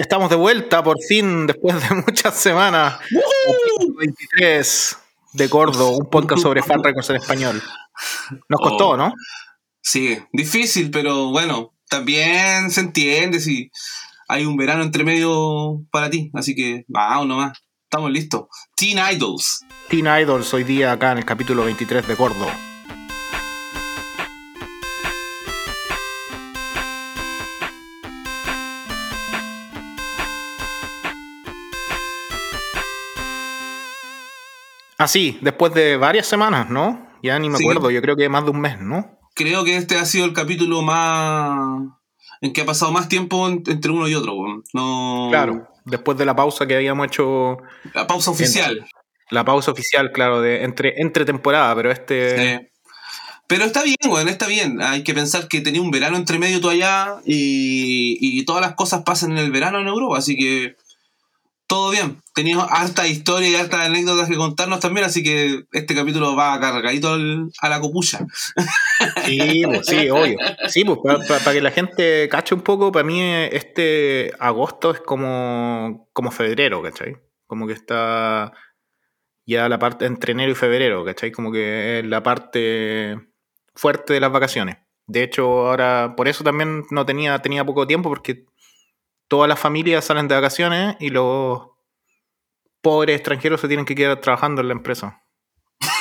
Estamos 0.00 0.30
de 0.30 0.36
vuelta 0.36 0.82
por 0.82 0.96
fin, 1.06 1.46
después 1.46 1.86
de 1.86 1.94
muchas 1.94 2.34
semanas. 2.34 2.98
23 3.98 4.96
de 5.34 5.46
Gordo, 5.46 5.90
un 5.90 6.08
podcast 6.08 6.40
sobre 6.40 6.62
fan 6.62 6.82
records 6.82 7.10
en 7.10 7.16
español. 7.16 7.62
Nos 8.48 8.60
costó, 8.60 8.88
Oh. 8.90 8.96
¿no? 8.96 9.12
Sí, 9.82 10.18
difícil, 10.32 10.90
pero 10.90 11.26
bueno, 11.30 11.74
también 11.90 12.70
se 12.70 12.80
entiende 12.80 13.40
si 13.40 13.70
hay 14.26 14.46
un 14.46 14.56
verano 14.56 14.82
entre 14.82 15.04
medio 15.04 15.82
para 15.90 16.08
ti. 16.08 16.30
Así 16.32 16.54
que, 16.54 16.84
vamos 16.88 17.26
nomás, 17.26 17.58
estamos 17.84 18.10
listos. 18.10 18.44
Teen 18.74 18.98
Idols. 18.98 19.60
Teen 19.90 20.06
Idols 20.06 20.54
hoy 20.54 20.64
día 20.64 20.92
acá 20.92 21.12
en 21.12 21.18
el 21.18 21.26
capítulo 21.26 21.62
23 21.64 22.08
de 22.08 22.14
Gordo. 22.14 22.46
Así, 35.02 35.38
después 35.40 35.72
de 35.74 35.96
varias 35.96 36.26
semanas, 36.26 36.68
¿no? 36.68 37.08
Ya 37.22 37.38
ni 37.38 37.48
me 37.48 37.56
Sí. 37.58 37.64
acuerdo, 37.64 37.90
yo 37.90 38.02
creo 38.02 38.16
que 38.16 38.28
más 38.28 38.44
de 38.44 38.50
un 38.50 38.60
mes, 38.60 38.80
¿no? 38.80 39.18
Creo 39.34 39.64
que 39.64 39.76
este 39.76 39.96
ha 39.96 40.04
sido 40.04 40.24
el 40.26 40.32
capítulo 40.34 40.82
más. 40.82 41.82
en 42.42 42.54
que 42.54 42.62
ha 42.62 42.64
pasado 42.66 42.90
más 42.90 43.06
tiempo 43.08 43.48
en- 43.48 43.62
entre 43.66 43.90
uno 43.92 44.08
y 44.08 44.14
otro. 44.14 44.34
No... 44.72 45.28
Claro, 45.30 45.68
después 45.84 46.16
de 46.16 46.24
la 46.24 46.34
pausa 46.34 46.66
que 46.66 46.74
habíamos 46.74 47.06
hecho, 47.08 47.58
La 47.92 48.06
pausa 48.06 48.30
oficial. 48.30 48.86
la 49.30 49.44
pausa 49.44 49.70
oficial, 49.72 50.10
claro, 50.12 50.40
de 50.40 50.64
entre, 50.64 50.94
entre 51.02 51.26
temporada, 51.26 51.74
pero 51.74 51.90
este... 51.90 52.58
Sí. 52.60 52.66
Pero 53.46 53.64
está 53.66 53.82
bien, 53.82 53.96
weón, 54.08 54.28
está 54.28 54.46
bien. 54.46 54.80
Hay 54.80 55.02
que 55.04 55.12
pensar 55.12 55.48
que 55.48 55.60
tenía 55.60 55.82
un 55.82 55.90
verano 55.90 56.16
entre 56.16 56.38
medio 56.38 56.60
tú 56.62 56.70
allá 56.70 57.16
y, 57.26 58.16
y 58.20 58.42
todas 58.46 58.62
las 58.62 58.74
cosas 58.74 59.02
pasan 59.02 59.32
en 59.32 59.38
el 59.38 59.50
verano 59.50 59.78
en 59.80 59.88
Europa, 59.88 60.16
así 60.18 60.34
que 60.36 60.76
todo 61.70 61.92
bien. 61.92 62.20
Teníamos 62.34 62.66
harta 62.68 63.06
historia 63.06 63.48
y 63.48 63.54
hartas 63.54 63.86
anécdotas 63.86 64.28
que 64.28 64.34
contarnos 64.34 64.80
también, 64.80 65.06
así 65.06 65.22
que 65.22 65.66
este 65.70 65.94
capítulo 65.94 66.34
va 66.34 66.58
cargadito 66.58 67.14
a 67.14 67.68
la 67.68 67.80
copucha. 67.80 68.26
Sí, 69.24 69.62
pues, 69.64 69.86
sí, 69.86 70.10
obvio. 70.10 70.36
Sí, 70.66 70.84
pues 70.84 70.98
para 71.28 71.52
que 71.52 71.60
la 71.60 71.70
gente 71.70 72.28
cache 72.28 72.56
un 72.56 72.62
poco, 72.62 72.90
para 72.90 73.04
mí 73.04 73.22
este 73.22 74.32
agosto 74.40 74.90
es 74.90 75.00
como, 75.00 76.10
como 76.12 76.32
febrero, 76.32 76.82
¿cachai? 76.82 77.16
Como 77.46 77.68
que 77.68 77.74
está 77.74 78.52
ya 79.46 79.68
la 79.68 79.78
parte 79.78 80.06
entre 80.06 80.32
enero 80.32 80.50
y 80.50 80.56
febrero, 80.56 81.04
¿cachai? 81.04 81.30
Como 81.30 81.52
que 81.52 82.00
es 82.00 82.04
la 82.04 82.24
parte 82.24 83.16
fuerte 83.76 84.12
de 84.14 84.20
las 84.20 84.32
vacaciones. 84.32 84.78
De 85.06 85.22
hecho, 85.22 85.68
ahora, 85.68 86.14
por 86.16 86.26
eso 86.26 86.42
también 86.42 86.84
no 86.90 87.06
tenía, 87.06 87.38
tenía 87.38 87.64
poco 87.64 87.86
tiempo, 87.86 88.08
porque 88.08 88.44
todas 89.30 89.48
las 89.48 89.58
familias 89.58 90.04
salen 90.04 90.28
de 90.28 90.34
vacaciones 90.34 90.96
y 91.00 91.08
los 91.08 91.62
pobres 92.82 93.16
extranjeros 93.16 93.62
se 93.62 93.68
tienen 93.68 93.86
que 93.86 93.94
quedar 93.94 94.20
trabajando 94.20 94.60
en 94.60 94.68
la 94.68 94.74
empresa. 94.74 95.22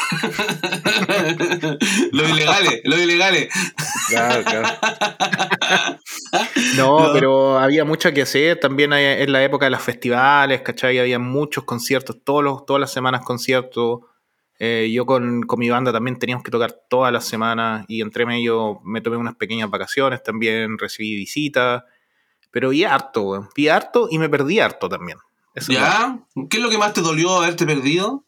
los 2.11 2.29
ilegales, 2.29 2.81
los 2.83 2.99
ilegales. 2.99 3.47
Claro, 4.09 4.43
claro. 4.43 4.67
No, 6.75 7.07
No. 7.07 7.13
pero 7.13 7.57
había 7.59 7.85
mucho 7.85 8.11
que 8.13 8.21
hacer. 8.23 8.59
También 8.59 8.93
hay- 8.93 9.21
en 9.23 9.31
la 9.31 9.43
época 9.43 9.65
de 9.65 9.71
los 9.71 9.81
festivales, 9.81 10.61
¿cachai? 10.61 10.99
Había 10.99 11.19
muchos 11.19 11.63
conciertos, 11.63 12.17
todos 12.23 12.43
los, 12.43 12.65
todas 12.65 12.79
las 12.79 12.91
semanas 12.93 13.21
conciertos. 13.23 13.99
Eh, 14.59 14.89
yo 14.93 15.05
con, 15.05 15.43
con 15.43 15.59
mi 15.59 15.69
banda 15.69 15.91
también 15.93 16.19
teníamos 16.19 16.43
que 16.43 16.51
tocar 16.51 16.73
todas 16.89 17.13
las 17.13 17.25
semanas 17.25 17.85
y 17.87 18.01
entre 18.01 18.25
medio 18.25 18.79
me 18.83 19.01
tomé 19.01 19.17
unas 19.17 19.35
pequeñas 19.35 19.69
vacaciones, 19.69 20.21
también 20.21 20.77
recibí 20.77 21.15
visitas. 21.15 21.83
Pero 22.51 22.69
vi 22.69 22.83
harto, 22.83 23.21
weón. 23.23 23.49
Vi 23.55 23.67
harto 23.69 24.07
y 24.09 24.17
me 24.17 24.29
perdí 24.29 24.59
harto 24.59 24.89
también. 24.89 25.17
Eso. 25.55 25.71
¿Ya? 25.71 26.19
¿Qué 26.49 26.57
es 26.57 26.63
lo 26.63 26.69
que 26.69 26.77
más 26.77 26.93
te 26.93 27.01
dolió 27.01 27.37
haberte 27.37 27.65
perdido? 27.65 28.23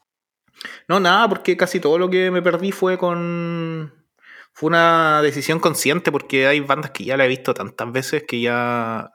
No, 0.88 1.00
nada, 1.00 1.28
porque 1.28 1.58
casi 1.58 1.80
todo 1.80 1.98
lo 1.98 2.10
que 2.10 2.30
me 2.32 2.42
perdí 2.42 2.72
fue 2.72 2.98
con. 2.98 3.94
Fue 4.54 4.68
una 4.68 5.22
decisión 5.22 5.60
consciente, 5.60 6.12
porque 6.12 6.46
hay 6.46 6.60
bandas 6.60 6.92
que 6.92 7.06
ya 7.06 7.18
la 7.18 7.26
he 7.26 7.30
visto 7.30 7.54
tantas 7.54 7.92
veces 7.92 8.24
que 8.28 8.42
ya. 8.42 9.12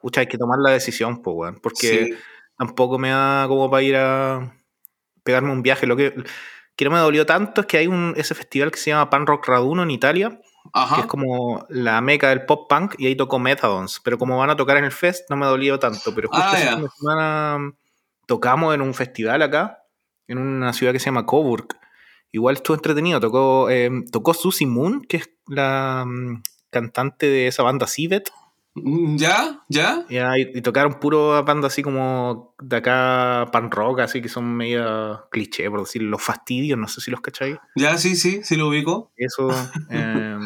Pucha, 0.00 0.20
hay 0.20 0.26
que 0.26 0.36
tomar 0.38 0.58
la 0.58 0.70
decisión, 0.70 1.22
pues, 1.22 1.34
weón. 1.36 1.60
Porque 1.62 2.06
Sí. 2.06 2.14
tampoco 2.58 2.98
me 2.98 3.10
da 3.10 3.46
como 3.48 3.70
para 3.70 3.82
ir 3.82 3.96
a 3.96 4.56
pegarme 5.22 5.52
un 5.52 5.62
viaje. 5.62 5.86
Lo 5.86 5.96
que, 5.96 6.12
que 6.76 6.84
no 6.84 6.90
me 6.90 6.98
dolió 6.98 7.24
tanto 7.24 7.60
es 7.62 7.66
que 7.66 7.78
hay 7.78 7.86
un, 7.86 8.14
ese 8.16 8.34
festival 8.34 8.72
que 8.72 8.78
se 8.78 8.90
llama 8.90 9.10
Pan 9.10 9.26
Rock 9.26 9.46
Raduno 9.48 9.84
en 9.84 9.90
Italia, 9.92 10.40
que 10.94 11.00
es 11.00 11.06
como 11.06 11.64
la 11.68 12.00
meca 12.00 12.28
del 12.28 12.44
pop 12.44 12.68
punk, 12.68 12.94
y 12.98 13.06
ahí 13.06 13.16
tocó 13.16 13.38
Methadons. 13.38 14.00
Pero 14.04 14.18
como 14.18 14.38
van 14.38 14.50
a 14.50 14.56
tocar 14.56 14.76
en 14.76 14.84
el 14.84 14.92
fest, 14.92 15.28
no 15.30 15.36
me 15.36 15.46
dolió 15.46 15.78
tanto. 15.78 16.14
Pero 16.14 16.28
justo 16.28 16.44
Ah, 16.44 16.80
semana 16.98 17.72
tocamos 18.26 18.74
en 18.74 18.82
un 18.82 18.94
festival 18.94 19.42
acá, 19.42 19.84
en 20.28 20.38
una 20.38 20.72
ciudad 20.72 20.92
que 20.92 20.98
se 20.98 21.06
llama 21.06 21.26
Coburg. 21.26 21.68
Igual 22.30 22.56
estuvo 22.56 22.74
entretenido. 22.74 23.20
Tocó, 23.20 23.68
eh, 23.70 23.90
tocó 24.10 24.32
Susie 24.34 24.66
Moon, 24.66 25.02
que 25.02 25.18
es 25.18 25.30
la 25.46 26.04
mm, 26.06 26.42
cantante 26.70 27.26
de 27.26 27.46
esa 27.46 27.62
banda 27.62 27.86
Civet. 27.86 28.30
¿Ya? 28.74 29.64
¿Ya? 29.68 30.06
Ya, 30.08 30.38
y, 30.38 30.50
y 30.54 30.62
tocaron 30.62 30.98
puro 30.98 31.44
banda 31.44 31.66
así 31.66 31.82
como 31.82 32.54
de 32.62 32.76
acá, 32.76 33.48
pan 33.52 33.70
rock, 33.70 34.00
así 34.00 34.22
que 34.22 34.28
son 34.28 34.56
media 34.56 35.24
cliché, 35.30 35.68
por 35.70 35.80
decir, 35.80 36.02
los 36.02 36.22
fastidios, 36.22 36.78
no 36.78 36.88
sé 36.88 37.00
si 37.02 37.10
los 37.10 37.20
cacháis. 37.20 37.56
¿Ya? 37.76 37.98
Sí, 37.98 38.16
sí, 38.16 38.40
sí 38.42 38.56
lo 38.56 38.68
ubico. 38.68 39.12
Eso. 39.16 39.50
eh, 39.90 40.38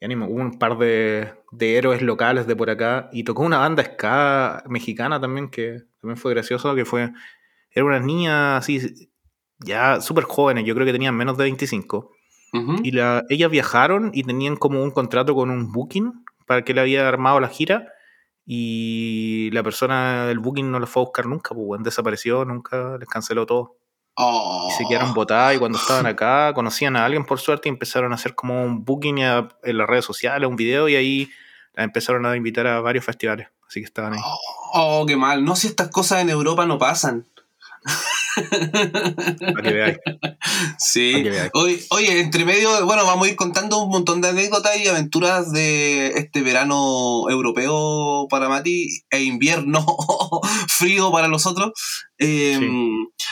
y 0.00 0.04
ánimo, 0.04 0.26
hubo 0.26 0.40
un 0.40 0.58
par 0.58 0.78
de, 0.78 1.32
de 1.52 1.76
héroes 1.76 2.02
locales 2.02 2.46
de 2.46 2.56
por 2.56 2.70
acá. 2.70 3.08
Y 3.12 3.24
tocó 3.24 3.42
una 3.42 3.58
banda 3.58 3.84
ska 3.84 4.64
mexicana 4.68 5.20
también, 5.20 5.50
que 5.50 5.82
también 6.00 6.16
fue 6.16 6.32
gracioso, 6.32 6.74
que 6.74 6.84
fue. 6.84 7.12
Era 7.70 7.84
unas 7.84 8.04
niñas 8.04 8.58
así, 8.58 9.10
ya 9.58 10.00
súper 10.00 10.24
jóvenes, 10.24 10.64
yo 10.64 10.74
creo 10.74 10.86
que 10.86 10.92
tenían 10.92 11.14
menos 11.14 11.36
de 11.36 11.44
25. 11.44 12.10
Ujú. 12.54 12.76
Y 12.82 12.92
la, 12.92 13.24
ellas 13.28 13.50
viajaron 13.50 14.10
y 14.14 14.22
tenían 14.22 14.56
como 14.56 14.82
un 14.82 14.90
contrato 14.90 15.34
con 15.34 15.50
un 15.50 15.72
booking 15.72 16.24
para 16.46 16.62
que 16.62 16.72
le 16.74 16.80
había 16.80 17.06
armado 17.08 17.40
la 17.40 17.48
gira. 17.48 17.92
Y 18.48 19.50
la 19.52 19.62
persona 19.64 20.26
del 20.26 20.38
booking 20.38 20.70
no 20.70 20.78
los 20.78 20.88
fue 20.88 21.02
a 21.02 21.06
buscar 21.06 21.26
nunca, 21.26 21.54
pues 21.54 21.82
desapareció, 21.82 22.44
nunca 22.44 22.96
les 22.98 23.08
canceló 23.08 23.44
todo. 23.44 23.76
Oh. 24.14 24.68
Y 24.70 24.72
se 24.72 24.84
quedaron 24.88 25.12
botadas 25.14 25.56
y 25.56 25.58
cuando 25.58 25.78
estaban 25.78 26.06
acá 26.06 26.52
conocían 26.54 26.96
a 26.96 27.04
alguien 27.04 27.26
por 27.26 27.40
suerte 27.40 27.68
y 27.68 27.72
empezaron 27.72 28.12
a 28.12 28.14
hacer 28.14 28.34
como 28.36 28.62
un 28.62 28.84
booking 28.84 29.22
a- 29.24 29.48
en 29.64 29.76
las 29.78 29.88
redes 29.88 30.04
sociales, 30.04 30.48
un 30.48 30.54
video 30.56 30.88
y 30.88 30.94
ahí 30.94 31.30
las 31.74 31.84
empezaron 31.84 32.24
a 32.24 32.36
invitar 32.36 32.66
a 32.68 32.80
varios 32.80 33.04
festivales. 33.04 33.48
Así 33.68 33.80
que 33.80 33.86
estaban 33.86 34.14
ahí. 34.14 34.20
Oh, 34.74 35.04
qué 35.06 35.16
mal. 35.16 35.44
No 35.44 35.56
si 35.56 35.66
estas 35.66 35.88
cosas 35.90 36.22
en 36.22 36.30
Europa 36.30 36.64
no 36.66 36.78
pasan. 36.78 37.26
Para 38.36 39.62
que 39.62 39.72
veáis. 39.72 39.98
Sí. 40.78 41.22
Que 41.22 41.30
veáis. 41.30 41.50
Oye, 41.54 41.80
oye, 41.90 42.20
entre 42.20 42.44
medio, 42.44 42.84
bueno, 42.84 43.04
vamos 43.06 43.26
a 43.26 43.30
ir 43.30 43.36
contando 43.36 43.78
un 43.82 43.90
montón 43.90 44.20
de 44.20 44.28
anécdotas 44.28 44.76
y 44.78 44.86
aventuras 44.88 45.52
de 45.52 46.08
este 46.16 46.42
verano 46.42 47.28
europeo 47.30 48.28
para 48.28 48.48
Mati 48.48 48.88
e 49.10 49.22
invierno 49.22 49.84
frío 50.68 51.10
para 51.10 51.28
nosotros. 51.28 51.72
Eh, 52.18 52.60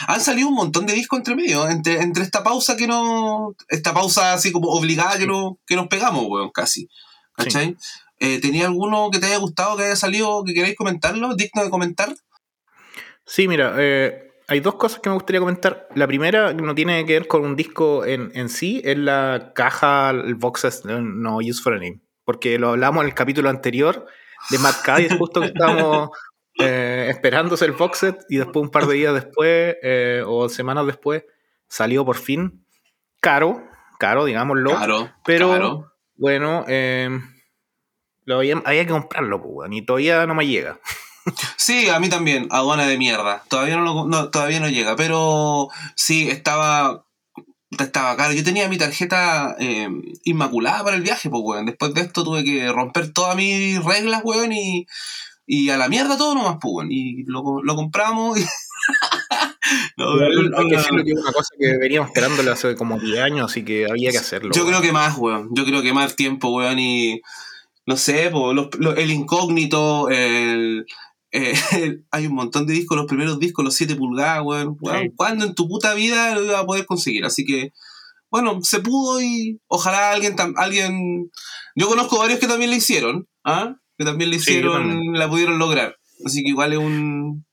Han 0.07 0.21
salido 0.21 0.47
un 0.47 0.55
montón 0.55 0.85
de 0.85 0.93
discos 0.93 1.19
entre 1.19 1.35
medio, 1.35 1.67
entre, 1.69 2.01
entre 2.01 2.23
esta 2.23 2.43
pausa 2.43 2.75
que 2.75 2.87
no. 2.87 3.55
Esta 3.69 3.93
pausa 3.93 4.33
así 4.33 4.51
como 4.51 4.69
obligada 4.69 5.17
que, 5.17 5.27
no, 5.27 5.59
que 5.65 5.75
nos 5.75 5.87
pegamos, 5.87 6.25
weón, 6.27 6.49
casi. 6.51 6.89
¿Cachai? 7.33 7.75
Eh, 8.19 8.39
¿Tenía 8.39 8.65
alguno 8.65 9.09
que 9.11 9.19
te 9.19 9.27
haya 9.27 9.37
gustado, 9.37 9.75
que 9.75 9.83
haya 9.83 9.95
salido, 9.95 10.43
que 10.45 10.53
queráis 10.53 10.75
comentarlo? 10.75 11.35
¿Digno 11.35 11.63
de 11.63 11.69
comentar? 11.69 12.15
Sí, 13.25 13.47
mira, 13.47 13.75
eh, 13.77 14.24
hay 14.47 14.59
dos 14.59 14.75
cosas 14.75 14.99
que 14.99 15.09
me 15.09 15.15
gustaría 15.15 15.39
comentar. 15.39 15.87
La 15.95 16.07
primera 16.07 16.53
no 16.53 16.75
tiene 16.75 17.05
que 17.05 17.13
ver 17.13 17.27
con 17.27 17.43
un 17.43 17.55
disco 17.55 18.05
en, 18.05 18.31
en 18.35 18.49
sí, 18.49 18.81
es 18.83 18.97
la 18.97 19.51
caja, 19.55 20.11
el 20.11 20.35
box 20.35 20.83
no 20.85 21.37
use 21.37 21.61
for 21.61 21.73
a 21.73 21.77
name. 21.77 22.01
Porque 22.23 22.59
lo 22.59 22.69
hablamos 22.69 23.03
en 23.03 23.09
el 23.09 23.15
capítulo 23.15 23.49
anterior 23.49 24.05
de 24.49 24.59
Matt 24.59 24.81
Cadiz, 24.83 25.13
justo 25.17 25.41
que 25.41 25.47
estábamos 25.47 26.09
eh, 26.59 27.07
esperándose 27.09 27.65
el 27.65 27.73
box 27.73 27.97
set 27.97 28.25
y 28.29 28.37
después 28.37 28.63
un 28.63 28.71
par 28.71 28.85
de 28.85 28.93
días 28.95 29.13
después 29.13 29.75
eh, 29.81 30.23
o 30.25 30.47
semanas 30.47 30.85
después 30.85 31.23
salió 31.67 32.05
por 32.05 32.15
fin 32.15 32.65
caro, 33.19 33.63
caro, 33.99 34.25
digámoslo. 34.25 34.71
Pero 35.25 35.89
bueno, 36.15 36.63
eh, 36.67 37.09
lo 38.23 38.37
había, 38.37 38.61
había 38.63 38.85
que 38.85 38.91
comprarlo, 38.91 39.41
pues, 39.41 39.69
y 39.71 39.81
todavía 39.83 40.25
no 40.27 40.35
me 40.35 40.47
llega. 40.47 40.79
Sí, 41.57 41.89
a 41.89 41.99
mí 41.99 42.09
también, 42.09 42.47
aduana 42.51 42.85
de 42.85 42.97
mierda. 42.97 43.43
Todavía 43.49 43.77
no, 43.77 43.83
lo- 43.83 44.05
no- 44.07 44.29
todavía 44.29 44.59
no 44.59 44.69
llega, 44.69 44.95
pero 44.95 45.69
sí, 45.95 46.29
estaba, 46.29 47.03
estaba 47.79 48.15
caro. 48.15 48.33
Yo 48.33 48.43
tenía 48.43 48.69
mi 48.69 48.77
tarjeta 48.77 49.55
eh, 49.59 49.89
inmaculada 50.23 50.83
para 50.83 50.95
el 50.97 51.01
viaje, 51.01 51.29
pues, 51.29 51.41
weón. 51.43 51.65
Después 51.65 51.93
de 51.93 52.01
esto 52.01 52.23
tuve 52.23 52.43
que 52.43 52.71
romper 52.71 53.11
todas 53.11 53.35
mis 53.35 53.83
reglas, 53.83 54.21
weón, 54.23 54.51
y, 54.53 54.85
y 55.47 55.69
a 55.71 55.77
la 55.77 55.89
mierda 55.89 56.17
todo 56.17 56.35
nomás, 56.35 56.57
pues, 56.61 56.73
weón. 56.75 56.91
Y 56.91 57.23
lo, 57.25 57.61
lo 57.63 57.75
compramos 57.75 58.37
y... 58.39 58.45
No, 59.97 60.11
Hay 60.13 60.29
que 60.69 60.75
no, 60.75 60.77
decirlo 60.77 61.03
que 61.03 61.11
es 61.11 61.17
una 61.19 61.31
cosa 61.31 61.49
que 61.59 61.77
veníamos 61.77 62.09
esperándolo 62.09 62.51
hace 62.51 62.75
como 62.75 62.99
10 62.99 63.19
años, 63.19 63.49
así 63.51 63.65
que 63.65 63.87
había 63.89 64.11
que 64.11 64.19
hacerlo. 64.19 64.51
Yo 64.53 64.61
weón. 64.61 64.73
creo 64.73 64.81
que 64.83 64.91
más, 64.91 65.17
weón. 65.17 65.49
Yo 65.53 65.65
creo 65.65 65.81
que 65.81 65.91
más 65.93 66.15
tiempo, 66.15 66.49
weón, 66.49 66.77
y... 66.77 67.21
no 67.87 67.97
sé, 67.97 68.29
po, 68.29 68.53
los- 68.53 68.69
los- 68.77 68.95
el 68.97 69.09
incógnito, 69.09 70.09
el, 70.09 70.85
eh, 71.35 71.53
hay 72.11 72.27
un 72.27 72.33
montón 72.35 72.65
de 72.65 72.73
discos, 72.73 72.97
los 72.97 73.05
primeros 73.07 73.39
discos, 73.39 73.63
los 73.65 73.73
7 73.75 73.95
pulgadas, 73.95 74.41
weón. 74.43 74.77
Sí. 74.81 75.11
¿Cuándo 75.15 75.45
en 75.45 75.55
tu 75.55 75.67
puta 75.67 75.93
vida 75.93 76.33
lo 76.35 76.43
iba 76.43 76.59
a 76.59 76.65
poder 76.65 76.85
conseguir? 76.85 77.25
Así 77.25 77.45
que, 77.45 77.71
bueno, 78.31 78.59
se 78.61 78.79
pudo 78.79 79.21
y 79.21 79.59
ojalá 79.67 80.11
alguien, 80.11 80.35
tam- 80.35 80.53
alguien, 80.57 81.29
yo 81.75 81.87
conozco 81.87 82.17
varios 82.19 82.39
que 82.39 82.47
también 82.47 82.69
le 82.71 82.77
hicieron, 82.77 83.27
¿ah? 83.43 83.75
Que 83.97 84.05
también 84.05 84.29
le 84.29 84.39
Sí, 84.39 84.51
hicieron, 84.51 84.89
también. 84.89 85.13
la 85.13 85.29
pudieron 85.29 85.57
lograr. 85.59 85.95
Así 86.25 86.43
que 86.43 86.49
igual 86.49 86.73
es 86.73 86.79
un, 86.79 87.45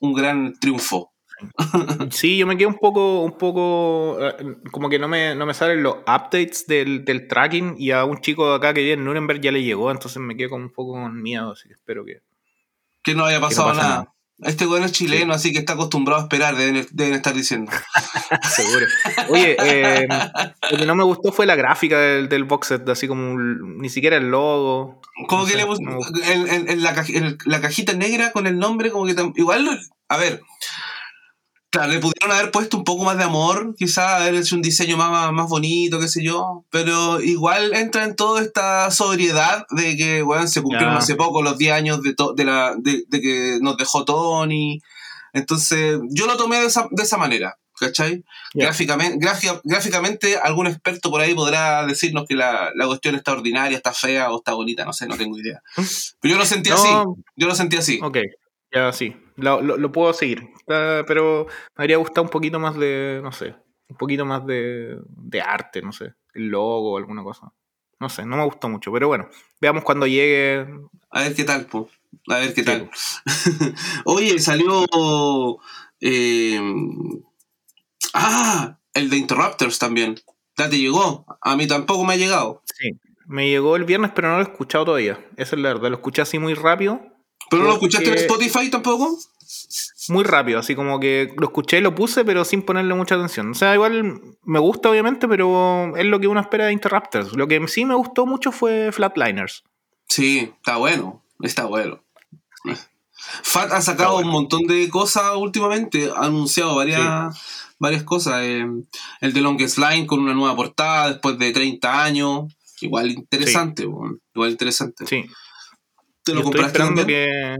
un 0.00 0.12
gran 0.14 0.54
triunfo. 0.58 1.12
Sí, 2.10 2.38
yo 2.38 2.46
me 2.46 2.56
quedé 2.56 2.66
un 2.66 2.78
poco, 2.78 3.22
un 3.22 3.36
poco, 3.36 4.16
eh, 4.20 4.34
como 4.72 4.88
que 4.88 4.98
no 4.98 5.06
me, 5.08 5.34
no 5.34 5.44
me 5.44 5.52
salen 5.54 5.82
los 5.82 5.96
updates 5.98 6.66
del, 6.66 7.04
del 7.04 7.28
tracking 7.28 7.74
y 7.78 7.90
a 7.90 8.04
un 8.04 8.20
chico 8.22 8.48
de 8.50 8.56
acá 8.56 8.72
que 8.72 8.80
vive 8.80 8.94
en 8.94 9.04
Nuremberg 9.04 9.40
ya 9.42 9.52
le 9.52 9.62
llegó, 9.62 9.90
entonces 9.90 10.16
me 10.22 10.34
quedé 10.36 10.48
como 10.48 10.64
un 10.64 10.72
poco 10.72 10.92
con 10.92 11.20
miedo, 11.22 11.52
así 11.52 11.68
que 11.68 11.74
espero 11.74 12.04
que... 12.06 12.20
Que 13.06 13.14
no 13.14 13.24
haya 13.24 13.40
pasado 13.40 13.68
pasa 13.68 13.80
nada. 13.82 13.94
nada. 13.96 14.12
Este 14.40 14.66
weón 14.66 14.84
es 14.84 14.92
chileno, 14.92 15.32
así 15.32 15.50
que 15.50 15.60
está 15.60 15.72
acostumbrado 15.72 16.20
a 16.20 16.24
esperar, 16.24 16.56
deben, 16.56 16.86
deben 16.92 17.14
estar 17.14 17.32
diciendo. 17.32 17.72
Seguro. 18.54 18.84
Oye, 19.30 19.56
eh, 19.58 20.06
lo 20.70 20.76
que 20.76 20.84
no 20.84 20.94
me 20.94 21.04
gustó 21.04 21.32
fue 21.32 21.46
la 21.46 21.54
gráfica 21.56 21.98
del, 21.98 22.28
del 22.28 22.44
box 22.44 22.66
set, 22.66 22.86
así 22.90 23.08
como 23.08 23.32
un- 23.32 23.78
ni 23.78 23.88
siquiera 23.88 24.18
el 24.18 24.30
logo. 24.30 25.00
Como 25.26 25.40
No 25.42 25.46
que 25.46 25.52
sé, 25.52 25.56
le 25.58 25.64
no 25.64 25.70
me 25.78 25.94
gustó. 25.96 26.22
en, 26.22 26.48
en- 26.48 26.68
en 26.68 26.82
la, 26.82 27.04
en 27.08 27.38
la 27.46 27.60
cajita 27.62 27.94
negra 27.94 28.32
con 28.32 28.46
el 28.46 28.58
nombre, 28.58 28.90
como 28.90 29.06
que 29.06 29.14
igual, 29.36 29.80
a 30.10 30.16
ver, 30.18 30.42
claro, 31.76 31.92
le 31.92 31.98
pudieron 32.00 32.32
haber 32.36 32.50
puesto 32.50 32.76
un 32.76 32.84
poco 32.84 33.04
más 33.04 33.16
de 33.18 33.24
amor, 33.24 33.74
quizás 33.76 34.20
haber 34.20 34.34
hecho 34.34 34.56
un 34.56 34.62
diseño 34.62 34.96
más, 34.96 35.32
más 35.32 35.48
bonito, 35.48 35.98
qué 36.00 36.08
sé 36.08 36.24
yo, 36.24 36.64
pero 36.70 37.20
igual 37.20 37.74
entra 37.74 38.04
en 38.04 38.16
toda 38.16 38.42
esta 38.42 38.90
sobriedad 38.90 39.66
de 39.70 39.96
que, 39.96 40.22
bueno, 40.22 40.46
se 40.46 40.62
cumplieron 40.62 40.96
hace 40.96 41.14
poco 41.14 41.42
los 41.42 41.58
10 41.58 41.72
años 41.72 42.02
de, 42.02 42.14
de, 42.36 42.44
la, 42.44 42.74
de, 42.78 43.04
de 43.08 43.20
que 43.20 43.58
nos 43.60 43.76
dejó 43.76 44.04
Tony, 44.04 44.80
entonces 45.32 45.98
yo 46.10 46.26
lo 46.26 46.36
tomé 46.36 46.60
de 46.60 46.66
esa, 46.66 46.88
de 46.90 47.02
esa 47.02 47.16
manera. 47.16 47.56
¿Cachai? 47.78 48.24
Ya. 48.54 48.64
Gráficamente, 48.64 49.18
gráfica- 49.18 49.60
gráficamente, 49.62 50.38
algún 50.38 50.66
experto 50.66 51.10
por 51.10 51.20
ahí 51.20 51.34
podrá 51.34 51.84
decirnos 51.84 52.24
que 52.26 52.34
la, 52.34 52.70
la 52.74 52.86
cuestión 52.86 53.14
está 53.16 53.32
ordinaria, 53.32 53.76
está 53.76 53.92
fea 53.92 54.30
o 54.30 54.38
está 54.38 54.54
bonita, 54.54 54.86
no 54.86 54.94
sé, 54.94 55.06
no 55.06 55.14
tengo 55.18 55.36
idea. 55.38 55.60
Pero 56.20 56.32
yo 56.32 56.38
lo 56.38 56.46
sentí 56.46 56.70
así. 56.72 56.88
No, 56.88 57.16
Yo 57.36 57.46
lo 57.46 57.54
sentí 57.54 57.76
así. 57.76 58.00
ok, 58.02 58.16
ya 58.72 58.92
sí, 58.92 59.16
lo, 59.36 59.60
lo- 59.62 59.76
lo 59.76 59.92
puedo 59.92 60.12
seguir, 60.12 60.48
pero 60.66 61.46
me 61.76 61.82
habría 61.84 61.96
gustado 61.98 62.22
un 62.24 62.30
poquito 62.30 62.58
más 62.58 62.76
de, 62.76 63.20
no 63.22 63.32
sé, 63.32 63.54
un 63.88 63.96
poquito 63.96 64.24
más 64.24 64.46
de, 64.46 64.98
de 65.08 65.40
arte, 65.40 65.82
no 65.82 65.92
sé, 65.92 66.14
el 66.34 66.48
logo 66.48 66.92
o 66.94 66.98
alguna 66.98 67.22
cosa. 67.22 67.52
No 67.98 68.08
sé, 68.10 68.26
no 68.26 68.36
me 68.36 68.44
gustó 68.44 68.68
mucho, 68.68 68.92
pero 68.92 69.08
bueno, 69.08 69.28
veamos 69.60 69.82
cuando 69.82 70.06
llegue. 70.06 70.66
A 71.10 71.22
ver 71.22 71.34
qué 71.34 71.44
tal, 71.44 71.64
po. 71.66 71.88
A 72.28 72.38
ver 72.38 72.52
qué 72.52 72.60
Sí, 72.62 72.66
tal. 72.66 72.90
Oye, 74.04 74.38
salió. 74.38 74.84
eh, 76.00 76.60
ah, 78.14 78.78
el 78.94 79.10
de 79.10 79.16
Interrupters 79.16 79.78
también. 79.78 80.16
Ya 80.58 80.68
te 80.70 80.78
llegó. 80.78 81.24
A 81.42 81.56
mí 81.56 81.66
tampoco 81.66 82.04
me 82.04 82.14
ha 82.14 82.16
llegado. 82.16 82.62
Sí, 82.64 82.98
me 83.26 83.48
llegó 83.48 83.76
el 83.76 83.84
viernes, 83.84 84.12
pero 84.14 84.28
no 84.28 84.34
lo 84.34 84.40
he 84.40 84.44
escuchado 84.50 84.86
todavía. 84.86 85.18
Esa 85.36 85.56
es 85.56 85.62
la 85.62 85.68
verdad, 85.74 85.90
lo 85.90 85.96
escuché 85.96 86.22
así 86.22 86.38
muy 86.38 86.54
rápido. 86.54 87.00
¿Pero 87.50 87.62
no 87.62 87.68
lo 87.68 87.74
escuchaste 87.74 88.08
en 88.08 88.18
Spotify 88.18 88.70
tampoco? 88.70 89.18
Muy 90.08 90.24
rápido, 90.24 90.58
así 90.58 90.74
como 90.74 91.00
que 91.00 91.32
lo 91.36 91.46
escuché 91.46 91.78
y 91.78 91.80
lo 91.80 91.94
puse, 91.94 92.24
pero 92.24 92.44
sin 92.44 92.62
ponerle 92.62 92.94
mucha 92.94 93.14
atención. 93.14 93.50
O 93.50 93.54
sea, 93.54 93.74
igual 93.74 94.20
me 94.44 94.58
gusta, 94.58 94.90
obviamente, 94.90 95.28
pero 95.28 95.96
es 95.96 96.04
lo 96.04 96.20
que 96.20 96.28
uno 96.28 96.40
espera 96.40 96.66
de 96.66 96.72
Interrupters. 96.72 97.32
Lo 97.32 97.48
que 97.48 97.66
sí 97.68 97.84
me 97.84 97.94
gustó 97.94 98.26
mucho 98.26 98.52
fue 98.52 98.90
Flatliners. 98.92 99.64
Sí, 100.08 100.52
está 100.56 100.76
bueno. 100.76 101.22
Está 101.40 101.66
bueno. 101.66 102.02
Fat 103.42 103.72
ha 103.72 103.80
sacado 103.80 104.14
bueno. 104.14 104.28
un 104.28 104.32
montón 104.32 104.62
de 104.66 104.88
cosas 104.88 105.32
últimamente. 105.36 106.10
Ha 106.14 106.26
anunciado 106.26 106.76
varias, 106.76 107.36
varias 107.78 108.04
cosas. 108.04 108.42
eh, 108.42 108.66
el 109.20 109.32
de 109.32 109.40
Longest 109.40 109.78
Line 109.78 110.06
con 110.06 110.20
una 110.20 110.34
nueva 110.34 110.54
portada 110.54 111.10
después 111.10 111.38
de 111.38 111.52
30 111.52 112.04
años. 112.04 112.52
Igual 112.80 113.10
interesante, 113.10 113.84
igual 113.84 114.50
interesante. 114.50 115.06
Sí. 115.06 115.24
¿Te 116.26 116.34
lo 116.34 116.40
Yo 116.40 116.44
estoy 116.44 116.60
compraste 116.60 116.78
esperando 116.78 117.02
también? 117.02 117.06
que. 117.06 117.56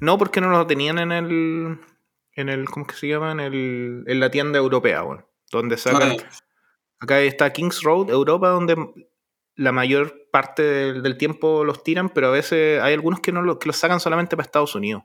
No, 0.00 0.18
porque 0.18 0.40
no 0.40 0.50
lo 0.50 0.66
tenían 0.66 0.98
en 0.98 1.10
el. 1.12 1.80
En 2.32 2.48
el. 2.48 2.66
¿Cómo 2.70 2.86
es 2.86 2.92
que 2.92 2.98
se 2.98 3.08
llama? 3.08 3.32
En, 3.32 3.40
el, 3.40 4.04
en 4.06 4.20
la 4.20 4.30
tienda 4.30 4.58
europea, 4.58 5.02
bueno. 5.02 5.28
Donde 5.50 5.76
sacan. 5.76 6.12
Ah, 6.12 6.30
Acá 7.00 7.20
está 7.20 7.52
Kings 7.52 7.82
Road, 7.82 8.10
Europa, 8.10 8.50
donde 8.50 8.76
la 9.56 9.72
mayor 9.72 10.28
parte 10.30 10.62
del, 10.62 11.02
del 11.02 11.18
tiempo 11.18 11.64
los 11.64 11.82
tiran, 11.82 12.08
pero 12.08 12.28
a 12.28 12.30
veces 12.30 12.80
hay 12.80 12.94
algunos 12.94 13.20
que, 13.20 13.32
no 13.32 13.42
lo, 13.42 13.58
que 13.58 13.66
los 13.66 13.76
sacan 13.76 13.98
solamente 13.98 14.36
para 14.36 14.46
Estados 14.46 14.74
Unidos. 14.76 15.02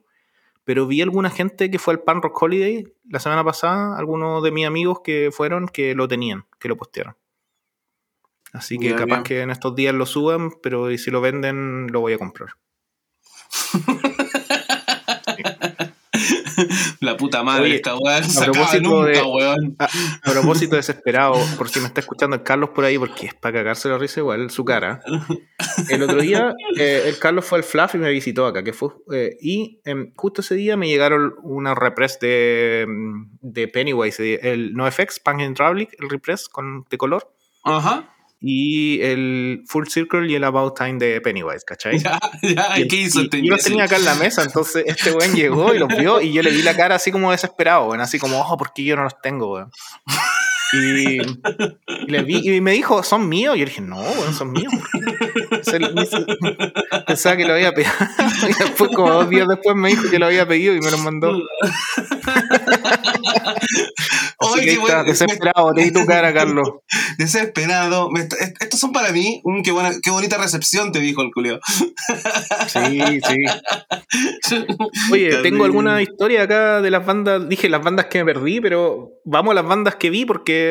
Pero 0.63 0.87
vi 0.87 1.01
alguna 1.01 1.29
gente 1.31 1.71
que 1.71 1.79
fue 1.79 1.93
al 1.95 2.01
Pan 2.01 2.21
Rock 2.21 2.41
Holiday 2.41 2.85
la 3.09 3.19
semana 3.19 3.43
pasada, 3.43 3.97
algunos 3.97 4.43
de 4.43 4.51
mis 4.51 4.67
amigos 4.67 5.01
que 5.03 5.29
fueron, 5.31 5.67
que 5.67 5.95
lo 5.95 6.07
tenían, 6.07 6.45
que 6.59 6.67
lo 6.67 6.77
postearon. 6.77 7.15
Así 8.53 8.77
que 8.77 8.93
capaz 8.95 9.23
que 9.23 9.41
en 9.41 9.49
estos 9.49 9.75
días 9.75 9.95
lo 9.95 10.05
suban, 10.05 10.51
pero 10.61 10.91
y 10.91 10.99
si 10.99 11.09
lo 11.09 11.21
venden, 11.21 11.87
lo 11.91 12.01
voy 12.01 12.13
a 12.13 12.19
comprar. 12.19 12.49
La 16.99 17.17
puta 17.17 17.43
madre, 17.43 17.63
Oye, 17.63 17.75
esta 17.77 17.95
weá 17.97 18.17
a 18.17 18.43
propósito 18.45 18.81
nunca, 18.83 19.09
de- 19.11 19.21
weón. 19.23 19.75
A, 19.79 19.85
a 19.85 20.31
propósito, 20.31 20.75
desesperado, 20.75 21.35
por 21.57 21.67
si 21.69 21.79
me 21.79 21.87
está 21.87 22.01
escuchando 22.01 22.35
el 22.35 22.43
Carlos 22.43 22.69
por 22.69 22.85
ahí, 22.85 22.97
porque 22.97 23.27
es 23.27 23.33
para 23.33 23.57
cagarse 23.59 23.89
la 23.89 23.97
risa 23.97 24.19
igual, 24.19 24.49
su 24.51 24.63
cara. 24.63 25.01
El 25.89 26.03
otro 26.03 26.21
día, 26.21 26.53
eh, 26.77 27.03
el 27.07 27.17
Carlos 27.19 27.45
fue 27.45 27.57
al 27.57 27.63
Fluff 27.63 27.95
y 27.95 27.97
me 27.97 28.09
visitó 28.11 28.45
acá, 28.45 28.63
que 28.63 28.73
fue, 28.73 28.89
eh, 29.11 29.35
y 29.41 29.81
em, 29.85 30.13
justo 30.15 30.41
ese 30.41 30.55
día 30.55 30.77
me 30.77 30.87
llegaron 30.87 31.33
una 31.41 31.73
repress 31.75 32.19
de, 32.19 32.85
mm, 32.87 33.25
de 33.41 33.67
Pennywise, 33.67 34.39
el 34.41 34.73
NoFX, 34.73 35.19
Punk 35.19 35.41
and 35.41 35.55
Traveling, 35.57 35.89
el 35.99 36.09
repress 36.09 36.47
con, 36.47 36.85
de 36.89 36.97
color, 36.97 37.33
Ajá. 37.65 38.12
Y 38.45 38.99
el 39.01 39.63
Full 39.67 39.87
Circle 39.87 40.29
y 40.29 40.35
el 40.35 40.43
About 40.43 40.77
Time 40.77 40.99
de 40.99 41.21
Pennywise, 41.21 41.63
¿cachai? 41.65 41.97
Ya, 42.03 42.19
ya, 42.41 42.77
Y, 42.79 42.87
¿qué 42.89 42.97
hizo 42.97 43.21
y- 43.21 43.23
este 43.23 43.37
y 43.37 43.47
yo 43.47 43.53
los 43.55 43.63
tenía 43.63 43.85
acá 43.85 43.95
en 43.95 44.03
la 44.03 44.15
mesa, 44.15 44.43
entonces 44.43 44.83
este 44.85 45.11
weón 45.15 45.33
llegó 45.33 45.73
y 45.73 45.79
los 45.79 45.87
vio 45.87 46.19
y 46.19 46.33
yo 46.33 46.41
le 46.43 46.51
vi 46.51 46.61
la 46.61 46.75
cara 46.75 46.95
así 46.95 47.09
como 47.09 47.31
desesperado, 47.31 47.85
weón, 47.87 48.01
así 48.01 48.19
como, 48.19 48.39
ojo, 48.41 48.57
¿por 48.57 48.73
qué 48.73 48.83
yo 48.83 48.97
no 48.97 49.03
los 49.03 49.19
tengo, 49.21 49.53
weón? 49.53 49.71
Y, 50.73 51.19
le 52.07 52.23
vi, 52.23 52.55
y 52.55 52.61
me 52.61 52.71
dijo, 52.71 53.03
¿son 53.03 53.29
míos? 53.29 53.55
Y 53.55 53.59
yo 53.59 53.65
dije, 53.65 53.81
no, 53.81 54.01
weón, 54.01 54.33
son 54.33 54.51
míos. 54.51 54.73
Pensaba 57.07 57.37
que 57.37 57.45
lo 57.45 57.53
había 57.53 57.71
pedido. 57.73 57.91
Y 58.43 58.53
después, 58.53 58.91
como 58.93 59.09
dos 59.11 59.29
días 59.29 59.47
después, 59.47 59.75
me 59.75 59.89
dijo 59.89 60.09
que 60.09 60.19
lo 60.19 60.25
había 60.25 60.47
pedido 60.47 60.75
y 60.75 60.81
me 60.81 60.91
los 60.91 60.99
mandó. 61.01 61.31
Oye, 64.39 64.65
que 64.65 64.77
bueno, 64.77 65.03
desesperado, 65.03 65.73
te 65.73 65.83
di 65.83 65.91
tu 65.91 66.05
cara, 66.05 66.33
Carlos. 66.33 66.69
Desesperado. 67.17 68.09
Estos 68.59 68.79
son 68.79 68.91
para 68.91 69.11
mí. 69.11 69.41
Mm, 69.43 69.61
qué, 69.61 69.71
buena, 69.71 69.91
qué 70.01 70.11
bonita 70.11 70.37
recepción, 70.37 70.91
te 70.91 70.99
dijo 70.99 71.21
el 71.21 71.31
culio. 71.31 71.59
Sí, 72.67 72.99
sí. 73.27 74.65
Oye, 75.11 75.37
tengo 75.41 75.65
alguna 75.65 76.01
historia 76.01 76.43
acá 76.43 76.81
de 76.81 76.91
las 76.91 77.05
bandas. 77.05 77.47
Dije 77.47 77.69
las 77.69 77.83
bandas 77.83 78.07
que 78.07 78.23
me 78.23 78.33
perdí, 78.33 78.59
pero 78.59 79.11
vamos 79.23 79.51
a 79.51 79.55
las 79.55 79.65
bandas 79.65 79.95
que 79.95 80.09
vi 80.09 80.25
porque. 80.25 80.62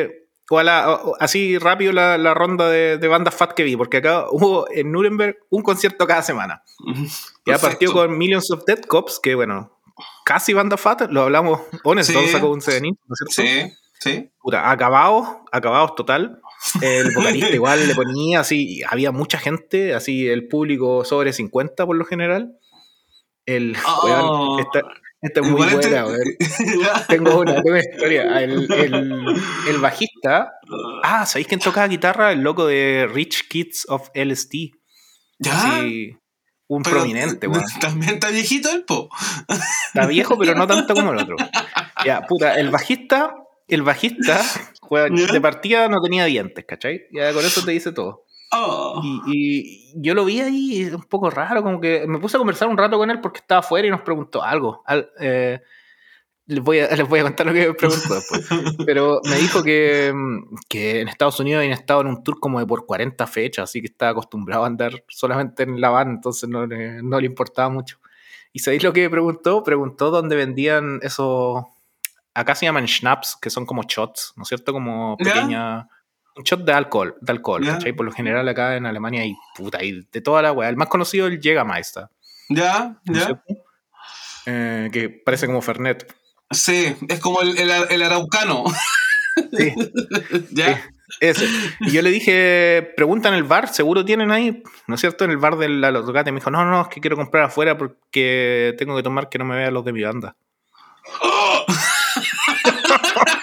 O 0.49 0.59
a 0.59 0.63
la- 0.63 0.91
o- 0.91 1.15
así 1.19 1.57
rápido 1.57 1.93
la, 1.93 2.17
la 2.17 2.33
ronda 2.33 2.69
de, 2.69 2.97
de 2.97 3.07
bandas 3.07 3.33
fat 3.33 3.53
que 3.53 3.63
vi, 3.63 3.75
porque 3.77 3.97
acá 3.97 4.25
hubo 4.29 4.67
en 4.71 4.91
Nuremberg 4.91 5.37
un 5.49 5.63
concierto 5.63 6.05
cada 6.05 6.21
semana. 6.21 6.61
Ya 7.45 7.57
partió 7.57 7.91
con 7.93 8.17
Millions 8.17 8.51
of 8.51 8.63
Dead 8.65 8.79
Cops, 8.81 9.19
que 9.23 9.35
bueno, 9.35 9.79
casi 10.25 10.53
banda 10.53 10.75
fat, 10.77 11.03
lo 11.09 11.21
hablamos. 11.21 11.61
Honest 11.83 12.11
Sí. 12.11 12.27
Sacó 12.27 12.49
un 12.49 12.61
CD, 12.61 12.81
¿no 12.81 12.89
es 12.91 13.33
cierto? 13.33 13.51
Sí, 13.69 13.73
sí. 13.99 14.31
Puta, 14.41 14.69
acabados, 14.69 15.27
acabados 15.51 15.95
total. 15.95 16.39
El 16.81 17.13
vocalista 17.15 17.49
igual 17.55 17.87
le 17.87 17.95
ponía 17.95 18.41
así, 18.41 18.81
había 18.89 19.11
mucha 19.11 19.39
gente, 19.39 19.93
así 19.93 20.27
el 20.27 20.47
público 20.49 21.05
sobre 21.05 21.31
50 21.33 21.85
por 21.85 21.95
lo 21.95 22.03
general. 22.05 22.57
El, 23.45 23.75
Oh. 23.85 24.05
weón, 24.05 24.59
esta, 24.59 24.81
esta 25.23 25.39
es 25.41 25.47
muy 25.47 25.65
buena, 25.73 26.05
weón. 26.05 26.19
Tengo 27.07 27.39
una, 27.39 27.55
tengo 27.55 27.69
una 27.69 27.79
historia. 27.79 28.41
El, 28.43 28.71
el- 28.71 29.23
el 29.69 29.77
bajista. 29.79 30.51
Ah, 31.03 31.25
¿sabéis 31.25 31.47
quién 31.47 31.59
tocaba 31.59 31.87
guitarra? 31.87 32.31
El 32.31 32.41
loco 32.41 32.67
de 32.67 33.09
Rich 33.11 33.47
Kids 33.47 33.85
of 33.89 34.09
LSD. 34.13 34.71
¿Ya? 35.39 35.81
Un 36.67 36.81
Pero, 36.83 36.97
prominente, 36.97 37.47
weón. 37.47 37.63
También 37.81 38.15
está 38.15 38.29
viejito 38.29 38.69
el 38.71 38.83
po. 38.83 39.09
Está 39.87 40.05
viejo, 40.07 40.37
pero 40.37 40.55
no 40.55 40.65
tanto 40.67 40.93
como 40.93 41.11
el 41.13 41.19
otro. 41.19 41.35
Ya, 42.05 42.21
puta, 42.23 42.55
el 42.59 42.69
bajista, 42.69 43.33
el 43.65 43.81
bajista, 43.81 44.41
weón, 44.89 45.15
de 45.15 45.39
partida 45.39 45.87
no 45.87 46.01
tenía 46.01 46.25
dientes, 46.25 46.65
¿cachai? 46.67 47.03
Ya 47.13 47.31
con 47.31 47.45
eso 47.45 47.63
te 47.63 47.71
dice 47.71 47.93
todo. 47.93 48.25
Oh. 48.55 49.01
Y, 49.03 49.21
y 49.27 49.93
yo 49.95 50.13
lo 50.13 50.25
vi 50.25 50.41
ahí 50.41 50.85
un 50.93 51.03
poco 51.03 51.29
raro, 51.29 51.63
como 51.63 51.79
que 51.81 52.05
me 52.07 52.19
puse 52.19 52.37
a 52.37 52.39
conversar 52.39 52.67
un 52.67 52.77
rato 52.77 52.97
con 52.97 53.09
él 53.09 53.19
porque 53.21 53.39
estaba 53.39 53.59
afuera 53.59 53.87
y 53.87 53.91
nos 53.91 54.01
preguntó 54.01 54.43
algo. 54.43 54.83
Al- 54.85 55.09
eh, 55.19 55.61
les 56.45 56.61
voy, 56.61 56.79
a, 56.79 56.87
les 56.95 57.07
voy 57.07 57.19
a 57.19 57.23
contar 57.23 57.45
lo 57.47 57.53
que 57.53 57.67
me 57.67 57.73
preguntó 57.73 58.13
después. 58.15 58.47
Pero 58.85 59.21
me 59.29 59.35
dijo 59.37 59.63
que, 59.63 60.13
que 60.69 61.01
en 61.01 61.07
Estados 61.07 61.39
Unidos 61.39 61.59
habían 61.61 61.73
estado 61.77 62.01
en 62.01 62.07
un 62.07 62.23
tour 62.23 62.39
como 62.39 62.59
de 62.59 62.65
por 62.65 62.85
40 62.85 63.25
fechas, 63.27 63.69
así 63.69 63.81
que 63.81 63.87
estaba 63.87 64.11
acostumbrado 64.11 64.63
a 64.63 64.67
andar 64.67 65.03
solamente 65.07 65.63
en 65.63 65.79
la 65.79 65.89
van, 65.89 66.09
entonces 66.09 66.49
no 66.49 66.65
le, 66.67 67.01
no 67.01 67.19
le 67.19 67.25
importaba 67.27 67.69
mucho. 67.69 67.99
¿Y 68.51 68.59
sabéis 68.59 68.83
lo 68.83 68.93
que 68.93 69.09
preguntó? 69.09 69.63
Preguntó 69.63 70.11
dónde 70.11 70.35
vendían 70.35 70.99
esos. 71.01 71.63
Acá 72.35 72.55
se 72.55 72.65
llaman 72.65 72.87
schnapps, 72.87 73.35
que 73.41 73.49
son 73.49 73.65
como 73.65 73.83
shots, 73.83 74.33
¿no 74.35 74.43
es 74.43 74.49
cierto? 74.49 74.73
Como 74.73 75.17
pequeña. 75.17 75.87
Un 76.35 76.43
shot 76.43 76.65
de 76.65 76.73
alcohol, 76.73 77.15
de 77.21 77.31
alcohol, 77.31 77.65
¿cachai? 77.65 77.93
Por 77.93 78.05
lo 78.05 78.11
general 78.11 78.47
acá 78.47 78.75
en 78.75 78.85
Alemania 78.85 79.21
hay 79.21 79.35
puta, 79.55 79.79
hay 79.79 80.05
de 80.11 80.21
toda 80.21 80.41
la 80.41 80.51
weá. 80.51 80.69
El 80.69 80.77
más 80.77 80.87
conocido 80.87 81.27
es 81.27 81.33
el 81.33 81.39
Jägermeister. 81.39 82.07
Ya, 82.49 82.97
ya. 83.05 83.43
Eh, 84.45 84.89
que 84.91 85.09
parece 85.09 85.45
como 85.45 85.61
Fernet. 85.61 86.13
Sí, 86.49 86.95
es 87.07 87.19
como 87.19 87.41
el, 87.41 87.57
el, 87.57 88.01
araucano. 88.01 88.63
Sí. 89.57 89.73
¿Ya? 90.51 90.83
Ese. 91.19 91.47
Y 91.81 91.91
yo 91.91 92.01
le 92.01 92.09
dije, 92.09 92.93
pregunta 92.95 93.29
en 93.29 93.35
el 93.35 93.43
bar, 93.43 93.69
seguro 93.69 94.03
tienen 94.03 94.31
ahí, 94.31 94.63
¿no 94.87 94.95
es 94.95 95.01
cierto? 95.01 95.25
En 95.25 95.31
el 95.31 95.37
bar 95.37 95.57
del 95.57 95.83
Alotocate. 95.83 96.31
Me 96.31 96.39
dijo, 96.39 96.51
no, 96.51 96.65
no, 96.65 96.81
es 96.81 96.87
que 96.87 97.01
quiero 97.01 97.15
comprar 97.15 97.45
afuera 97.45 97.77
porque 97.77 98.75
tengo 98.77 98.95
que 98.95 99.03
tomar 99.03 99.29
que 99.29 99.37
no 99.37 99.45
me 99.45 99.55
vean 99.55 99.73
los 99.73 99.85
de 99.85 99.93
mi 99.93 100.03
banda. 100.03 100.35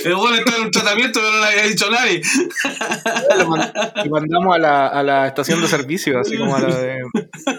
El 0.04 0.14
bueno 0.14 0.36
está 0.36 0.56
en 0.56 0.62
un 0.64 0.70
tratamiento, 0.70 1.20
pero 1.20 1.32
no 1.32 1.40
le 1.40 1.46
había 1.46 1.62
dicho 1.64 1.86
a 1.86 1.90
nadie. 1.90 2.22
Y 4.04 4.08
mandamos 4.08 4.56
a 4.56 4.58
la, 4.58 4.86
a 4.86 5.02
la 5.02 5.26
estación 5.26 5.60
de 5.60 5.68
servicio, 5.68 6.18
así 6.18 6.36
como 6.36 6.56
a 6.56 6.60
la, 6.60 6.74
de, 6.74 7.02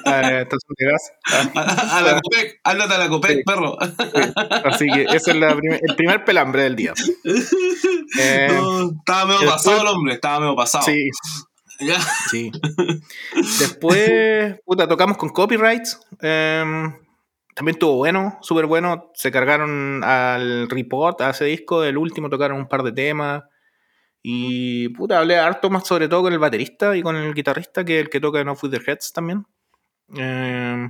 a 0.05 0.21
la 0.21 0.41
estación 0.41 0.75
de 0.77 0.85
gas. 0.85 1.11
A, 1.55 2.01
la 2.01 2.19
COPEC, 2.21 2.59
ándate 2.63 2.93
a 2.93 2.97
la 2.97 3.09
COPEC, 3.09 3.45
perro. 3.45 3.77
Así 4.65 4.87
que 4.91 5.03
ese 5.03 5.31
es 5.31 5.37
la 5.37 5.51
el 5.51 5.95
primer 5.95 6.23
pelambre 6.25 6.63
del 6.63 6.75
día. 6.75 6.93
Eh, 8.19 8.49
estaba 8.99 9.25
medio 9.25 9.49
pasado 9.49 9.81
el 9.81 9.87
hombre, 9.87 10.15
estaba 10.15 10.41
medio 10.41 10.55
pasado. 10.55 10.83
Sí. 10.83 11.09
¿Ya? 11.79 11.97
Sí. 12.29 12.51
Después, 13.57 14.59
puta, 14.65 14.85
tocamos 14.85 15.15
con 15.15 15.29
copyrights. 15.29 15.97
Eh, 16.21 16.91
también 17.53 17.75
estuvo 17.75 17.97
bueno, 17.97 18.37
súper 18.41 18.65
bueno. 18.65 19.11
Se 19.13 19.31
cargaron 19.31 20.03
al 20.03 20.69
report, 20.69 21.21
a 21.21 21.31
ese 21.31 21.45
disco, 21.45 21.81
del 21.81 21.97
último 21.97 22.29
tocaron 22.29 22.57
un 22.57 22.67
par 22.67 22.83
de 22.83 22.91
temas. 22.91 23.43
Y 24.23 24.89
puta, 24.89 25.19
hablé 25.19 25.37
harto 25.37 25.69
más 25.69 25.87
sobre 25.87 26.07
todo 26.07 26.23
con 26.23 26.33
el 26.33 26.39
baterista 26.39 26.95
y 26.95 27.01
con 27.01 27.15
el 27.15 27.33
guitarrista, 27.33 27.83
que 27.83 27.99
el 27.99 28.09
que 28.09 28.19
toca 28.19 28.41
Off 28.41 28.63
With 28.63 28.71
The 28.71 28.91
Heads 28.91 29.13
también. 29.13 29.45
Eh, 30.15 30.87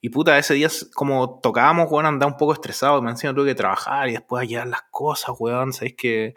y 0.00 0.08
puta, 0.08 0.38
ese 0.38 0.54
día 0.54 0.68
como 0.94 1.40
tocábamos, 1.40 1.90
weón, 1.90 2.06
andaba 2.06 2.32
un 2.32 2.38
poco 2.38 2.52
estresado. 2.52 3.00
Me 3.02 3.10
encima 3.10 3.34
tuve 3.34 3.46
que 3.46 3.54
trabajar 3.54 4.08
y 4.08 4.12
después 4.12 4.48
llevar 4.48 4.66
las 4.66 4.82
cosas, 4.90 5.34
weón. 5.38 5.72
Sabéis 5.72 5.94
que 5.96 6.34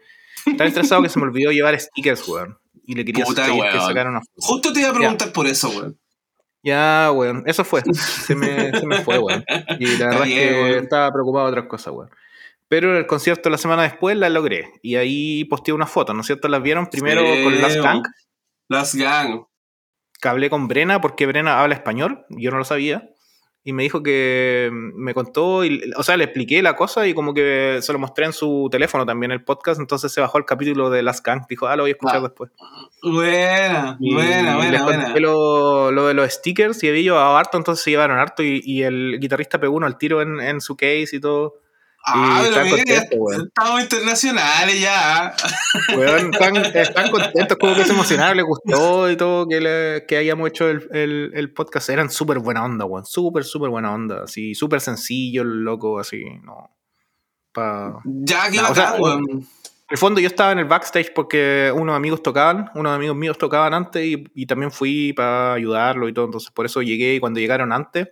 tan 0.57 0.67
estresado 0.67 1.01
que 1.01 1.09
se 1.09 1.19
me 1.19 1.25
olvidó 1.25 1.51
llevar 1.51 1.79
stickers, 1.79 2.27
weón. 2.27 2.59
Y 2.85 2.95
le 2.95 3.05
quería 3.05 3.25
puta, 3.25 3.45
que 3.45 3.79
sacar 3.79 4.07
una 4.07 4.19
foto. 4.19 4.33
Justo 4.35 4.73
te 4.73 4.81
iba 4.81 4.89
a 4.89 4.93
preguntar 4.93 5.31
por 5.31 5.47
eso, 5.47 5.69
weón. 5.69 5.99
Ya, 6.63 7.11
weón, 7.13 7.43
eso 7.45 7.63
fue. 7.63 7.81
Se 7.93 8.35
me, 8.35 8.71
se 8.71 8.85
me 8.85 9.01
fue, 9.01 9.19
weón. 9.19 9.43
Y 9.79 9.97
la 9.97 10.07
verdad 10.07 10.27
es 10.27 10.33
que 10.33 10.77
estaba 10.77 11.11
preocupado 11.11 11.45
de 11.45 11.51
otras 11.51 11.67
cosas, 11.67 11.93
weón. 11.93 12.09
Pero 12.69 12.97
el 12.97 13.05
concierto 13.05 13.49
la 13.49 13.57
semana 13.57 13.83
después 13.83 14.17
la 14.17 14.29
logré. 14.29 14.71
Y 14.81 14.95
ahí 14.95 15.43
posteé 15.45 15.73
una 15.73 15.85
foto, 15.85 16.13
¿no 16.13 16.21
es 16.21 16.27
cierto? 16.27 16.47
Las 16.47 16.63
vieron 16.63 16.87
primero 16.87 17.21
con 17.43 17.61
Las 17.61 17.75
Gang. 17.75 18.03
Las 18.69 18.95
Gang. 18.95 19.43
Que 20.19 20.27
hablé 20.27 20.49
con 20.49 20.67
Brena 20.67 21.01
porque 21.01 21.25
Brena 21.25 21.61
habla 21.61 21.75
español. 21.75 22.25
Yo 22.29 22.49
no 22.49 22.57
lo 22.57 22.63
sabía 22.63 23.13
y 23.65 23.71
me 23.71 23.83
dijo 23.83 24.03
que 24.03 24.69
me 24.71 25.13
contó, 25.13 25.63
y, 25.63 25.91
o 25.95 26.03
sea, 26.03 26.17
le 26.17 26.25
expliqué 26.25 26.61
la 26.61 26.75
cosa 26.75 27.07
y 27.07 27.13
como 27.13 27.33
que 27.33 27.79
se 27.81 27.93
lo 27.93 27.99
mostré 27.99 28.25
en 28.25 28.33
su 28.33 28.67
teléfono 28.69 29.05
también 29.05 29.31
el 29.31 29.43
podcast, 29.43 29.79
entonces 29.79 30.11
se 30.11 30.19
bajó 30.19 30.37
el 30.37 30.45
capítulo 30.45 30.89
de 30.89 31.01
Last 31.01 31.25
Gang, 31.25 31.45
dijo, 31.47 31.67
ah, 31.67 31.75
lo 31.77 31.83
voy 31.83 31.91
a 31.91 31.93
escuchar 31.93 32.17
ah. 32.17 32.21
después. 32.21 32.51
Buena, 33.01 33.97
buena, 33.99 34.57
buena, 34.57 34.83
buena. 34.83 35.15
Lo, 35.17 35.91
lo, 35.91 36.07
de 36.07 36.13
los 36.13 36.31
stickers 36.31 36.83
y 36.83 36.89
ellos 36.89 37.17
a 37.17 37.39
harto, 37.39 37.57
entonces 37.57 37.83
se 37.83 37.91
llevaron 37.91 38.17
harto 38.17 38.43
y, 38.43 38.61
y 38.65 38.83
el 38.83 39.17
guitarrista 39.19 39.59
pegó 39.59 39.77
uno 39.77 39.85
al 39.85 39.97
tiro 39.97 40.21
en, 40.21 40.41
en 40.41 40.59
su 40.59 40.75
case 40.75 41.09
y 41.13 41.19
todo. 41.21 41.55
Ah, 42.05 42.41
pero 42.43 42.65
mira, 42.65 43.01
estamos 43.45 43.81
internacionales 43.81 44.81
ya. 44.81 45.33
están, 46.81 47.09
contentos, 47.09 47.57
como 47.57 47.75
que 47.75 47.85
se 47.85 47.93
emocionaron, 47.93 48.35
les 48.35 48.45
gustó 48.45 49.09
y 49.09 49.15
todo 49.15 49.47
que, 49.47 49.61
le, 49.61 50.05
que 50.05 50.17
hayamos 50.17 50.49
hecho 50.49 50.69
el, 50.69 50.85
el, 50.91 51.31
el 51.33 51.53
podcast. 51.53 51.89
Eran 51.89 52.09
súper 52.09 52.39
buena 52.39 52.65
onda, 52.65 52.83
weón. 52.83 53.05
Súper, 53.05 53.45
súper 53.45 53.69
buena 53.69 53.93
onda. 53.93 54.23
Así, 54.23 54.53
súper 54.53 54.81
sencillo, 54.81 55.45
loco, 55.45 55.97
así, 55.97 56.25
no. 56.43 56.75
Pa... 57.53 58.01
Ya, 58.03 58.49
que 58.51 58.59
o 58.59 58.75
sea, 58.75 58.97
En 58.97 59.47
el 59.89 59.97
fondo 59.97 60.19
yo 60.19 60.27
estaba 60.27 60.51
en 60.51 60.59
el 60.59 60.65
backstage 60.65 61.13
porque 61.13 61.71
unos 61.73 61.95
amigos 61.95 62.21
tocaban, 62.21 62.69
unos 62.75 62.93
amigos 62.93 63.15
míos 63.15 63.37
tocaban 63.37 63.73
antes 63.73 64.03
y, 64.03 64.25
y 64.35 64.45
también 64.45 64.71
fui 64.71 65.13
para 65.13 65.53
ayudarlo 65.53 66.09
y 66.09 66.13
todo. 66.13 66.25
Entonces 66.25 66.51
por 66.51 66.65
eso 66.65 66.81
llegué 66.81 67.15
y 67.15 67.19
cuando 67.21 67.39
llegaron 67.39 67.71
antes 67.71 68.09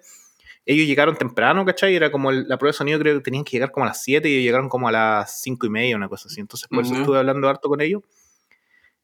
ellos 0.66 0.88
llegaron 0.88 1.16
temprano, 1.16 1.66
¿cachai? 1.66 1.96
Era 1.96 2.12
como 2.12 2.32
la 2.32 2.58
prueba 2.58 2.72
de 2.72 2.78
sonido, 2.78 3.00
creo 3.00 3.16
que 3.18 3.24
tenían 3.24 3.44
que 3.44 3.52
llegar 3.52 3.72
como 3.72 3.86
a 3.86 3.90
las 3.90 4.04
7 4.04 4.30
y 4.30 4.34
ellos 4.34 4.44
llegaron 4.44 4.70
como 4.70 4.88
a 4.88 4.92
las 4.92 5.42
5 5.42 5.66
y 5.66 5.70
media, 5.70 5.96
una 5.96 6.08
cosa 6.08 6.28
así. 6.28 6.40
Entonces, 6.40 6.68
por 6.68 6.84
eso 6.84 6.96
estuve 6.96 7.18
hablando 7.18 7.50
harto 7.50 7.70
con 7.70 7.82
ellos. 7.82 8.04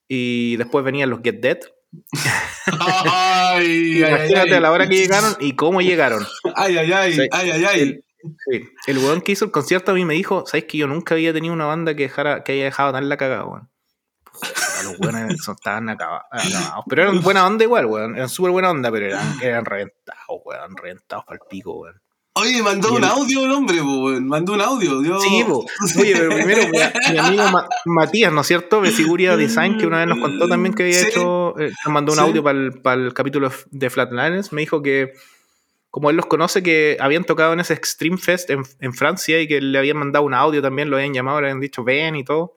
Y 0.08 0.56
después 0.58 0.86
venían 0.86 1.10
los 1.10 1.22
Get 1.22 1.40
Dead. 1.42 1.60
ay, 2.80 4.00
Imagínate 4.00 4.56
a 4.56 4.60
la 4.60 4.72
hora 4.72 4.88
que 4.88 4.98
llegaron 4.98 5.36
y 5.40 5.56
cómo 5.56 5.82
llegaron. 5.82 6.26
Ay, 6.56 6.78
ay, 6.78 6.92
ay, 6.92 7.18
ay, 7.32 7.52
ay, 7.52 7.66
ay. 7.66 7.82
El, 7.82 8.06
sí, 8.50 8.64
el 8.88 8.98
weón 9.00 9.22
que 9.22 9.32
hizo 9.32 9.46
el 9.46 9.52
concierto 9.52 9.92
a 9.92 9.96
mí 9.96 10.06
me 10.06 10.14
dijo, 10.14 10.46
¿sabes 10.46 10.66
que 10.66 10.78
yo 10.78 10.88
nunca 10.88 11.16
había 11.16 11.34
tenido 11.34 11.54
una 11.54 11.66
banda 11.66 11.96
que, 11.96 12.04
dejara, 12.04 12.44
que 12.44 12.54
haya 12.54 12.66
dejado 12.66 12.92
tan 12.92 13.10
la 13.10 13.18
cagada, 13.18 13.46
weón? 13.46 13.70
Los 14.84 14.98
buenos 14.98 15.48
estaban 15.48 15.90
acabados, 15.90 16.26
Pero 16.88 17.04
eran 17.04 17.22
buena 17.22 17.46
onda 17.46 17.64
igual, 17.64 17.86
weón. 17.86 18.16
Eran 18.16 18.30
súper 18.30 18.52
buena 18.52 18.72
onda, 18.72 18.92
pero 18.92 19.08
eran, 19.08 19.42
eran 19.42 19.66
reventados, 19.66 20.42
weón. 20.46 20.78
Reventados 20.78 21.26
para 21.26 21.36
el 21.36 21.48
pico, 21.50 21.80
weón. 21.80 22.02
Oye, 22.34 22.62
mandó 22.62 22.94
un 22.94 23.04
audio 23.04 23.46
el 23.46 23.52
hombre, 23.52 23.82
weón. 23.82 24.28
Mandó 24.28 24.54
un 24.54 24.62
audio. 24.62 25.02
Dios. 25.02 25.24
Sí, 25.24 25.44
Oye, 26.00 26.14
pero 26.16 26.36
primero, 26.36 26.62
mi, 27.12 27.18
amigo 27.18 27.44
Matías, 27.86 28.32
¿no 28.32 28.42
es 28.42 28.48
cierto? 28.48 28.82
De 28.82 28.92
Siguria 28.92 29.36
Design, 29.36 29.78
que 29.78 29.88
una 29.88 30.00
vez 30.00 30.08
nos 30.08 30.20
contó 30.20 30.48
también 30.48 30.74
que 30.74 30.84
había 30.84 31.02
hecho. 31.02 31.60
Eh, 31.60 31.72
nos 31.86 31.94
mandó 31.94 32.14
un 32.14 32.20
audio 32.20 32.44
para 32.44 32.60
el, 32.60 32.82
para 32.82 33.02
el 33.02 33.14
capítulo 33.14 33.52
de 33.72 33.90
Flatliners. 33.90 34.54
Me 34.54 34.62
dijo 34.62 34.84
que 34.84 35.14
como 35.90 36.12
él 36.12 36.16
los 36.16 36.28
conoce, 36.28 36.62
que 36.62 36.98
habían 37.00 37.24
tocado 37.24 37.54
en 37.54 37.60
ese 37.60 37.74
Extreme 37.74 38.18
Fest 38.18 38.52
en, 38.52 38.62
en, 38.82 38.94
Francia 38.94 39.42
y 39.42 39.48
que 39.48 39.60
le 39.60 39.78
habían 39.80 39.98
mandado 39.98 40.26
un 40.26 40.36
audio 40.36 40.62
también, 40.62 40.92
lo 40.92 40.98
habían 40.98 41.14
llamado, 41.14 41.42
le 41.42 41.48
habían 41.48 41.60
dicho 41.60 41.84
ven 41.84 42.16
y 42.16 42.24
todo. 42.24 42.57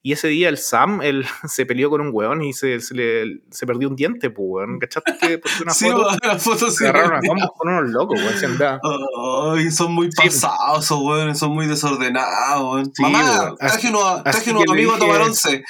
Y 0.00 0.12
ese 0.12 0.28
día 0.28 0.48
el 0.48 0.58
Sam 0.58 1.02
él, 1.02 1.26
se 1.48 1.66
peleó 1.66 1.90
con 1.90 2.00
un 2.00 2.10
weón 2.12 2.42
y 2.42 2.52
se, 2.52 2.80
se, 2.80 2.94
le, 2.94 3.40
se 3.50 3.66
perdió 3.66 3.88
un 3.88 3.96
diente, 3.96 4.30
pues, 4.30 4.46
weón. 4.48 4.78
¿Cachaste 4.78 5.16
que 5.20 5.38
por 5.38 5.50
una 5.62 5.74
sí, 5.74 5.90
foto? 5.90 6.16
la 6.22 6.38
foto 6.38 6.70
se 6.70 6.88
agarraron 6.88 7.16
a 7.16 7.20
combos 7.26 7.50
con 7.56 7.68
unos 7.68 7.90
locos, 7.90 8.20
weón. 8.20 9.72
Son 9.72 9.92
muy 9.92 10.08
pasados 10.10 10.84
esos 10.84 11.00
weón, 11.02 11.34
son 11.34 11.52
muy 11.52 11.66
desordenados, 11.66 12.62
weón. 12.62 12.92
Sí, 12.94 13.02
Mamá, 13.02 13.54
traje 13.58 13.88
unos, 13.88 14.70
amigos 14.70 14.96
a 14.96 14.98
tomar 14.98 15.20
once. 15.22 15.64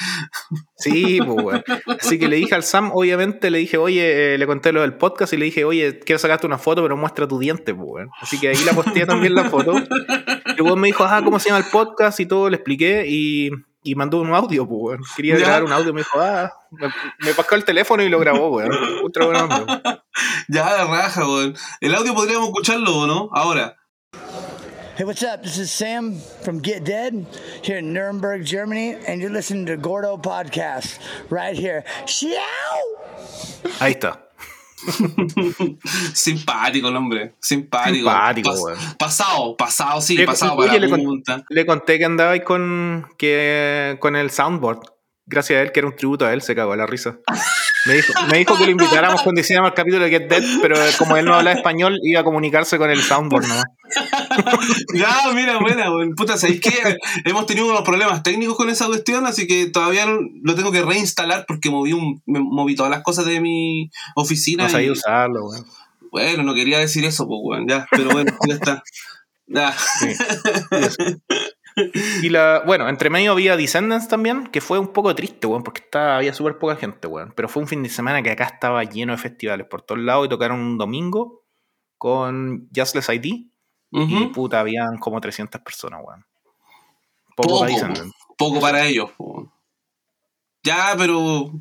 Sí, 0.76 1.20
pues, 1.25 1.44
weón. 1.44 1.64
Así 1.99 2.18
que 2.18 2.28
le 2.28 2.37
dije 2.37 2.54
al 2.54 2.64
Sam, 2.64 2.90
obviamente, 2.92 3.50
le 3.50 3.58
dije, 3.58 3.78
oye, 3.78 4.35
eh, 4.35 4.38
le 4.38 4.47
conté 4.47 4.73
lo 4.73 4.82
del 4.82 4.94
podcast 4.94 5.32
y 5.32 5.38
le 5.38 5.47
dije, 5.47 5.64
oye, 5.64 6.00
quiero 6.00 6.18
sacarte 6.18 6.47
una 6.47 6.58
foto, 6.58 6.82
pero 6.82 6.97
muestra 6.97 7.26
tu 7.26 7.38
diente, 7.38 7.75
pues, 7.75 7.88
weón. 7.88 8.11
Así 8.20 8.38
que 8.38 8.49
ahí 8.49 8.62
la 8.64 8.73
posteé 8.73 9.06
también 9.06 9.35
la 9.35 9.49
foto. 9.49 9.75
Y 10.56 10.61
weón 10.61 10.80
me 10.80 10.88
dijo, 10.88 11.04
ah, 11.04 11.23
¿cómo 11.25 11.38
se 11.38 11.49
llama 11.49 11.64
el 11.64 11.70
podcast? 11.70 12.20
Y 12.20 12.26
todo, 12.26 12.50
le 12.50 12.56
expliqué 12.56 13.06
y 13.08 13.50
y 13.82 13.94
mandó 13.94 14.20
un 14.20 14.35
audio, 14.35 14.66
pues, 14.66 14.80
weón. 14.80 15.00
Quería 15.16 15.37
grabar 15.37 15.64
un 15.64 15.73
audio, 15.73 15.92
me 15.92 16.00
dijo, 16.00 16.20
ah, 16.20 16.52
me, 16.70 16.88
me, 17.20 17.35
pasó 17.35 17.54
el 17.54 17.64
teléfono 17.64 18.02
y 18.02 18.08
lo 18.08 18.18
grabó, 18.18 18.50
weón. 18.50 18.73
Ultra 19.02 19.26
buen 19.26 19.38
Ya, 20.49 20.64
la 20.76 20.85
raja, 20.87 21.26
weón. 21.26 21.54
El 21.80 21.94
audio 21.94 22.14
podríamos 22.14 22.49
escucharlo, 22.49 23.06
¿no? 23.06 23.30
Ahora. 23.32 23.76
Hey, 24.97 25.04
what's 25.04 25.23
up? 25.23 25.44
This 25.44 25.58
is 25.58 25.70
Sam 25.70 26.18
from 26.42 26.58
Get 26.61 26.82
Dead 26.82 27.25
here 27.62 27.78
in 27.78 27.92
Nuremberg, 27.92 28.44
Germany, 28.44 28.97
and 29.06 29.20
you're 29.20 29.30
listening 29.30 29.66
to 29.66 29.76
Gordo 29.76 30.16
Podcast 30.16 30.99
right 31.30 31.54
here. 31.54 31.85
Ahí 33.78 33.92
está. 33.92 34.27
Simpático 36.14 36.88
el 36.88 36.97
hombre, 36.97 37.35
simpático. 37.40 38.11
Simpático, 38.11 38.54
Pasado, 38.99 39.56
pasado, 39.56 40.00
sí, 40.00 40.18
pasado 40.25 40.56
para 40.56 40.78
le, 40.78 40.88
le 41.49 41.66
conté 41.66 41.99
que 41.99 42.04
andaba 42.04 42.38
con, 42.40 43.06
que, 43.16 43.97
con 44.00 44.16
el 44.16 44.30
soundboard. 44.30 44.80
Gracias 45.26 45.58
a 45.58 45.62
él, 45.62 45.73
que 45.73 45.80
era 45.80 45.88
un 45.88 45.97
tributo 45.97 46.25
a 46.25 46.32
él, 46.32 46.40
se 46.40 46.54
cagó 46.54 46.75
la 46.75 46.87
risa. 46.87 47.18
Me 47.87 47.94
dijo, 47.94 48.12
me 48.30 48.38
dijo 48.38 48.56
que 48.56 48.64
lo 48.64 48.70
invitáramos 48.70 49.23
cuando 49.23 49.40
hiciéramos 49.40 49.70
el 49.70 49.75
capítulo 49.75 50.04
de 50.04 50.11
Get 50.11 50.28
Dead, 50.28 50.42
pero 50.62 50.76
como 50.97 51.16
él 51.16 51.26
no 51.26 51.35
habla 51.35 51.52
español, 51.52 51.99
iba 52.02 52.20
a 52.20 52.25
comunicarse 52.25 52.78
con 52.78 52.90
el 52.90 53.02
soundboard 53.02 53.47
¿no? 53.47 53.62
ya, 54.95 55.33
mira, 55.35 55.59
buena, 55.59 55.90
puta, 56.16 56.37
¿sabéis 56.37 56.61
que 56.61 56.71
Hemos 57.25 57.47
tenido 57.47 57.66
unos 57.66 57.83
problemas 57.83 58.23
técnicos 58.23 58.57
con 58.57 58.71
esa 58.71 58.87
cuestión, 58.87 59.26
así 59.26 59.47
que 59.47 59.66
todavía 59.66 60.07
lo 60.07 60.54
tengo 60.54 60.73
que 60.73 60.83
reinstalar 60.83 61.45
porque 61.47 61.71
moví, 61.71 61.92
un, 61.92 62.23
moví 62.26 62.75
todas 62.75 62.90
las 62.90 63.02
cosas 63.02 63.26
de 63.26 63.40
mi 63.40 63.90
oficina. 64.14 64.64
No 64.64 64.71
sabía 64.71 64.92
usarlo, 64.92 65.47
weón. 65.47 65.66
Bueno, 66.11 66.42
no 66.42 66.54
quería 66.54 66.78
decir 66.78 67.04
eso, 67.04 67.26
pues, 67.26 67.40
weón, 67.42 67.68
ya, 67.68 67.87
pero 67.90 68.11
bueno, 68.11 68.33
ya 68.47 68.54
está. 68.54 68.83
Sí. 69.99 70.09
Y 72.23 72.30
la, 72.30 72.62
bueno, 72.66 72.88
entre 72.88 73.11
medio 73.11 73.33
había 73.33 73.57
Descendants 73.57 74.09
también, 74.09 74.49
que 74.49 74.61
fue 74.61 74.78
un 74.78 74.88
poco 74.88 75.14
triste, 75.14 75.47
weón, 75.47 75.62
porque 75.62 75.83
estaba, 75.83 76.16
había 76.16 76.35
súper 76.35 76.59
poca 76.59 76.76
gente, 76.76 77.07
weón. 77.07 77.33
Pero 77.37 77.49
fue 77.49 77.62
un 77.62 77.68
fin 77.68 77.83
de 77.83 77.88
semana 77.88 78.23
que 78.23 78.30
acá 78.30 78.45
estaba 78.45 78.83
lleno 78.85 79.12
de 79.12 79.18
festivales 79.18 79.66
por 79.66 79.83
todos 79.83 80.00
lados 80.00 80.26
y 80.26 80.28
tocaron 80.28 80.61
un 80.61 80.78
domingo 80.78 81.45
con 81.97 82.68
Justless 82.75 83.09
ID. 83.09 83.49
Y 83.90 84.26
puta, 84.26 84.61
habían 84.61 84.99
como 84.99 85.21
300 85.21 85.61
personas, 85.62 86.00
weón. 86.04 86.25
Poco, 87.37 87.49
Poco, 87.49 87.59
para 87.61 87.73
Descendants. 87.73 88.14
poco 88.37 88.61
para 88.61 88.87
ellos. 88.87 89.11
po. 89.16 89.50
Ya, 90.62 90.95
pero. 90.99 91.52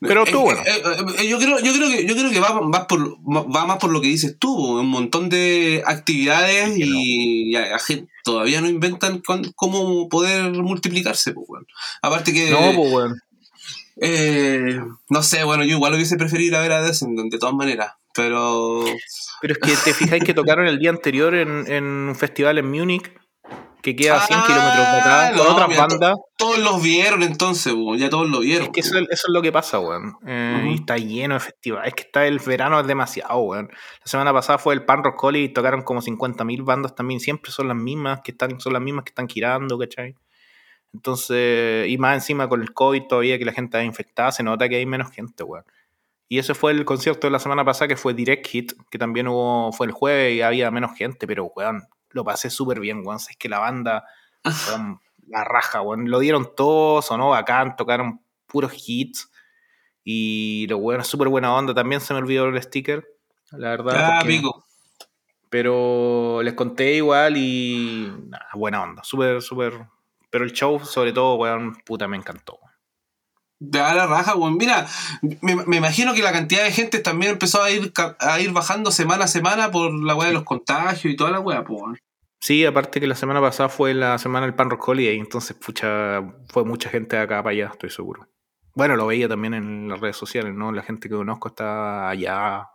Pero 0.00 0.24
estuvo 0.24 0.42
bueno. 0.44 0.62
Eh, 0.62 0.82
eh, 0.82 1.04
eh, 1.18 1.28
yo 1.28 1.38
creo, 1.38 1.58
yo 1.60 1.74
creo 1.74 1.88
que, 1.90 2.06
yo 2.06 2.14
creo 2.16 2.30
que 2.30 2.40
va, 2.40 2.58
va 2.58 2.86
por, 2.86 3.18
va 3.20 3.66
más 3.66 3.76
por 3.78 3.90
lo 3.92 4.00
que 4.00 4.06
dices 4.08 4.36
tú, 4.38 4.56
po, 4.56 4.80
un 4.80 4.88
montón 4.88 5.28
de 5.28 5.82
actividades 5.86 6.74
Sí, 6.74 7.52
y 7.52 7.54
gente 7.86 8.10
todavía 8.24 8.62
no 8.62 8.68
inventan 8.68 9.20
con- 9.20 9.52
cómo 9.54 10.08
poder 10.08 10.50
multiplicarse, 10.52 11.32
pues, 11.34 11.46
weón. 11.48 11.66
Aparte 12.00 12.32
que. 12.32 12.50
No, 12.50 12.72
pues, 12.74 12.92
weón. 12.92 13.20
eh, 14.00 14.80
no 15.10 15.22
sé, 15.22 15.44
bueno, 15.44 15.64
yo 15.64 15.76
igual 15.76 15.92
hubiese 15.94 16.16
preferido 16.16 16.48
ir 16.48 16.56
a 16.56 16.62
ver 16.62 16.72
a 16.72 16.82
Descendant 16.82 17.30
de 17.30 17.38
todas 17.38 17.54
maneras. 17.54 17.92
Pero. 18.14 18.82
Pero 19.40 19.54
es 19.54 19.58
que 19.58 19.74
te 19.84 19.94
fijáis 19.94 20.22
que 20.24 20.34
tocaron 20.34 20.66
el 20.66 20.78
día 20.78 20.90
anterior 20.90 21.34
en, 21.34 21.64
en 21.70 21.84
un 21.84 22.14
festival 22.16 22.58
en 22.58 22.70
Múnich, 22.70 23.10
que 23.82 23.96
queda 23.96 24.16
a 24.22 24.26
100 24.26 24.38
Ah, 24.38 24.44
kilómetros 24.46 24.92
de 24.92 25.00
acá, 25.00 25.28
con 25.34 25.46
no, 25.46 25.52
otras 25.54 25.68
mira, 25.68 25.88
to- 25.88 25.98
bandas. 25.98 26.18
Todos 26.36 26.58
los 26.58 26.82
vieron 26.82 27.22
entonces, 27.22 27.72
po, 27.72 27.94
ya 27.96 28.10
todos 28.10 28.28
lo 28.28 28.40
vieron. 28.40 28.64
Es 28.66 28.70
que 28.72 28.80
eso, 28.80 28.98
eso 28.98 29.08
es 29.10 29.24
lo 29.32 29.40
que 29.40 29.50
pasa, 29.52 29.78
weón. 29.80 30.16
Eh, 30.26 30.74
está 30.74 30.98
lleno 30.98 31.34
de 31.34 31.40
festivales. 31.40 31.88
Es 31.88 31.94
que 31.94 32.02
está 32.02 32.26
el 32.26 32.38
verano 32.40 32.78
es 32.78 32.86
demasiado, 32.86 33.38
weón. 33.38 33.68
La 33.70 34.06
semana 34.06 34.32
pasada 34.34 34.58
fue 34.58 34.74
el 34.74 34.84
Pan 34.84 35.02
Rock 35.02 35.32
y 35.34 35.48
tocaron 35.48 35.80
como 35.82 36.02
50.000 36.02 36.62
bandas 36.62 36.94
también. 36.94 37.20
Siempre 37.20 37.50
son 37.52 37.68
las 37.68 37.76
mismas 37.78 38.20
que 38.22 38.32
están, 38.32 38.60
son 38.60 38.74
las 38.74 38.82
mismas 38.82 39.04
que 39.04 39.10
están 39.12 39.28
girando, 39.28 39.78
¿cachai? 39.78 40.14
Entonces, 40.92 41.88
y 41.88 41.96
más 41.98 42.14
encima 42.16 42.48
con 42.48 42.60
el 42.62 42.72
COVID 42.74 43.04
todavía 43.08 43.38
que 43.38 43.44
la 43.44 43.52
gente 43.52 43.78
está 43.78 43.84
infectada, 43.84 44.32
se 44.32 44.42
nota 44.42 44.68
que 44.68 44.76
hay 44.76 44.86
menos 44.86 45.10
gente, 45.10 45.42
weón. 45.44 45.64
Y 46.32 46.38
ese 46.38 46.54
fue 46.54 46.70
el 46.70 46.84
concierto 46.84 47.26
de 47.26 47.32
la 47.32 47.40
semana 47.40 47.64
pasada 47.64 47.88
que 47.88 47.96
fue 47.96 48.14
Direct 48.14 48.46
Hit, 48.46 48.72
que 48.88 48.98
también 48.98 49.26
hubo, 49.26 49.72
fue 49.72 49.88
el 49.88 49.92
jueves 49.92 50.32
y 50.36 50.42
había 50.42 50.70
menos 50.70 50.96
gente, 50.96 51.26
pero 51.26 51.46
weón, 51.56 51.82
lo 52.10 52.22
pasé 52.22 52.50
súper 52.50 52.78
bien, 52.78 53.02
weón. 53.04 53.16
Es 53.18 53.36
que 53.36 53.48
la 53.48 53.58
banda, 53.58 54.04
weón, 54.68 55.00
la 55.26 55.42
raja, 55.42 55.82
weón. 55.82 56.08
Lo 56.08 56.20
dieron 56.20 56.54
todo, 56.54 57.02
sonó 57.02 57.30
bacán, 57.30 57.74
tocaron 57.74 58.20
puros 58.46 58.72
hits. 58.86 59.28
Y 60.04 60.68
lo 60.68 60.78
bueno, 60.78 61.02
súper 61.02 61.26
buena 61.26 61.52
onda. 61.52 61.74
También 61.74 62.00
se 62.00 62.14
me 62.14 62.20
olvidó 62.20 62.46
el 62.46 62.62
sticker, 62.62 63.04
la 63.50 63.70
verdad. 63.70 63.94
Ah, 63.98 64.18
porque- 64.20 64.36
pico. 64.36 64.64
pero 65.48 66.42
les 66.44 66.54
conté 66.54 66.94
igual 66.94 67.36
y. 67.36 68.08
nada, 68.28 68.46
buena 68.54 68.84
onda, 68.84 69.02
súper, 69.02 69.42
súper. 69.42 69.72
Pero 70.30 70.44
el 70.44 70.52
show, 70.52 70.78
sobre 70.78 71.12
todo, 71.12 71.34
weón, 71.34 71.74
puta, 71.84 72.06
me 72.06 72.16
encantó. 72.16 72.60
Da 73.62 73.94
la 73.94 74.06
raja, 74.06 74.34
weón. 74.34 74.56
Mira, 74.56 74.86
me, 75.42 75.54
me 75.54 75.76
imagino 75.76 76.14
que 76.14 76.22
la 76.22 76.32
cantidad 76.32 76.64
de 76.64 76.72
gente 76.72 76.98
también 76.98 77.32
empezó 77.32 77.62
a 77.62 77.70
ir, 77.70 77.92
a 78.18 78.40
ir 78.40 78.52
bajando 78.52 78.90
semana 78.90 79.26
a 79.26 79.28
semana 79.28 79.70
por 79.70 79.92
la 79.92 80.14
weá 80.14 80.28
de 80.28 80.34
los 80.34 80.44
contagios 80.44 81.12
y 81.12 81.16
toda 81.16 81.30
la 81.30 81.40
weá, 81.40 81.62
pues, 81.62 81.80
weón. 81.80 81.98
Sí, 82.40 82.64
aparte 82.64 83.00
que 83.00 83.06
la 83.06 83.14
semana 83.14 83.38
pasada 83.42 83.68
fue 83.68 83.92
la 83.92 84.16
semana 84.16 84.46
del 84.46 84.54
Pan 84.54 84.70
Rock 84.70 84.88
Holiday, 84.88 85.18
entonces, 85.18 85.54
pucha, 85.54 86.22
fue 86.48 86.64
mucha 86.64 86.88
gente 86.88 87.16
de 87.16 87.22
acá 87.22 87.42
para 87.42 87.50
allá, 87.50 87.70
estoy 87.70 87.90
seguro. 87.90 88.26
Bueno, 88.74 88.96
lo 88.96 89.06
veía 89.06 89.28
también 89.28 89.52
en 89.52 89.88
las 89.88 90.00
redes 90.00 90.16
sociales, 90.16 90.54
¿no? 90.54 90.72
La 90.72 90.82
gente 90.82 91.10
que 91.10 91.16
conozco 91.16 91.48
está 91.48 92.08
allá. 92.08 92.66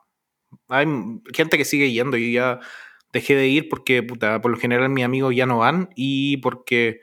Hay 0.69 0.85
gente 1.33 1.57
que 1.57 1.65
sigue 1.65 1.91
yendo 1.91 2.15
y 2.15 2.33
ya 2.33 2.59
dejé 3.11 3.35
de 3.35 3.47
ir 3.47 3.69
porque, 3.69 4.03
puta, 4.03 4.39
por 4.39 4.51
lo 4.51 4.57
general 4.57 4.89
mis 4.89 5.03
amigos 5.03 5.35
ya 5.35 5.47
no 5.47 5.57
van 5.59 5.89
y 5.95 6.37
porque 6.37 7.01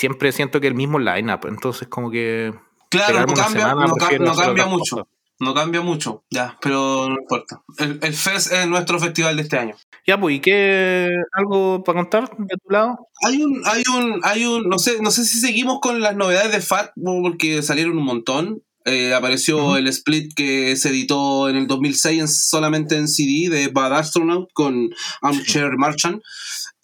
siempre 0.00 0.32
siento 0.32 0.60
que 0.60 0.66
el 0.68 0.74
mismo 0.74 0.98
line-up, 0.98 1.40
entonces 1.46 1.86
como 1.88 2.10
que... 2.10 2.52
Claro, 2.90 3.20
no 3.20 3.34
cambia, 3.34 3.66
semana, 3.68 3.86
no, 3.86 3.94
ca- 3.94 4.18
no 4.18 4.34
cambia 4.34 4.66
mucho. 4.66 4.96
cosas. 4.96 5.08
No 5.42 5.54
cambia 5.54 5.80
mucho, 5.80 6.22
ya, 6.30 6.58
pero 6.60 7.08
no 7.08 7.14
importa. 7.18 7.62
El, 7.78 7.98
el 8.02 8.12
FES 8.12 8.52
es 8.52 8.66
nuestro 8.68 8.98
festival 9.00 9.36
de 9.36 9.42
este 9.42 9.56
año. 9.58 9.74
Ya, 10.06 10.20
pues, 10.20 10.36
¿y 10.36 10.40
qué? 10.40 11.08
¿Algo 11.32 11.82
para 11.82 12.00
contar 12.00 12.28
de 12.36 12.56
tu 12.62 12.70
lado? 12.70 13.08
Hay 13.26 13.42
un, 13.42 13.62
hay 13.64 13.82
un, 13.94 14.20
hay 14.22 14.44
un, 14.44 14.68
no 14.68 14.78
sé, 14.78 15.00
no 15.00 15.10
sé 15.10 15.24
si 15.24 15.38
seguimos 15.40 15.78
con 15.80 16.00
las 16.00 16.14
novedades 16.14 16.52
de 16.52 16.60
FAT, 16.60 16.90
porque 17.22 17.62
salieron 17.62 17.96
un 17.96 18.04
montón. 18.04 18.62
Eh, 18.84 19.14
apareció 19.14 19.76
el 19.78 19.86
split 19.88 20.32
que 20.34 20.74
se 20.76 20.88
editó 20.90 21.48
en 21.48 21.56
el 21.56 21.66
2006 21.66 22.20
en- 22.20 22.28
solamente 22.28 22.96
en 22.96 23.08
CD 23.08 23.48
de 23.48 23.68
Bad 23.68 23.94
Astronaut 23.94 24.50
con 24.52 24.90
Armchair 25.22 25.70
Marchand. 25.78 26.20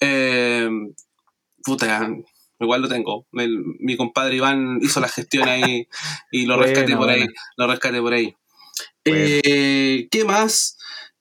Eh, 0.00 0.68
puta, 1.62 2.08
igual 2.60 2.82
lo 2.82 2.88
tengo. 2.88 3.26
El- 3.32 3.62
mi 3.80 3.96
compadre 3.96 4.36
Iván 4.36 4.78
hizo 4.82 5.00
la 5.00 5.08
gestión 5.08 5.48
ahí 5.48 5.88
y 6.30 6.46
lo 6.46 6.56
Buena, 6.58 6.72
rescaté 6.72 6.96
por 6.96 7.08
ahí. 7.10 7.26
Lo 7.56 7.66
rescaté 7.66 8.00
por 8.00 8.12
ahí. 8.12 8.34
Eh, 9.04 10.08
¿Qué 10.10 10.24
más? 10.24 10.76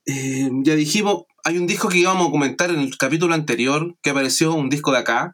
Eh, 0.06 0.50
ya 0.64 0.76
dijimos, 0.76 1.24
hay 1.44 1.58
un 1.58 1.68
disco 1.68 1.90
que 1.90 2.00
íbamos 2.00 2.28
a 2.28 2.32
comentar 2.32 2.70
en 2.70 2.80
el 2.80 2.98
capítulo 2.98 3.34
anterior, 3.34 3.96
que 4.02 4.10
apareció, 4.12 4.54
un 4.54 4.70
disco 4.70 4.92
de 4.92 5.00
acá, 5.00 5.34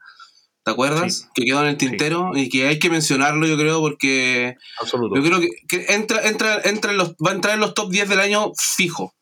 ¿te 0.64 0.72
acuerdas? 0.72 1.18
Sí. 1.20 1.26
Que 1.34 1.44
quedó 1.46 1.62
en 1.62 1.68
el 1.68 1.78
tintero 1.78 2.32
y 2.36 2.50
que 2.50 2.68
hay 2.68 2.80
que 2.80 2.90
mencionarlo, 2.90 3.48
yo 3.48 3.58
creo, 3.58 3.80
porque 3.80 4.56
Absoluto. 4.80 5.16
yo 5.16 5.24
creo 5.24 5.40
que, 5.40 5.48
que 5.68 5.94
entra, 5.94 6.26
entra, 6.28 6.62
entra 6.64 6.92
en 6.92 6.98
los, 6.98 7.12
va 7.14 7.32
a 7.32 7.36
entrar 7.36 7.54
en 7.54 7.62
los 7.62 7.74
top 7.74 7.90
10 7.92 8.10
del 8.10 8.20
año 8.20 8.52
fijo. 8.58 9.14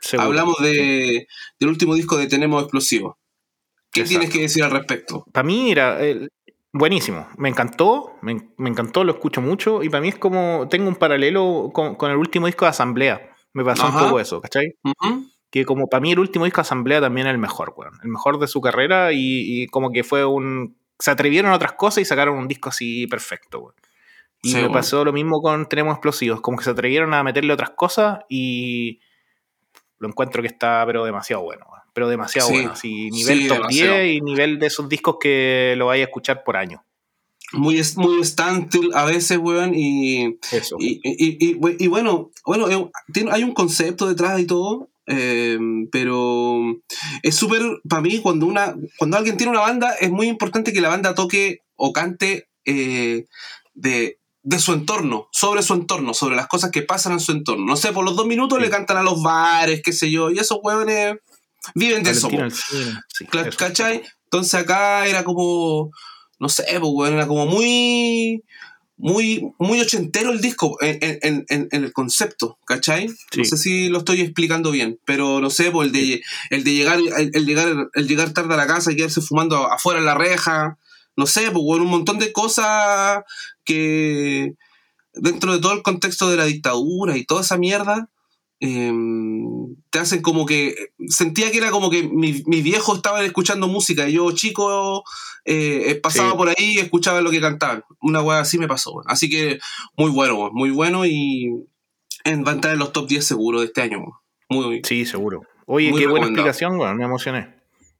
Seguro. 0.00 0.28
Hablamos 0.28 0.56
de, 0.60 1.26
del 1.58 1.68
último 1.68 1.94
disco 1.94 2.16
de 2.16 2.26
Tenemos 2.26 2.62
Explosivo. 2.62 3.18
¿Qué 3.96 4.00
Exacto. 4.02 4.08
tienes 4.20 4.30
que 4.36 4.42
decir 4.42 4.64
al 4.64 4.70
respecto? 4.70 5.24
Para 5.32 5.44
mí 5.46 5.70
era 5.72 6.00
el- 6.02 6.30
buenísimo. 6.72 7.26
Me 7.38 7.48
encantó, 7.48 8.16
me, 8.22 8.50
me 8.58 8.68
encantó, 8.70 9.02
lo 9.04 9.12
escucho 9.12 9.40
mucho. 9.40 9.82
Y 9.82 9.88
para 9.88 10.00
mí 10.02 10.08
es 10.08 10.16
como, 10.18 10.66
tengo 10.70 10.88
un 10.88 10.96
paralelo 10.96 11.70
con, 11.72 11.94
con 11.96 12.10
el 12.10 12.16
último 12.16 12.46
disco 12.46 12.64
de 12.64 12.70
Asamblea. 12.70 13.30
Me 13.52 13.64
pasó 13.64 13.84
Ajá. 13.86 13.98
un 13.98 14.04
poco 14.04 14.20
eso, 14.20 14.40
¿cachai? 14.40 14.74
Que 15.50 15.64
como 15.64 15.88
para 15.88 16.00
mí 16.02 16.12
el 16.12 16.18
último 16.18 16.44
disco 16.44 16.58
de 16.58 16.62
Asamblea 16.66 17.00
también 17.00 17.26
es 17.26 17.32
el 17.32 17.38
mejor, 17.38 17.72
weón. 17.76 17.94
El 18.02 18.10
mejor 18.10 18.38
de 18.38 18.46
su 18.46 18.60
carrera 18.60 19.12
y, 19.12 19.62
y 19.62 19.66
como 19.68 19.90
que 19.90 20.04
fue 20.04 20.24
un... 20.26 20.76
Se 20.98 21.10
atrevieron 21.10 21.50
a 21.52 21.54
otras 21.56 21.72
cosas 21.72 22.02
y 22.02 22.04
sacaron 22.04 22.36
un 22.36 22.48
disco 22.48 22.68
así 22.68 23.06
perfecto, 23.06 23.60
weón. 23.60 23.74
Y 24.42 24.50
Sí, 24.50 24.56
me 24.60 24.68
pasó 24.70 25.04
lo 25.04 25.12
mismo 25.12 25.40
con 25.40 25.66
Tenemos 25.66 25.94
Explosivos. 25.94 26.40
Como 26.42 26.58
que 26.58 26.64
se 26.64 26.70
atrevieron 26.70 27.14
a 27.14 27.22
meterle 27.24 27.52
otras 27.54 27.70
cosas 27.70 28.18
y 28.28 29.00
lo 29.98 30.08
encuentro 30.08 30.42
que 30.42 30.48
está 30.48 30.84
pero 30.86 31.04
demasiado 31.04 31.42
bueno. 31.42 31.64
Pero 31.96 32.08
demasiado 32.10 32.48
Sí, 32.48 32.54
bueno. 32.54 32.72
Así, 32.72 33.10
nivel 33.10 33.38
sí, 33.40 33.48
top 33.48 33.56
demasiado. 33.56 33.94
10 34.00 34.12
y 34.16 34.20
nivel 34.20 34.58
de 34.58 34.66
esos 34.66 34.86
discos 34.86 35.16
que 35.18 35.72
lo 35.78 35.86
vaya 35.86 36.04
a 36.04 36.06
escuchar 36.08 36.44
por 36.44 36.58
año. 36.58 36.84
Muy, 37.54 37.80
muy 37.96 38.22
standstill 38.22 38.90
a 38.94 39.06
veces, 39.06 39.38
weón, 39.38 39.72
y, 39.74 40.36
Eso. 40.52 40.76
Y, 40.78 41.00
y, 41.02 41.38
y, 41.40 41.56
y- 41.78 41.86
bueno, 41.86 42.30
bueno 42.44 42.68
eh, 42.68 42.90
tiene- 43.14 43.30
hay 43.32 43.44
un 43.44 43.54
concepto 43.54 44.06
detrás 44.08 44.38
y 44.40 44.44
todo, 44.44 44.90
eh, 45.06 45.58
pero 45.90 46.60
es 47.22 47.34
súper, 47.34 47.62
para 47.88 48.02
mí, 48.02 48.18
cuando, 48.18 48.44
una, 48.44 48.74
cuando 48.98 49.16
alguien 49.16 49.38
tiene 49.38 49.52
una 49.52 49.60
banda, 49.60 49.94
es 49.98 50.10
muy 50.10 50.26
importante 50.28 50.74
que 50.74 50.82
la 50.82 50.90
banda 50.90 51.14
toque 51.14 51.60
o 51.76 51.94
cante 51.94 52.48
eh, 52.66 53.24
de, 53.72 54.18
de 54.42 54.58
su 54.58 54.74
entorno, 54.74 55.28
sobre 55.32 55.62
su 55.62 55.72
entorno, 55.72 56.12
sobre 56.12 56.36
las 56.36 56.48
cosas 56.48 56.70
que 56.72 56.82
pasan 56.82 57.12
en 57.14 57.20
su 57.20 57.32
entorno. 57.32 57.64
No 57.64 57.76
sé, 57.76 57.92
por 57.92 58.04
los 58.04 58.16
dos 58.16 58.26
minutos 58.26 58.58
Sí. 58.58 58.64
le 58.64 58.70
cantan 58.70 58.98
a 58.98 59.02
los 59.02 59.22
bares, 59.22 59.80
qué 59.82 59.92
sé 59.92 60.10
yo, 60.10 60.30
y 60.30 60.38
esos 60.38 60.58
huevones 60.62 61.16
viven 61.74 62.02
de 62.02 62.10
eso. 62.10 62.28
Sí. 62.50 63.26
¿Cachai? 63.56 64.02
Entonces 64.24 64.54
acá 64.54 65.06
era 65.06 65.24
como, 65.24 65.90
no 66.38 66.48
sé, 66.48 66.64
pues, 66.80 67.10
era 67.12 67.26
como 67.26 67.46
muy, 67.46 68.42
muy, 68.96 69.52
muy 69.58 69.80
ochentero 69.80 70.30
el 70.32 70.40
disco 70.40 70.76
en, 70.80 70.98
en- 71.22 71.44
en- 71.48 71.68
en 71.70 71.84
el 71.84 71.92
concepto, 71.92 72.58
¿cachai? 72.66 73.08
Sí. 73.08 73.38
No 73.38 73.44
sé 73.44 73.56
si 73.56 73.88
lo 73.88 73.98
estoy 73.98 74.20
explicando 74.22 74.70
bien, 74.70 74.98
pero 75.04 75.40
no 75.40 75.50
sé, 75.50 75.70
pues 75.70 75.86
el 75.88 75.92
de, 75.92 76.22
el 76.50 76.64
de 76.64 76.72
llegar, 76.74 76.98
el, 76.98 77.30
el 77.34 77.46
llegar, 77.46 77.88
el 77.94 78.08
llegar 78.08 78.30
tarde 78.32 78.54
a 78.54 78.56
la 78.56 78.66
casa 78.66 78.90
y 78.92 78.96
quedarse 78.96 79.20
fumando 79.20 79.70
afuera 79.70 80.00
en 80.00 80.06
la 80.06 80.14
reja, 80.14 80.78
no 81.16 81.26
sé, 81.26 81.50
pues, 81.50 81.64
un 81.80 81.86
montón 81.88 82.18
de 82.18 82.32
cosas 82.32 83.22
que 83.64 84.54
dentro 85.14 85.52
de 85.52 85.60
todo 85.60 85.72
el 85.72 85.82
contexto 85.82 86.28
de 86.30 86.36
la 86.36 86.44
dictadura 86.44 87.16
y 87.16 87.24
toda 87.24 87.40
esa 87.42 87.56
mierda, 87.56 88.08
em, 88.60 89.76
te 89.90 89.98
hacen 89.98 90.22
como 90.22 90.46
que 90.46 90.74
sentía 91.08 91.50
que 91.50 91.58
era 91.58 91.70
como 91.70 91.90
que 91.90 92.02
mi, 92.04 92.42
mi 92.46 92.62
viejo 92.62 92.94
estaba 92.96 93.24
escuchando 93.24 93.68
música 93.68 94.08
y 94.08 94.14
yo 94.14 94.30
chico 94.32 95.04
eh, 95.44 95.90
eh, 95.90 95.94
pasaba 95.96 96.30
Sí. 96.32 96.36
por 96.36 96.48
ahí 96.48 96.54
y 96.74 96.78
escuchaba 96.78 97.20
lo 97.20 97.30
que 97.30 97.40
cantaban 97.40 97.84
una 98.00 98.22
weá 98.22 98.40
así 98.40 98.58
me 98.58 98.66
pasó 98.68 99.02
así 99.06 99.28
que 99.28 99.58
muy 99.96 100.10
bueno 100.10 100.50
muy 100.52 100.70
bueno 100.70 101.04
y 101.06 101.50
en, 102.24 102.44
va 102.44 102.50
a 102.52 102.54
entrar 102.54 102.72
en 102.74 102.78
los 102.80 102.92
top 102.92 103.06
10 103.08 103.24
seguro 103.24 103.60
de 103.60 103.66
este 103.66 103.82
año 103.82 103.98
muy 104.48 104.80
Sí, 104.84 105.04
seguro. 105.04 105.42
Oye, 105.66 105.90
Muy 105.90 106.00
qué 106.00 106.06
buena 106.06 106.26
explicación. 106.26 106.76
Me 106.96 107.04
emocioné. 107.04 107.55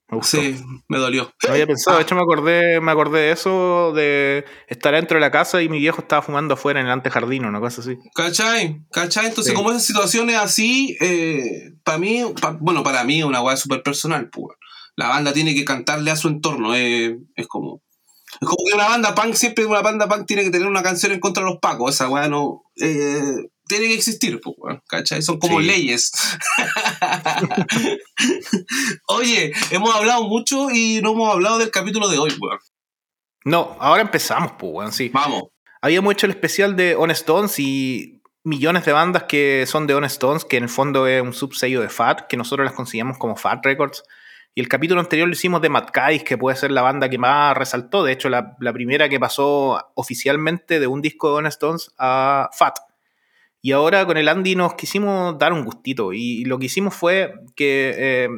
Me 0.09 0.19
gustó. 0.19 0.37
sí 0.41 0.57
me 0.89 0.99
dolió 0.99 1.33
No 1.45 1.53
había 1.53 1.67
pensado, 1.67 1.97
de 1.97 2.05
hecho 2.05 2.15
me 2.15 2.21
acordé, 2.23 2.81
me 2.81 2.93
acordé 2.93 3.21
de 3.23 3.33
eso, 3.33 3.93
de 3.93 4.45
estar 4.69 4.95
dentro 4.95 5.17
de 5.17 5.21
la 5.21 5.33
casa 5.33 5.63
y 5.63 5.69
mi 5.69 5.81
viejo 5.81 6.01
estaba 6.01 6.23
fumando 6.23 6.55
afuera 6.55 6.79
en 6.81 6.87
el 6.87 6.93
antejardín 6.93 7.45
o 7.45 7.49
una 7.49 7.59
cosa 7.61 7.81
así. 7.81 7.99
¿Cachai? 8.15 8.83
¿Cachai? 8.93 9.27
Entonces, 9.27 9.51
Sí. 9.53 9.57
como 9.57 9.71
esas 9.71 9.85
situaciones 9.85 10.37
así, 10.37 10.97
eh, 11.01 11.73
para 11.83 11.99
mí, 11.99 12.23
pa- 12.41 12.57
bueno, 12.61 12.83
para 12.85 13.03
mí 13.03 13.19
es 13.19 13.25
una 13.25 13.41
weá 13.43 13.57
súper 13.57 13.83
personal, 13.83 14.29
pues. 14.31 14.57
La 14.95 15.09
banda 15.09 15.33
tiene 15.33 15.55
que 15.55 15.65
cantarle 15.65 16.11
a 16.13 16.17
su 16.17 16.29
entorno, 16.29 16.75
eh, 16.77 17.19
es 17.35 17.47
como... 17.49 17.83
Es 18.41 18.47
como 18.49 18.65
que 18.69 18.75
una 18.75 18.89
banda 18.89 19.15
punk, 19.15 19.35
siempre 19.35 19.65
una 19.67 19.81
banda 19.83 20.09
punk 20.09 20.27
tiene 20.27 20.45
que 20.45 20.51
tener 20.51 20.69
una 20.69 20.83
canción 20.83 21.13
en 21.13 21.21
contra 21.21 21.43
de 21.43 21.51
los 21.51 21.59
pacos. 21.59 21.95
Esa 21.95 22.09
weá 22.09 22.29
no... 22.29 22.63
eh, 22.81 23.23
tiene 23.67 23.87
que 23.89 23.95
existir, 23.95 24.41
pues, 24.41 24.79
¿cachai? 24.89 25.23
Son 25.23 25.39
como 25.39 25.61
Sí. 25.61 25.67
leyes. 25.67 26.13
Oye, 29.09 29.53
hemos 29.71 29.95
hablado 29.95 30.25
mucho 30.25 30.71
y 30.71 31.01
no 31.03 31.13
hemos 31.13 31.33
hablado 31.33 31.59
del 31.59 31.71
capítulo 31.71 32.09
de 32.09 32.19
hoy, 32.19 32.31
weón. 32.41 32.59
No, 33.45 33.77
ahora 33.81 34.03
empezamos, 34.03 34.53
pues, 34.59 34.73
weón, 34.73 34.93
sí. 34.93 35.11
Vamos. 35.13 35.45
Habíamos 35.81 36.13
hecho 36.15 36.27
el 36.27 36.33
especial 36.33 36.75
de 36.77 36.97
Honest 36.97 37.21
Stones 37.21 37.59
y 37.59 38.23
millones 38.43 38.85
de 38.85 38.93
bandas 38.93 39.25
que 39.25 39.65
son 39.67 39.87
de 39.87 39.95
Honest 39.95 40.15
Stones, 40.15 40.45
que 40.45 40.57
en 40.57 40.65
el 40.65 40.69
fondo 40.69 41.07
es 41.07 41.23
un 41.23 41.33
subsello 41.33 41.81
de 41.81 41.89
Fat, 41.89 42.27
que 42.29 42.37
nosotros 42.37 42.65
las 42.65 42.75
conseguimos 42.75 43.19
como 43.19 43.37
Fat 43.37 43.65
Records. 43.65 44.03
Y 44.55 44.61
el 44.63 44.69
capítulo 44.69 45.01
anterior 45.01 45.29
lo 45.29 45.35
hicimos 45.35 45.61
de 45.61 45.69
Mad 45.69 45.89
Guys, 45.95 46.25
que 46.25 46.39
puede 46.39 46.57
ser 46.57 46.71
la 46.71 46.81
banda 46.81 47.11
que 47.11 47.19
más 47.19 47.55
resaltó. 47.57 48.03
De 48.05 48.13
hecho, 48.13 48.31
la, 48.31 48.57
la 48.59 48.73
primera 48.73 49.09
que 49.09 49.21
pasó 49.21 49.93
oficialmente 49.95 50.81
de 50.81 50.87
un 50.87 51.03
disco 51.03 51.29
de 51.29 51.35
Honest 51.37 51.57
Stones 51.63 51.91
a 51.99 52.49
Fat. 52.53 52.79
Y 53.67 53.73
ahora 53.73 54.07
con 54.07 54.17
el 54.17 54.29
Andy 54.29 54.55
nos 54.55 54.75
quisimos 54.75 55.37
dar 55.41 55.53
un 55.53 55.65
gustito. 55.65 56.13
Y 56.13 56.45
lo 56.45 56.57
que 56.57 56.67
hicimos 56.67 56.95
fue 56.95 57.35
que 57.57 57.95
eh, 57.99 58.29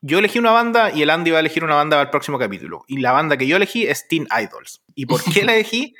yo 0.00 0.18
elegí 0.18 0.38
una 0.38 0.52
banda 0.52 0.90
y 0.90 1.02
el 1.02 1.10
Andy 1.10 1.32
va 1.32 1.36
a 1.36 1.40
elegir 1.40 1.64
una 1.64 1.74
banda 1.74 1.96
para 1.96 2.04
el 2.04 2.10
próximo 2.10 2.38
capítulo. 2.38 2.82
Y 2.88 3.00
la 3.00 3.12
banda 3.12 3.36
que 3.36 3.46
yo 3.46 3.56
elegí 3.56 3.86
es 3.86 4.08
Teen 4.08 4.26
Idols. 4.30 4.82
¿Y 4.94 5.04
por 5.04 5.22
qué 5.22 5.44
la 5.44 5.52
elegí? 5.56 5.94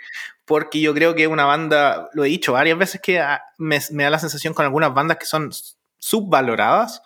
Porque 0.46 0.80
yo 0.80 0.94
creo 0.94 1.14
que 1.14 1.24
es 1.24 1.28
una 1.28 1.44
banda, 1.44 2.08
lo 2.14 2.24
he 2.24 2.28
dicho 2.28 2.54
varias 2.54 2.78
veces, 2.78 3.02
que 3.02 3.20
ah, 3.20 3.42
me, 3.58 3.78
me 3.90 4.04
da 4.04 4.08
la 4.08 4.18
sensación 4.18 4.54
con 4.54 4.64
algunas 4.64 4.94
bandas 4.94 5.18
que 5.18 5.26
son 5.26 5.50
subvaloradas 5.98 7.02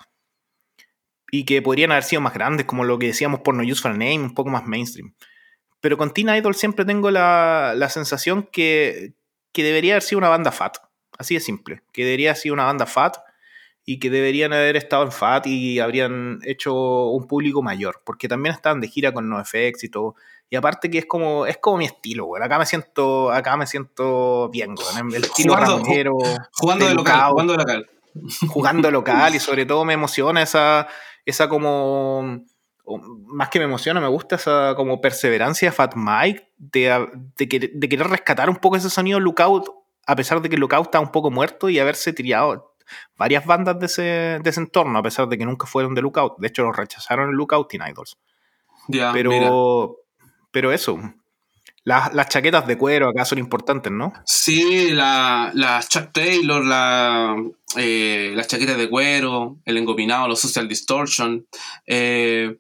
y 1.33 1.45
que 1.45 1.61
podrían 1.61 1.91
haber 1.91 2.05
sido 2.05 2.23
más 2.23 2.35
grandes, 2.35 2.67
como 2.67 2.85
lo 2.85 3.01
que 3.01 3.07
decíamos 3.07 3.41
por 3.41 3.57
No 3.57 3.65
Use 3.65 3.83
for 3.83 3.91
a 3.91 3.95
Name, 3.95 4.21
un 4.21 4.35
poco 4.35 4.51
más 4.51 4.65
mainstream. 4.65 5.13
Pero 5.81 5.99
con 5.99 6.15
Teen 6.15 6.29
Idol 6.29 6.55
siempre 6.55 6.85
tengo 6.85 7.11
la, 7.11 7.73
la 7.75 7.89
sensación 7.89 8.49
que, 8.53 9.15
que 9.53 9.65
debería 9.65 9.95
haber 9.95 10.05
sido 10.05 10.19
una 10.19 10.29
banda 10.29 10.53
fat. 10.53 10.86
Así 11.19 11.35
de 11.35 11.41
simple. 11.41 11.83
Que 11.93 12.05
debería 12.05 12.31
haber 12.31 12.41
sido 12.41 12.55
una 12.55 12.65
banda 12.65 12.87
fat 12.87 13.17
y 13.85 13.99
que 14.01 14.11
deberían 14.11 14.53
haber 14.53 14.77
estado 14.77 15.05
en 15.05 15.13
FAT 15.13 15.47
y 15.47 15.79
habrían 15.79 16.41
hecho 16.45 16.75
un 17.11 17.27
público 17.29 17.63
mayor, 17.63 18.03
porque 18.05 18.27
también 18.27 18.55
estaban 18.55 18.81
de 18.81 18.89
gira 18.89 19.13
con 19.13 19.29
NoFX 19.29 19.85
y 19.85 19.89
todo. 19.89 20.17
Y 20.51 20.57
aparte 20.57 20.91
que 20.91 20.99
es 20.99 21.07
como 21.07 21.47
es 21.47 21.59
como 21.59 21.79
mi 21.79 21.85
estilo, 21.87 22.25
güey. 22.27 22.43
Acá 22.43 22.59
me 22.59 22.67
siento 22.67 23.31
acá 23.31 23.57
me 23.57 23.67
siento 23.67 24.49
bien, 24.51 24.75
güey. 24.75 25.15
El 25.15 25.25
estilo 25.25 25.55
Jugando- 25.55 25.85
Jugando 26.53 26.85
de 26.87 26.95
local, 26.95 27.31
jugando 27.31 27.53
de 27.53 27.59
local. 27.59 27.87
jugando 28.49 28.91
local 28.91 29.35
y 29.35 29.39
sobre 29.41 29.67
todo 29.67 29.85
me 29.85 29.93
emociona 29.95 30.43
esa 30.43 30.89
esa 31.25 31.49
como 31.49 32.45
más 33.27 33.49
que 33.49 33.59
me 33.59 33.65
emociona, 33.65 34.01
me 34.01 34.07
gusta 34.09 34.37
esa 34.37 34.75
como 34.77 35.01
perseverancia 35.01 35.69
de 35.71 35.73
Fat 35.77 35.95
Mike 35.97 36.49
de, 36.57 37.07
de, 37.37 37.71
de 37.75 37.89
querer 37.89 38.07
rescatar 38.09 38.49
un 38.49 38.57
poco 38.57 38.77
ese 38.77 38.89
sonido 38.91 39.19
Lookout, 39.19 39.69
a 40.07 40.17
pesar 40.17 40.41
de 40.41 40.49
que 40.49 40.57
Lookout 40.57 40.87
está 40.87 41.01
un 41.01 41.13
poco 41.13 41.31
muerto 41.31 41.69
y 41.69 41.79
haberse 41.79 42.13
tirado 42.13 42.75
varias 43.17 43.45
bandas 43.45 43.79
de 43.81 43.87
ese, 43.87 44.03
de 44.43 44.51
ese 44.51 44.61
entorno, 44.61 44.99
a 44.99 45.03
pesar 45.03 45.29
de 45.29 45.37
que 45.37 45.45
nunca 45.45 45.67
fueron 45.67 45.95
de 45.95 46.03
Lookout. 46.03 46.39
De 46.39 46.49
hecho, 46.49 46.63
los 46.63 46.77
rechazaron 46.77 47.31
en 47.31 47.37
Lookout 47.37 47.69
Teen 47.69 47.83
Idols. 47.87 48.17
Ya, 48.89 49.13
mira. 49.13 49.29
Pero, 49.29 49.97
pero 50.53 50.73
eso, 50.73 50.99
las, 51.87 52.15
las 52.15 52.29
chaquetas 52.29 52.67
de 52.67 52.77
cuero 52.79 53.09
acá 53.09 53.25
son 53.25 53.39
importantes, 53.39 53.93
¿no? 53.93 54.13
Sí, 54.25 54.91
la, 54.91 55.51
la 55.55 55.81
Chuck 55.83 56.11
Taylor, 56.13 56.65
la, 56.65 57.37
eh, 57.77 58.33
las 58.35 58.49
chaquetas 58.49 58.77
de 58.77 58.89
cuero, 58.89 59.59
el 59.65 59.77
engopinado, 59.77 60.29
los 60.29 60.41
Social 60.41 60.69
Distortion. 60.69 61.47
Eh, 61.87 62.59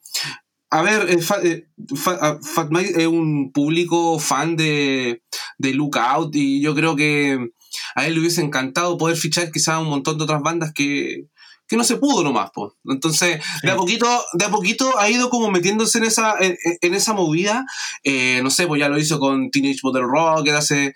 a 0.71 0.83
ver, 0.83 1.11
eh, 1.11 1.19
Fa- 1.23 1.43
eh, 1.43 1.69
Fa- 1.95 2.19
ah, 2.21 2.39
Fat 2.43 2.69
Mike 2.71 2.95
es 3.01 3.07
un 3.07 3.53
público 3.53 4.19
fan 4.19 4.57
de, 4.57 5.23
de 5.59 5.75
Lookout 5.75 6.35
y 6.35 6.61
yo 6.61 6.75
creo 6.75 6.97
que 6.97 7.51
a 7.95 8.07
él 8.07 8.15
le 8.15 8.21
hubiese 8.21 8.41
encantado 8.43 8.97
poder 8.99 9.17
fichar 9.17 9.51
quizás 9.53 9.81
un 9.81 9.89
montón 9.89 10.19
de 10.19 10.25
otras 10.25 10.43
bandas 10.43 10.73
que, 10.73 11.27
que 11.69 11.77
no 11.77 11.85
se 11.85 11.97
pudo 11.97 12.23
nomás. 12.25 12.51
po. 12.53 12.75
Entonces, 12.85 13.41
de 13.63 13.71
a 13.71 13.77
poquito, 13.77 14.07
de 14.35 14.45
a 14.45 14.51
poquito 14.51 14.99
ha 14.99 15.09
ido 15.11 15.31
como 15.31 15.51
metiéndose 15.51 15.99
en 15.99 16.05
esa, 16.05 16.35
en, 16.41 16.57
en 16.81 16.95
esa 16.95 17.13
movida. 17.13 17.65
Eh, 18.05 18.41
no 18.43 18.51
sé, 18.51 18.67
pues 18.67 18.81
ya 18.81 18.89
lo 18.89 18.99
hizo 18.99 19.19
con 19.19 19.51
Teenage 19.51 19.81
Model 19.83 20.05
Rocket 20.05 20.55
hace... 20.55 20.95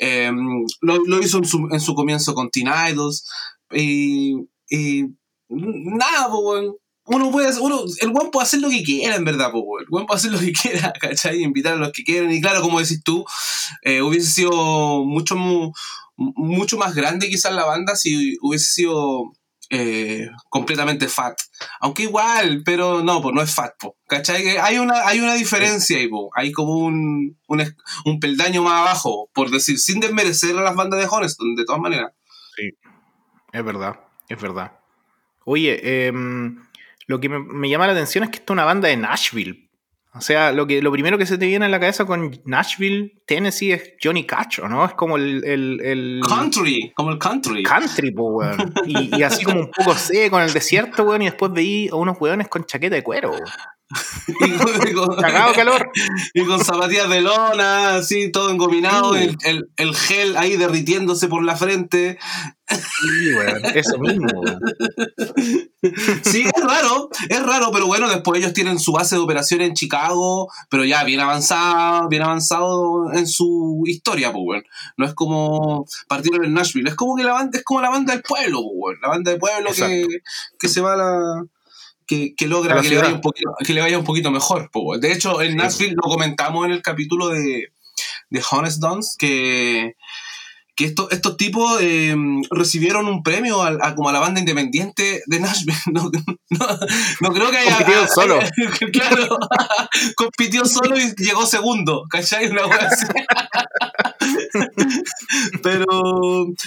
eh, 0.00 0.30
lo, 0.80 0.98
lo 1.04 1.20
hizo 1.22 1.38
en 1.38 1.44
su, 1.44 1.68
en 1.72 1.80
su 1.80 1.94
comienzo 1.94 2.34
con 2.34 2.50
Teen 2.50 2.68
Idols. 2.90 3.24
Y, 3.72 4.34
y 4.70 5.04
nada, 5.48 6.28
pues. 6.30 6.66
Uno 7.10 7.30
puede 7.30 7.48
hacer- 7.48 7.62
uno, 7.62 7.80
el 8.00 8.08
weón 8.10 8.30
puede 8.30 8.44
hacer 8.46 8.60
lo 8.60 8.68
que 8.70 8.82
quiera, 8.82 9.16
en 9.16 9.24
verdad, 9.24 9.50
weón. 9.52 9.82
El 9.82 9.86
weón 9.90 10.06
puede 10.06 10.18
hacer 10.18 10.32
lo 10.32 10.38
que 10.38 10.52
quiera, 10.62 10.92
¿cachai? 11.00 11.42
Invitar 11.42 11.74
a 11.74 11.76
los 11.76 11.92
que 11.92 12.04
quieran. 12.04 12.30
Y 12.32 12.40
claro, 12.40 12.60
como 12.60 12.80
decís 12.80 13.02
tú, 13.02 13.24
eh, 13.82 14.02
hubiese 14.02 14.30
sido 14.30 15.04
mucho, 15.04 15.36
mu- 15.36 15.72
mucho 16.16 16.76
más 16.78 16.94
grande 16.94 17.28
quizás 17.28 17.52
la 17.52 17.64
banda 17.64 17.94
si 17.96 18.36
hubiese 18.42 18.66
sido 18.72 19.32
eh, 19.70 20.28
completamente 20.48 21.08
fat. 21.08 21.38
Aunque 21.80 22.04
igual, 22.04 22.62
pero 22.64 23.02
no, 23.04 23.20
pues 23.20 23.34
no 23.34 23.42
es 23.42 23.54
fat, 23.54 23.72
po, 23.78 23.96
¿cachai? 24.06 24.56
Hay 24.56 24.78
una, 24.78 25.06
hay 25.06 25.20
una 25.20 25.34
diferencia 25.34 25.98
ahí, 25.98 26.08
po. 26.08 26.30
hay 26.34 26.52
como 26.52 26.74
un, 26.78 27.38
un, 27.48 27.74
un 28.06 28.20
peldaño 28.20 28.62
más 28.62 28.80
abajo, 28.80 29.28
por 29.34 29.50
decir, 29.50 29.78
sin 29.78 30.00
desmerecer 30.00 30.56
a 30.56 30.62
las 30.62 30.74
bandas 30.74 30.98
de 31.00 31.06
Honeston, 31.10 31.54
de 31.54 31.64
todas 31.66 31.80
maneras. 31.82 32.12
Es 33.52 33.64
verdad, 33.64 34.00
es 34.28 34.40
verdad. 34.40 34.72
Oye, 35.44 36.06
em, 36.08 36.62
lo 37.08 37.18
que 37.18 37.28
me, 37.28 37.40
me 37.40 37.68
llama 37.68 37.86
la 37.86 37.94
atención 37.94 38.22
es 38.22 38.30
que 38.30 38.36
esta 38.36 38.52
es 38.52 38.54
una 38.54 38.64
banda 38.64 38.88
de 38.88 38.96
Nashville. 38.96 39.68
O 40.14 40.20
sea, 40.20 40.52
lo, 40.52 40.66
que, 40.66 40.80
lo 40.82 40.90
primero 40.90 41.18
que 41.18 41.26
se 41.26 41.38
te 41.38 41.46
viene 41.46 41.66
a 41.66 41.68
la 41.68 41.78
cabeza 41.78 42.04
con 42.04 42.40
Nashville, 42.44 43.22
Tennessee, 43.26 43.72
es 43.72 43.94
Johnny 44.02 44.24
Cash, 44.24 44.60
¿o 44.60 44.68
¿no? 44.68 44.84
Es 44.84 44.94
como 44.94 45.16
el, 45.16 45.44
el, 45.44 45.80
el 45.80 46.20
Country, 46.26 46.92
como 46.94 47.10
el 47.10 47.18
country. 47.18 47.62
country, 47.62 48.10
po, 48.10 48.32
weón. 48.32 48.72
Y, 48.86 49.16
y 49.16 49.22
así 49.22 49.44
como 49.44 49.60
un 49.60 49.70
poco 49.70 49.94
seco 49.94 50.38
en 50.38 50.46
el 50.46 50.52
desierto, 50.52 51.04
weón, 51.04 51.22
y 51.22 51.26
después 51.26 51.52
veí 51.52 51.88
a 51.88 51.96
unos 51.96 52.16
weones 52.20 52.48
con 52.48 52.64
chaqueta 52.64 52.96
de 52.96 53.02
cuero. 53.02 53.30
weón. 53.30 53.44
y, 54.28 54.92
con, 54.92 55.16
Cagado 55.16 55.54
calor. 55.54 55.90
y 56.34 56.44
con 56.44 56.62
zapatillas 56.62 57.08
de 57.08 57.22
lona, 57.22 57.96
así, 57.96 58.30
todo 58.30 58.50
engominado, 58.50 59.14
Sí. 59.14 59.20
el, 59.24 59.36
el, 59.44 59.68
el 59.76 59.96
gel 59.96 60.36
ahí 60.36 60.56
derritiéndose 60.56 61.28
por 61.28 61.42
la 61.42 61.56
frente. 61.56 62.18
Sí, 62.68 63.34
weón. 63.34 63.64
Eso 63.74 63.98
mismo. 63.98 64.28
Sí, 66.22 66.44
es 66.44 66.62
raro, 66.62 67.08
es 67.28 67.42
raro, 67.42 67.70
pero 67.72 67.86
bueno, 67.86 68.08
después 68.10 68.40
ellos 68.40 68.52
tienen 68.52 68.78
su 68.78 68.92
base 68.92 69.14
de 69.16 69.22
operación 69.22 69.62
en 69.62 69.72
Chicago, 69.72 70.48
pero 70.68 70.84
ya 70.84 71.02
bien 71.04 71.20
avanzado, 71.20 72.08
bien 72.08 72.22
avanzado 72.22 73.10
en 73.14 73.26
su 73.26 73.82
historia, 73.86 74.32
pues. 74.32 74.64
No 74.98 75.06
es 75.06 75.14
como 75.14 75.86
partieron 76.08 76.44
en 76.44 76.52
Nashville, 76.54 76.90
es 76.90 76.94
como 76.94 77.16
que 77.16 77.22
la 77.24 77.32
banda, 77.32 77.58
es 77.58 77.64
como 77.64 77.80
la 77.80 77.88
banda 77.90 78.12
del 78.12 78.22
pueblo, 78.22 78.60
pues. 78.78 78.98
La 79.00 79.08
banda 79.08 79.30
del 79.30 79.40
pueblo 79.40 79.70
que, 79.74 80.06
que 80.58 80.68
se 80.68 80.80
va 80.82 80.92
a 80.92 80.96
la. 80.96 81.44
Que, 82.08 82.34
que 82.34 82.46
logra 82.48 82.80
que 82.80 82.88
le, 82.88 82.96
vaya 82.98 83.12
un 83.14 83.20
poquito, 83.20 83.50
que 83.64 83.74
le 83.74 83.80
vaya 83.82 83.98
un 83.98 84.04
poquito 84.04 84.30
mejor. 84.30 84.70
De 84.98 85.12
hecho, 85.12 85.42
en 85.42 85.50
Sí. 85.50 85.56
Nashville 85.56 85.94
lo 85.94 86.08
comentamos 86.10 86.64
en 86.64 86.72
el 86.72 86.80
capítulo 86.82 87.28
de, 87.28 87.68
de 88.30 88.42
Honest 88.50 88.80
Dons, 88.80 89.14
que, 89.18 89.94
que 90.74 90.86
estos, 90.86 91.12
estos 91.12 91.36
tipos 91.36 91.78
eh, 91.82 92.16
recibieron 92.50 93.08
un 93.08 93.22
premio 93.22 93.62
a, 93.62 93.76
a- 93.82 93.94
como 93.94 94.08
a 94.08 94.12
la 94.12 94.20
banda 94.20 94.40
independiente 94.40 95.22
de 95.26 95.38
Nashville. 95.40 95.76
No, 95.92 96.10
no, 96.50 96.66
no 97.20 97.32
creo 97.34 97.50
que 97.50 97.58
haya. 97.58 97.76
Compitieron 97.76 98.08
solo. 98.14 98.38
claro, 98.90 99.38
compitió 100.16 100.64
solo 100.64 100.96
y 100.98 101.12
llegó 101.22 101.44
segundo, 101.44 102.04
¿cachai? 102.08 102.46
Una 102.48 102.62
así. 102.64 103.04
pero, 105.62 105.84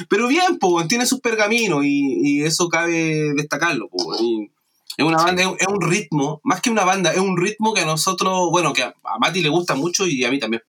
pero 0.10 0.27
bien, 0.27 0.58
pues, 0.60 0.88
tiene 0.88 1.06
sus 1.06 1.19
pergaminos 1.19 1.84
y, 1.84 2.19
y 2.21 2.43
eso 2.43 2.69
cabe 2.69 3.34
destacarlo. 3.36 3.89
po, 3.89 4.15
y 4.21 4.51
es 4.97 5.06
una 5.06 5.17
banda, 5.17 5.43
es, 5.43 5.49
es 5.60 5.67
un 5.67 5.82
ritmo, 5.82 6.41
más 6.43 6.62
que 6.62 6.69
una 6.69 6.84
banda, 6.84 7.12
es 7.12 7.19
un 7.19 7.38
ritmo 7.38 7.73
que 7.73 7.82
a 7.82 7.86
nosotros, 7.86 8.49
bueno, 8.51 8.73
que 8.73 8.84
a, 8.84 8.93
a 9.04 9.19
Mati 9.19 9.41
le 9.41 9.49
gusta 9.49 9.75
mucho 9.75 10.06
y 10.08 10.23
a 10.25 10.32
mí 10.32 10.39
también. 10.39 10.63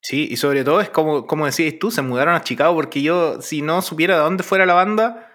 Sí, 0.00 0.28
y 0.30 0.36
sobre 0.36 0.64
todo 0.64 0.80
es 0.80 0.90
como, 0.90 1.26
como 1.26 1.46
decías 1.46 1.74
tú, 1.78 1.90
se 1.90 2.02
mudaron 2.02 2.34
a 2.34 2.42
Chicago 2.42 2.74
porque 2.74 3.02
yo, 3.02 3.40
si 3.42 3.62
no 3.62 3.82
supiera 3.82 4.16
de 4.16 4.22
dónde 4.22 4.42
fuera 4.44 4.64
la 4.64 4.74
banda, 4.74 5.32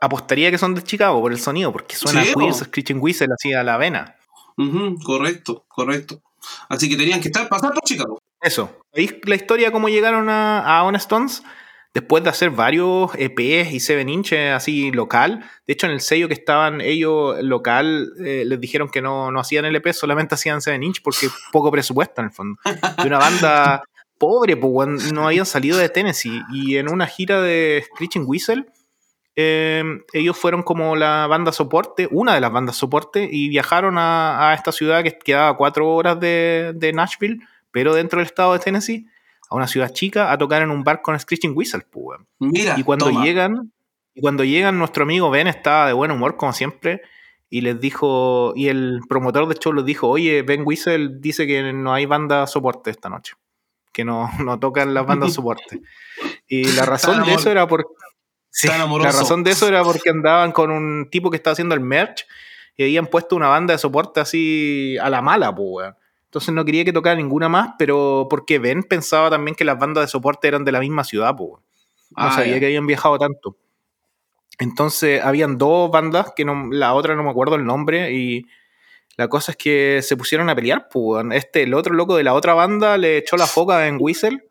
apostaría 0.00 0.50
que 0.50 0.58
son 0.58 0.74
de 0.74 0.82
Chicago 0.82 1.20
por 1.20 1.32
el 1.32 1.38
sonido, 1.40 1.72
porque 1.72 1.96
suena 1.96 2.24
Sí, 2.24 2.30
a 2.30 2.34
Queers. 2.34 2.58
Screeching 2.58 3.00
Whistle 3.00 3.28
así 3.32 3.52
a 3.52 3.62
la 3.62 3.76
vena. 3.76 4.16
Ujú, 4.56 4.96
correcto, 5.04 5.64
correcto. 5.68 6.20
Así 6.68 6.88
que 6.88 6.96
tenían 6.96 7.20
que 7.20 7.28
estar 7.28 7.48
pasar 7.48 7.72
por 7.72 7.82
Chicago. 7.84 8.18
Eso. 8.40 8.70
¿Veis 8.92 9.14
la 9.24 9.34
historia 9.34 9.72
cómo 9.72 9.88
llegaron 9.88 10.28
a, 10.28 10.60
a 10.60 10.84
Honest 10.84 11.04
Stones? 11.04 11.42
Después 11.94 12.22
de 12.22 12.30
hacer 12.30 12.50
varios 12.50 13.10
EPs 13.16 13.72
y 13.72 13.80
7 13.80 14.10
inches 14.10 14.52
así 14.52 14.92
local. 14.92 15.44
De 15.66 15.72
hecho, 15.72 15.86
en 15.86 15.92
el 15.92 16.00
sello 16.00 16.28
que 16.28 16.34
estaban 16.34 16.80
ellos 16.80 17.42
local, 17.42 18.12
eh, 18.24 18.44
les 18.46 18.60
dijeron 18.60 18.88
que 18.88 19.00
no, 19.00 19.30
no 19.30 19.40
hacían 19.40 19.64
LP, 19.64 19.92
solamente 19.92 20.34
hacían 20.34 20.60
7 20.60 20.84
inch 20.84 21.02
porque 21.02 21.28
poco 21.52 21.70
presupuesto 21.70 22.20
en 22.20 22.26
el 22.26 22.32
fondo. 22.32 22.60
De 22.64 23.06
una 23.06 23.18
banda 23.18 23.82
pobre, 24.18 24.56
pues 24.56 25.12
no 25.12 25.26
habían 25.26 25.46
salido 25.46 25.78
de 25.78 25.88
Tennessee. 25.88 26.42
Y 26.52 26.76
en 26.76 26.92
una 26.92 27.06
gira 27.06 27.40
de 27.40 27.84
Screeching 27.86 28.24
Whistle, 28.26 28.66
eh, 29.40 29.84
ellos 30.12 30.36
fueron 30.36 30.64
como 30.64 30.96
la 30.96 31.28
banda 31.28 31.52
soporte, 31.52 32.08
una 32.10 32.34
de 32.34 32.40
las 32.40 32.50
bandas 32.50 32.76
soporte, 32.76 33.28
y 33.30 33.48
viajaron 33.48 33.96
a, 33.96 34.50
a 34.50 34.54
esta 34.54 34.72
ciudad 34.72 35.04
que 35.04 35.16
quedaba 35.16 35.50
a 35.50 35.56
cuatro 35.56 35.88
horas 35.88 36.18
de, 36.18 36.72
de, 36.74 36.92
Nashville, 36.92 37.38
pero 37.70 37.94
dentro 37.94 38.18
del 38.18 38.26
estado 38.26 38.52
de 38.52 38.58
Tennessee, 38.58 39.06
a 39.48 39.56
una 39.56 39.66
ciudad 39.66 39.92
chica, 39.92 40.30
a 40.30 40.38
tocar 40.38 40.62
en 40.62 40.70
un 40.70 40.84
bar 40.84 41.02
con 41.02 41.18
Screeching 41.18 41.56
Whistle. 41.56 41.82
Pues, 41.90 42.20
Mira, 42.38 42.74
y 42.78 42.82
cuando 42.82 43.06
toma. 43.06 43.24
llegan, 43.24 43.72
y 44.14 44.20
cuando 44.20 44.44
llegan, 44.44 44.78
nuestro 44.78 45.04
amigo 45.04 45.30
Ben 45.30 45.46
estaba 45.46 45.86
de 45.86 45.92
buen 45.92 46.10
humor, 46.10 46.36
como 46.36 46.52
siempre, 46.52 47.02
y 47.50 47.62
les 47.62 47.80
dijo, 47.80 48.52
y 48.54 48.68
el 48.68 49.00
promotor 49.08 49.48
de 49.48 49.54
show 49.54 49.72
les 49.72 49.84
dijo, 49.84 50.08
oye, 50.08 50.42
Ben 50.42 50.62
Whistle 50.64 51.18
dice 51.20 51.46
que 51.46 51.72
no 51.72 51.94
hay 51.94 52.04
banda 52.06 52.46
soporte 52.46 52.90
esta 52.90 53.08
noche, 53.08 53.34
que 53.92 54.04
no, 54.04 54.30
no 54.44 54.58
tocan 54.58 54.92
las 54.92 55.06
bandas 55.06 55.32
soporte. 55.32 55.80
Y 56.46 56.64
la 56.72 56.84
razón 56.84 57.24
de 57.24 57.34
eso 57.34 57.50
era 57.50 57.66
porque... 57.66 57.92
Sí, 58.50 58.66
la 58.66 59.12
razón 59.12 59.44
de 59.44 59.52
eso 59.52 59.68
era 59.68 59.84
porque 59.84 60.10
andaban 60.10 60.52
con 60.52 60.70
un 60.70 61.08
tipo 61.10 61.30
que 61.30 61.36
estaba 61.36 61.52
haciendo 61.52 61.74
el 61.74 61.80
merch 61.80 62.26
y 62.76 62.82
habían 62.82 63.06
puesto 63.06 63.36
una 63.36 63.48
banda 63.48 63.72
de 63.72 63.78
soporte 63.78 64.20
así 64.20 64.96
a 64.98 65.10
la 65.10 65.22
mala, 65.22 65.54
pues. 65.54 65.92
Entonces 66.28 66.54
no 66.54 66.64
quería 66.64 66.84
que 66.84 66.92
tocara 66.92 67.16
ninguna 67.16 67.48
más, 67.48 67.70
pero 67.78 68.26
porque 68.28 68.58
Ben 68.58 68.82
pensaba 68.82 69.30
también 69.30 69.54
que 69.54 69.64
las 69.64 69.78
bandas 69.78 70.04
de 70.04 70.08
soporte 70.08 70.46
eran 70.48 70.64
de 70.64 70.72
la 70.72 70.80
misma 70.80 71.04
ciudad, 71.04 71.34
pues. 71.36 71.52
No 71.52 71.60
Ah, 72.16 72.32
sabía 72.32 72.58
que 72.60 72.66
habían 72.66 72.86
viajado 72.86 73.18
tanto. 73.18 73.56
Entonces, 74.58 75.22
habían 75.22 75.56
dos 75.58 75.90
bandas, 75.90 76.32
que 76.36 76.44
no, 76.44 76.68
la 76.70 76.94
otra 76.94 77.14
no 77.14 77.22
me 77.22 77.30
acuerdo 77.30 77.54
el 77.56 77.64
nombre, 77.64 78.12
y 78.12 78.46
la 79.16 79.28
cosa 79.28 79.52
es 79.52 79.58
que 79.58 80.00
se 80.02 80.16
pusieron 80.16 80.50
a 80.50 80.54
pelear, 80.56 80.88
pues. 80.90 81.24
Este, 81.32 81.62
el 81.62 81.74
otro 81.74 81.94
loco 81.94 82.16
de 82.16 82.24
la 82.24 82.34
otra 82.34 82.54
banda 82.54 82.98
le 82.98 83.18
echó 83.18 83.36
la 83.36 83.46
foca 83.46 83.86
en 83.88 83.98
Whistle. 84.00 84.44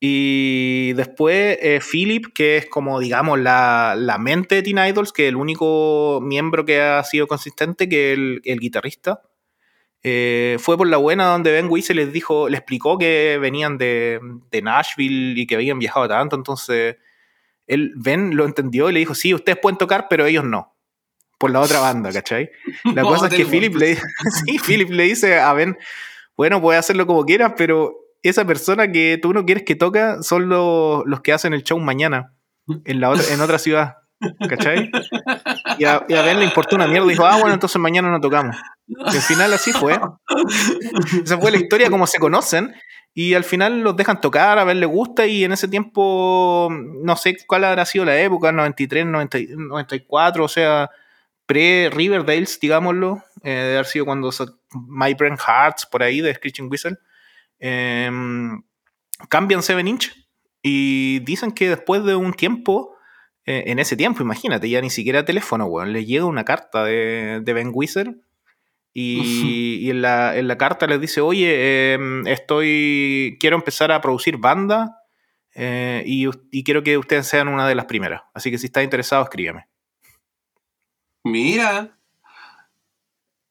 Y 0.00 0.92
después 0.94 1.58
eh, 1.62 1.80
Philip, 1.80 2.26
que 2.34 2.58
es 2.58 2.66
como, 2.66 3.00
digamos, 3.00 3.38
la, 3.40 3.94
la 3.96 4.18
mente 4.18 4.56
de 4.56 4.62
Teen 4.62 4.78
Idols, 4.78 5.12
que 5.12 5.24
es 5.24 5.28
el 5.30 5.36
único 5.36 6.20
miembro 6.22 6.64
que 6.66 6.80
ha 6.82 7.02
sido 7.04 7.26
consistente, 7.26 7.88
que 7.88 8.12
es 8.12 8.18
el, 8.18 8.42
el 8.44 8.58
guitarrista, 8.60 9.22
eh, 10.06 10.58
fue 10.60 10.76
por 10.76 10.86
la 10.86 10.98
buena 10.98 11.24
donde 11.24 11.50
Ben 11.50 11.68
Whistle 11.68 11.96
les 11.96 12.12
dijo, 12.12 12.50
le 12.50 12.58
explicó 12.58 12.98
que 12.98 13.38
venían 13.40 13.78
de, 13.78 14.20
de 14.50 14.62
Nashville 14.62 15.40
y 15.40 15.46
que 15.46 15.54
habían 15.54 15.78
viajado 15.78 16.06
tanto, 16.06 16.36
entonces 16.36 16.96
él, 17.66 17.92
Ben 17.96 18.36
lo 18.36 18.44
entendió 18.44 18.90
y 18.90 18.92
le 18.92 19.00
dijo, 19.00 19.14
sí, 19.14 19.32
ustedes 19.32 19.58
pueden 19.58 19.78
tocar, 19.78 20.06
pero 20.10 20.26
ellos 20.26 20.44
no. 20.44 20.76
Por 21.38 21.50
la 21.50 21.60
otra 21.60 21.80
banda, 21.80 22.12
¿cachai? 22.12 22.50
La 22.84 23.00
No, 23.02 23.08
cosa 23.08 23.28
es 23.28 23.34
que 23.34 23.46
Philip 23.46 23.74
le, 23.76 23.96
sí, 24.44 24.58
Philip 24.58 24.90
le 24.90 25.04
dice 25.04 25.38
a 25.38 25.54
Ben, 25.54 25.78
bueno, 26.36 26.60
puedes 26.60 26.80
hacerlo 26.80 27.06
como 27.06 27.24
quieras, 27.24 27.54
pero 27.56 27.94
esa 28.22 28.44
persona 28.44 28.92
que 28.92 29.18
tú 29.20 29.32
no 29.32 29.46
quieres 29.46 29.64
que 29.64 29.74
toca 29.74 30.22
son 30.22 30.50
los, 30.50 31.02
los 31.06 31.22
que 31.22 31.32
hacen 31.32 31.54
el 31.54 31.62
show 31.62 31.80
mañana 31.80 32.34
en, 32.84 33.00
la 33.00 33.08
otra, 33.08 33.24
en 33.32 33.40
otra 33.40 33.58
ciudad, 33.58 33.96
¿cachai? 34.48 34.90
Y 35.78 35.84
a, 35.84 36.04
y 36.08 36.14
a 36.14 36.22
Ben 36.22 36.38
le 36.38 36.44
importó 36.44 36.76
una 36.76 36.86
mierda 36.86 37.06
y 37.06 37.10
dijo, 37.10 37.24
ah, 37.24 37.38
bueno, 37.38 37.54
entonces 37.54 37.80
mañana 37.80 38.10
no 38.10 38.20
tocamos. 38.20 38.56
Y 39.12 39.16
al 39.16 39.22
final 39.22 39.52
así 39.52 39.72
fue. 39.72 39.98
Esa 41.24 41.38
fue 41.38 41.50
la 41.50 41.56
historia 41.58 41.90
como 41.90 42.06
se 42.06 42.18
conocen. 42.18 42.74
Y 43.16 43.34
al 43.34 43.44
final 43.44 43.80
los 43.80 43.96
dejan 43.96 44.20
tocar, 44.20 44.58
a 44.58 44.64
ver 44.64 44.76
le 44.76 44.86
gusta. 44.86 45.26
Y 45.26 45.44
en 45.44 45.52
ese 45.52 45.68
tiempo, 45.68 46.68
no 46.70 47.16
sé 47.16 47.36
cuál 47.46 47.64
habrá 47.64 47.84
sido 47.86 48.04
la 48.04 48.20
época, 48.20 48.50
93, 48.52 49.06
90, 49.06 49.38
94, 49.56 50.44
o 50.44 50.48
sea, 50.48 50.90
pre-Riverdales, 51.46 52.58
digámoslo. 52.60 53.22
Eh, 53.42 53.74
haber 53.74 53.86
sido 53.86 54.04
cuando 54.04 54.30
My 54.88 55.14
Brain 55.14 55.36
Hearts, 55.38 55.86
por 55.86 56.02
ahí, 56.02 56.20
de 56.20 56.34
Screeching 56.34 56.68
Whistle. 56.70 56.98
eh, 57.60 58.10
cambian 59.28 59.62
Seven 59.62 59.88
Inch. 59.88 60.12
Y 60.62 61.20
dicen 61.20 61.52
que 61.52 61.68
después 61.68 62.04
de 62.04 62.16
un 62.16 62.32
tiempo, 62.32 62.96
eh, 63.46 63.64
en 63.66 63.78
ese 63.78 63.96
tiempo, 63.96 64.22
imagínate, 64.22 64.68
ya 64.68 64.80
ni 64.80 64.90
siquiera 64.90 65.24
teléfono, 65.24 65.66
weón, 65.66 65.92
le 65.92 66.04
llega 66.06 66.24
una 66.24 66.44
carta 66.44 66.84
de, 66.84 67.40
de 67.42 67.52
Ben 67.52 67.70
Whistle 67.72 68.16
y, 68.94 69.80
y 69.86 69.90
en, 69.90 70.00
la, 70.02 70.36
en 70.38 70.46
la 70.48 70.56
carta 70.56 70.86
les 70.86 71.00
dice, 71.00 71.20
oye, 71.20 71.50
eh, 71.54 71.98
estoy, 72.26 73.36
quiero 73.40 73.56
empezar 73.56 73.90
a 73.92 74.00
producir 74.00 74.36
banda 74.38 74.96
eh, 75.54 76.02
y, 76.06 76.26
y 76.52 76.62
quiero 76.64 76.82
que 76.84 76.96
ustedes 76.96 77.26
sean 77.26 77.48
una 77.48 77.66
de 77.68 77.74
las 77.74 77.86
primeras. 77.86 78.22
Así 78.32 78.50
que 78.52 78.58
si 78.58 78.66
estás 78.66 78.84
interesado, 78.84 79.22
escríbeme. 79.24 79.66
Mira. 81.24 81.96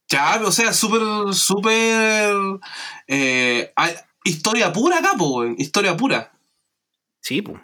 Ya, 0.09 0.39
o 0.45 0.51
sea, 0.51 0.73
súper, 0.73 1.33
súper. 1.33 2.35
eh, 3.07 3.73
historia 4.23 4.71
pura 4.71 4.99
acá, 4.99 5.11
po. 5.17 5.43
Historia 5.45 5.97
pura. 5.97 6.31
Sí, 7.19 7.41
pues. 7.41 7.59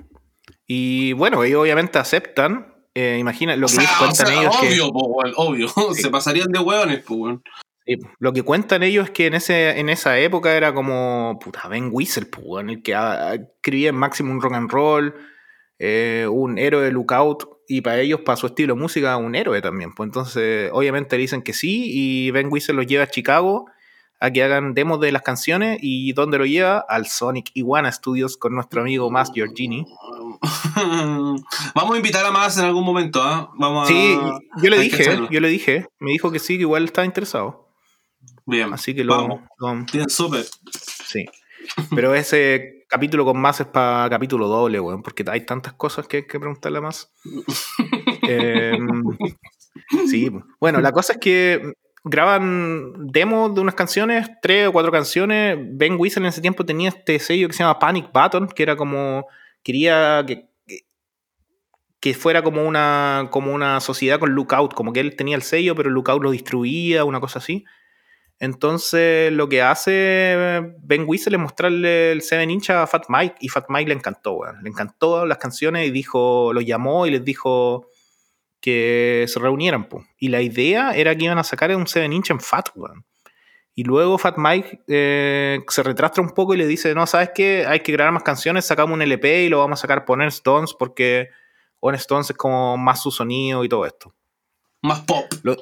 Y 0.65 1.13
bueno, 1.13 1.43
ellos 1.43 1.61
obviamente 1.61 1.99
aceptan. 1.99 2.73
eh, 2.95 3.17
imagina, 3.19 3.55
lo 3.55 3.67
O 3.67 3.69
que 3.69 3.75
sea, 3.75 3.91
o 3.95 3.97
cuentan 3.99 4.27
sea, 4.27 4.41
ellos 4.41 4.55
es 4.55 4.61
que- 4.61 4.67
obvio, 4.81 4.91
po, 4.91 5.21
obvio. 5.37 5.67
Sí. 5.95 6.01
Se 6.01 6.09
pasarían 6.09 6.47
de 6.51 6.59
hueones, 6.59 7.03
po. 7.03 7.39
Sí, 7.89 7.97
lo 8.19 8.33
que 8.33 8.43
cuentan 8.43 8.83
ellos 8.83 9.05
es 9.05 9.11
que 9.11 9.25
en, 9.25 9.33
ese, 9.33 9.79
en 9.79 9.89
esa 9.89 10.19
época 10.19 10.55
era 10.55 10.73
como, 10.73 11.39
puta, 11.43 11.67
Ben 11.67 11.89
Whistle, 11.91 12.27
pues, 12.27 12.45
weón, 12.45 12.69
el 12.69 12.83
que 12.83 12.93
ah, 12.93 13.33
escribía 13.33 13.89
en 13.89 13.95
Maximum 13.95 14.39
Rock 14.39 14.53
and 14.53 14.71
Roll, 14.71 15.15
eh, 15.79 16.27
un 16.29 16.57
héroe 16.59 16.83
de 16.83 16.91
Lookout, 16.91 17.49
y 17.67 17.81
para 17.81 17.99
ellos, 17.99 18.21
para 18.21 18.35
su 18.35 18.47
estilo 18.47 18.75
de 18.75 18.81
música, 18.81 19.17
un 19.17 19.33
héroe 19.35 19.61
también. 19.61 19.93
Pues 19.93 20.07
entonces, 20.07 20.69
obviamente 20.73 21.15
le 21.15 21.21
dicen 21.21 21.41
que 21.41 21.53
sí, 21.53 21.85
y 21.85 22.31
Ben 22.31 22.49
Whistle 22.51 22.75
los 22.75 22.85
lleva 22.85 23.05
a 23.05 23.07
Chicago 23.07 23.65
a 24.21 24.31
que 24.31 24.43
hagan 24.43 24.73
demos 24.73 24.99
de 24.99 25.11
las 25.13 25.21
canciones, 25.21 25.79
y 25.81 26.11
¿dónde 26.11 26.37
lo 26.37 26.45
lleva? 26.45 26.79
Al 26.89 27.07
Sonic 27.07 27.51
Iguana 27.53 27.89
Studios 27.91 28.35
con 28.35 28.53
nuestro 28.53 28.81
amigo 28.81 29.09
Mass 29.09 29.31
Giorgini. 29.33 29.85
Vamos 31.75 31.93
a 31.93 31.97
invitar 31.97 32.25
a 32.25 32.31
más 32.31 32.57
en 32.57 32.65
algún 32.65 32.83
momento, 32.83 33.21
¿ah? 33.23 33.49
Vamos 33.57 33.87
Sí, 33.87 34.17
a. 34.21 34.39
yo 34.61 34.69
le 34.69 34.79
dije, 34.79 35.27
yo 35.29 35.39
le 35.39 35.47
dije, 35.47 35.87
me 35.99 36.11
dijo 36.11 36.31
que 36.31 36.39
sí, 36.39 36.55
que 36.57 36.61
igual 36.61 36.85
estaba 36.85 37.05
interesado. 37.05 37.68
Bien. 38.49 38.73
Así 38.73 38.93
que 38.95 39.03
lo, 39.03 39.15
Vamos. 39.15 39.41
lo- 39.59 39.85
Bien, 39.93 40.09
súper. 40.09 40.45
Sí. 41.05 41.25
Pero 41.93 42.15
ese 42.15 42.85
capítulo 42.89 43.25
con 43.25 43.39
más 43.39 43.59
es 43.59 43.67
para 43.67 44.09
capítulo 44.09 44.47
doble, 44.47 44.79
weón, 44.79 45.03
porque 45.03 45.23
hay 45.27 45.45
tantas 45.45 45.73
cosas 45.73 46.07
que 46.07 46.17
hay 46.17 46.27
que 46.27 46.39
preguntarle 46.39 46.81
más. 46.81 47.11
Em, 48.23 49.01
sí. 50.07 50.31
Bueno, 50.59 50.81
la 50.81 50.91
cosa 50.91 51.13
es 51.13 51.19
que 51.19 51.73
graban 52.03 53.07
demos 53.07 53.53
de 53.55 53.61
unas 53.61 53.75
canciones, 53.75 54.29
tres 54.41 54.67
o 54.67 54.71
cuatro 54.71 54.91
canciones. 54.91 55.57
Ben 55.61 55.95
Whistle 55.99 56.21
en 56.23 56.27
ese 56.27 56.41
tiempo 56.41 56.65
tenía 56.65 56.89
este 56.89 57.19
sello 57.19 57.47
que 57.47 57.53
se 57.53 57.63
llama 57.63 57.79
Panic 57.79 58.09
Button, 58.13 58.47
que 58.47 58.63
era 58.63 58.75
como. 58.75 59.25
quería 59.63 60.23
que. 60.27 60.47
que- 60.67 60.85
que 62.01 62.13
fuera 62.13 62.41
como 62.43 62.65
una, 62.65 63.27
como 63.29 63.53
una 63.53 63.79
sociedad 63.81 64.19
con 64.19 64.33
Lookout, 64.33 64.73
como 64.73 64.93
que 64.93 65.01
él 65.01 65.15
tenía 65.17 65.35
el 65.35 65.41
sello, 65.41 65.75
pero 65.75 65.89
Lookout 65.89 66.23
lo 66.23 66.31
distribuía, 66.31 67.03
una 67.03 67.19
cosa 67.19 67.39
así. 67.39 67.65
Entonces, 68.39 69.31
lo 69.33 69.49
que 69.49 69.61
hace 69.61 70.73
Ben 70.81 71.03
Whistle 71.05 71.35
es 71.35 71.41
mostrarle 71.41 72.13
el 72.13 72.21
7 72.21 72.43
inch 72.43 72.69
a 72.69 72.87
Fat 72.87 73.05
Mike 73.09 73.35
y 73.41 73.49
Fat 73.49 73.65
Mike 73.67 73.89
le 73.89 73.95
encantó, 73.95 74.33
weón. 74.33 74.63
Le 74.63 74.69
encantó 74.69 75.25
las 75.25 75.37
canciones 75.37 75.87
y 75.87 75.91
dijo, 75.91 76.53
lo 76.53 76.61
llamó 76.61 77.05
y 77.05 77.11
les 77.11 77.23
dijo 77.23 77.87
que 78.61 79.25
se 79.27 79.39
reunieran, 79.39 79.89
po. 79.89 80.05
Y 80.17 80.29
la 80.29 80.41
idea 80.41 80.91
era 80.91 81.15
que 81.15 81.25
iban 81.25 81.37
a 81.37 81.43
sacar 81.43 81.75
un 81.75 81.85
7 81.87 82.05
inch 82.13 82.31
en 82.31 82.39
Fat, 82.39 82.69
weón. 82.75 83.05
Y 83.75 83.83
luego 83.83 84.17
Fat 84.17 84.35
Mike 84.37 84.81
eh, 84.87 85.59
se 85.69 85.83
retrastra 85.83 86.21
un 86.23 86.31
poco 86.31 86.53
y 86.53 86.57
le 86.57 86.67
dice, 86.67 86.93
no, 86.95 87.05
¿sabes 87.07 87.31
qué? 87.33 87.65
Hay 87.67 87.81
que 87.81 87.91
grabar 87.91 88.13
más 88.13 88.23
canciones, 88.23 88.65
sacamos 88.65 88.93
un 88.93 89.01
LP 89.01 89.45
y 89.45 89.49
lo 89.49 89.59
vamos 89.59 89.79
a 89.79 89.81
sacar 89.81 90.05
por 90.05 90.21
Stones 90.23 90.73
porque 90.77 91.29
Honest 91.79 92.01
Stones 92.01 92.29
es 92.29 92.35
como 92.35 92.77
más 92.77 93.01
su 93.01 93.11
sonido 93.11 93.63
y 93.63 93.69
todo 93.69 93.85
esto. 93.85 94.13
Más 94.81 95.01
pop. 95.01 95.25
Lo- 95.43 95.55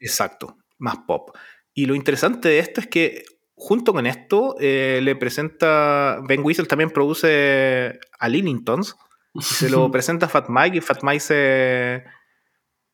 exacto, 0.00 0.56
más 0.78 0.96
pop. 1.06 1.36
Y 1.78 1.86
lo 1.86 1.94
interesante 1.94 2.48
de 2.48 2.58
esto 2.58 2.80
es 2.80 2.88
que 2.88 3.22
junto 3.54 3.92
con 3.92 4.04
esto 4.08 4.56
eh, 4.58 4.98
le 5.00 5.14
presenta, 5.14 6.18
Ben 6.26 6.42
Whistle 6.42 6.66
también 6.66 6.90
produce 6.90 8.00
a 8.18 8.28
Lillingtons 8.28 8.96
y 9.32 9.42
se 9.42 9.70
lo 9.70 9.88
presenta 9.92 10.26
a 10.26 10.28
Fat 10.28 10.46
Mike 10.48 10.78
y 10.78 10.80
Fat 10.80 11.04
Mike 11.04 11.20
se... 11.20 12.04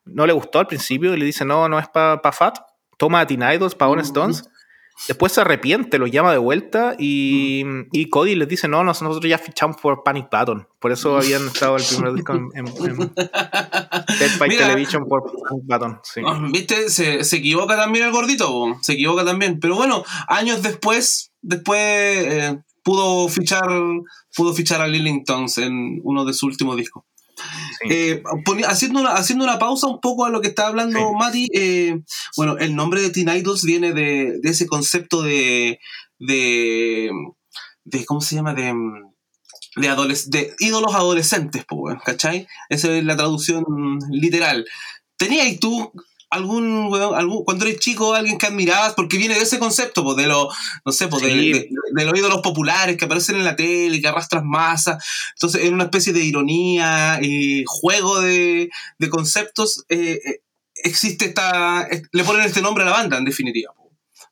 no 0.03 0.27
le 0.27 0.33
gustó 0.33 0.59
al 0.59 0.67
principio 0.67 1.15
y 1.15 1.17
le 1.17 1.25
dice 1.25 1.45
no, 1.45 1.67
no 1.67 1.79
es 1.79 1.87
para 1.87 2.31
Fat, 2.31 2.59
toma 2.99 3.21
a 3.21 3.25
Teen 3.25 3.41
Idols, 3.41 3.73
para 3.73 3.89
Honest 3.89 4.09
Stones. 4.09 4.43
Después 5.07 5.33
se 5.33 5.41
arrepiente, 5.41 5.97
lo 5.99 6.07
llama 6.07 6.31
de 6.31 6.37
vuelta 6.37 6.95
y, 6.97 7.63
y 7.91 8.09
Cody 8.09 8.35
les 8.35 8.47
dice, 8.47 8.67
no, 8.67 8.83
nos- 8.83 9.01
nosotros 9.01 9.29
ya 9.29 9.37
fichamos 9.37 9.77
por 9.77 10.03
Panic 10.03 10.27
Button. 10.31 10.67
Por 10.79 10.91
eso 10.91 11.17
habían 11.17 11.45
estado 11.47 11.75
el 11.77 11.83
primer 11.83 12.13
disco 12.13 12.33
en, 12.33 12.47
en- 12.55 12.67
en 12.67 12.97
Dead 13.15 14.39
by 14.39 14.49
Mira. 14.49 14.67
Television 14.67 15.05
por 15.07 15.23
Panic 15.23 15.63
Button. 15.65 15.99
Sí. 16.03 16.21
Ah, 16.25 16.39
¿Viste? 16.51 16.89
Se, 16.89 17.23
se 17.23 17.37
equivoca 17.37 17.75
también 17.75 18.05
el 18.05 18.11
gordito, 18.11 18.47
po. 18.47 18.77
se 18.81 18.93
equivoca 18.93 19.25
también. 19.25 19.59
Pero 19.59 19.75
bueno, 19.75 20.03
años 20.27 20.61
después, 20.61 21.31
después 21.41 21.79
eh, 21.81 22.57
pudo 22.83 23.27
fichar 23.27 23.67
pudo 24.35 24.53
fichar 24.53 24.81
a 24.81 24.87
Lillingtons 24.87 25.57
en 25.59 25.99
uno 26.03 26.25
de 26.25 26.33
sus 26.33 26.43
últimos 26.43 26.77
discos. 26.77 27.03
Sí. 27.81 27.87
Eh, 27.89 28.23
haciendo, 28.67 29.01
una, 29.01 29.11
haciendo 29.13 29.43
una 29.45 29.59
pausa 29.59 29.87
un 29.87 29.99
poco 29.99 30.25
a 30.25 30.29
lo 30.29 30.41
que 30.41 30.47
está 30.47 30.67
hablando 30.67 30.99
Sí. 30.99 31.05
Mati, 31.19 31.47
eh, 31.53 31.99
bueno, 32.37 32.57
el 32.57 32.75
nombre 32.75 33.01
de 33.01 33.09
Teen 33.09 33.29
Idols 33.29 33.63
viene 33.63 33.93
de, 33.93 34.39
de 34.41 34.49
ese 34.49 34.67
concepto 34.67 35.21
de, 35.21 35.79
de, 36.19 37.09
de 37.83 38.05
¿cómo 38.05 38.21
se 38.21 38.35
llama? 38.35 38.53
De, 38.53 38.73
de, 39.75 39.89
adoles- 39.89 40.27
de 40.29 40.55
ídolos 40.59 40.95
adolescentes, 40.95 41.65
¿cachai? 42.03 42.47
Esa 42.69 42.95
es 42.95 43.03
la 43.03 43.17
traducción 43.17 43.65
literal. 44.09 44.65
¿Tenías 45.17 45.59
tú 45.59 45.91
algún, 46.29 46.87
weón, 46.87 47.15
algún, 47.15 47.43
cuando 47.45 47.65
eres 47.65 47.79
chico, 47.79 48.13
alguien 48.13 48.37
que 48.37 48.47
admirabas? 48.47 48.93
Porque 48.93 49.17
viene 49.17 49.35
de 49.35 49.41
ese 49.41 49.59
concepto, 49.59 50.03
pues, 50.03 50.17
de 50.17 50.27
los, 50.27 50.47
no 50.85 50.91
sé, 50.91 51.07
pues, 51.07 51.21
Sí. 51.23 51.53
de- 51.53 51.69
de 51.93 52.05
los 52.05 52.17
ídolos 52.17 52.41
populares 52.41 52.97
que 52.97 53.05
aparecen 53.05 53.37
en 53.37 53.45
la 53.45 53.55
tele, 53.55 54.01
que 54.01 54.07
arrastran 54.07 54.47
masa. 54.47 54.97
Entonces, 55.35 55.63
en 55.63 55.73
una 55.73 55.85
especie 55.85 56.13
de 56.13 56.23
ironía 56.23 57.19
y 57.21 57.63
juego 57.67 58.19
de, 58.21 58.69
de 58.97 59.09
conceptos, 59.09 59.85
eh, 59.89 60.19
eh, 60.25 60.41
existe 60.75 61.25
esta, 61.25 61.87
eh, 61.89 62.01
le 62.11 62.23
ponen 62.23 62.41
este 62.45 62.61
nombre 62.61 62.83
a 62.83 62.87
la 62.87 62.91
banda, 62.93 63.17
en 63.17 63.25
definitiva. 63.25 63.73
po. 63.73 63.84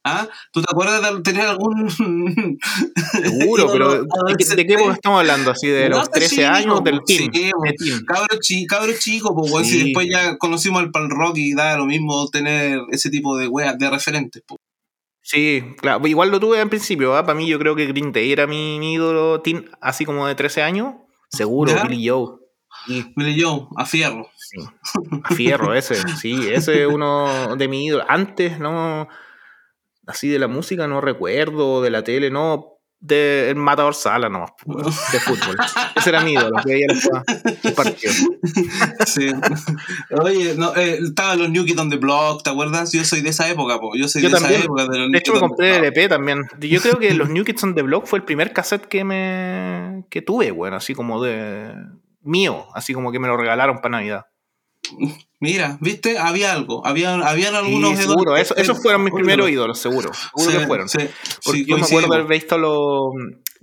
¿Ah? 0.06 0.28
¿Tú 0.52 0.62
te 0.62 0.68
acuerdas 0.70 1.02
de 1.16 1.22
tener 1.22 1.46
algún... 1.48 1.90
Seguro, 3.24 3.68
pero 3.72 4.04
¿de, 4.04 4.08
qué- 4.38 4.56
de 4.56 4.66
qué 4.68 4.74
época 4.74 4.94
estamos 4.94 5.20
hablando? 5.22 5.52
¿Así 5.52 5.68
de 5.68 5.90
No, 5.90 5.98
los 6.00 6.12
13 6.12 6.36
sí, 6.36 6.44
años 6.44 6.84
del 6.84 7.00
sí, 7.06 7.30
po. 7.30 7.62
de 7.64 7.74
teen. 7.74 8.06
Cabro, 8.06 8.38
chi, 8.42 8.66
cabro 8.68 8.92
chico, 9.00 9.36
pues, 9.36 9.52
weón, 9.52 9.66
si 9.66 9.72
Sí. 9.80 9.84
después 9.86 10.08
ya 10.12 10.38
conocimos 10.38 10.82
al 10.82 10.92
pal 10.92 11.10
rock 11.10 11.38
y 11.38 11.54
da 11.54 11.78
lo 11.78 11.86
mismo 11.86 12.28
tener 12.30 12.82
ese 12.92 13.10
tipo 13.10 13.38
de 13.38 13.48
weas, 13.48 13.78
de 13.78 13.90
referentes. 13.90 14.44
po. 14.46 14.58
Sí, 15.22 15.64
claro. 15.78 16.06
Igual 16.06 16.32
lo 16.32 16.40
tuve 16.40 16.60
en 16.60 16.70
principio. 16.70 17.16
¿ah? 17.16 17.26
Para 17.26 17.38
mí, 17.38 17.48
yo 17.48 17.58
creo 17.58 17.76
que 17.76 17.86
Green 17.86 18.12
Day 18.12 18.30
era 18.32 18.46
mi, 18.46 18.78
mi 18.80 18.94
ídolo 18.96 19.42
teen, 19.42 19.70
así 19.80 20.04
como 20.06 20.28
de 20.28 20.36
13 20.36 20.62
años. 20.64 20.96
Seguro, 21.30 21.74
¿Ya? 21.74 21.84
Billy 21.86 22.10
Joe. 22.10 22.40
Y 22.88 23.06
Mire 23.16 23.34
yo, 23.36 23.70
a 23.78 23.86
fierro. 23.86 24.30
sí. 24.36 24.58
A 25.24 25.34
Fierro, 25.34 25.74
ese. 25.74 25.96
Sí, 26.20 26.50
ese 26.52 26.82
es 26.82 26.88
uno 26.88 27.56
de 27.56 27.68
mis 27.70 27.86
ídolos. 27.88 28.06
Antes, 28.10 28.60
no. 28.60 29.08
Así 30.06 30.28
de 30.30 30.40
la 30.40 30.48
música, 30.48 30.88
no 30.88 31.02
recuerdo. 31.02 31.82
De 31.82 31.90
la 31.90 32.04
tele, 32.04 32.30
no. 32.30 32.70
De 33.00 33.50
el 33.50 33.58
Matador 33.58 33.96
Sala, 33.96 34.30
no. 34.30 34.46
De 34.66 35.20
fútbol. 35.20 35.58
Ese 35.96 36.10
era 36.10 36.22
mi 36.22 36.34
ídolo. 36.34 36.56
Que 36.64 36.74
veía 36.74 36.88
los, 36.88 37.74
partidos. 37.74 38.16
Sí. 39.06 39.30
Oye, 40.12 40.56
no, 40.56 40.74
eh, 40.76 41.00
estaban 41.04 41.40
los 41.40 41.50
New 41.50 41.66
Kids 41.66 41.80
on 41.82 41.90
the 41.90 41.98
Block, 41.98 42.44
¿te 42.44 42.50
acuerdas? 42.50 42.94
Yo 42.94 43.04
soy 43.04 43.22
de 43.22 43.30
esa 43.30 43.50
época, 43.50 43.80
po. 43.80 43.96
Yo 43.96 44.08
soy 44.08 44.22
Yo 44.22 44.30
de 44.30 44.36
también. 44.36 44.54
esa 44.54 44.66
época. 44.66 44.88
De, 44.88 45.00
los 45.00 45.12
De 45.12 45.18
hecho, 45.18 45.34
me 45.34 45.40
compré 45.40 45.78
el. 45.78 45.84
LP 45.84 46.08
también. 46.08 46.44
Yo 46.60 46.82
creo 46.82 46.98
que 46.98 47.14
los 47.14 47.30
New 47.30 47.44
Kids 47.44 47.64
on 47.64 47.76
the 47.76 47.82
Block 47.82 48.06
fue 48.06 48.20
el 48.20 48.26
primer 48.26 48.54
cassette 48.54 48.86
que 48.86 49.04
me 49.04 50.06
que 50.10 50.22
tuve, 50.22 50.52
bueno, 50.52 50.78
así 50.78 50.96
como 50.96 51.22
de 51.22 51.74
mío, 52.22 52.68
así 52.74 52.94
como 52.94 53.12
que 53.12 53.20
me 53.20 53.28
lo 53.28 53.36
regalaron 53.36 53.78
para 53.78 53.98
Navidad. 53.98 54.26
Mira, 55.40 55.78
¿viste? 55.82 56.18
Había 56.18 56.54
algo. 56.54 56.86
Había, 56.86 57.14
habían 57.16 57.52
Sí, 57.52 57.58
algunos. 57.58 58.00
seguro, 58.00 58.38
eso- 58.38 58.56
esos 58.56 58.82
fueron 58.82 59.04
mis 59.04 59.14
primeros 59.14 59.50
ídolos, 59.50 59.78
seguro. 59.80 60.12
Seguro 60.36 60.52
Sí, 60.52 60.58
que 60.58 60.68
fueron. 60.68 60.90
sí, 60.90 60.98
Porque 61.44 61.60
sí, 61.60 61.66
yo 61.66 61.78
me 61.78 61.84
acuerdo 61.84 62.08
coincidimos. 62.08 62.16
haber 62.16 62.28
visto 62.28 62.58
los 62.58 63.14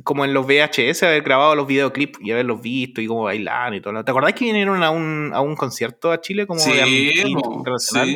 como 0.02 0.24
en 0.24 0.33
los 0.33 0.46
VHS, 0.46 1.02
haber 1.06 1.22
grabado 1.22 1.54
los 1.54 1.66
videoclips 1.66 2.18
y 2.22 2.30
haberlos 2.33 2.62
visto 2.62 3.02
y 3.02 3.06
como 3.06 3.24
bailar 3.24 3.74
y 3.74 3.83
todo. 3.83 4.02
¿Te 4.02 4.11
acordás 4.11 4.33
que 4.33 4.46
vinieron 4.46 4.83
a 4.83 4.90
un, 4.90 5.30
a 5.35 5.42
un 5.42 5.56
concierto 5.56 6.11
a 6.11 6.20
Chile 6.22 6.46
como 6.46 6.61
de 6.64 6.85
Sí, 6.85 7.22
Internacional? 7.22 8.09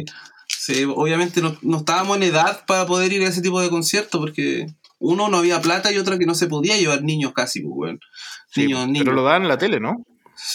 sí, 0.46 0.74
sí, 0.74 0.84
obviamente 0.84 1.42
no, 1.42 1.54
no 1.60 1.78
estábamos 1.78 2.16
en 2.16 2.22
edad 2.22 2.64
para 2.66 2.86
poder 2.86 3.12
ir 3.12 3.22
a 3.22 3.28
ese 3.28 3.42
tipo 3.42 3.60
de 3.60 3.68
conciertos 3.68 4.18
porque 4.18 4.66
uno 4.98 5.28
no 5.28 5.36
había 5.38 5.60
plata 5.60 5.92
y 5.92 5.98
otra 5.98 6.18
que 6.18 6.24
no 6.24 6.34
se 6.34 6.46
podía 6.46 6.76
llevar 6.78 7.02
niños 7.02 7.32
casi, 7.34 7.60
pues. 7.60 7.96
Sí, 8.48 8.62
Niños, 8.62 8.86
niños. 8.86 9.04
pero 9.04 9.14
lo 9.14 9.22
daban 9.22 9.42
en 9.42 9.48
la 9.48 9.58
tele, 9.58 9.78
¿no? 9.78 9.96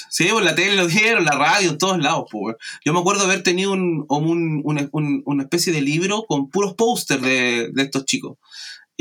Sí, 0.09 0.25
por 0.29 0.43
la 0.43 0.55
tele 0.55 0.75
lo 0.75 0.87
dieron, 0.87 1.25
la 1.25 1.31
radio, 1.31 1.71
en 1.71 1.77
todos 1.77 1.97
lados, 1.99 2.25
pues. 2.31 2.55
Yo 2.85 2.93
me 2.93 2.99
acuerdo 2.99 3.23
haber 3.23 3.43
tenido 3.43 3.71
un, 3.71 4.05
un- 4.09 4.61
un- 4.63 4.89
un- 4.91 5.23
una 5.25 5.43
especie 5.43 5.73
de 5.73 5.81
libro 5.81 6.25
con 6.27 6.49
puros 6.49 6.73
pósters 6.75 7.21
de 7.21 7.71
estos 7.77 8.05
chicos. 8.05 8.37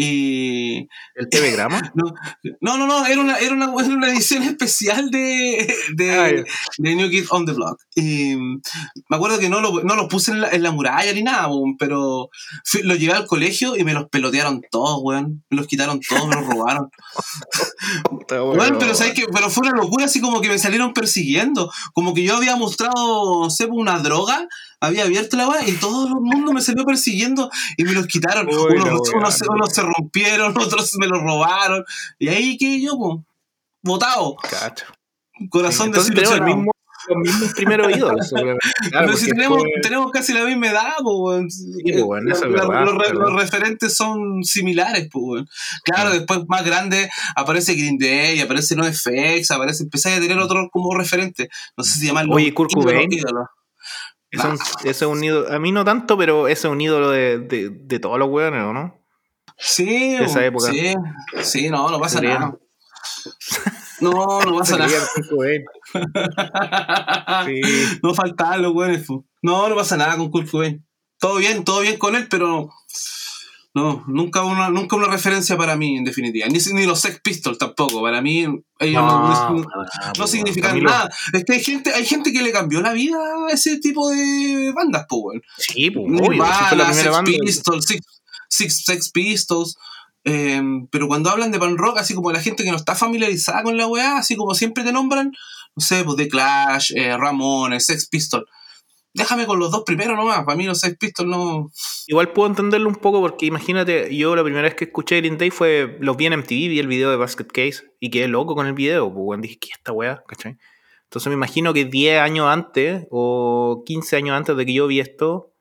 Y 0.00 0.86
El 1.16 1.28
TV 1.28 1.50
Grama. 1.50 1.80
no, 2.60 2.78
no, 2.78 2.86
no, 2.86 3.04
era 3.04 3.20
una, 3.20 3.36
era 3.38 3.52
una, 3.52 3.64
era 3.64 3.88
una 3.94 4.08
edición 4.10 4.44
especial 4.44 5.10
de, 5.10 5.74
de, 5.96 6.12
Ah, 6.12 6.28
de 6.78 6.94
New 6.94 7.10
Kid 7.10 7.24
on 7.30 7.44
the 7.44 7.52
Block. 7.52 7.80
Y 7.96 8.36
me 8.36 9.16
acuerdo 9.16 9.40
que 9.40 9.48
no 9.48 9.60
lo, 9.60 9.82
no 9.82 9.96
los 9.96 10.06
puse 10.06 10.30
en 10.30 10.40
la, 10.42 10.50
en 10.50 10.62
la 10.62 10.70
muralla 10.70 11.12
ni 11.12 11.24
nada, 11.24 11.48
weón, 11.48 11.76
pero 11.76 12.28
fui- 12.64 12.82
los 12.84 12.96
llevé 13.00 13.14
al 13.14 13.26
colegio 13.26 13.76
y 13.76 13.82
me 13.82 13.92
los 13.92 14.08
pelotearon 14.08 14.60
todos, 14.70 15.00
weón. 15.02 15.44
Me 15.50 15.56
los 15.56 15.66
quitaron 15.66 15.98
todos, 16.00 16.28
me 16.28 16.36
los 16.36 16.46
robaron. 16.46 16.90
Está 18.20 18.36
Weón, 18.44 18.56
bueno. 18.56 18.78
pero 18.78 18.94
¿sabes 18.94 19.14
qué? 19.14 19.24
Pero 19.32 19.50
fue 19.50 19.66
una 19.68 19.76
locura, 19.82 20.04
así 20.04 20.20
como 20.20 20.40
que 20.40 20.48
me 20.48 20.60
salieron 20.60 20.92
persiguiendo. 20.92 21.72
Como 21.92 22.14
que 22.14 22.22
yo 22.22 22.36
había 22.36 22.54
mostrado, 22.54 23.42
no 23.44 23.50
sé, 23.50 23.66
una 23.66 23.98
droga, 23.98 24.46
había 24.80 25.04
abierto 25.04 25.36
la 25.36 25.48
weá 25.48 25.68
y 25.68 25.72
todo 25.72 26.06
el 26.08 26.14
mundo 26.14 26.52
me 26.52 26.60
salió 26.60 26.84
persiguiendo 26.84 27.50
y 27.76 27.84
me 27.84 27.92
los 27.92 28.06
quitaron. 28.06 28.46
Uy, 28.48 28.54
unos, 29.14 29.36
se- 29.36 29.44
no. 29.46 29.52
unos 29.54 29.72
se 29.74 29.82
rompieron, 29.82 30.54
otros 30.58 30.94
me 30.98 31.06
los 31.06 31.20
robaron. 31.22 31.84
Y 32.18 32.28
ahí 32.28 32.56
que 32.56 32.80
yo, 32.80 32.96
po, 32.96 33.24
botado, 33.82 34.36
Cacho. 34.36 34.86
corazón 35.50 35.90
tenemos 35.92 36.32
el 36.34 36.42
mismo, 36.42 36.70
los 37.08 37.16
mismos 37.18 37.54
primeros 37.54 37.96
ídolos. 37.96 38.28
seguramente. 38.28 38.66
Claro, 38.90 39.06
Pero 39.06 39.18
si 39.18 39.26
tenemos, 39.30 39.58
fue- 39.58 39.70
tenemos 39.82 40.12
casi 40.12 40.32
la 40.32 40.44
misma 40.44 40.68
edad, 40.68 40.92
pues, 41.02 41.64
eso 42.30 42.46
La- 42.46 42.66
verdad, 42.66 42.84
los, 42.84 42.94
re- 42.98 43.14
los 43.14 43.32
referentes 43.34 43.96
son 43.96 44.44
similares, 44.44 45.08
pues. 45.10 45.44
Claro, 45.84 46.10
después 46.10 46.40
más 46.48 46.64
grande 46.64 47.08
aparece 47.34 47.74
Green 47.74 47.98
Day, 47.98 48.40
aparece 48.40 48.76
NoFX, 48.76 49.50
aparece, 49.50 49.84
empezáis 49.84 50.18
a 50.18 50.20
tener 50.20 50.38
otros 50.38 50.68
como 50.70 50.94
referentes. 50.94 51.48
No 51.76 51.82
sé 51.84 51.98
si 51.98 52.06
llamarlo. 52.06 52.34
Oye, 52.34 52.52
Kurt 52.54 52.72
Cobain. 52.74 53.08
Es 54.30 54.44
un, 54.44 54.54
ese 54.84 54.90
es 54.90 55.02
un 55.02 55.22
ídolo, 55.24 55.50
a 55.52 55.58
mí 55.58 55.72
no 55.72 55.84
tanto, 55.84 56.18
pero 56.18 56.48
ese 56.48 56.68
es 56.68 56.72
un 56.72 56.80
ídolo 56.80 57.10
de, 57.10 57.38
de, 57.38 57.70
de 57.70 57.98
todos 57.98 58.18
los 58.18 58.28
hueones, 58.28 58.62
¿o 58.62 58.72
¿no? 58.72 58.94
Sí, 59.56 60.16
De 60.16 60.24
esa 60.24 60.44
época. 60.44 60.70
sí, 60.70 60.94
sí, 61.42 61.70
no, 61.70 61.90
no 61.90 61.98
pasa 61.98 62.20
nada. 62.20 62.56
No, 64.00 64.40
no 64.42 64.58
pasa 64.58 64.76
nada. 64.78 64.90
Sí. 67.46 67.60
No 68.02 68.14
faltaban 68.14 68.62
los 68.62 68.72
weones, 68.72 69.06
fu. 69.06 69.24
No, 69.42 69.68
no 69.68 69.74
pasa 69.74 69.96
nada 69.96 70.16
con 70.16 70.30
Kurt 70.30 70.50
Cobain. 70.50 70.86
Todo 71.18 71.36
bien, 71.36 71.64
todo 71.64 71.80
bien 71.80 71.98
con 71.98 72.14
él, 72.14 72.28
pero 72.30 72.68
no, 73.74 74.02
nunca 74.08 74.42
una, 74.42 74.70
nunca 74.70 74.96
una 74.96 75.08
referencia 75.08 75.56
para 75.56 75.76
mí, 75.76 75.98
en 75.98 76.04
definitiva. 76.04 76.46
Ni, 76.48 76.58
ni 76.72 76.86
los 76.86 77.00
Sex 77.00 77.20
Pistols 77.22 77.58
tampoco. 77.58 78.02
Para 78.02 78.20
mí, 78.20 78.46
ellos 78.78 79.02
no, 79.02 79.64
pues, 80.16 80.30
significan 80.30 80.82
nada. 80.82 81.10
Es 81.32 81.44
que 81.44 81.52
hay 81.52 81.62
gente, 81.62 81.92
hay 81.92 82.04
gente 82.04 82.32
que 82.32 82.42
le 82.42 82.50
cambió 82.50 82.80
la 82.80 82.92
vida 82.92 83.16
a 83.48 83.52
ese 83.52 83.78
tipo 83.78 84.08
de 84.10 84.72
bandas, 84.74 85.06
pues. 85.08 85.40
Sí, 85.58 85.90
pues, 85.90 86.06
Nirvana, 86.08 86.92
Sex 86.92 87.10
banda. 87.10 87.30
Pistols, 87.40 87.86
Six, 87.86 88.06
Six 88.48 88.84
Sex 88.84 89.10
Pistols. 89.10 89.76
eh, 90.24 90.60
pero 90.90 91.06
cuando 91.06 91.30
hablan 91.30 91.52
de 91.52 91.58
pan 91.58 91.78
rock, 91.78 91.98
así 91.98 92.14
como 92.14 92.32
la 92.32 92.40
gente 92.40 92.64
que 92.64 92.70
no 92.70 92.76
está 92.76 92.94
familiarizada 92.94 93.62
con 93.62 93.76
la 93.76 93.86
weá, 93.86 94.18
así 94.18 94.34
como 94.34 94.54
siempre 94.54 94.82
te 94.84 94.92
nombran, 94.92 95.32
no 95.76 95.84
sé, 95.84 96.04
pues 96.04 96.16
The 96.16 96.28
Clash, 96.28 96.92
eh, 96.96 97.16
Ramones, 97.16 97.86
Sex 97.86 98.08
Pistols. 98.08 98.44
Déjame 99.18 99.46
con 99.46 99.58
los 99.58 99.70
dos 99.70 99.82
primeros 99.84 100.16
nomás, 100.16 100.44
para 100.44 100.56
mí 100.56 100.64
los 100.64 100.78
Sex 100.78 100.96
Pistols 100.96 101.28
no. 101.28 101.70
Igual 102.06 102.32
puedo 102.32 102.48
entenderlo 102.48 102.88
un 102.88 102.94
poco 102.94 103.20
porque 103.20 103.46
imagínate, 103.46 104.14
yo 104.16 104.34
la 104.36 104.44
primera 104.44 104.62
vez 104.62 104.74
que 104.74 104.84
escuché 104.84 105.16
Green 105.16 105.36
Day 105.36 105.50
fue, 105.50 105.98
los 106.00 106.16
vi 106.16 106.26
en 106.26 106.34
MTV, 106.34 106.48
vi 106.48 106.78
el 106.78 106.86
video 106.86 107.10
de 107.10 107.16
Basket 107.16 107.46
Case 107.46 107.82
y 108.00 108.10
quedé 108.10 108.28
loco 108.28 108.54
con 108.54 108.66
el 108.66 108.74
video, 108.74 109.12
pues 109.12 109.40
dije, 109.40 109.58
¿qué 109.60 109.68
es 109.68 109.78
esta 109.78 109.92
weá? 109.92 110.22
¿Cachai? 110.26 110.56
Entonces 111.04 111.28
me 111.28 111.34
imagino 111.34 111.72
que 111.72 111.86
10 111.86 112.20
años 112.20 112.46
antes 112.48 113.06
o 113.10 113.82
15 113.86 114.16
años 114.16 114.36
antes 114.36 114.56
de 114.56 114.66
que 114.66 114.74
yo 114.74 114.86
vi 114.86 115.00
esto, 115.00 115.54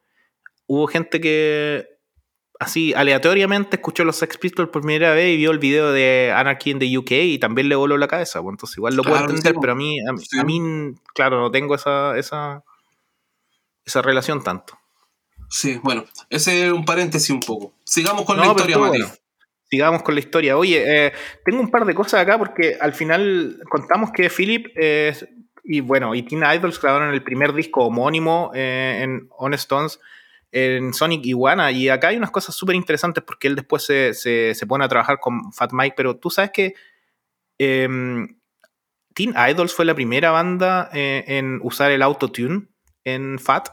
hubo 0.68 0.88
gente 0.88 1.22
que 1.22 1.88
así 2.60 2.94
aleatoriamente 2.94 3.78
escuchó 3.78 4.04
los 4.04 4.18
Sex 4.18 4.38
Pistols 4.38 4.70
por 4.70 4.82
primera 4.82 5.14
vez 5.14 5.34
y 5.34 5.38
vio 5.38 5.52
el 5.52 5.60
video 5.60 5.92
de 5.92 6.34
Anarchy 6.36 6.72
in 6.72 6.80
the 6.80 6.98
UK 6.98 7.12
y 7.12 7.40
también 7.40 7.70
le 7.70 7.76
voló 7.76 7.98
la 7.98 8.08
cabeza, 8.08 8.42
pues 8.42 8.54
entonces 8.54 8.78
igual 8.78 8.96
lo 8.96 9.04
puedo 9.04 9.16
Claro 9.16 9.30
entender, 9.30 9.54
sí, 9.54 9.60
pero 9.62 9.74
a 9.74 9.76
mí, 9.76 10.00
a 10.08 10.14
mí, 10.14 10.20
sí. 10.20 10.40
a 10.40 10.44
mí, 10.44 10.62
claro, 11.14 11.40
no 11.40 11.52
tengo 11.52 11.76
esa, 11.76 12.18
esa, 12.18 12.64
esa 13.88 14.04
relación 14.04 14.44
tanto. 14.44 14.78
Sí, 15.50 15.80
bueno, 15.82 16.06
ese 16.30 16.68
es 16.68 16.72
un 16.74 16.86
paréntesis 16.86 17.30
un 17.32 17.40
poco. 17.40 17.74
Sigamos 17.86 18.26
con 18.26 18.38
la 18.38 18.44
No, 18.46 18.52
historia, 18.52 18.78
Mati. 18.78 19.00
bueno. 19.00 19.14
Sigamos 19.70 20.04
con 20.04 20.14
la 20.14 20.20
historia. 20.20 20.58
Oye, 20.58 20.84
eh, 21.08 21.14
tengo 21.44 21.60
un 21.62 21.72
par 21.72 21.86
de 21.86 21.96
cosas 21.96 22.22
acá 22.22 22.38
porque 22.38 22.78
al 22.80 22.94
final 22.94 23.60
contamos 23.70 24.12
que 24.12 24.30
Philip 24.30 24.68
eh, 24.76 25.16
y 25.64 25.80
bueno, 25.82 26.16
y 26.16 26.24
Teen 26.24 26.44
Idols 26.44 26.80
grabaron 26.82 27.14
el 27.14 27.24
primer 27.24 27.54
disco 27.54 27.86
homónimo 27.86 28.52
eh, 28.54 29.00
en 29.04 29.28
Honest 29.38 29.64
Stones 29.64 30.00
en 30.52 30.94
Sonic 30.94 31.26
Iguana 31.26 31.72
y 31.72 31.90
acá 31.90 32.08
hay 32.08 32.16
unas 32.18 32.32
cosas 32.32 32.56
súper 32.56 32.76
interesantes 32.78 33.22
porque 33.26 33.48
él 33.50 33.56
después 33.56 33.84
se, 33.84 34.14
se- 34.14 34.54
se 34.56 34.66
pone 34.66 34.86
a 34.86 34.88
trabajar 34.88 35.20
con 35.20 35.52
Fat 35.52 35.72
Mike, 35.74 35.94
pero 35.98 36.16
tú 36.16 36.30
sabes 36.30 36.52
que 36.52 36.74
em, 37.58 38.38
Teen 39.14 39.34
Idols 39.50 39.74
fue 39.74 39.84
la 39.84 39.94
primera 39.96 40.32
banda 40.32 40.90
eh, 40.94 41.26
en 41.28 41.60
usar 41.64 41.92
el 41.92 42.02
autotune 42.02 42.68
en 43.04 43.38
Fat. 43.40 43.70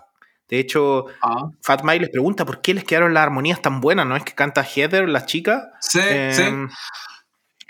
De 0.49 0.59
hecho, 0.59 1.07
Ah, 1.23 1.51
Fat 1.63 1.83
Mike 1.85 2.01
les 2.01 2.11
pregunta 2.11 2.45
por 2.45 2.61
qué 2.61 2.75
les 2.75 2.85
quedaron 2.85 3.15
las 3.15 3.23
armonías 3.23 3.63
tan 3.63 3.81
buenas, 3.81 4.07
¿no? 4.07 4.17
Es 4.17 4.25
que 4.25 4.35
canta 4.35 4.63
Heather, 4.63 5.09
la 5.09 5.25
chica. 5.27 5.73
sí, 5.81 6.01
sí. 6.33 6.43
em, 6.43 6.69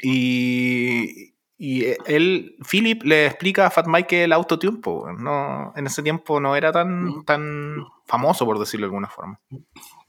Y, 0.02 1.34
y 1.56 1.84
él, 2.06 2.56
Philip, 2.68 3.02
le 3.04 3.26
explica 3.26 3.66
a 3.66 3.70
Fat 3.70 3.86
Mike 3.86 4.06
que 4.08 4.24
el 4.24 4.32
autotune, 4.32 4.80
no, 5.18 5.72
en 5.76 5.86
ese 5.86 6.02
tiempo 6.02 6.40
no 6.40 6.56
era 6.56 6.72
tan, 6.72 7.24
tan 7.24 7.76
famoso, 8.06 8.44
por 8.44 8.58
decirlo 8.58 8.86
de 8.86 8.88
alguna 8.88 9.08
forma. 9.08 9.40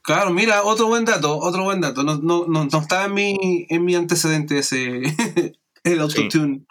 Claro, 0.02 0.32
mira, 0.32 0.64
otro 0.64 0.88
buen 0.88 1.06
dato, 1.06 1.38
otro 1.38 1.64
buen 1.64 1.82
dato. 1.82 2.04
No, 2.04 2.18
no, 2.18 2.46
no, 2.48 2.66
no 2.66 2.80
estaba 2.80 3.06
en 3.06 3.14
mi, 3.14 3.66
en 3.70 3.86
mi 3.86 3.96
antecedente 3.96 4.60
ese, 4.60 5.02
el 5.84 6.02
autotune. 6.02 6.66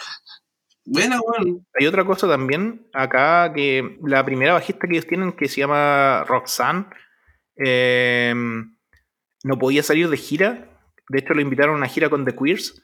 Buena, 0.86 1.18
weón. 1.20 1.66
Hay 1.78 1.86
otra 1.86 2.04
cosa 2.04 2.28
también 2.28 2.86
acá 2.92 3.52
que 3.54 3.98
la 4.02 4.24
primera 4.24 4.52
bajista 4.54 4.86
que 4.86 4.94
ellos 4.96 5.06
tienen 5.06 5.32
que 5.32 5.48
se 5.48 5.60
llama 5.62 6.24
Roxanne 6.26 6.86
eh, 7.64 8.34
no 9.44 9.58
podía 9.58 9.82
salir 9.82 10.08
de 10.08 10.16
gira. 10.16 10.68
De 11.08 11.18
hecho, 11.18 11.34
lo 11.34 11.40
invitaron 11.40 11.74
a 11.74 11.78
una 11.78 11.88
gira 11.88 12.08
con 12.10 12.24
The 12.24 12.34
Queers. 12.36 12.82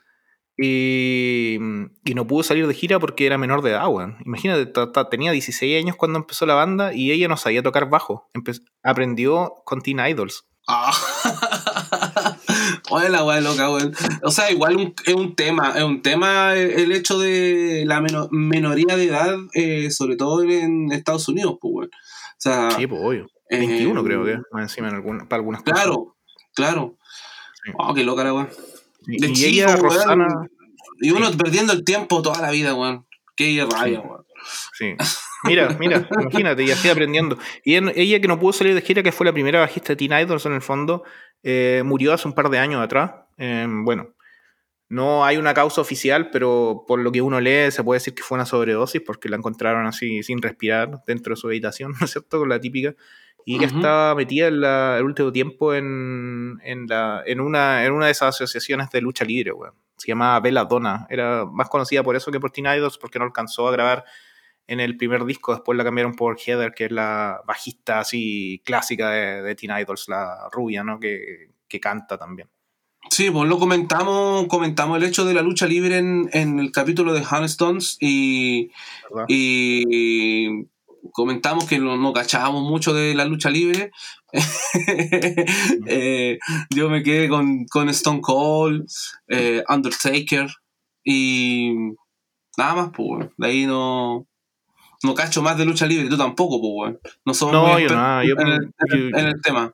Y, 0.62 1.57
y 2.05 2.14
no 2.14 2.26
pudo 2.26 2.42
salir 2.42 2.66
de 2.66 2.74
gira 2.74 2.98
porque 2.98 3.24
era 3.24 3.38
menor 3.38 3.62
de 3.62 3.70
edad, 3.70 3.88
weón. 3.88 4.18
Imagínate, 4.26 4.70
tenía 5.11 5.32
16 5.32 5.82
años 5.82 5.96
cuando 5.96 6.18
empezó 6.18 6.44
la 6.44 6.55
banda 6.55 6.92
y 6.92 7.12
ella 7.12 7.28
no 7.28 7.36
sabía 7.38 7.62
tocar 7.62 7.88
bajo. 7.88 8.28
Empe- 8.34 8.61
aprendió 8.82 9.55
con 9.64 9.80
Teen 9.80 10.01
Idols. 10.01 10.44
Ah. 10.68 10.92
Oye, 12.91 13.09
la 13.11 13.24
weá 13.24 13.41
loca, 13.41 13.70
weón. 13.70 13.93
O 14.22 14.31
sea, 14.31 14.51
igual 14.51 14.76
un- 14.76 14.95
es 15.05 15.14
un 15.14 15.35
tema, 15.37 15.72
es 15.76 15.83
un 15.85 16.03
tema 16.03 16.55
el, 16.55 16.91
hecho 16.93 17.18
de 17.18 17.85
la 17.87 18.01
meno- 18.01 18.28
menoría 18.31 18.97
de 18.97 19.05
edad, 19.05 19.37
eh, 19.55 19.91
sobre 19.91 20.16
todo 20.16 20.43
en 20.43 20.91
Estados 20.93 21.28
Unidos, 21.28 21.57
pues, 21.61 21.72
weón. 21.74 21.91
O 21.93 22.37
sea, 22.39 22.70
Sí, 22.72 22.87
pues 22.87 23.01
obvio. 23.05 23.26
eh, 23.51 23.59
21 23.59 24.03
creo 24.03 24.24
que, 24.24 24.39
más 24.53 24.62
encima 24.62 24.89
en 24.89 24.95
alguna- 24.95 25.28
para 25.28 25.41
algunas 25.41 25.62
cosas. 25.62 25.74
Claro, 25.83 26.16
claro. 26.55 26.97
Sí. 27.64 27.72
Oh, 27.78 27.93
qué 27.95 28.03
loca 28.05 28.24
la 28.24 28.33
weá. 28.35 28.49
De 29.07 29.26
y 29.28 29.33
chico, 29.33 29.49
ella, 29.49 29.76
Y 31.03 31.11
uno 31.12 31.31
perdiendo 31.33 31.72
el 31.72 31.85
tiempo 31.85 32.22
toda 32.22 32.41
la 32.41 32.51
vida, 32.51 32.74
weón. 32.74 33.07
Qué 33.37 33.66
rabia, 33.70 34.01
weón. 34.01 34.24
Sí. 34.78 34.95
Mira, 35.45 35.76
mira, 35.78 36.07
imagínate, 36.20 36.62
y 36.64 36.70
así 36.70 36.88
aprendiendo. 36.88 37.38
Y 37.64 37.74
en- 37.76 37.93
ella 37.97 38.20
que 38.20 38.28
no 38.28 38.38
pudo 38.38 38.53
salir 38.53 38.74
de 38.74 38.82
gira, 38.82 39.03
que 39.03 39.12
fue 39.12 39.24
la 39.26 39.32
primera 39.32 39.61
bajista 39.61 39.93
de 39.93 39.97
Teen 39.97 40.12
Idols 40.12 40.45
en 40.47 40.53
el 40.53 40.62
fondo, 40.62 41.03
eh, 41.43 41.82
murió 41.84 42.12
hace 42.12 42.28
un 42.28 42.34
par 42.34 42.51
de 42.51 42.59
años 42.59 42.82
atrás. 42.82 43.12
Eh, 43.38 43.66
bueno, 43.68 44.09
no 44.88 45.24
hay 45.24 45.36
una 45.36 45.55
causa 45.55 45.80
oficial, 45.80 46.30
pero 46.30 46.84
por 46.86 46.99
lo 47.01 47.12
que 47.12 47.22
uno 47.22 47.41
lee 47.41 47.70
se 47.70 47.84
puede 47.84 47.97
decir 48.01 48.14
que 48.14 48.22
fue 48.22 48.36
una 48.36 48.45
sobredosis 48.45 49.01
porque 49.01 49.28
la 49.28 49.36
encontraron 49.36 49.86
así 49.86 50.22
sin 50.22 50.43
respirar 50.43 51.03
dentro 51.07 51.34
de 51.34 51.41
su 51.41 51.47
habitación, 51.47 51.93
¿no 52.01 52.05
es 52.05 52.11
cierto? 52.12 52.38
Con 52.41 52.49
la 52.49 52.61
típica. 52.61 52.95
Y 53.47 53.59
que 53.59 53.66
Ujú. 53.66 53.76
estaba 53.76 54.14
metida 54.14 54.49
en 54.49 54.61
la- 54.61 54.99
el 54.99 55.05
último 55.05 55.32
tiempo 55.32 55.72
en, 55.74 56.59
en, 56.62 56.86
la, 56.86 57.22
en, 57.24 57.41
una, 57.41 57.84
en 57.86 57.93
una 57.93 58.07
de 58.07 58.12
esas 58.12 58.34
asociaciones 58.34 58.91
de 58.91 59.01
lucha 59.01 59.24
libre, 59.24 59.53
weón. 59.53 59.74
Se 59.97 60.09
llamaba 60.09 60.41
Bella 60.41 60.64
Donna. 60.64 61.07
Era 61.09 61.45
más 61.47 61.68
conocida 61.68 62.03
por 62.03 62.16
eso 62.16 62.30
que 62.30 62.41
por 62.41 62.51
Teen 62.51 62.66
Idols 62.66 62.99
porque 62.99 63.18
no 63.18 63.24
alcanzó 63.26 63.68
a 63.68 63.72
grabar 63.72 64.05
en 64.71 64.79
el 64.79 64.97
primer 64.97 65.25
disco, 65.25 65.53
después 65.53 65.77
la 65.77 65.83
cambiaron 65.83 66.14
por 66.14 66.39
Heather, 66.39 66.73
que 66.73 66.85
es 66.85 66.93
la 66.93 67.43
bajista 67.45 67.99
así 67.99 68.62
clásica 68.64 69.11
de, 69.11 69.43
de 69.43 69.55
Teen 69.57 69.77
Idols, 69.77 70.09
la 70.09 70.49
rubia, 70.53 70.85
¿no? 70.85 71.01
Que, 71.01 71.51
que 71.66 71.81
canta 71.81 72.16
también. 72.16 72.49
Sí, 73.11 73.33
pues 73.33 73.49
lo 73.49 73.59
comentamos, 73.59 74.47
comentamos 74.47 74.99
el 74.99 75.03
hecho 75.03 75.25
de 75.25 75.35
la 75.35 75.43
lucha 75.43 75.66
libre 75.66 75.99
en, 75.99 76.31
en 76.33 76.61
el 76.61 76.71
capítulo 76.71 77.12
de 77.12 77.27
Stones 77.47 77.97
y, 77.99 78.71
y 79.27 80.68
comentamos 81.12 81.64
que 81.64 81.81
no, 81.81 81.97
no 81.97 82.12
cachábamos 82.12 82.62
mucho 82.62 82.95
de 82.95 83.14
la 83.14 83.25
lucha 83.25 83.51
libre. 83.51 83.91
Eh, 85.89 86.39
yo 86.73 86.89
me 86.89 87.03
quedé 87.03 87.29
con, 87.29 87.64
con 87.64 87.89
Stone 87.89 88.21
Cold, 88.21 88.87
eh, 89.27 89.64
Undertaker 89.68 90.49
y 91.03 91.73
nada 92.57 92.75
más, 92.77 92.91
pues. 92.95 93.29
De 93.37 93.47
ahí 93.49 93.66
no, 93.66 94.29
no 95.03 95.14
cacho 95.14 95.42
más 95.42 95.57
de 95.59 95.64
lucha 95.64 95.86
libre, 95.86 96.09
tú 96.09 96.16
tampoco, 96.16 96.61
pues, 96.61 96.72
weón. 96.74 97.01
No 97.24 97.34
somos 97.34 97.53
No, 97.55 97.66
muy 97.68 97.82
yo 97.84 97.88
nada, 97.94 98.24
yo- 98.24 98.34
en, 98.38 98.46
el, 98.48 98.53
en 98.55 98.92
el- 98.92 99.11
yo- 99.12 99.18
en 99.18 99.26
el 99.26 99.40
tema. 99.40 99.72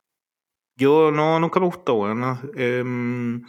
Yo 0.77 1.11
no, 1.11 1.41
nunca 1.41 1.59
me 1.61 1.67
gustó, 1.67 1.95
weón. 1.95 2.21
¿no? 2.21 2.41
Em, 2.55 3.43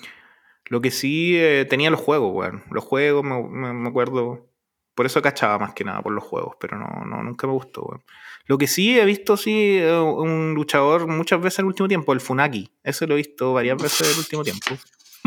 lo 0.69 0.81
que 0.81 0.91
sí 0.91 1.33
eh, 1.37 1.65
tenía 1.69 1.89
los 1.89 1.99
juegos, 1.99 2.31
weón. 2.33 2.63
Los 2.71 2.83
juegos, 2.83 3.23
me, 3.23 3.41
me- 3.43 3.73
me 3.73 3.89
acuerdo. 3.89 4.49
Por 4.95 5.05
eso 5.05 5.21
cachaba 5.21 5.59
más 5.59 5.73
que 5.73 5.83
nada 5.83 6.01
por 6.01 6.11
los 6.11 6.23
juegos, 6.23 6.55
pero 6.59 6.77
no, 6.77 6.87
no 7.05 7.21
nunca 7.21 7.45
me 7.47 7.53
gustó, 7.53 7.83
weón. 7.83 8.03
Lo 8.45 8.57
que 8.57 8.65
sí 8.67 8.97
he 8.97 9.05
visto, 9.05 9.35
sí, 9.37 9.77
eh, 9.77 9.99
un 9.99 10.53
luchador 10.55 11.05
muchas 11.07 11.39
veces 11.41 11.59
en 11.59 11.65
el 11.65 11.67
último 11.67 11.87
tiempo, 11.87 12.13
el 12.13 12.21
Funaki. 12.21 12.71
Eso 12.83 13.05
lo 13.05 13.13
he 13.13 13.17
visto 13.17 13.53
varias 13.53 13.77
veces 13.77 14.07
en 14.07 14.13
el 14.13 14.19
último 14.19 14.43
tiempo. 14.43 14.65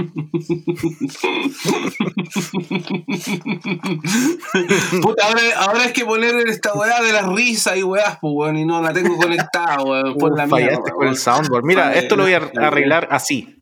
Puta, 5.03 5.27
ahora, 5.27 5.41
ahora 5.59 5.83
hay 5.85 5.93
que 5.93 6.05
poner 6.05 6.35
esta 6.49 6.73
weá 6.75 7.03
de 7.03 7.13
las 7.13 7.27
risas 7.27 7.77
y 7.77 7.83
weás, 7.83 8.19
pues, 8.21 8.33
weón, 8.35 8.57
y 8.57 8.65
no 8.65 8.81
la 8.81 8.93
tengo 8.93 9.17
conectada, 9.17 9.83
weón, 9.83 10.15
por 10.17 10.37
la 10.37 10.47
mierda. 10.47 10.67
fallaste 10.69 10.91
con 10.93 11.09
el 11.09 11.17
soundboard. 11.17 11.65
Mira, 11.65 11.87
Vale, 11.87 11.99
esto 11.99 12.17
lo 12.17 12.23
voy 12.25 12.35
a 12.35 12.51
arreglar 12.61 13.09
así. 13.11 13.57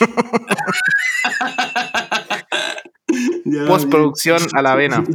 Postproducción 3.66 4.40
a 4.54 4.62
la 4.62 4.74
vena. 4.74 5.04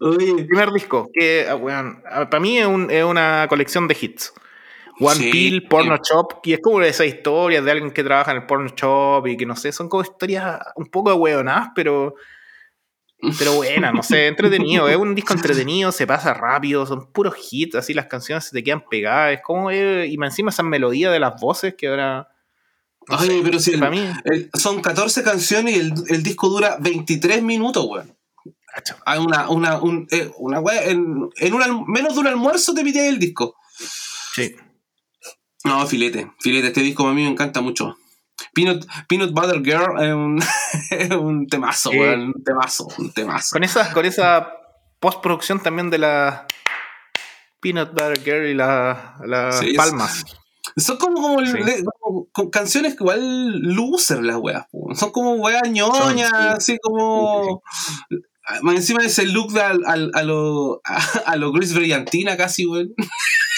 Oye, 0.00 0.44
Primer 0.44 0.70
disco, 0.72 1.10
que 1.12 1.46
ah, 1.48 1.56
weón, 1.56 2.02
ah, 2.10 2.28
para 2.28 2.40
mí 2.40 2.58
es, 2.58 2.66
un- 2.66 2.90
es 2.90 3.04
una 3.04 3.46
colección 3.48 3.86
de 3.88 3.96
hits. 4.00 4.32
One 5.00 5.14
Sí. 5.14 5.30
Pill, 5.30 5.68
Porno 5.68 5.96
Shop, 5.96 6.40
y 6.42 6.54
es 6.54 6.60
como 6.60 6.80
esas 6.82 7.06
historias 7.06 7.64
de 7.64 7.70
alguien 7.70 7.92
que 7.92 8.02
trabaja 8.02 8.32
en 8.32 8.38
el 8.38 8.46
porno 8.46 8.68
shop 8.74 9.28
y 9.28 9.36
que 9.36 9.46
no 9.46 9.54
sé, 9.54 9.70
son 9.70 9.88
como 9.88 10.02
historias 10.02 10.58
un 10.74 10.86
poco 10.86 11.14
hueonadas, 11.14 11.68
pero, 11.74 12.16
pero 13.38 13.54
buenas, 13.54 13.94
no 13.94 14.02
sé, 14.02 14.26
entretenido. 14.76 14.88
Es 14.88 14.96
un 14.96 15.14
disco 15.14 15.34
entretenido, 15.34 15.92
se 15.92 16.04
pasa 16.06 16.34
rápido, 16.34 16.84
son 16.84 17.12
puros 17.12 17.36
hits, 17.50 17.76
así 17.76 17.94
las 17.94 18.06
canciones 18.06 18.44
se 18.46 18.50
te 18.56 18.64
quedan 18.64 18.84
pegadas. 18.90 19.34
Es 19.34 19.40
como, 19.42 19.70
eh, 19.70 20.06
y 20.08 20.16
más 20.18 20.30
encima 20.30 20.50
esa 20.50 20.64
melodía 20.64 21.10
de 21.12 21.20
las 21.20 21.40
voces 21.40 21.74
que 21.78 21.86
ahora. 21.86 22.28
no 23.08 23.18
sé, 23.20 23.40
pero 23.44 23.58
si 23.60 23.74
el- 23.74 23.90
mí. 23.90 24.04
el- 24.24 24.50
son 24.54 24.82
14 24.82 25.22
canciones 25.22 25.76
y 25.76 25.78
el, 25.80 25.92
el 26.08 26.22
disco 26.24 26.48
dura 26.48 26.76
23 26.80 27.40
minutos, 27.42 27.86
weón. 27.88 28.17
Hay 29.06 29.18
una, 29.18 29.48
una, 29.50 29.78
un, 29.80 30.06
eh, 30.10 30.30
una 30.38 30.60
weá, 30.60 30.84
en, 30.84 31.28
en 31.36 31.54
un 31.54 31.62
alm- 31.62 31.84
menos 31.86 32.14
de 32.14 32.20
un 32.20 32.26
almuerzo 32.26 32.74
te 32.74 32.82
pide 32.84 33.08
el 33.08 33.18
disco. 33.18 33.54
Sí. 34.34 34.54
No, 35.64 35.86
filete, 35.86 36.30
filete, 36.40 36.68
este 36.68 36.80
disco 36.82 37.06
a 37.06 37.12
mí 37.14 37.22
me 37.22 37.28
encanta 37.30 37.60
mucho. 37.60 37.96
Peanut, 38.54 38.86
Peanut 39.08 39.32
Butter 39.32 39.62
Girl 39.62 40.00
es 40.02 40.12
un, 40.14 40.40
un 41.18 41.46
temazo, 41.48 41.90
Sí. 41.90 41.98
weón, 41.98 42.32
un 42.36 42.44
temazo, 42.44 42.86
un 42.98 43.12
temazo. 43.12 43.54
Con 43.54 43.64
esa, 43.64 43.92
con 43.92 44.04
esa 44.06 44.52
postproducción 45.00 45.60
también 45.60 45.90
de 45.90 45.98
la 45.98 46.46
Peanut 47.60 47.90
Butter 47.90 48.22
Girl 48.22 48.46
y 48.48 48.54
la- 48.54 49.16
las 49.24 49.58
Sí, 49.58 49.70
es- 49.70 49.76
palmas. 49.76 50.24
Son 50.76 50.96
como, 50.96 51.20
como, 51.20 51.44
Sí. 51.44 51.52
le- 51.58 51.82
como- 52.00 52.28
con 52.30 52.50
canciones 52.50 52.94
que 52.94 53.02
igual 53.02 53.58
loser 53.60 54.22
las 54.22 54.36
weas. 54.36 54.66
Son 54.94 55.10
como 55.10 55.32
weas 55.34 55.68
ñoñas, 55.68 56.28
sí. 56.30 56.36
así 56.36 56.78
como. 56.80 57.62
Más 58.62 58.74
encima 58.76 59.00
de 59.02 59.08
ese 59.08 59.26
look 59.26 59.52
de 59.52 59.60
al, 59.62 59.80
al- 59.86 60.10
a 60.14 60.22
lo, 60.22 60.80
a, 60.84 60.96
a 61.26 61.36
lo 61.36 61.52
Gris 61.52 61.74
Brillantina 61.74 62.36
casi, 62.36 62.66
weón. 62.66 62.94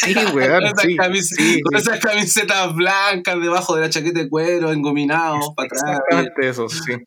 Sí, 0.04 0.14
Con 0.14 0.34
weón. 0.34 0.62
sí, 0.78 0.96
sí, 1.22 1.60
con 1.62 1.78
sí. 1.80 1.88
esas 1.88 2.00
camisetas 2.00 2.74
blancas 2.74 3.40
debajo 3.40 3.74
de 3.76 3.82
la 3.82 3.90
chaqueta 3.90 4.20
de 4.20 4.28
cuero, 4.28 4.72
engominados 4.72 5.50
para 5.54 5.66
atrás. 5.66 5.82
Exactamente 6.08 6.48
eso, 6.48 6.68
sí. 6.68 6.92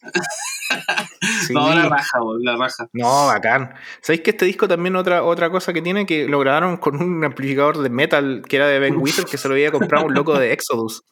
Sí. 1.48 1.54
No, 1.54 1.74
la 1.74 1.88
raja, 1.88 2.20
la 2.42 2.58
raja. 2.58 2.88
No, 2.94 3.28
bacán. 3.28 3.74
¿Sabéis 4.02 4.22
que 4.24 4.32
este 4.32 4.46
disco 4.46 4.68
también 4.68 4.96
otra, 4.96 5.24
otra 5.24 5.50
cosa 5.50 5.72
que 5.72 5.82
tiene 5.82 6.06
que 6.06 6.28
lo 6.28 6.40
grabaron 6.40 6.78
con 6.78 7.02
un 7.02 7.24
amplificador 7.24 7.78
de 7.80 7.90
metal 7.90 8.44
que 8.48 8.56
era 8.58 8.68
de 8.68 8.80
Ben 8.80 8.98
Whistle 8.98 9.26
que 9.26 9.38
se 9.38 9.48
lo 9.48 9.54
había 9.54 9.72
comprado 9.72 10.06
un 10.06 10.14
loco 10.14 10.38
de 10.38 10.52
Exodus? 10.52 11.04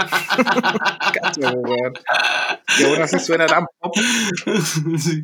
Cacho, 1.14 1.40
weón. 1.40 1.92
Que 2.76 2.86
aún 2.86 3.02
así 3.02 3.18
suena 3.18 3.46
tan 3.46 3.66
pop. 3.78 3.94
Sí. 4.98 5.22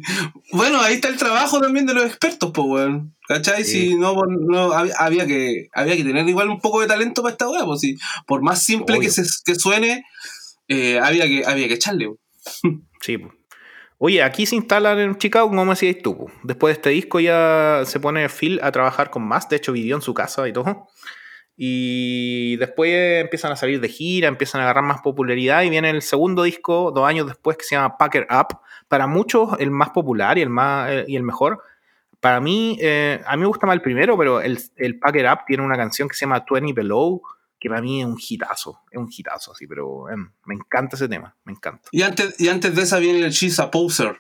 Bueno, 0.53 0.81
ahí 0.81 0.95
está 0.95 1.09
el 1.09 1.17
trabajo 1.17 1.61
también 1.61 1.87
de 1.87 1.95
los 1.95 2.05
expertos, 2.05 2.51
pues, 2.55 2.67
weón. 2.67 3.15
¿Cachai? 3.29 3.65
Sí. 3.65 3.91
Si 3.91 3.97
no, 3.97 4.15
no 4.27 4.73
había, 4.73 5.27
que, 5.27 5.69
había 5.75 5.97
que 5.97 6.05
tener 6.05 6.29
igual 6.29 6.49
un 6.49 6.61
poco 6.61 6.81
de 6.81 6.87
talento 6.87 7.23
para 7.23 7.33
esta 7.33 7.49
weá, 7.49 7.65
pues 7.65 7.81
si, 7.81 7.97
por 8.27 8.43
más 8.43 8.63
simple 8.63 8.97
Obvio. 8.97 9.09
que, 9.09 9.13
se, 9.13 9.23
que 9.45 9.55
suene, 9.55 10.05
eh, 10.69 10.99
había, 11.01 11.27
que, 11.27 11.45
había 11.47 11.69
que 11.69 11.75
echarle. 11.75 12.09
weón. 12.09 12.87
Sí. 13.03 13.19
Oye, 13.99 14.23
aquí 14.23 14.45
se 14.45 14.57
instalan 14.57 14.99
en 14.99 15.17
Chicago, 15.17 15.49
como 15.49 15.65
decías 15.65 15.97
tú. 16.03 16.27
Después 16.43 16.75
de 16.75 16.81
este 16.81 16.91
disco 16.91 17.19
ya 17.19 17.83
se 17.87 17.99
pone 17.99 18.29
Phil 18.29 18.61
a 18.63 18.71
trabajar 18.71 19.11
con 19.11 19.27
más. 19.27 19.49
De 19.49 19.57
hecho, 19.57 19.73
vivió 19.73 19.97
en 19.97 20.03
su 20.03 20.13
casa 20.13 20.47
y 20.47 20.53
todo. 20.53 20.89
Y 21.57 22.57
después 22.57 23.23
empiezan 23.23 23.53
a 23.53 23.57
salir 23.57 23.81
de 23.81 23.89
gira, 23.89 24.29
empiezan 24.29 24.61
a 24.61 24.65
agarrar 24.65 24.85
más 24.85 25.01
popularidad. 25.01 25.63
Y 25.63 25.71
viene 25.71 25.91
el 25.91 26.03
segundo 26.03 26.43
disco, 26.43 26.93
dos 26.95 27.07
años 27.07 27.27
después, 27.27 27.57
que 27.57 27.65
se 27.65 27.77
llama 27.77 27.97
Packer 27.97 28.27
Up. 28.31 28.59
Para 28.89 29.07
muchos, 29.07 29.59
el 29.59 29.71
más 29.71 29.91
popular 29.91 30.37
y 30.39 30.43
el, 30.43 30.51
más, 30.51 30.91
eh, 30.91 31.05
y 31.09 31.17
el 31.17 31.23
mejor. 31.23 31.63
Para 32.21 32.41
mí, 32.41 32.79
eh, 32.81 33.23
a 33.27 33.37
mí 33.37 33.41
me 33.41 33.47
gusta 33.47 33.67
más 33.67 33.75
el 33.75 33.83
primero, 33.83 34.19
pero 34.19 34.41
el, 34.41 34.59
el 34.77 34.99
Packer 34.99 35.27
Up 35.33 35.41
tiene 35.47 35.63
una 35.63 35.77
canción 35.77 36.09
que 36.09 36.15
se 36.15 36.27
llama 36.27 36.45
20 36.49 36.73
Below, 36.75 37.23
que 37.59 37.69
para 37.71 37.81
mí 37.81 38.01
es 38.01 38.07
un 38.07 38.19
hitazo. 38.19 38.81
Es 38.91 38.99
un 38.99 39.09
hitazo, 39.11 39.53
así, 39.53 39.67
pero 39.67 40.11
em, 40.11 40.31
me 40.45 40.55
encanta 40.55 40.97
ese 40.97 41.09
tema, 41.09 41.35
me 41.45 41.53
encanta. 41.53 41.89
Y 41.91 42.03
antes, 42.03 42.39
y 42.39 42.49
antes 42.49 42.75
de 42.75 42.83
esa 42.83 42.99
viene 42.99 43.21
el 43.21 43.31
She's 43.33 43.59
a 43.59 43.71
Poser. 43.71 44.19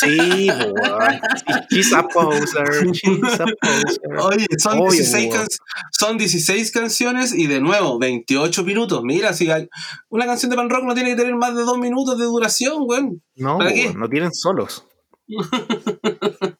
Sí, 0.00 0.48
weón. 0.50 1.20
She's 1.70 1.92
a 1.92 2.02
poser. 2.06 2.86
She's 2.92 3.40
a 3.40 3.44
poser. 3.60 4.16
Oye, 4.20 4.46
son, 4.58 4.78
Obvio, 4.78 4.90
16 4.92 5.26
weón. 5.28 5.38
can- 5.38 5.48
son 5.92 6.18
16 6.18 6.70
canciones 6.72 7.32
y 7.34 7.46
de 7.46 7.60
nuevo, 7.60 7.98
28 7.98 8.64
minutos. 8.64 9.02
Mira, 9.04 9.32
si 9.32 9.50
hay- 9.50 9.68
una 10.08 10.26
canción 10.26 10.50
de 10.50 10.56
pan 10.56 10.68
rock 10.70 10.84
no 10.84 10.94
tiene 10.94 11.10
que 11.10 11.16
tener 11.16 11.34
más 11.36 11.54
de 11.54 11.62
2 11.62 11.78
minutos 11.78 12.18
de 12.18 12.24
duración, 12.24 12.82
weón. 12.86 13.22
No, 13.36 13.58
¿Para 13.58 13.72
qué? 13.72 13.86
weón, 13.86 14.00
no 14.00 14.08
tienen 14.08 14.32
solos. 14.32 14.84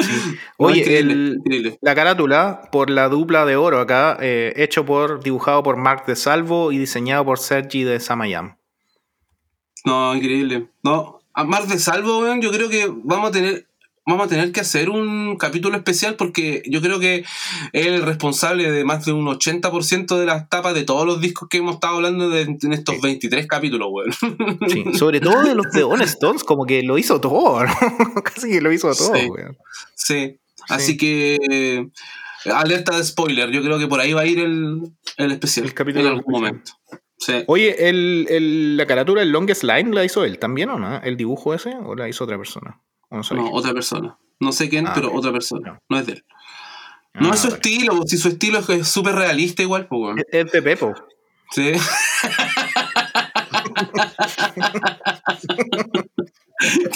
Sí. 0.00 0.12
Oye, 0.58 0.78
increíble, 0.80 1.12
el- 1.12 1.34
increíble. 1.38 1.78
la 1.82 1.94
carátula 1.96 2.68
por 2.70 2.88
la 2.88 3.08
dupla 3.08 3.44
de 3.44 3.56
oro 3.56 3.80
acá, 3.80 4.16
eh, 4.20 4.52
hecho 4.56 4.86
por, 4.86 5.22
dibujado 5.24 5.64
por 5.64 5.76
Mark 5.76 6.06
de 6.06 6.14
Salvo 6.14 6.70
y 6.70 6.78
diseñado 6.78 7.24
por 7.24 7.40
Sergi 7.40 7.82
de 7.82 7.98
Samayam. 7.98 8.56
No, 9.84 10.14
increíble. 10.14 10.68
No, 10.84 11.17
a 11.40 11.44
más 11.44 11.68
de 11.68 11.78
salvo, 11.78 12.18
weón, 12.20 12.40
yo 12.42 12.50
creo 12.50 12.68
que 12.68 12.90
vamos 13.04 13.28
a 13.30 13.32
tener 13.32 13.66
vamos 14.10 14.24
a 14.24 14.28
tener 14.30 14.52
que 14.52 14.60
hacer 14.60 14.88
un 14.88 15.36
capítulo 15.36 15.76
especial 15.76 16.14
porque 16.16 16.62
yo 16.66 16.80
creo 16.80 16.98
que 16.98 17.26
es 17.74 17.86
el 17.86 18.00
responsable 18.00 18.70
de 18.72 18.82
más 18.82 19.04
de 19.04 19.12
un 19.12 19.26
80% 19.26 20.16
de 20.18 20.24
las 20.24 20.48
tapas 20.48 20.72
de 20.72 20.84
todos 20.84 21.04
los 21.06 21.20
discos 21.20 21.46
que 21.50 21.58
hemos 21.58 21.74
estado 21.74 21.96
hablando 21.96 22.30
de- 22.30 22.56
en 22.62 22.72
estos 22.72 22.98
23 23.02 23.46
capítulos, 23.46 23.88
weón. 23.90 24.10
Sí, 24.66 24.82
sobre 24.98 25.20
todo 25.20 25.42
de 25.42 25.54
los 25.54 25.66
de 25.72 25.84
On 25.84 26.00
Stones, 26.00 26.42
como 26.42 26.64
que 26.64 26.82
lo 26.82 26.96
hizo 26.96 27.20
todo, 27.20 27.62
¿no? 27.64 27.70
Casi 28.24 28.48
que 28.48 28.62
lo 28.62 28.72
hizo 28.72 28.90
todo, 28.94 29.14
Sí. 29.14 29.28
weón. 29.28 29.58
Sí. 29.94 30.38
Así 30.70 30.96
que 30.96 31.36
eh, 31.50 31.86
alerta 32.50 32.96
de 32.96 33.04
spoiler, 33.04 33.50
yo 33.50 33.60
creo 33.62 33.78
que 33.78 33.88
por 33.88 34.00
ahí 34.00 34.14
va 34.14 34.22
a 34.22 34.26
ir 34.26 34.38
el, 34.38 34.90
el 35.18 35.32
especial 35.32 35.66
El 35.66 35.74
capítulo 35.74 36.06
en 36.08 36.12
algún 36.16 36.32
momento. 36.32 36.72
Sí. 37.18 37.42
Oye, 37.48 37.88
el, 37.88 38.26
el- 38.30 38.76
la 38.76 38.86
carátula, 38.86 39.22
el 39.22 39.30
Longest 39.32 39.64
Line, 39.64 39.92
¿la 39.94 40.04
hizo 40.04 40.24
él 40.24 40.38
también 40.38 40.70
o 40.70 40.78
no? 40.78 41.00
¿El 41.02 41.16
dibujo 41.16 41.52
ese 41.54 41.74
o 41.76 41.94
la 41.94 42.08
hizo 42.08 42.24
otra 42.24 42.38
persona? 42.38 42.80
¿O 43.10 43.16
no? 43.18 43.22
No, 43.32 43.50
otra 43.52 43.72
persona. 43.72 44.16
No 44.40 44.52
sé 44.52 44.68
quién, 44.68 44.86
Ah, 44.86 44.92
pero 44.94 45.12
otra 45.12 45.32
persona. 45.32 45.72
No. 45.72 45.78
No 45.88 45.98
es 45.98 46.06
de 46.06 46.12
él. 46.12 46.24
No 47.14 47.30
Ah, 47.30 47.34
es 47.34 47.40
su 47.40 47.48
vale. 47.48 47.56
estilo, 47.56 48.02
si 48.06 48.18
su 48.18 48.28
estilo 48.28 48.60
es- 48.60 48.86
súper 48.88 49.14
realista 49.16 49.62
igual, 49.62 49.88
pues, 49.88 50.22
Es 50.30 50.52
de 50.52 50.62
Pepo. 50.62 50.94
Sí. 51.50 51.72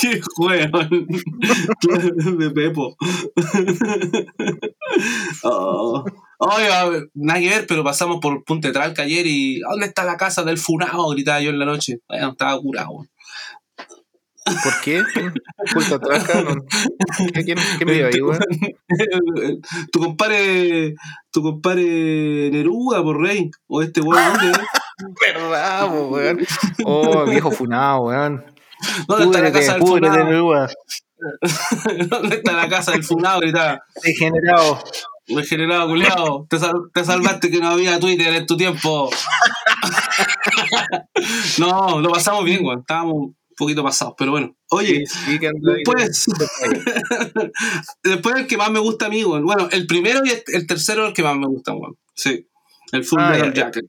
Qué 0.01 0.21
juego 0.35 0.79
de 2.39 2.51
Pepo. 2.51 2.97
Oh. 5.45 6.05
Oye, 6.39 6.69
nada 7.15 7.41
que 7.41 7.49
ver, 7.49 7.67
pero 7.69 7.85
pasamos 7.85 8.19
por 8.21 8.43
Punta 8.45 8.73
Tralca 8.73 9.03
ayer 9.03 9.27
y 9.27 9.61
¿dónde 9.61 9.87
está 9.87 10.05
la 10.05 10.17
casa 10.17 10.43
del 10.43 10.59
funado? 10.59 11.09
Gritaba 11.11 11.41
yo 11.41 11.51
en 11.51 11.59
la 11.59 11.65
noche. 11.67 11.99
Bueno, 12.09 12.31
estaba 12.31 12.59
curado. 12.61 12.89
¿Por 14.45 14.81
qué? 14.83 15.01
Punta 15.73 16.01
Trasca, 16.01 16.43
no- 16.43 16.57
¿Qué- 17.33 17.45
¿Quién, 17.45 17.59
quién 17.79 17.89
vive 17.89 18.07
ahí, 18.13 18.21
weón? 18.21 18.41
tu 19.93 20.01
compadre, 20.01 20.95
tu 21.31 21.43
compadre 21.43 22.51
Neruda, 22.51 23.03
por 23.05 23.21
rey, 23.21 23.51
o 23.69 23.83
este 23.83 24.01
weón, 24.01 24.21
¿dónde? 24.41 24.59
Verdad, 25.21 25.89
weón. 26.11 26.45
Oh, 26.85 27.25
viejo 27.25 27.53
funado, 27.53 28.01
weón. 28.03 28.45
¿Dónde 29.07 29.25
está 29.27 29.41
la 29.43 29.53
casa 29.53 29.75
del 29.75 29.83
funado? 29.87 30.25
Neruda. 30.25 30.69
¿Dónde 32.09 32.37
está 32.37 32.53
la 32.53 32.69
casa 32.69 32.93
del 32.93 33.05
funado? 33.05 33.41
Gritaba. 33.41 33.81
Degenerado. 34.03 34.83
Degenerado, 35.27 35.89
culiao. 35.89 36.47
Te, 36.51 36.59
sal- 36.59 36.91
te 36.93 37.05
salvaste 37.05 37.51
que 37.51 37.59
no 37.59 37.69
había 37.69 37.99
Twitter 38.01 38.35
en 38.35 38.47
tu 38.47 38.57
tiempo. 38.57 39.09
no, 41.59 42.01
lo 42.01 42.11
pasamos 42.11 42.45
bien, 42.45 42.65
weón. 42.65 42.81
Estábamos 42.81 43.15
un 43.15 43.37
poquito 43.57 43.83
pasados, 43.83 44.15
pero 44.19 44.33
bueno. 44.33 44.55
Oye, 44.71 45.05
Sí, 45.07 45.07
sí, 45.07 45.39
después, 45.39 46.27
después 48.03 48.37
el 48.37 48.47
que 48.47 48.57
más 48.57 48.71
me 48.71 48.79
gusta 48.81 49.07
a 49.07 49.09
mí, 49.09 49.25
weón. 49.25 49.45
Bueno, 49.45 49.69
el 49.71 49.87
primero 49.87 50.21
y 50.25 50.31
el, 50.31 50.43
el 50.47 50.67
tercero 50.67 51.03
es 51.05 51.09
el 51.11 51.15
que 51.15 51.23
más 51.23 51.37
me 51.37 51.47
gusta, 51.47 51.73
weón. 51.75 51.97
Sí. 52.15 52.49
El 52.93 53.05
Full 53.05 53.21
Ah, 53.21 53.31
Metal. 53.31 53.55
Jacket. 53.55 53.85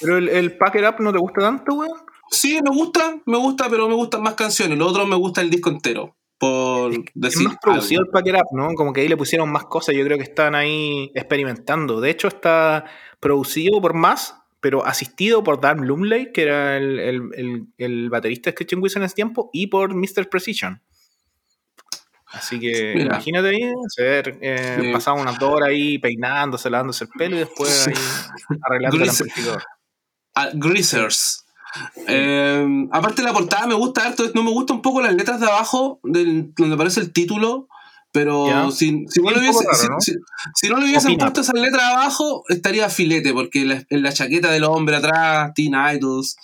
Pero 0.00 0.18
el, 0.18 0.28
el 0.28 0.56
Pack 0.56 0.76
It 0.76 0.84
Up 0.88 0.96
no 1.00 1.12
te 1.12 1.18
gusta 1.18 1.40
tanto, 1.40 1.74
weón. 1.74 1.98
Sí, 2.30 2.60
me 2.62 2.70
gusta, 2.70 3.16
me 3.24 3.38
gusta, 3.38 3.68
pero 3.70 3.88
me 3.88 3.94
gustan 3.94 4.22
más 4.22 4.34
canciones. 4.34 4.76
Lo 4.78 4.86
otro 4.86 5.06
me 5.06 5.16
gusta 5.16 5.40
el 5.40 5.50
disco 5.50 5.70
entero. 5.70 6.16
Por 6.38 6.92
Es 6.92 7.00
decir. 7.14 7.48
más 7.48 7.56
producido 7.60 8.00
algo. 8.02 8.10
el 8.10 8.12
Pack 8.12 8.26
It 8.28 8.34
Up, 8.40 8.56
¿no? 8.56 8.74
Como 8.74 8.92
que 8.92 9.00
ahí 9.00 9.08
le 9.08 9.16
pusieron 9.16 9.50
más 9.50 9.64
cosas. 9.64 9.94
Yo 9.96 10.04
creo 10.04 10.16
que 10.18 10.22
están 10.24 10.54
ahí 10.54 11.10
experimentando. 11.14 12.00
De 12.00 12.10
hecho, 12.10 12.28
está 12.28 12.84
producido 13.20 13.80
por 13.80 13.94
más, 13.94 14.36
pero 14.60 14.84
asistido 14.86 15.42
por 15.42 15.60
Dan 15.60 15.86
Lumley, 15.86 16.32
que 16.32 16.42
era 16.42 16.76
el, 16.76 16.98
el, 17.00 17.22
el, 17.34 17.66
el 17.78 18.10
baterista 18.10 18.50
de 18.50 18.54
Christian 18.54 18.80
Wilson 18.82 19.02
en 19.02 19.06
ese 19.06 19.14
tiempo, 19.16 19.50
y 19.52 19.66
por 19.66 19.94
Mr. 19.94 20.28
Precision. 20.30 20.80
Así 22.30 22.60
que 22.60 22.92
Mira. 22.94 23.06
imagínate 23.06 23.48
ahí, 23.48 23.72
ser, 23.88 24.38
eh, 24.42 24.78
Sí. 24.82 24.92
pasaba 24.92 25.20
unas 25.20 25.38
dos 25.38 25.50
horas 25.54 25.70
ahí 25.70 25.98
peinándose, 25.98 26.68
lavándose 26.68 27.04
el 27.04 27.10
pelo 27.16 27.36
y 27.36 27.38
después 27.40 27.88
ahí 27.88 27.94
arreglando 28.62 28.96
el 29.02 29.08
amplificador. 29.08 29.62
Greasers. 30.54 31.44
Eh, 32.06 32.86
aparte 32.92 33.22
la 33.22 33.32
portada 33.32 33.66
me 33.66 33.74
gusta 33.74 34.06
harto, 34.06 34.24
no 34.34 34.42
me 34.42 34.50
gustan 34.50 34.76
un 34.76 34.82
poco 34.82 35.00
las 35.02 35.14
letras 35.14 35.40
de 35.40 35.46
abajo, 35.46 36.00
del- 36.02 36.52
donde 36.54 36.74
aparece 36.74 37.00
el 37.00 37.12
título, 37.12 37.68
pero 38.12 38.46
si, 38.70 39.04
si 39.08 39.20
no 39.20 39.28
hubiese- 39.28 39.64
raro, 39.64 39.94
¿no? 39.94 40.00
si- 40.00 40.12
si- 40.12 40.18
si 40.54 40.68
no 40.68 40.78
le 40.78 40.84
hubiesen 40.86 41.12
Opina. 41.12 41.24
puesto 41.26 41.40
esas 41.42 41.60
letras 41.60 41.82
abajo, 41.84 42.44
estaría 42.48 42.88
filete, 42.88 43.32
porque 43.32 43.64
la- 43.66 43.84
en 43.90 44.02
la 44.02 44.12
chaqueta 44.12 44.50
del 44.50 44.64
hombre 44.64 44.96
atrás, 44.96 45.52
Teen 45.54 45.74
Idols, 45.74 46.36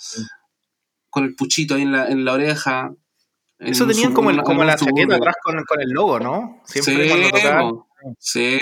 con 1.09 1.23
el 1.23 1.35
puchito 1.35 1.75
ahí 1.75 1.81
en 1.83 1.91
la, 1.91 2.07
en 2.07 2.23
la 2.25 2.33
oreja. 2.33 2.91
en 3.57 3.67
Eso 3.69 3.87
tenían 3.87 4.13
como, 4.13 4.29
el, 4.29 4.35
la 4.37 4.43
chaqueta 4.75 5.15
atrás 5.15 5.35
con, 5.43 5.63
con 5.63 5.81
el 5.81 5.89
logo, 5.89 6.19
¿no? 6.19 6.61
Siempre 6.65 7.03
Sí, 7.05 7.09
cuando 7.09 7.29
tocaban. 7.29 7.73
sí. 8.19 8.57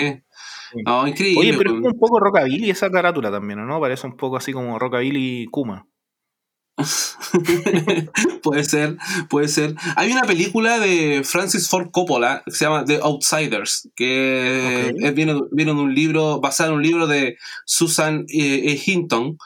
No, 0.86 1.06
increíble. 1.06 1.40
Oye, 1.40 1.58
pero 1.58 1.70
es 1.78 1.84
un 1.84 1.98
poco 1.98 2.18
rockabilly 2.18 2.70
esa 2.70 2.90
carátula 2.90 3.30
también, 3.30 3.60
¿o 3.60 3.64
¿no? 3.66 3.80
Parece 3.80 4.06
un 4.08 4.16
poco 4.16 4.36
así 4.36 4.52
como 4.52 4.78
rockabilly 4.78 5.46
Kuma. 5.50 5.86
puede 8.42 8.64
ser, 8.64 8.96
puede 9.28 9.48
ser. 9.48 9.74
Hay 9.96 10.10
una 10.12 10.22
película 10.24 10.78
de 10.78 11.22
Francis 11.24 11.68
Ford 11.68 11.90
Coppola 11.90 12.42
que 12.44 12.50
se 12.52 12.64
llama 12.64 12.84
The 12.84 13.00
Outsiders, 13.02 13.88
que 13.94 14.90
Ok. 14.94 15.04
es- 15.04 15.14
viene, 15.14 15.40
viene 15.52 15.72
de 15.74 15.78
un 15.80 15.94
libro, 15.94 16.40
basado 16.40 16.70
en 16.70 16.76
un 16.76 16.82
libro 16.82 17.06
de 17.06 17.36
Susan 17.64 18.24
eh, 18.28 18.62
eh, 18.66 18.82
Hinton, 18.84 19.38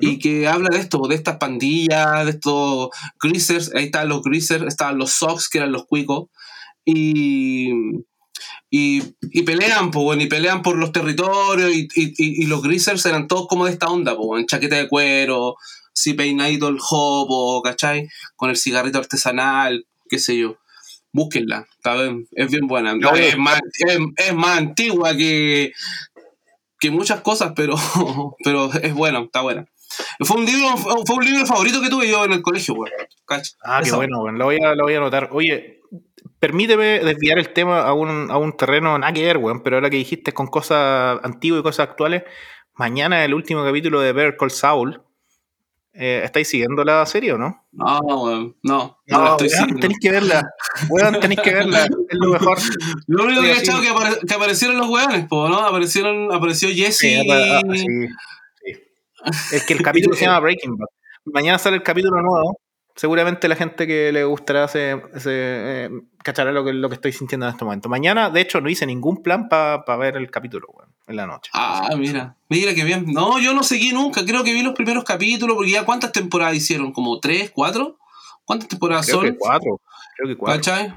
y 0.00 0.18
que 0.18 0.48
habla 0.48 0.70
de 0.72 0.78
esto, 0.80 1.02
de 1.08 1.14
estas 1.14 1.36
pandillas, 1.36 2.24
de 2.24 2.30
estos 2.32 2.88
greasers, 3.22 3.72
ahí 3.76 3.84
estaban 3.84 4.08
los 4.08 4.22
greasers, 4.22 4.64
estaban 4.66 4.98
los 4.98 5.12
Sox, 5.12 5.48
que 5.48 5.58
eran 5.58 5.70
los 5.70 5.86
cuicos, 5.86 6.30
y, 6.84 7.70
y, 8.70 9.02
y 9.22 9.42
pelean, 9.42 9.90
po, 9.92 10.12
y 10.14 10.26
pelean 10.26 10.62
por 10.62 10.76
los 10.76 10.90
territorios, 10.90 11.70
y, 11.72 11.86
y- 11.94 12.14
y- 12.18 12.42
y 12.42 12.46
los 12.46 12.60
greasers 12.62 13.06
eran 13.06 13.28
todos 13.28 13.46
como 13.46 13.66
de 13.66 13.72
esta 13.72 13.86
onda, 13.86 14.16
po, 14.16 14.36
en 14.36 14.46
chaqueta 14.46 14.76
de 14.76 14.88
cuero, 14.88 15.54
si 15.94 16.12
peinadito 16.12 16.68
el 16.68 16.78
jopo, 16.78 17.62
¿cachai? 17.62 18.08
Con 18.36 18.50
el 18.50 18.56
cigarrito 18.56 18.98
artesanal, 18.98 19.86
qué 20.08 20.18
sé 20.18 20.36
yo. 20.36 20.56
Búsquenla, 21.12 21.66
está 21.76 21.94
bien, 21.94 22.28
es 22.32 22.50
bien 22.50 22.66
buena. 22.66 22.90
A 22.90 23.16
es, 23.16 23.38
más, 23.38 23.60
es, 23.86 23.98
es 24.16 24.34
más 24.34 24.58
antigua 24.58 25.16
que, 25.16 25.72
que 26.80 26.90
muchas 26.90 27.20
cosas, 27.20 27.52
pero, 27.54 27.76
pero 28.44 28.72
es 28.72 28.92
bueno, 28.92 29.20
está 29.20 29.40
buena. 29.40 29.66
Fue 30.20 30.36
un 30.38 30.44
libro, 30.44 30.76
fue 30.76 31.16
un 31.16 31.24
libro 31.24 31.46
favorito 31.46 31.80
que 31.80 31.88
tuve 31.88 32.10
yo 32.10 32.24
en 32.24 32.32
el 32.32 32.42
colegio, 32.42 32.74
weón. 32.74 32.90
Ah, 33.62 33.80
qué 33.80 33.88
Eso. 33.88 33.96
bueno, 33.96 34.20
bueno, 34.20 34.38
lo 34.38 34.46
voy, 34.46 34.58
a, 34.60 34.74
lo 34.74 34.84
voy 34.84 34.94
a 34.94 34.98
anotar. 34.98 35.28
Oye, 35.32 35.80
permíteme 36.40 37.00
desviar 37.00 37.38
el 37.38 37.52
tema 37.52 37.82
a 37.82 37.92
un, 37.92 38.30
a 38.30 38.36
un 38.36 38.56
terreno 38.56 38.98
nada 38.98 39.12
que 39.12 39.22
ver, 39.22 39.38
weón, 39.38 39.62
pero 39.62 39.76
ahora 39.76 39.90
que 39.90 39.96
dijiste 39.98 40.32
con 40.32 40.48
cosas 40.48 41.20
antiguas 41.22 41.60
y 41.60 41.62
cosas 41.62 41.88
actuales, 41.88 42.24
mañana 42.74 43.24
el 43.24 43.34
último 43.34 43.64
capítulo 43.64 44.00
de 44.00 44.12
Better 44.12 44.36
Call 44.36 44.50
Saul. 44.50 45.00
Eh, 45.96 46.22
¿Estáis 46.24 46.48
siguiendo 46.48 46.82
la 46.82 47.06
serie 47.06 47.32
o 47.34 47.38
no? 47.38 47.64
No, 47.72 47.98
weón, 48.24 48.56
no, 48.64 48.98
no, 49.06 49.24
la 49.24 49.30
estoy 49.30 49.46
weón, 49.48 49.58
siguiendo. 49.60 49.80
tenéis 49.80 49.98
que 50.00 50.10
verla. 50.10 50.50
Weón, 50.90 51.20
tenéis 51.20 51.40
que 51.40 51.54
verla. 51.54 51.84
Es 51.84 52.18
lo 52.18 52.30
mejor. 52.32 52.58
Lo 53.06 53.24
único 53.24 53.42
que 53.42 53.52
he 53.52 53.58
echado 53.58 53.80
que, 53.80 53.90
apare- 53.90 54.18
que 54.26 54.34
aparecieron 54.34 54.76
los 54.78 54.88
weones, 54.88 55.26
po, 55.28 55.48
¿no? 55.48 55.58
Aparecieron, 55.58 56.32
apareció 56.34 56.68
Jesse 56.70 56.98
Sí, 56.98 57.30
ah, 57.30 57.60
sí, 57.72 57.78
sí. 57.78 57.86
Es 59.52 59.64
que 59.66 59.74
el 59.74 59.82
capítulo 59.82 60.16
se 60.16 60.24
llama 60.26 60.40
Breaking 60.40 60.76
Bad. 60.76 60.88
Mañana 61.26 61.58
sale 61.58 61.76
el 61.76 61.82
capítulo 61.82 62.20
nuevo. 62.20 62.58
Seguramente 62.96 63.48
la 63.48 63.56
gente 63.56 63.86
que 63.86 64.12
le 64.12 64.22
gustará 64.24 64.68
se, 64.68 65.00
se, 65.16 65.30
eh, 65.32 65.90
cachará 66.22 66.52
lo 66.52 66.64
que, 66.64 66.72
lo 66.72 66.88
que 66.88 66.94
estoy 66.94 67.12
sintiendo 67.12 67.46
en 67.46 67.52
este 67.52 67.64
momento. 67.64 67.88
Mañana, 67.88 68.30
de 68.30 68.40
hecho, 68.40 68.60
no 68.60 68.68
hice 68.68 68.86
ningún 68.86 69.22
plan 69.22 69.48
para 69.48 69.96
ver 69.96 70.16
el 70.16 70.30
capítulo, 70.30 70.68
weón, 70.72 70.93
en 71.06 71.16
la 71.16 71.26
noche. 71.26 71.50
Ah, 71.54 71.90
mira, 71.96 72.36
mira 72.48 72.74
qué 72.74 72.84
bien. 72.84 73.04
No, 73.12 73.38
yo 73.38 73.52
no 73.54 73.62
seguí 73.62 73.92
nunca, 73.92 74.24
creo 74.24 74.42
que 74.44 74.52
vi 74.54 74.62
los 74.62 74.74
primeros 74.74 75.04
capítulos, 75.04 75.56
porque 75.56 75.70
ya 75.72 75.84
cuántas 75.84 76.12
temporadas 76.12 76.56
hicieron, 76.56 76.92
como 76.92 77.20
tres, 77.20 77.50
cuatro. 77.54 77.98
¿Cuántas 78.44 78.68
temporadas 78.68 79.06
Creo 79.06 79.18
son? 79.20 79.26
que 79.32 79.36
cuatro. 79.38 79.80
Creo 80.16 80.28
que 80.28 80.36
cuatro. 80.36 80.56
¿Cachai? 80.62 80.88
Sí. 80.88 80.94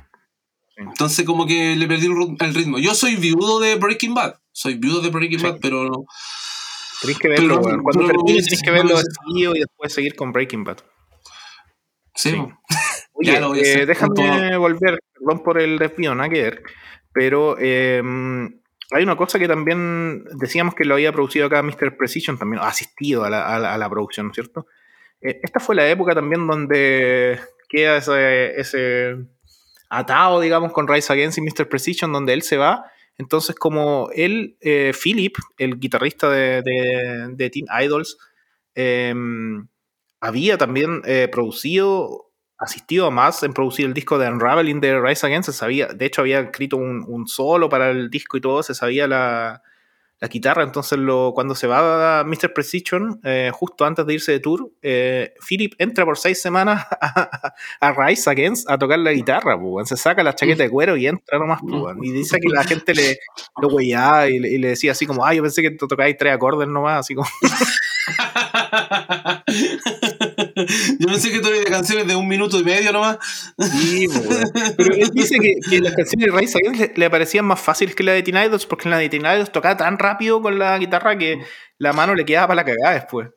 Entonces 0.78 1.26
como 1.26 1.46
que 1.48 1.76
le 1.76 1.88
perdí 1.88 2.08
el 2.08 2.54
ritmo. 2.54 2.78
Yo 2.78 2.94
soy 2.94 3.16
viudo 3.16 3.60
de 3.60 3.76
Breaking 3.76 4.14
Bad. 4.14 4.36
Soy 4.52 4.76
viudo 4.76 5.02
de 5.02 5.10
Breaking 5.10 5.40
Sí. 5.40 5.46
Bad, 5.46 5.58
pero 5.62 5.86
no. 5.86 6.06
Tenéis 7.02 7.20
que 7.20 7.28
verlo, 7.30 7.62
Pero-. 7.62 7.84
Cuando 7.84 7.92
pero- 7.92 8.08
termine, 8.08 8.42
tenéis 8.44 8.62
que 8.62 8.72
verlo 8.72 8.96
y 9.56 9.60
después 9.60 9.94
seguir 9.94 10.16
con 10.16 10.32
Breaking 10.34 10.64
Bad. 10.64 10.78
Sí. 12.16 12.32
Sí. 12.32 12.38
Oye, 13.14 13.32
Ya 13.32 13.40
lo 13.40 13.50
voy 13.50 13.60
a 13.60 13.64
eh, 13.64 13.72
hacer 13.72 13.88
déjame 13.88 14.14
todo. 14.16 14.60
volver, 14.60 15.00
perdón 15.14 15.44
por 15.44 15.60
el 15.60 15.80
desvío, 15.80 16.16
que 16.30 16.60
pero 17.14 17.56
eh, 17.60 18.02
hay 18.92 19.04
una 19.04 19.16
cosa 19.18 19.38
que 19.40 19.48
también 19.48 20.24
decíamos 20.36 20.74
que 20.76 20.86
lo 20.86 20.96
había 20.96 21.12
producido 21.12 21.46
acá 21.48 21.62
Mr. 21.62 21.98
Precision, 21.98 22.38
también 22.38 22.62
asistido 22.64 23.24
a 23.24 23.30
la, 23.30 23.56
a 23.74 23.78
la- 23.78 23.90
producción, 23.90 24.28
¿no 24.28 24.32
es 24.32 24.36
cierto? 24.36 24.68
Eh, 25.22 25.40
esta 25.44 25.60
fue 25.60 25.76
la 25.76 25.90
época 25.90 26.14
también 26.16 26.48
donde 26.48 27.40
queda 27.70 27.98
ese, 27.98 28.60
ese 28.60 29.18
atado, 29.90 30.40
digamos, 30.40 30.72
con 30.72 30.88
Rise 30.88 31.12
Against 31.12 31.38
y 31.38 31.42
Mr. 31.42 31.68
Precision, 31.68 32.14
donde 32.14 32.34
él 32.34 32.42
se 32.44 32.58
va. 32.58 32.86
Entonces, 33.18 33.56
como 33.56 34.10
él, 34.14 34.58
eh, 34.62 34.94
Philip, 34.94 35.36
el 35.58 35.80
guitarrista 35.80 36.30
de, 36.30 36.62
de, 36.62 37.28
de 37.32 37.50
Teen 37.50 37.66
Idols, 37.82 38.18
eh, 38.76 39.14
había 40.22 40.58
también 40.58 41.02
producido, 41.32 42.27
asistido 42.58 43.12
más 43.12 43.44
en 43.44 43.54
producir 43.54 43.86
el 43.86 43.94
disco 43.94 44.18
de 44.18 44.28
Unraveling 44.30 44.80
de 44.82 45.00
Rise 45.00 45.28
Against. 45.28 45.52
Se 45.52 45.58
sabía, 45.58 45.88
de 45.88 46.06
hecho, 46.06 46.22
había 46.22 46.40
escrito 46.40 46.78
un, 46.78 47.04
un 47.08 47.28
solo 47.28 47.70
para 47.70 47.92
el 47.92 48.10
disco 48.10 48.38
y 48.38 48.42
todo, 48.42 48.64
se 48.64 48.74
sabía 48.74 49.08
la, 49.08 49.62
la 50.20 50.28
guitarra. 50.28 50.64
Entonces, 50.64 50.98
lo, 50.98 51.32
cuando 51.36 51.54
se 51.54 51.68
va 51.68 52.20
a 52.20 52.24
Mr. 52.24 52.54
Precision, 52.54 53.20
eh, 53.24 53.52
justo 53.54 53.86
antes 53.86 54.06
de 54.06 54.14
irse 54.16 54.32
de 54.32 54.40
tour, 54.40 54.72
eh, 54.82 55.34
Philip 55.48 55.74
entra 55.78 56.06
por 56.06 56.18
seis 56.18 56.42
semanas 56.42 56.86
a, 57.80 57.92
Rise 57.92 58.30
Against 58.30 58.70
a 58.70 58.78
tocar 58.78 59.00
la 59.00 59.12
guitarra. 59.12 59.56
weón. 59.56 59.86
se 59.86 59.98
saca 59.98 60.24
la 60.24 60.34
chaqueta 60.34 60.64
de 60.64 60.70
cuero 60.70 60.98
y 60.98 61.08
entra 61.08 61.38
nomás. 61.38 61.60
y 62.02 62.12
dice 62.12 62.40
que 62.40 62.50
la 62.50 62.64
gente 62.64 62.96
le 62.96 63.20
lo 63.62 63.80
y, 63.80 64.40
le- 64.40 64.68
decía 64.70 64.94
así 64.94 65.06
como, 65.06 65.26
ah, 65.26 65.34
yo 65.34 65.44
pensé 65.44 65.62
que 65.62 65.72
tocabais 65.72 66.18
tres 66.18 66.34
acordes 66.34 66.68
nomás, 66.68 67.02
así 67.02 67.14
como. 67.14 67.28
Yo 71.00 71.08
pensé 71.08 71.32
que 71.32 71.40
tú 71.40 71.50
eres 71.50 71.66
de 71.66 71.72
canciones 71.72 72.08
de 72.08 72.16
un 72.16 72.28
minuto 72.28 72.60
y 72.60 72.64
medio 72.64 72.92
nomás. 72.92 73.18
Sí. 73.60 74.08
Pero 74.78 74.96
él 74.96 75.10
dice 75.14 75.38
que, 75.40 75.80
las 75.80 75.94
canciones 75.94 76.32
de 76.32 76.40
Rise 76.40 76.58
Against 76.58 76.80
le, 76.80 76.94
le 76.96 77.10
parecían 77.10 77.46
más 77.46 77.60
fáciles 77.60 77.96
que 77.96 78.04
la 78.04 78.14
de 78.14 78.24
Teen 78.24 78.38
Idols 78.38 78.66
porque 78.66 78.88
en 78.88 78.92
la 78.92 78.98
de 78.98 79.10
Teen 79.10 79.26
Idols 79.26 79.52
tocaba 79.52 79.78
tan 79.78 80.00
rápido 80.00 80.42
con 80.42 80.58
la 80.58 80.78
guitarra 80.78 81.18
que 81.18 81.40
la 81.78 81.94
mano 81.94 82.16
le 82.16 82.26
quedaba 82.26 82.48
para 82.48 82.64
la 82.64 82.66
cagada 82.66 82.94
después. 82.94 83.30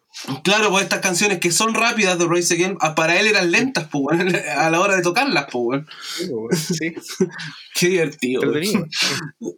Claro, 0.42 0.70
pues 0.70 0.82
estas 0.82 0.98
canciones 1.00 1.38
que 1.38 1.50
son 1.52 1.72
rápidas 1.72 2.18
de 2.18 2.26
Race 2.26 2.52
Again, 2.52 2.76
ah, 2.80 2.94
para 2.94 3.18
él 3.20 3.28
eran 3.28 3.50
lentas, 3.50 3.88
pues, 3.90 4.18
a 4.56 4.68
la 4.68 4.80
hora 4.80 4.96
de 4.96 5.02
tocarlas, 5.02 5.46
pues. 5.50 5.82
Sí. 6.18 6.28
Sí, 6.52 6.94
Qué 7.74 7.88
divertido. 7.88 8.42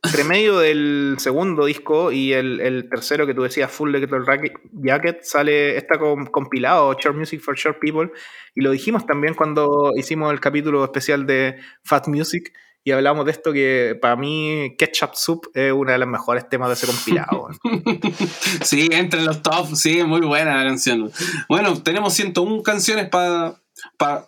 Entre 0.04 0.24
medio 0.24 0.58
del 0.58 1.16
segundo 1.18 1.64
disco 1.64 2.12
y 2.12 2.32
el, 2.34 2.60
el 2.60 2.88
tercero 2.90 3.26
que 3.26 3.34
tú 3.34 3.42
decías, 3.42 3.72
Full 3.72 3.94
Racket- 3.94 4.60
Jacket, 4.72 5.22
sale, 5.22 5.76
está 5.76 5.98
com- 5.98 6.26
compilado, 6.26 6.92
Short 7.00 7.16
Music 7.16 7.40
for 7.40 7.56
Short 7.56 7.78
People, 7.80 8.10
y 8.54 8.60
lo 8.60 8.70
dijimos 8.70 9.06
también 9.06 9.34
cuando 9.34 9.92
hicimos 9.96 10.32
el 10.32 10.40
capítulo 10.40 10.84
especial 10.84 11.26
de 11.26 11.56
Fat 11.82 12.06
Music, 12.08 12.52
y 12.84 12.90
hablamos 12.90 13.24
de 13.26 13.32
esto 13.32 13.52
que 13.52 13.96
para 14.00 14.16
mí 14.16 14.74
Ketchup 14.78 15.14
Soup 15.14 15.46
es 15.54 15.72
uno 15.72 15.92
de 15.92 15.98
los 15.98 16.08
mejores 16.08 16.48
temas 16.48 16.68
de 16.68 16.74
ese 16.74 16.86
compilado. 16.86 17.48
Sí, 18.64 18.88
entra 18.92 19.20
en 19.20 19.26
los 19.26 19.42
top, 19.42 19.74
sí, 19.74 20.02
muy 20.04 20.20
buena 20.20 20.56
la 20.56 20.64
canción. 20.64 21.10
Bueno, 21.48 21.82
tenemos 21.82 22.14
101 22.14 22.62
canciones 22.62 23.08
para 23.08 23.56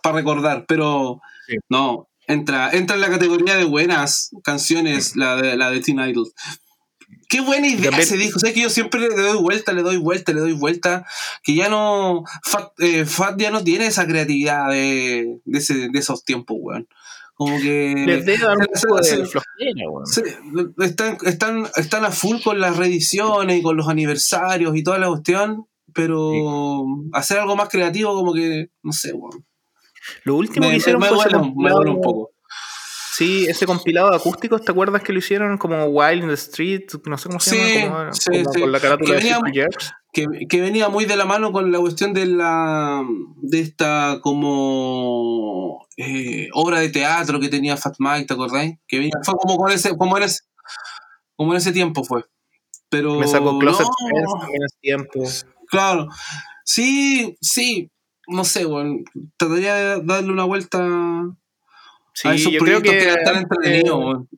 recordar, 0.03 0.65
pero 0.67 1.21
Sí. 1.47 1.57
no, 1.69 2.07
entra, 2.27 2.71
entra 2.71 2.95
en 2.95 3.01
la 3.01 3.09
categoría 3.09 3.55
de 3.55 3.65
buenas 3.65 4.31
canciones 4.43 5.15
la 5.15 5.35
de, 5.35 5.55
la 5.55 5.69
de 5.69 5.79
Teen 5.81 5.99
Idol. 5.99 6.31
Qué 7.29 7.41
buena 7.41 7.67
idea 7.67 7.91
También- 7.91 8.01
ese 8.01 8.17
disco. 8.17 8.37
O 8.37 8.39
sea, 8.39 8.53
que 8.53 8.61
yo 8.61 8.69
siempre 8.69 8.99
le 8.99 9.09
doy 9.09 9.37
vuelta, 9.37 9.73
le 9.73 9.81
doy 9.81 9.97
vuelta, 9.97 10.31
le 10.31 10.41
doy 10.41 10.53
vuelta. 10.53 11.05
Que 11.43 11.55
ya 11.55 11.69
no. 11.69 12.23
Fat, 12.43 12.71
eh, 12.79 13.05
Fat 13.05 13.39
ya 13.39 13.49
no 13.51 13.63
tiene 13.63 13.87
esa 13.87 14.05
creatividad 14.07 14.69
de, 14.69 15.39
de, 15.45 15.57
ese- 15.59 15.89
de 15.89 15.99
esos 15.99 16.23
tiempos, 16.23 16.57
weón. 16.59 16.87
Como 17.35 17.59
que. 17.59 17.93
Les 18.07 18.25
debe 18.25 18.43
dar 18.45 18.57
un 18.57 18.65
se- 18.73 18.87
poco 18.87 19.03
se- 19.03 19.17
de 19.17 19.25
flojera, 19.25 19.89
weón. 19.89 20.05
Sí, 20.07 20.21
están, 20.79 21.17
están, 21.25 21.67
están 21.75 22.05
a 22.05 22.11
full 22.11 22.37
con 22.43 22.59
las 22.59 22.77
reediciones 22.77 23.59
y 23.59 23.61
con 23.61 23.75
los 23.77 23.87
aniversarios 23.89 24.75
y 24.75 24.83
toda 24.83 24.97
la 24.99 25.09
cuestión, 25.09 25.67
pero 25.93 26.85
hacer 27.13 27.39
algo 27.39 27.55
más 27.55 27.69
creativo 27.69 28.13
como 28.15 28.33
que, 28.33 28.69
no 28.83 28.91
sé, 28.93 29.13
weón. 29.13 29.45
Lo 30.23 30.35
último 30.35 30.65
Me, 30.67 30.71
que 30.71 30.77
hicieron 30.77 31.01
me 31.01 31.07
fue 31.09 31.17
duele, 31.29 31.51
me 31.55 31.69
duele 31.71 31.91
un 31.91 32.01
poco. 32.01 32.31
Sí, 33.17 33.45
ese 33.47 33.65
compilado 33.65 34.09
de 34.11 34.17
acústicos, 34.17 34.63
¿te 34.63 34.71
acuerdas 34.71 35.01
que 35.01 35.13
lo 35.13 35.19
hicieron 35.19 35.57
como 35.57 35.85
Wild 35.85 36.23
in 36.23 36.27
the 36.27 36.33
Street? 36.35 36.83
No 37.05 37.17
sé 37.17 37.27
cómo 37.29 37.39
se 37.39 37.49
Sí, 37.51 37.79
llama, 37.83 37.97
como, 37.97 38.13
sí, 38.13 38.29
como 38.43 38.53
sí. 38.53 38.61
con 38.61 38.71
la 38.73 38.79
carátula 38.81 39.15
de 39.15 39.35
venía-. 39.41 39.67
Que, 40.15 40.47
que 40.47 40.61
venía 40.61 40.87
muy 40.87 41.03
de 41.03 41.17
la 41.17 41.25
mano 41.25 41.51
con 41.51 41.73
la 41.73 41.79
cuestión 41.79 42.13
de 42.13 42.25
la 42.25 43.05
de 43.41 43.59
esta 43.59 44.19
como 44.21 45.85
eh, 45.97 46.47
obra 46.53 46.79
de 46.79 46.87
teatro 46.87 47.41
que 47.41 47.49
tenía 47.49 47.75
Fat 47.75 47.95
Mike, 47.99 48.25
¿te 48.25 48.33
acordáis? 48.33 48.77
Que 48.87 48.99
venía, 48.99 49.11
fue 49.23 49.35
como 49.35 49.57
con 49.57 49.73
ese, 49.73 49.97
como 49.97 50.15
en 50.15 50.23
ese, 50.23 50.43
como 51.35 51.51
en 51.51 51.57
ese 51.57 51.73
tiempo 51.73 52.05
fue. 52.05 52.23
Pero 52.87 53.19
Me 53.19 53.27
sacó 53.27 53.59
Closet 53.59 53.85
no. 53.85 54.39
También 54.39 54.63
hace 54.63 54.77
tiempo. 54.79 55.23
Claro. 55.67 56.07
Sí, 56.63 57.37
sí. 57.41 57.91
No 58.27 58.45
sé, 58.45 58.65
weón. 58.65 59.03
Trataría 59.35 59.75
de 59.75 60.01
darle 60.01 60.31
una 60.31 60.45
vuelta 60.45 60.79
Sí, 62.13 62.29
a 62.29 62.35
esos 62.35 62.53
yo 62.53 62.59
creo 62.61 62.79
proyectos 62.79 62.93
que, 62.93 63.13
que, 63.13 63.19
están 63.21 63.37
entretenidos, 63.37 63.99
weón. 63.99 64.29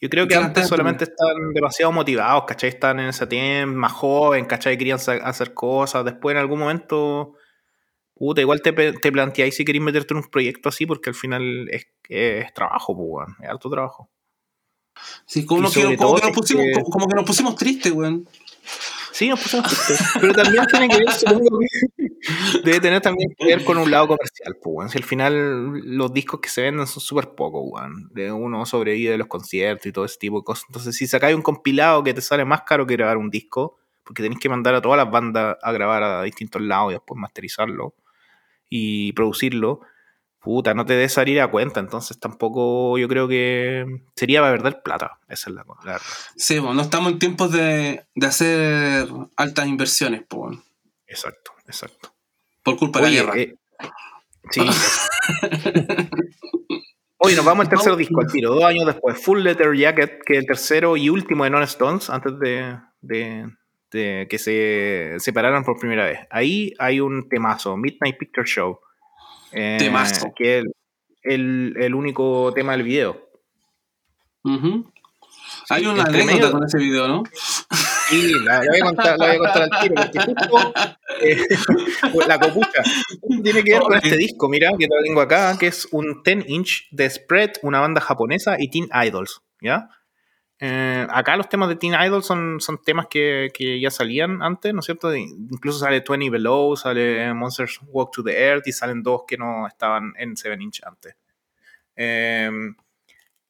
Yo 0.00 0.08
creo 0.08 0.26
que 0.26 0.34
antes 0.34 0.66
solamente 0.66 1.04
están 1.04 1.52
demasiado 1.52 1.92
motivados, 1.92 2.44
¿cachai? 2.46 2.70
Están 2.70 3.00
en 3.00 3.08
ese 3.08 3.26
tiempo, 3.26 3.76
más 3.78 3.92
joven, 3.92 4.46
¿cachai? 4.46 4.78
Querían 4.78 4.98
hacer 5.22 5.54
cosas. 5.54 6.04
Después 6.04 6.34
en 6.34 6.40
algún 6.40 6.58
momento, 6.60 7.34
puta, 8.14 8.40
igual 8.40 8.62
te, 8.62 8.72
te 8.72 9.12
planteáis 9.12 9.54
si 9.56 9.64
queréis 9.64 9.84
meterte 9.84 10.14
en 10.14 10.18
un 10.18 10.30
proyecto 10.30 10.68
así, 10.70 10.86
porque 10.86 11.10
al 11.10 11.14
final 11.16 11.68
es, 11.70 11.86
es 12.08 12.52
trabajo, 12.54 12.96
pues, 12.96 13.08
weón. 13.10 13.36
Es 13.42 13.48
alto 13.50 13.68
trabajo. 13.68 14.10
Sí, 15.26 15.46
como, 15.46 15.70
que 15.70 15.82
nos 15.82 15.96
pusimos, 16.34 16.64
que- 16.64 16.72
como, 16.72 16.84
como 16.90 17.08
que 17.08 17.14
nos 17.14 17.24
pusimos 17.24 17.56
tristes, 17.56 17.92
weón. 17.92 18.26
Sí, 19.12 19.28
nos 19.28 19.40
pusimos 19.40 19.66
tristes. 19.66 20.00
Pero 20.20 20.32
también 20.32 20.66
tiene 20.66 20.88
que 20.88 20.96
ver, 20.98 21.12
supongo 21.12 21.58
que 21.60 22.09
debe 22.64 22.80
tener 22.80 23.00
también 23.00 23.34
que 23.36 23.46
ver 23.46 23.64
con 23.64 23.78
un 23.78 23.90
lado 23.90 24.08
comercial, 24.08 24.56
pues, 24.62 24.74
weón. 24.74 24.90
Si 24.90 24.98
al 24.98 25.04
final 25.04 25.80
los 25.84 26.12
discos 26.12 26.40
que 26.40 26.48
se 26.48 26.62
venden 26.62 26.86
son 26.86 27.02
súper 27.02 27.30
pocos, 27.34 27.62
weón. 27.64 28.10
Uno 28.34 28.66
sobrevive 28.66 29.12
de 29.12 29.18
los 29.18 29.26
conciertos 29.26 29.86
y 29.86 29.92
todo 29.92 30.04
ese 30.04 30.18
tipo 30.18 30.38
de 30.38 30.44
cosas. 30.44 30.64
Entonces, 30.68 30.96
si 30.96 31.06
sacáis 31.06 31.36
un 31.36 31.42
compilado 31.42 32.02
que 32.02 32.14
te 32.14 32.20
sale 32.20 32.44
más 32.44 32.62
caro 32.62 32.86
que 32.86 32.96
grabar 32.96 33.16
un 33.16 33.30
disco, 33.30 33.78
porque 34.04 34.22
tenéis 34.22 34.40
que 34.40 34.48
mandar 34.48 34.74
a 34.74 34.82
todas 34.82 34.96
las 34.96 35.10
bandas 35.10 35.56
a 35.62 35.72
grabar 35.72 36.02
a 36.02 36.22
distintos 36.22 36.60
lados 36.62 36.90
y 36.90 36.94
después 36.94 37.18
masterizarlo 37.18 37.94
y 38.68 39.12
producirlo, 39.12 39.80
puta, 40.40 40.74
no 40.74 40.84
te 40.86 40.94
des 40.94 41.12
salir 41.12 41.40
a 41.40 41.50
cuenta. 41.50 41.80
Entonces, 41.80 42.18
tampoco 42.18 42.98
yo 42.98 43.08
creo 43.08 43.28
que 43.28 44.02
sería 44.16 44.40
para 44.40 44.52
perder 44.52 44.82
plata. 44.82 45.18
Esa 45.28 45.50
es 45.50 45.56
la, 45.56 45.64
la 45.84 45.92
verdad. 45.92 46.06
Sí, 46.36 46.58
weón. 46.58 46.76
No 46.76 46.82
estamos 46.82 47.12
en 47.12 47.18
tiempos 47.18 47.52
de, 47.52 48.04
de 48.14 48.26
hacer 48.26 49.08
altas 49.36 49.66
inversiones, 49.66 50.22
weón. 50.32 50.62
Exacto, 51.06 51.52
exacto. 51.66 52.12
Por 52.70 52.78
culpa 52.78 53.00
de 53.00 53.04
la 53.06 53.10
guerra. 53.12 53.38
eh, 53.38 53.54
sí. 54.50 54.60
Oye, 57.22 57.36
nos 57.36 57.44
vamos 57.44 57.64
al 57.66 57.68
tercer 57.68 57.96
disco 57.96 58.20
al 58.20 58.32
tiro, 58.32 58.54
dos 58.54 58.64
años 58.64 58.86
después. 58.86 59.22
Full 59.22 59.40
Letter 59.42 59.74
Jacket, 59.76 60.22
que 60.24 60.34
es 60.34 60.38
el 60.40 60.46
tercero 60.46 60.96
y 60.96 61.10
último 61.10 61.44
de 61.44 61.50
Non 61.50 61.62
Stones, 61.64 62.08
antes 62.08 62.38
de, 62.38 62.78
de- 63.02 63.46
de 63.92 64.26
que 64.30 64.38
se 64.38 65.16
separaran 65.18 65.64
por 65.64 65.78
primera 65.78 66.04
vez. 66.06 66.20
Ahí 66.30 66.72
hay 66.78 67.00
un 67.00 67.28
temazo, 67.28 67.76
Midnight 67.76 68.16
Picture 68.16 68.46
Show. 68.46 68.78
eh, 69.52 69.76
Temazo. 69.80 70.32
Que 70.34 70.58
es 70.60 70.64
el, 70.64 70.72
el- 71.74 71.82
el 71.82 71.94
único 71.94 72.52
tema 72.54 72.72
del 72.72 72.84
video. 72.84 73.28
Hay 75.68 75.86
una 75.86 76.04
anécdota 76.04 76.34
medio- 76.34 76.52
con 76.52 76.64
ese 76.64 76.78
video, 76.78 77.06
¿no? 77.08 77.22
Sí, 78.10 78.32
la, 78.44 78.58
voy 78.58 78.80
a 78.80 78.84
contar, 78.84 79.22
al 79.22 79.70
tiro, 79.80 79.94
porque 79.94 80.18
justo 80.18 80.72
eh, 81.20 81.46
la 82.26 82.40
copucha 82.40 82.82
tiene 83.42 83.62
que 83.62 83.72
ver 83.72 83.82
con 83.82 83.96
este 83.96 84.16
disco, 84.16 84.48
mira, 84.48 84.72
que 84.76 84.88
tengo 85.04 85.20
acá, 85.20 85.56
que 85.58 85.68
es 85.68 85.86
un 85.92 86.22
10 86.24 86.48
inch 86.48 86.88
de 86.90 87.08
Spread, 87.08 87.52
una 87.62 87.78
banda 87.78 88.00
japonesa, 88.00 88.56
y 88.58 88.68
Teen 88.68 88.88
Idols, 88.92 89.42
¿ya? 89.60 89.88
Eh, 90.58 91.06
acá 91.08 91.36
los 91.36 91.48
temas 91.48 91.68
de 91.68 91.76
Teen 91.76 91.94
Idols 91.94 92.26
son, 92.26 92.60
son 92.60 92.82
temas 92.82 93.06
que, 93.08 93.50
que 93.54 93.80
ya 93.80 93.90
salían 93.90 94.42
antes, 94.42 94.74
¿no 94.74 94.80
es 94.80 94.86
cierto? 94.86 95.14
Incluso 95.14 95.78
sale 95.78 96.02
20 96.06 96.30
Below, 96.30 96.76
sale 96.76 97.32
Monsters 97.32 97.80
Walk 97.86 98.10
to 98.12 98.24
the 98.24 98.32
Earth 98.32 98.66
y 98.66 98.72
salen 98.72 99.02
dos 99.02 99.22
que 99.26 99.38
no 99.38 99.66
estaban 99.66 100.12
en 100.18 100.36
7 100.36 100.56
inch 100.60 100.80
antes. 100.84 101.14
Eh, 101.94 102.50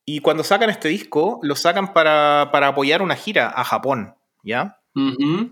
y 0.05 0.21
cuando 0.21 0.45
sacan 0.45 0.71
este 0.71 0.89
disco, 0.89 1.41
lo 1.43 1.57
sacan 1.57 1.93
para, 1.93 2.51
para 2.53 2.69
apoyar 2.69 3.03
una 3.03 3.17
gira 3.17 3.49
a 3.49 3.65
Japón, 3.65 4.15
¿ya? 4.43 4.79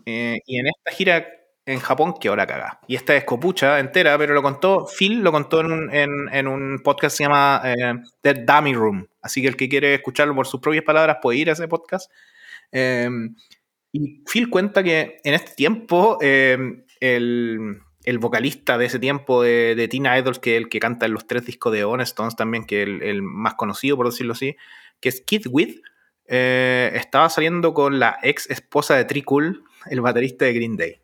Eh, 0.07 0.41
y 0.47 0.59
en 0.59 0.67
esta 0.67 0.91
gira 0.91 1.27
en 1.67 1.81
Japón 1.81 2.15
quedó 2.19 2.35
la 2.35 2.47
cagada. 2.47 2.81
Y 2.89 2.97
esta 2.97 3.15
es 3.15 3.25
copucha 3.25 3.79
entera, 3.79 4.17
pero 4.17 4.33
lo 4.33 4.43
contó, 4.43 4.87
Phil 4.87 5.21
lo 5.21 5.31
contó 5.31 5.61
en 5.61 5.71
un, 5.71 5.95
en, 5.95 6.11
en 6.33 6.49
un 6.49 6.81
podcast 6.83 7.15
que 7.15 7.17
se 7.19 7.25
llama 7.25 7.61
eh, 7.63 7.95
The 8.23 8.35
Dummy 8.47 8.75
Room. 8.75 9.07
Así 9.21 9.43
que 9.43 9.49
el 9.49 9.57
que 9.57 9.69
quiere 9.69 9.95
escucharlo 9.95 10.35
por 10.35 10.47
sus 10.47 10.61
propias 10.61 10.85
palabras 10.85 11.19
puede 11.21 11.39
ir 11.39 11.51
a 11.51 11.53
ese 11.53 11.69
podcast. 11.69 12.11
Eh, 12.73 13.11
y 13.93 14.25
Phil 14.25 14.49
cuenta 14.49 14.83
que 14.83 15.21
en 15.25 15.35
este 15.35 15.53
tiempo 15.55 16.19
eh, 16.23 16.57
el, 17.01 17.79
el 18.05 18.19
vocalista 18.19 18.79
de 18.79 18.87
ese 18.87 18.99
tiempo 18.99 19.43
de, 19.43 19.75
de 19.75 19.89
Teen 19.89 20.07
Idols, 20.07 20.39
que 20.39 20.57
es 20.57 20.63
el 20.63 20.69
que 20.71 20.81
canta 20.81 21.05
en 21.05 21.13
los 21.13 21.27
tres 21.27 21.45
discos 21.45 21.73
de 21.75 21.85
Honest 21.85 22.13
Stones 22.13 22.37
también, 22.37 22.65
que 22.65 22.83
es 22.83 22.89
el, 22.89 23.03
el 23.03 23.23
más 23.23 23.55
conocido, 23.55 23.99
por 23.99 24.07
decirlo 24.07 24.33
así, 24.33 24.57
que 25.01 25.11
es 25.11 25.21
Kid 25.21 25.47
With, 25.51 25.77
eh, 26.29 26.93
estaba 26.95 27.29
saliendo 27.31 27.75
con 27.75 27.99
la 27.99 28.19
ex 28.23 28.49
esposa 28.51 28.95
de 28.97 29.05
Tricool, 29.05 29.65
el 29.91 30.01
baterista 30.01 30.45
de 30.45 30.53
Green 30.53 30.77
Day. 30.77 31.01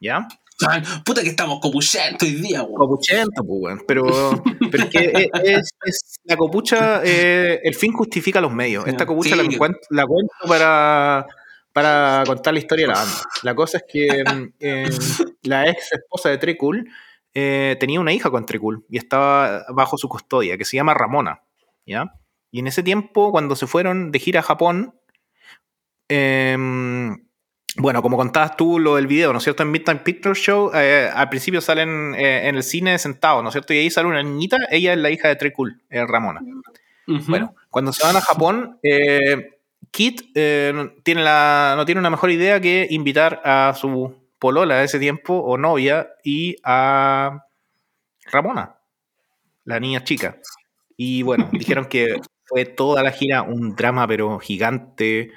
¿Ya? 0.00 0.26
Ay, 0.68 0.82
puta 1.04 1.22
que 1.22 1.28
estamos 1.28 1.60
copuchentos 1.60 2.28
hoy 2.28 2.34
día, 2.34 2.62
weón. 2.62 2.74
Copuchento, 2.74 3.44
pues, 3.44 3.60
weón. 3.62 3.82
Pero, 3.86 4.42
pero 4.70 4.84
es 4.84 4.90
que 4.90 5.30
es, 5.44 5.70
es- 5.84 6.16
la 6.24 6.36
copucha, 6.36 7.00
eh, 7.04 7.60
el 7.62 7.74
fin 7.74 7.92
justifica 7.92 8.40
los 8.40 8.52
medios. 8.52 8.86
Esta 8.86 9.06
copucha 9.06 9.36
la, 9.36 9.44
cuento 10.06 10.30
para, 10.48 11.26
para 11.72 12.24
contar 12.26 12.52
la 12.54 12.58
historia 12.60 12.86
de 12.86 12.92
la 12.92 12.98
banda. 12.98 13.14
La 13.44 13.54
cosa 13.54 13.78
es 13.78 13.84
que 13.88 14.24
mm, 14.24 14.52
eh, 14.60 14.90
la 15.42 15.68
ex 15.70 15.92
esposa 15.92 16.28
de 16.28 16.38
Trekul 16.38 16.90
eh, 17.34 17.76
tenía 17.78 18.00
una 18.00 18.12
hija 18.12 18.28
con 18.30 18.44
Trekul 18.44 18.84
y 18.90 18.98
estaba 18.98 19.64
bajo 19.72 19.96
su 19.96 20.08
custodia, 20.08 20.58
que 20.58 20.64
se 20.64 20.76
llama 20.76 20.92
Ramona. 20.92 21.40
¿ya? 21.86 22.12
Y 22.50 22.60
en 22.60 22.66
ese 22.66 22.82
tiempo, 22.82 23.30
cuando 23.30 23.56
se 23.56 23.66
fueron 23.66 24.10
de 24.10 24.18
gira 24.18 24.40
a 24.40 24.42
Japón, 24.42 24.94
em, 26.08 27.16
bueno, 27.76 28.02
como 28.02 28.16
contabas 28.16 28.56
tú 28.56 28.78
lo 28.78 28.96
del 28.96 29.06
video, 29.06 29.32
¿no 29.32 29.38
es 29.38 29.44
cierto? 29.44 29.62
En 29.62 29.70
Midnight 29.70 30.02
Picture 30.02 30.34
Show, 30.34 30.72
eh, 30.74 31.10
al 31.14 31.28
principio 31.28 31.60
salen 31.60 32.14
eh, 32.16 32.48
en 32.48 32.56
el 32.56 32.62
cine 32.62 32.98
sentados, 32.98 33.42
¿no 33.42 33.50
es 33.50 33.52
cierto? 33.52 33.72
Y 33.74 33.78
ahí 33.78 33.90
sale 33.90 34.08
una 34.08 34.22
niñita, 34.22 34.56
ella 34.70 34.92
es 34.92 34.98
la 34.98 35.10
hija 35.10 35.28
de 35.28 35.36
Trekul, 35.36 35.82
eh, 35.90 36.04
Ramona. 36.06 36.40
Bueno, 37.26 37.54
cuando 37.70 37.92
se 37.94 38.04
van 38.04 38.16
a 38.16 38.20
Japón, 38.20 38.78
Kit 39.90 40.34
tiene 40.34 41.22
la, 41.22 41.72
no 41.74 41.86
tiene 41.86 42.00
una 42.00 42.10
mejor 42.10 42.30
idea 42.30 42.60
que 42.60 42.86
invitar 42.90 43.40
a 43.46 43.72
su 43.74 44.14
polola 44.38 44.76
de 44.76 44.84
ese 44.84 44.98
tiempo, 44.98 45.34
o 45.34 45.56
novia, 45.56 46.10
y 46.22 46.56
a 46.64 47.46
Ramona, 48.30 48.76
la 49.64 49.80
niña 49.80 50.04
chica. 50.04 50.36
Y 50.98 51.22
bueno, 51.22 51.48
dijeron 51.52 51.86
que 51.86 52.20
fue 52.48 52.64
toda 52.64 53.02
la 53.02 53.12
gira 53.12 53.42
un 53.42 53.76
drama, 53.76 54.06
pero 54.08 54.38
gigante. 54.38 55.32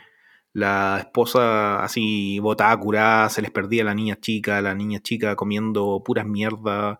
La 0.53 0.97
esposa 0.99 1.83
así 1.83 2.39
botada, 2.39 2.77
curada, 2.79 3.29
se 3.29 3.41
les 3.41 3.51
perdía 3.51 3.83
la 3.85 3.95
niña 3.95 4.17
chica, 4.19 4.61
la 4.61 4.75
niña 4.75 4.99
chica 5.01 5.35
comiendo 5.35 6.03
puras 6.05 6.25
mierdas. 6.25 6.99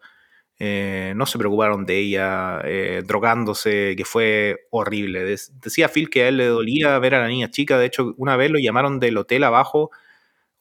eh, 0.59 1.13
no 1.15 1.25
se 1.25 1.37
preocuparon 1.39 1.85
de 1.85 1.99
ella, 1.99 2.61
eh, 2.65 3.03
drogándose, 3.05 3.95
que 3.97 4.05
fue 4.05 4.67
horrible. 4.71 5.23
Decía 5.25 5.89
Phil 5.89 6.09
que 6.09 6.23
a 6.23 6.27
él 6.29 6.37
le 6.37 6.45
dolía 6.47 6.99
ver 6.99 7.15
a 7.15 7.21
la 7.21 7.27
niña 7.29 7.49
chica. 7.51 7.77
De 7.79 7.87
hecho, 7.87 8.13
una 8.17 8.35
vez 8.37 8.51
lo 8.51 8.59
llamaron 8.59 8.99
del 8.99 9.17
hotel 9.17 9.43
abajo, 9.45 9.91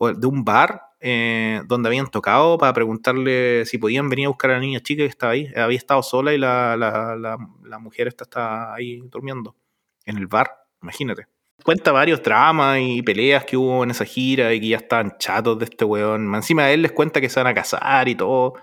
de 0.00 0.26
un 0.26 0.44
bar 0.44 0.82
eh, 1.00 1.62
donde 1.66 1.88
habían 1.88 2.10
tocado 2.10 2.58
para 2.58 2.74
preguntarle 2.74 3.64
si 3.64 3.78
podían 3.78 4.10
venir 4.10 4.26
a 4.26 4.28
buscar 4.28 4.50
a 4.50 4.54
la 4.54 4.60
niña 4.60 4.80
chica 4.80 5.02
que 5.02 5.08
estaba 5.08 5.32
ahí. 5.32 5.50
Había 5.56 5.78
estado 5.78 6.02
sola 6.02 6.34
y 6.34 6.38
la, 6.38 6.76
la, 6.76 7.16
la, 7.16 7.78
mujer 7.78 8.08
esta 8.08 8.24
está 8.24 8.74
ahí 8.74 9.00
durmiendo 9.10 9.56
en 10.04 10.18
el 10.18 10.26
bar, 10.26 10.50
imagínate. 10.82 11.26
Cuenta 11.64 11.92
varios 11.92 12.22
dramas 12.22 12.78
y 12.80 13.02
peleas 13.02 13.44
que 13.44 13.56
hubo 13.56 13.82
en 13.84 13.90
esa 13.90 14.04
gira 14.04 14.52
y 14.52 14.60
que 14.60 14.68
ya 14.68 14.76
estaban 14.78 15.16
chatos 15.18 15.58
de 15.58 15.66
este 15.66 15.84
weón. 15.84 16.34
Encima 16.34 16.66
de 16.66 16.74
él 16.74 16.82
les 16.82 16.92
cuenta 16.92 17.20
que 17.20 17.28
se 17.28 17.40
van 17.40 17.46
a 17.46 17.54
casar 17.54 18.08
y 18.08 18.14
todo. 18.14 18.54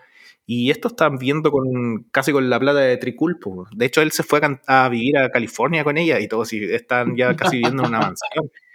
Y 0.46 0.72
esto 0.72 0.88
están 0.88 1.18
viendo 1.18 1.52
con 1.52 2.04
casi 2.12 2.32
con 2.32 2.50
la 2.50 2.60
plata 2.60 2.80
de 2.80 2.98
Triculpo. 2.98 3.68
De 3.76 3.86
hecho, 3.86 4.02
él 4.02 4.12
se 4.12 4.24
fue 4.24 4.40
a, 4.68 4.86
a 4.86 4.90
vivir 4.90 5.18
a 5.18 5.30
California 5.30 5.84
con 5.84 5.98
ella 5.98 6.20
y 6.20 6.28
todo. 6.28 6.46
Si 6.46 6.64
están 6.64 7.16
ya 7.16 7.36
casi 7.36 7.58
viviendo 7.58 7.84
en 7.84 7.90
una 7.90 8.00
mansión. 8.00 8.52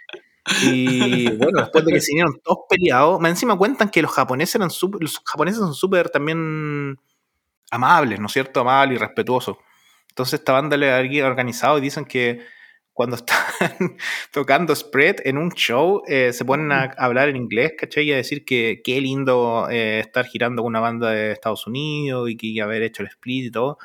Y 0.47 1.29
bueno, 1.37 1.61
después 1.61 1.85
de 1.85 1.93
que 1.93 2.01
se 2.01 2.11
vinieron 2.11 2.39
todos 2.43 2.59
peleados, 2.69 3.19
más 3.19 3.31
encima 3.31 3.57
cuentan 3.57 3.89
que 3.89 4.01
los 4.01 4.11
japoneses 4.11 4.55
eran 4.55 4.69
súper- 4.69 5.01
los 5.01 5.21
japoneses 5.25 5.59
son 5.59 5.73
súper 5.73 6.09
también 6.09 6.97
amables, 7.71 8.19
¿no 8.19 8.27
es 8.27 8.33
cierto? 8.33 8.61
Amables 8.61 8.97
y 8.97 8.99
respetuosos. 8.99 9.57
Entonces 10.09 10.39
esta 10.41 10.53
banda 10.53 10.77
le 10.77 10.91
había 10.91 11.27
organizado 11.27 11.77
y 11.77 11.81
dicen 11.81 12.05
que 12.05 12.41
cuando 12.93 13.15
están 13.17 13.97
tocando 14.31 14.75
Spread 14.75 15.17
en 15.25 15.37
un 15.37 15.51
show, 15.51 16.03
eh, 16.07 16.33
se 16.33 16.45
ponen 16.45 16.71
a 16.71 16.83
hablar 16.97 17.29
en 17.29 17.37
inglés, 17.37 17.73
¿cachai? 17.77 18.05
Y 18.05 18.13
a 18.13 18.17
decir 18.17 18.45
que 18.45 18.81
qué 18.83 19.01
lindo 19.01 19.67
eh, 19.69 19.99
estar 19.99 20.25
girando 20.25 20.61
con 20.63 20.71
una 20.71 20.79
banda 20.81 21.11
de 21.11 21.31
Estados 21.31 21.67
Unidos 21.67 22.29
y 22.29 22.37
que 22.37 22.61
haber 22.61 22.83
hecho 22.83 23.01
el 23.03 23.09
split 23.09 23.45
y 23.47 23.51
todo. 23.51 23.77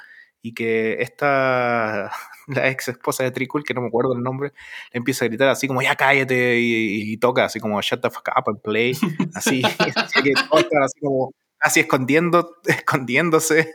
Y 0.43 0.55
que 0.55 0.95
esta, 1.03 2.11
la 2.49 2.69
ex 2.69 2.89
esposa 2.89 3.25
de 3.25 3.31
Trickle, 3.31 3.63
que 3.65 3.75
no 3.75 3.81
me 3.83 3.89
acuerdo 3.89 4.15
el 4.15 4.23
nombre, 4.23 4.53
le 4.93 4.99
empieza 4.99 5.25
a 5.25 5.29
gritar 5.29 5.49
así 5.49 5.69
como, 5.69 5.83
ya 5.83 5.95
cállate, 5.97 6.59
y, 6.61 7.13
y 7.13 7.17
toca 7.19 7.45
así 7.45 7.61
como, 7.61 7.81
shut 7.81 8.01
the 8.03 8.11
fuck 8.11 8.29
up 8.37 8.45
and 8.49 8.61
play. 8.63 8.93
Así, 9.35 9.63
así 9.97 10.23
que 10.23 10.33
todos 10.49 10.65
están 10.65 10.83
así 10.83 11.01
como, 11.01 11.33
escondiendo, 11.77 12.57
escondiéndose. 12.67 13.73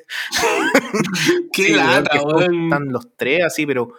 Qué 1.51 1.63
Sí, 1.63 1.73
lata, 1.73 2.21
weón. 2.23 2.63
Están 2.65 2.91
los 2.91 3.07
tres 3.15 3.43
así, 3.45 3.65
pero 3.65 3.89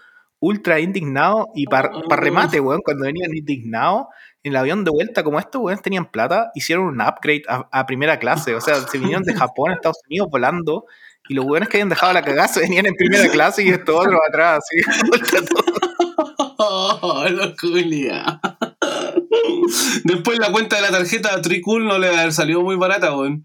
ultra 0.41 0.81
indignados. 0.81 1.47
Y 1.55 1.66
para 1.66 1.91
Oh. 1.95 2.16
remate, 2.16 2.61
weón, 2.61 2.81
cuando 2.85 3.05
venían 3.05 3.35
indignados, 3.35 4.07
en 4.43 4.53
el 4.53 4.57
avión 4.57 4.85
de 4.85 4.91
vuelta, 4.91 5.22
como 5.25 5.39
estos 5.39 5.62
weón 5.62 5.79
tenían 5.81 6.11
plata, 6.11 6.51
hicieron 6.55 6.87
un 6.87 7.01
upgrade 7.01 7.43
a, 7.49 7.68
a 7.72 7.87
primera 7.87 8.18
clase. 8.18 8.55
O 8.55 8.61
sea, 8.61 8.77
se 8.77 8.99
vinieron 8.99 9.22
de 9.25 9.35
Japón 9.35 9.70
a 9.70 9.75
Estados 9.75 10.01
Unidos 10.09 10.29
volando. 10.31 10.85
Y 11.29 11.35
los 11.35 11.45
weones 11.47 11.68
que 11.68 11.79
habían 11.79 11.89
dejado 11.89 12.12
la 12.12 12.22
cagada 12.22 12.49
se 12.49 12.61
venían 12.61 12.87
en 12.87 12.95
primera 12.95 13.29
clase 13.31 13.62
y 13.64 13.70
estos 13.70 13.95
otros 13.95 14.20
atrás, 14.29 14.61
así. 14.61 14.83
Oh, 16.57 17.27
los 17.29 17.55
culia. 17.61 18.41
Después 20.05 20.39
la 20.39 20.53
cuenta 20.53 20.77
de 20.77 20.83
la 20.83 20.91
tarjeta 20.91 21.41
Tricool 21.43 21.85
no 21.87 21.99
le 21.99 22.09
va 22.09 22.16
a 22.16 22.20
haber 22.20 22.33
salido 22.33 22.62
muy 22.62 22.77
barata, 22.77 23.16
weón. 23.16 23.43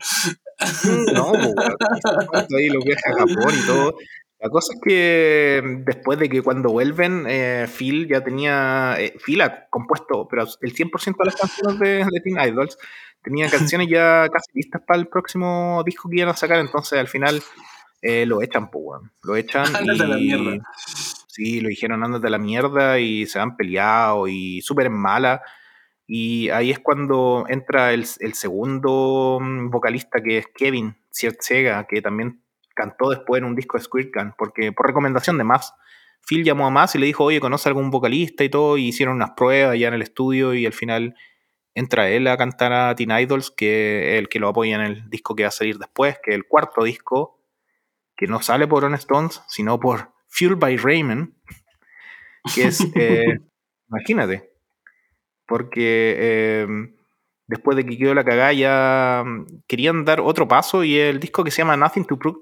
No, 1.13 1.31
pues, 1.31 1.53
weón. 1.55 2.45
Ahí 2.57 2.69
los 2.69 2.83
viajes 2.83 3.03
a 3.07 3.11
Japón 3.13 3.53
y 3.61 3.65
todo. 3.65 3.95
La 4.41 4.49
cosa 4.49 4.73
es 4.73 4.79
que 4.85 5.61
mm, 5.63 5.83
después 5.83 6.19
de 6.19 6.29
que 6.29 6.41
cuando 6.41 6.69
vuelven, 6.69 7.25
eh, 7.27 7.67
Phil 7.75 8.07
ya 8.07 8.23
tenía. 8.23 8.95
eh, 8.99 9.13
Phil 9.25 9.41
ha 9.41 9.67
compuesto, 9.69 10.27
pero 10.29 10.43
el 10.61 10.73
100% 10.73 11.23
de 11.23 11.25
las 11.25 11.35
canciones 11.35 11.79
de, 11.79 11.87
de 12.09 12.21
Teen 12.23 12.37
Idols 12.39 12.77
tenía 13.23 13.49
canciones 13.49 13.87
ya 13.89 14.27
casi 14.31 14.51
listas 14.53 14.81
para 14.87 14.99
el 14.99 15.07
próximo 15.07 15.83
disco 15.85 16.09
que 16.09 16.17
iban 16.17 16.29
a 16.29 16.35
sacar. 16.37 16.59
Entonces 16.59 16.97
al 16.99 17.07
final 17.07 17.41
eh, 18.01 18.25
lo 18.25 18.41
echan, 18.41 18.69
pues, 18.69 18.83
weón. 18.85 19.11
Lo 19.23 19.35
echan. 19.35 19.65
Ándate 19.75 20.03
a 20.03 20.07
la 20.07 20.19
y, 20.19 20.23
mierda. 20.23 20.63
Sí, 21.27 21.61
lo 21.61 21.69
dijeron, 21.69 22.03
ándate 22.03 22.27
a 22.27 22.31
la 22.31 22.37
mierda 22.37 22.99
y 22.99 23.25
se 23.25 23.39
han 23.39 23.55
peleado 23.55 24.27
y 24.27 24.61
súper 24.61 24.89
mala. 24.89 25.41
Y 26.05 26.49
ahí 26.49 26.71
es 26.71 26.79
cuando 26.79 27.45
entra 27.47 27.93
el, 27.93 28.05
el 28.19 28.33
segundo 28.33 29.39
mm, 29.39 29.69
vocalista 29.69 30.21
que 30.21 30.39
es 30.39 30.47
Kevin 30.53 30.97
Siertsega, 31.11 31.85
que 31.87 32.01
también 32.01 32.41
cantó 32.75 33.09
después 33.09 33.39
en 33.39 33.45
un 33.45 33.55
disco 33.55 33.77
de 33.77 33.83
Squirt 33.83 34.13
Gun, 34.13 34.33
porque 34.37 34.71
por 34.71 34.87
recomendación 34.87 35.37
de 35.37 35.43
Más. 35.43 35.73
Phil 36.27 36.43
llamó 36.43 36.67
a 36.67 36.69
Más 36.69 36.95
y 36.95 36.97
le 36.99 37.05
dijo, 37.05 37.25
oye, 37.25 37.39
¿conoce 37.39 37.69
algún 37.69 37.91
vocalista 37.91 38.43
y 38.43 38.49
todo? 38.49 38.77
Y 38.77 38.87
hicieron 38.87 39.15
unas 39.15 39.31
pruebas 39.31 39.77
ya 39.77 39.87
en 39.87 39.93
el 39.93 40.01
estudio 40.01 40.53
y 40.53 40.65
al 40.65 40.73
final 40.73 41.15
entra 41.73 42.09
él 42.09 42.27
a 42.27 42.37
cantar 42.37 42.73
a 42.73 42.95
Teen 42.95 43.11
Idols, 43.11 43.51
que 43.51 44.13
es 44.13 44.19
el 44.19 44.29
que 44.29 44.39
lo 44.39 44.49
apoya 44.49 44.75
en 44.75 44.81
el 44.81 45.09
disco 45.09 45.35
que 45.35 45.43
va 45.43 45.49
a 45.49 45.51
salir 45.51 45.77
después, 45.77 46.17
que 46.23 46.31
es 46.31 46.35
el 46.35 46.45
cuarto 46.45 46.83
disco, 46.83 47.38
que 48.19 48.27
no 48.27 48.41
sale 48.41 48.67
por 48.67 48.83
On 48.83 48.93
Stones, 48.95 49.41
sino 49.47 49.79
por 49.79 50.11
Fueled 50.27 50.59
by 50.59 50.75
Raymond, 50.75 51.31
que 52.53 52.63
es, 52.65 52.81
eh, 52.95 53.39
imagínate, 53.87 54.51
porque 55.47 56.15
eh, 56.17 56.67
después 57.47 57.77
de 57.77 57.85
que 57.85 57.97
quedó 57.97 58.13
la 58.13 58.25
cagada 58.25 58.51
ya 58.51 59.23
mm, 59.25 59.61
querían 59.67 60.03
dar 60.03 60.19
otro 60.19 60.49
paso 60.49 60.83
y 60.83 60.97
el 60.97 61.21
disco 61.21 61.45
que 61.45 61.51
se 61.51 61.59
llama 61.59 61.77
Nothing 61.77 62.03
to 62.07 62.19
Prove, 62.19 62.39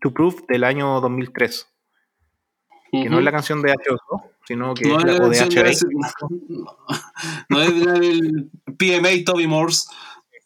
to 0.00 0.10
Prove 0.14 0.42
del 0.48 0.64
año 0.64 1.02
2003, 1.02 1.68
que 2.90 3.10
no 3.10 3.18
es 3.18 3.24
la 3.24 3.32
canción 3.32 3.60
de 3.60 3.74
H2O, 3.74 4.30
sino 4.46 4.72
que 4.72 4.88
No 4.88 5.00
es 5.00 5.04
la 5.04 5.12
de 5.12 5.38
canción 5.38 5.50
de 5.50 5.70
HB. 5.70 5.90
no, 6.48 6.78
no 7.50 7.60
es 7.60 7.76
la 7.76 7.92
del 7.92 8.50
PMA 8.78 9.22
Toby 9.26 9.46
Morse. 9.46 9.86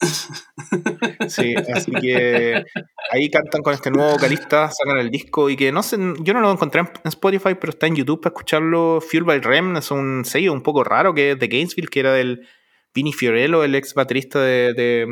Sí, 1.29 1.55
así 1.75 1.91
que 1.93 2.63
ahí 3.11 3.31
cantan 3.31 3.63
con 3.63 3.75
este 3.75 3.91
nuevo 3.91 4.13
vocalista, 4.13 4.71
sacan 4.71 4.99
el 4.99 5.11
disco 5.11 5.49
y 5.51 5.57
que 5.57 5.73
no 5.73 5.83
sé, 5.83 5.97
yo 6.21 6.35
no 6.35 6.41
lo 6.41 6.51
encontré 6.53 6.81
en 6.81 6.89
Spotify, 7.05 7.55
pero 7.59 7.71
está 7.71 7.87
en 7.87 7.97
YouTube 7.97 8.21
para 8.21 8.33
escucharlo. 8.33 9.01
Fuel 9.01 9.25
by 9.25 9.41
Rem 9.41 9.77
es 9.77 9.91
un 9.91 10.25
sello 10.25 10.53
un 10.53 10.63
poco 10.63 10.85
raro 10.85 11.15
que 11.15 11.33
es 11.33 11.39
de 11.39 11.49
Gainesville, 11.49 11.89
que 11.89 12.01
era 12.01 12.13
del 12.13 12.47
Vinny 12.95 13.13
Fiorello, 13.13 13.65
el 13.65 13.75
ex 13.75 13.93
baterista 13.95 14.41
de, 14.41 14.73
de- 14.75 15.07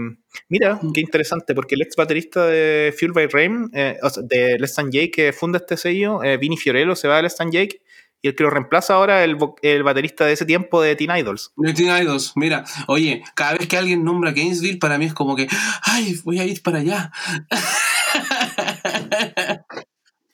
Mira, 0.49 0.79
qué 0.95 1.01
interesante, 1.01 1.55
porque 1.55 1.75
el 1.75 1.83
ex 1.83 1.97
baterista 1.97 2.47
de 2.47 2.95
Fuel 2.97 3.13
by 3.13 3.27
Rem, 3.27 3.71
eh, 3.75 3.97
o 4.03 4.09
sea, 4.11 4.23
de 4.25 4.57
Let's 4.59 4.73
Stand 4.73 4.93
Jake, 4.93 5.11
que 5.11 5.33
funda 5.33 5.59
este 5.59 5.77
sello, 5.77 6.23
eh, 6.23 6.37
Vinny 6.37 6.57
Fiorello 6.57 6.95
se 6.95 7.09
va 7.09 7.17
de 7.17 7.23
Let's 7.23 7.35
Stand 7.35 7.53
Jake 7.53 7.81
y 8.23 8.29
el 8.29 8.37
que 8.37 8.45
lo 8.45 8.51
reemplaza 8.51 8.95
ahora 8.95 9.25
el, 9.25 9.37
el 9.63 9.83
baterista 9.83 10.25
de 10.25 10.33
ese 10.33 10.47
tiempo 10.47 10.81
de 10.81 10.95
Teen 10.95 11.11
Idols. 11.15 11.53
De 11.57 11.75
Teen 11.75 12.03
Idols, 12.03 12.33
mira, 12.37 12.65
oye, 12.87 13.23
cada 13.35 13.55
vez 13.55 13.67
que 13.67 13.77
alguien 13.77 14.05
nombra 14.05 14.31
Gainesville, 14.31 14.79
para 14.79 14.97
mí 14.97 15.07
es 15.07 15.15
como 15.15 15.35
que, 15.35 15.49
ay, 15.83 16.17
voy 16.25 16.39
a 16.39 16.45
ir 16.45 16.63
para 16.63 16.79
allá. 16.79 17.11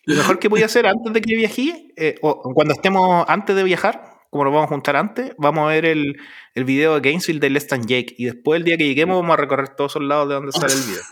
Lo 0.04 0.16
mejor 0.16 0.38
que 0.38 0.48
podía 0.48 0.66
hacer 0.66 0.86
antes 0.86 1.12
de 1.12 1.20
que 1.20 1.34
viaje, 1.34 1.92
eh, 1.96 2.14
o 2.22 2.54
cuando 2.54 2.74
estemos 2.74 3.24
antes 3.28 3.56
de 3.56 3.64
viajar, 3.64 4.07
como 4.30 4.44
nos 4.44 4.52
vamos 4.52 4.66
a 4.66 4.68
juntar 4.68 4.94
antes, 4.96 5.32
vamos 5.38 5.64
a 5.64 5.68
ver 5.72 5.84
el, 5.86 6.16
el 6.54 6.64
video 6.64 6.94
de 6.94 7.00
Gainesville 7.00 7.40
de 7.40 7.50
Less 7.50 7.66
Than 7.66 7.86
Jake. 7.86 8.14
Y 8.18 8.26
después, 8.26 8.58
el 8.58 8.64
día 8.64 8.76
que 8.76 8.84
lleguemos, 8.86 9.16
vamos 9.20 9.32
a 9.34 9.40
recorrer 9.40 9.70
todos 9.70 9.92
esos 9.92 10.02
lados 10.02 10.28
de 10.28 10.34
donde 10.34 10.52
sale 10.52 10.74
el 10.74 10.82
video. 10.82 11.02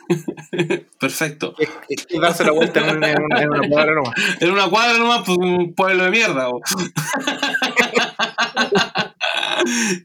Perfecto. 1.00 1.54
Es, 1.58 1.70
es 1.88 2.06
darse 2.20 2.44
la 2.44 2.52
vuelta 2.52 2.80
en, 2.80 2.96
una- 2.98 3.10
en 3.12 3.22
una- 3.22 3.40
en 3.42 3.48
una 3.50 3.68
cuadra 3.68 3.94
nomás. 3.94 4.14
En 4.40 4.50
una 4.50 4.68
cuadra 4.68 4.98
nomás, 4.98 5.22
pues 5.24 5.38
un 5.38 5.74
pueblo 5.74 6.04
de 6.04 6.10
mierda. 6.10 6.48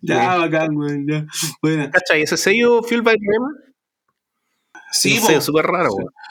ya, 0.01 0.35
bacán, 0.37 0.75
weón. 0.75 1.05
Ya. 1.07 1.25
Bueno, 1.61 1.89
¿Cachai? 1.91 2.23
Ese 2.23 2.37
sello 2.37 2.81
Fuel 2.83 3.01
by 3.01 3.15
Raymond. 3.15 3.57
sí, 4.91 5.19
bo. 5.19 5.27
sello 5.27 5.41
súper 5.41 5.65
raro. 5.65 5.89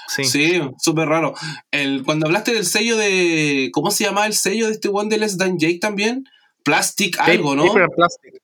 Sí. 0.08 0.24
Sí, 0.24 0.60
súper 0.78 1.08
raro. 1.08 1.34
El, 1.70 2.02
cuando 2.04 2.26
hablaste 2.26 2.52
del 2.54 2.64
sello 2.64 2.96
de. 2.96 3.70
¿Cómo 3.72 3.90
se 3.90 4.04
llama 4.04 4.26
el 4.26 4.32
sello 4.32 4.66
de 4.66 4.72
este 4.72 4.88
one 4.90 5.08
de 5.08 5.18
Less 5.18 5.38
Than 5.38 5.58
Jake 5.58 5.78
también? 5.80 6.24
Plastic 6.64 7.18
algo, 7.20 7.54
¿no? 7.56 7.64
Paper 7.66 7.82
and 7.82 7.94
Plastic. 7.94 8.42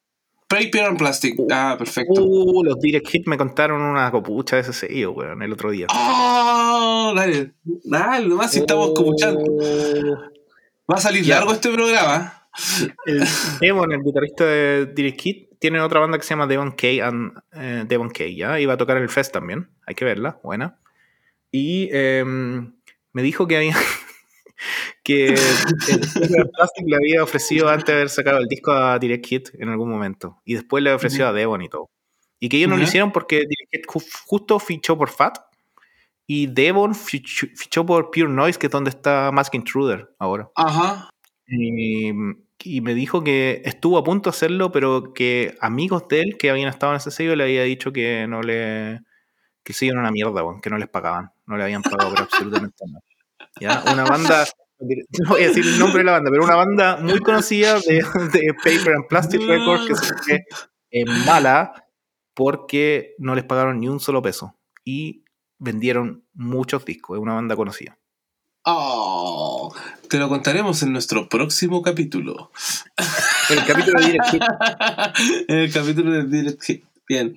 Paper 0.48 0.80
and 0.82 0.98
Plastic. 0.98 1.34
Ah, 1.50 1.74
perfecto. 1.78 2.22
Uh, 2.24 2.62
los 2.64 2.78
Direct 2.80 3.08
Hit 3.08 3.26
me 3.26 3.36
contaron 3.36 3.80
una 3.82 4.10
copucha 4.10 4.56
de 4.56 4.62
ese 4.62 4.72
sello, 4.72 5.12
weón, 5.12 5.42
el 5.42 5.52
otro 5.52 5.70
día. 5.70 5.86
¡Oh! 5.90 7.12
Dale, 7.16 7.52
dale, 7.84 8.28
nomás 8.28 8.52
si 8.52 8.60
estamos 8.60 8.88
escuchando. 8.88 9.40
Oh. 9.44 10.18
Va 10.90 10.98
a 10.98 11.00
salir 11.00 11.24
Ya. 11.24 11.36
largo 11.36 11.52
este 11.52 11.70
programa. 11.72 12.48
El 13.04 13.24
Devon, 13.60 13.92
el 13.92 14.02
guitarrista 14.02 14.44
de 14.46 14.86
Direct 14.86 15.20
Hit, 15.20 15.48
tiene 15.58 15.80
otra 15.80 16.00
banda 16.00 16.16
que 16.16 16.24
se 16.24 16.30
llama 16.30 16.46
Devon 16.46 16.72
K. 16.72 16.86
And, 17.06 17.32
eh, 17.52 17.84
Devon 17.88 18.10
K, 18.10 18.24
¿ya? 18.28 18.60
Iba 18.60 18.74
a 18.74 18.76
tocar 18.76 18.96
en 18.96 19.02
el 19.02 19.08
Fest 19.08 19.32
también. 19.32 19.68
Hay 19.86 19.94
que 19.94 20.04
verla, 20.04 20.38
buena. 20.44 20.78
Y 21.50 21.88
em, 21.92 22.72
me 23.12 23.22
dijo 23.22 23.46
que 23.48 23.56
había. 23.56 23.76
que 25.02 25.26
el 25.34 26.50
Plastic 26.50 26.84
le 26.86 26.96
había 26.96 27.22
ofrecido 27.22 27.68
antes 27.68 27.86
de 27.86 27.92
haber 27.92 28.08
sacado 28.10 28.38
el 28.38 28.46
disco 28.48 28.72
a 28.72 28.98
Direct 28.98 29.26
Hit 29.26 29.48
en 29.54 29.68
algún 29.68 29.90
momento. 29.90 30.40
Y 30.44 30.54
después 30.54 30.82
le 30.82 30.92
ofreció 30.92 31.26
a 31.28 31.32
Devon 31.32 31.62
y 31.62 31.68
todo. 31.68 31.90
Y 32.38 32.48
que 32.48 32.58
ellos 32.58 32.68
no 32.70 32.76
lo 32.76 32.82
hicieron 32.84 33.12
porque 33.12 33.36
Direct 33.38 33.72
Hit 33.72 33.86
ju- 33.86 34.06
justo 34.26 34.58
fichó 34.58 34.96
por 34.98 35.10
Fat. 35.10 35.38
Y 36.26 36.48
Devon 36.48 36.94
fichó, 36.94 37.46
fichó 37.54 37.86
por 37.86 38.10
Pure 38.10 38.28
Noise, 38.28 38.58
que 38.58 38.66
es 38.66 38.72
donde 38.72 38.90
está 38.90 39.30
Mask 39.32 39.54
Intruder 39.54 40.10
ahora. 40.18 40.50
Ajá. 40.56 41.08
Y, 41.46 42.10
y 42.64 42.80
me 42.80 42.94
dijo 42.94 43.22
que 43.22 43.62
estuvo 43.64 43.96
a 43.96 44.02
punto 44.04 44.30
de 44.30 44.34
hacerlo, 44.36 44.72
pero 44.72 45.12
que 45.14 45.56
amigos 45.60 46.08
de 46.08 46.22
él 46.22 46.36
que 46.36 46.50
habían 46.50 46.68
estado 46.68 46.92
en 46.92 46.96
ese 46.96 47.12
sello 47.12 47.36
le 47.36 47.44
había 47.44 47.62
dicho 47.62 47.92
que 47.92 48.26
no 48.26 48.42
le. 48.42 49.02
que 49.62 49.72
sello 49.72 49.92
era 49.92 50.00
una 50.00 50.10
mierda, 50.10 50.42
que 50.60 50.68
no 50.70 50.78
les 50.78 50.88
pagaban. 50.88 51.30
No 51.46 51.56
le 51.56 51.62
habían 51.62 51.82
pagado 51.82 52.10
por 52.10 52.20
absolutamente 52.22 52.84
nada. 52.88 53.04
¿Ya? 53.60 53.82
Una 53.92 54.04
banda. 54.04 54.46
No 54.78 55.30
voy 55.30 55.42
a 55.42 55.48
decir 55.48 55.66
el 55.66 55.78
nombre 55.78 55.98
de 55.98 56.04
la 56.04 56.12
banda, 56.12 56.30
pero 56.30 56.44
una 56.44 56.56
banda 56.56 56.96
muy 56.98 57.20
conocida 57.20 57.80
de, 57.80 58.04
de 58.32 58.54
Paper 58.62 58.94
and 58.94 59.06
Plastic 59.08 59.40
Records 59.40 59.86
que 59.86 59.94
se 59.94 60.14
fue 60.14 60.44
en 60.90 61.24
mala 61.24 61.86
porque 62.34 63.14
no 63.18 63.34
les 63.34 63.44
pagaron 63.44 63.80
ni 63.80 63.88
un 63.88 64.00
solo 64.00 64.20
peso. 64.20 64.54
Y 64.84 65.24
vendieron 65.58 66.24
muchos 66.34 66.84
discos. 66.84 67.16
Es 67.16 67.22
una 67.22 67.34
banda 67.34 67.56
conocida. 67.56 67.98
Oh, 68.68 69.72
te 70.08 70.18
lo 70.18 70.28
contaremos 70.28 70.82
en 70.82 70.92
nuestro 70.92 71.28
próximo 71.28 71.82
capítulo. 71.82 72.50
El 73.48 73.64
capítulo 73.64 74.00
de 74.00 74.06
Direct 74.06 74.26
Hit 74.30 74.42
en 75.48 75.58
el 75.58 75.72
capítulo 75.72 76.10
de 76.10 76.24
Direct 76.24 76.62
Hit. 76.64 76.84
Bien. 77.08 77.34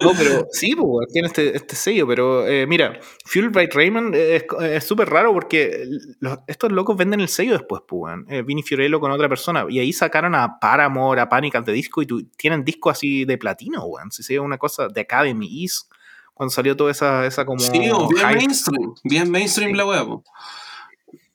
No, 0.00 0.10
pero 0.18 0.46
sí, 0.52 0.74
pues, 0.74 1.08
tiene 1.12 1.28
este, 1.28 1.56
este 1.56 1.76
sello, 1.76 2.06
pero 2.06 2.46
eh, 2.46 2.66
mira, 2.66 2.98
Fuel 3.24 3.50
by 3.50 3.68
Raymond 3.72 4.14
es 4.14 4.44
es 4.60 4.84
súper 4.84 5.08
raro 5.08 5.32
porque 5.32 5.84
los- 6.20 6.38
estos 6.46 6.72
locos 6.72 6.96
venden 6.96 7.20
el 7.20 7.28
sello 7.28 7.52
después, 7.52 7.82
pues. 7.86 8.14
Eh, 8.28 8.42
Vinny 8.42 8.62
Fiorello 8.62 9.00
con 9.00 9.10
otra 9.12 9.28
persona, 9.28 9.66
y 9.68 9.78
ahí 9.78 9.92
sacaron 9.92 10.34
a 10.34 10.58
Paramore, 10.58 11.20
a 11.20 11.28
Panic 11.28 11.54
the 11.64 11.72
Disco, 11.72 12.02
y 12.02 12.06
tu- 12.06 12.24
tienen 12.36 12.64
discos 12.64 12.92
así 12.92 13.24
de 13.24 13.38
platino, 13.38 13.84
weón. 13.84 14.10
Si 14.10 14.22
se 14.22 14.38
una 14.38 14.58
cosa 14.58 14.88
de 14.88 15.00
Academy 15.02 15.62
East, 15.62 15.90
cuando 16.34 16.50
salió 16.50 16.76
toda 16.76 16.90
esa, 16.90 17.26
esa 17.26 17.44
como... 17.44 17.60
Sí, 17.60 17.70
bien 17.78 17.94
hype. 18.16 18.34
mainstream. 18.36 18.94
Bien 19.04 19.30
mainstream 19.30 19.70
Sí. 19.72 19.76
la 19.76 19.84
po. 20.04 20.24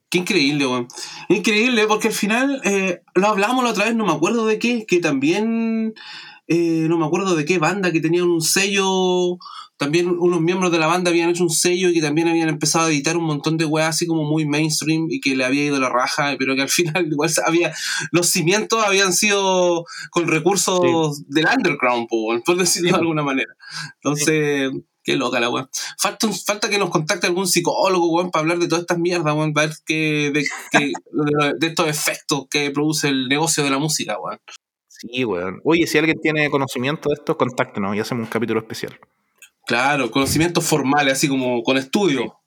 Qué 0.10 0.20
increíble, 0.20 0.66
weón. 0.66 0.88
Increíble, 1.30 1.86
porque 1.88 2.08
al 2.08 2.14
final 2.14 2.62
eh, 2.64 3.01
lo 3.16 3.28
hablamos 3.28 3.64
la 3.64 3.72
otra 3.72 3.86
vez, 3.86 3.95
no 3.95 4.05
me 4.05 4.14
acuerdo 4.14 4.45
de 4.45 4.58
qué, 4.60 4.86
que 4.88 4.99
también. 4.99 5.93
eh, 6.47 6.86
no 6.89 6.97
me 6.97 7.05
acuerdo 7.05 7.36
de 7.36 7.43
qué 7.45 7.58
banda 7.60 7.91
que 7.91 7.99
tenían 7.99 8.30
un 8.30 8.41
sello. 8.41 9.38
También 9.76 10.08
unos 10.10 10.41
miembros 10.41 10.72
de 10.72 10.80
la 10.80 10.88
banda 10.88 11.12
habían 11.12 11.30
hecho 11.30 11.43
un 11.43 11.51
sello 11.51 11.89
y 11.89 11.93
que 11.93 12.01
también 12.01 12.28
habían 12.30 12.49
empezado 12.49 12.88
a 12.88 12.89
editar 12.89 13.16
un 13.18 13.26
montón 13.26 13.58
de 13.58 13.66
weas 13.66 13.89
así 13.89 14.08
como 14.08 14.24
muy 14.24 14.43
mainstream 14.47 15.05
y 15.10 15.20
que 15.20 15.36
le 15.36 15.45
había 15.45 15.66
ido 15.66 15.80
la 15.80 15.89
raja, 15.89 16.36
pero 16.39 16.55
que 16.55 16.62
al 16.64 16.70
final 16.70 17.08
igual 17.12 17.30
había. 17.45 17.74
Los 18.12 18.28
cimientos 18.30 18.84
habían 18.84 19.12
sido 19.14 19.84
con 20.10 20.28
recursos 20.28 21.28
del 21.28 21.45
underground, 21.55 22.08
po, 22.08 22.30
weón, 22.30 22.41
por 22.43 22.55
decirlo 22.58 22.88
Sí. 22.89 22.93
de 22.93 22.99
alguna 22.99 23.24
manera. 23.24 23.53
Entonces. 24.01 24.72
Qué 25.08 25.16
loca 25.16 25.39
la 25.39 25.49
weá. 25.49 25.70
Falta, 25.97 26.28
falta 26.45 26.70
que 26.70 26.78
nos 26.78 26.89
contacte 26.89 27.28
algún 27.28 27.47
psicólogo, 27.47 28.10
weón, 28.10 28.30
para 28.30 28.41
hablar 28.41 28.60
de 28.60 28.68
todas 28.68 28.82
estas 28.82 28.99
mierdas, 28.99 29.34
weón, 29.34 29.53
para 29.53 29.68
ver 29.68 29.76
que, 29.86 30.32
de, 30.34 30.43
que- 30.70 30.91
de- 31.14 31.53
de 31.58 31.68
estos 31.68 31.88
efectos 31.88 32.47
que 32.49 32.70
produce 32.72 33.08
el 33.08 33.30
negocio 33.30 33.64
de 33.64 33.70
la 33.70 33.78
música, 33.78 34.20
weón. 34.20 34.38
Sí, 34.89 35.24
weón. 35.24 35.62
Oye, 35.64 35.88
si 35.88 35.97
alguien 35.97 36.20
tiene 36.22 36.49
conocimiento 36.49 37.08
de 37.08 37.16
esto, 37.16 37.38
contáctenos 37.38 37.95
y 37.95 38.01
hacemos 38.01 38.26
un 38.26 38.30
capítulo 38.30 38.60
especial. 38.60 38.99
Claro, 39.66 40.12
conocimientos 40.12 40.66
formales, 40.66 41.14
así 41.14 41.30
como 41.30 41.64
con 41.64 41.78
estudio. 41.78 42.38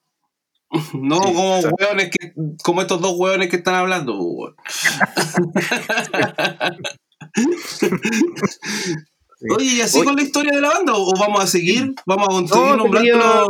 No 0.93 1.17
Sí, 1.17 1.23
como 1.33 1.61
weones 1.61 2.11
que, 2.11 2.33
como 2.63 2.83
estos 2.83 3.01
dos 3.01 3.15
weones 3.19 3.49
que 3.49 3.57
están 3.57 3.75
hablando, 3.75 4.21
weón. 4.21 4.55
Oye, 9.57 9.65
¿y 9.77 9.81
así 9.81 9.99
Oye. 9.99 10.07
con 10.07 10.17
la 10.17 10.23
historia 10.23 10.53
de 10.53 10.61
la 10.61 10.69
banda? 10.69 10.93
¿O 10.97 11.13
vamos 11.19 11.43
a 11.43 11.47
seguir? 11.47 11.95
¿Vamos 12.07 12.29
a 12.29 12.33
seguir 12.47 12.55
No, 12.55 12.77
nombrando 12.77 13.01
quería 13.01 13.17
los, 13.17 13.49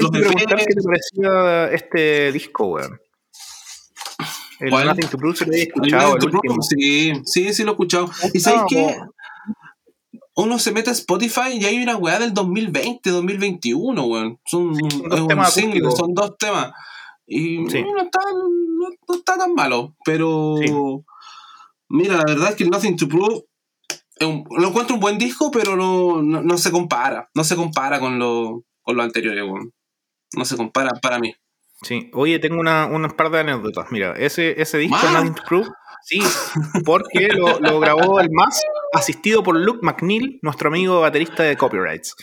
los 0.00 0.10
qué 0.10 0.74
te 0.74 0.82
parecía 0.82 1.72
este 1.72 2.32
disco, 2.32 2.66
weón. 2.66 3.00
El 4.58 4.70
¿Cuál? 4.70 4.86
Nothing 4.88 5.08
to 5.08 5.16
Prove 5.18 5.36
se 5.36 5.46
lo 5.46 5.52
había 5.52 5.62
escuchado, 5.64 6.16
el 6.16 6.32
Sí, 6.68 7.12
sí, 7.24 7.52
sí 7.54 7.62
lo 7.64 7.70
he 7.70 7.72
escuchado. 7.72 8.10
¿Y 8.34 8.40
sabes 8.40 8.60
No, 8.60 8.66
qué? 8.68 8.96
Uno 10.36 10.58
se 10.58 10.72
mete 10.72 10.90
a 10.90 10.92
Spotify 10.92 11.52
y 11.58 11.64
hay 11.64 11.82
una 11.82 11.96
weá 11.96 12.18
del 12.18 12.34
2020, 12.34 13.08
2021, 13.10 14.04
weón. 14.04 14.38
Son, 14.44 14.72
dos 15.08 15.28
temas 15.28 15.54
single, 15.54 15.90
son 15.92 16.12
dos 16.14 16.36
temas. 16.38 16.72
Y 17.26 17.68
Sí. 17.70 17.82
no, 17.82 18.02
está, 18.02 18.20
no, 18.32 18.88
no 19.08 19.14
está 19.14 19.36
tan 19.38 19.54
malo, 19.54 19.94
pero 20.04 20.56
Sí. 20.62 20.72
mira, 21.88 22.16
la 22.16 22.24
verdad 22.26 22.50
es 22.50 22.56
que 22.56 22.64
el 22.64 22.70
Nothing 22.70 22.96
to 22.96 23.08
Prove 23.08 23.42
un- 24.26 24.44
lo 24.58 24.68
encuentro 24.68 24.94
un 24.94 25.00
buen 25.00 25.18
disco, 25.18 25.50
pero 25.50 25.76
no, 25.76 26.22
no, 26.22 26.42
no 26.42 26.58
se 26.58 26.70
compara. 26.70 27.28
No 27.34 27.44
se 27.44 27.56
compara 27.56 28.00
con 28.00 28.18
lo, 28.18 28.64
con 28.82 28.96
lo 28.96 29.02
anterior, 29.02 29.34
weón. 29.36 29.72
No 30.36 30.44
se 30.44 30.56
compara 30.56 30.90
para 31.02 31.18
mí. 31.18 31.34
Sí. 31.82 32.10
Oye, 32.12 32.38
tengo 32.38 32.60
una, 32.60 32.86
unas 32.86 33.14
par 33.14 33.30
de 33.30 33.40
anécdotas. 33.40 33.90
Mira, 33.90 34.12
ese, 34.16 34.60
ese 34.60 34.78
disco. 34.78 34.98
Nothing 35.12 35.34
Prove, 35.48 35.68
sí, 36.04 36.20
porque 36.84 37.28
lo, 37.28 37.58
lo 37.58 37.80
grabó 37.80 38.20
el 38.20 38.28
más 38.30 38.62
asistido 38.92 39.42
por 39.42 39.56
Luke 39.56 39.80
McNeil, 39.82 40.38
nuestro 40.42 40.68
amigo 40.68 41.00
baterista 41.00 41.42
de 41.42 41.56
Copyrights. 41.56 42.14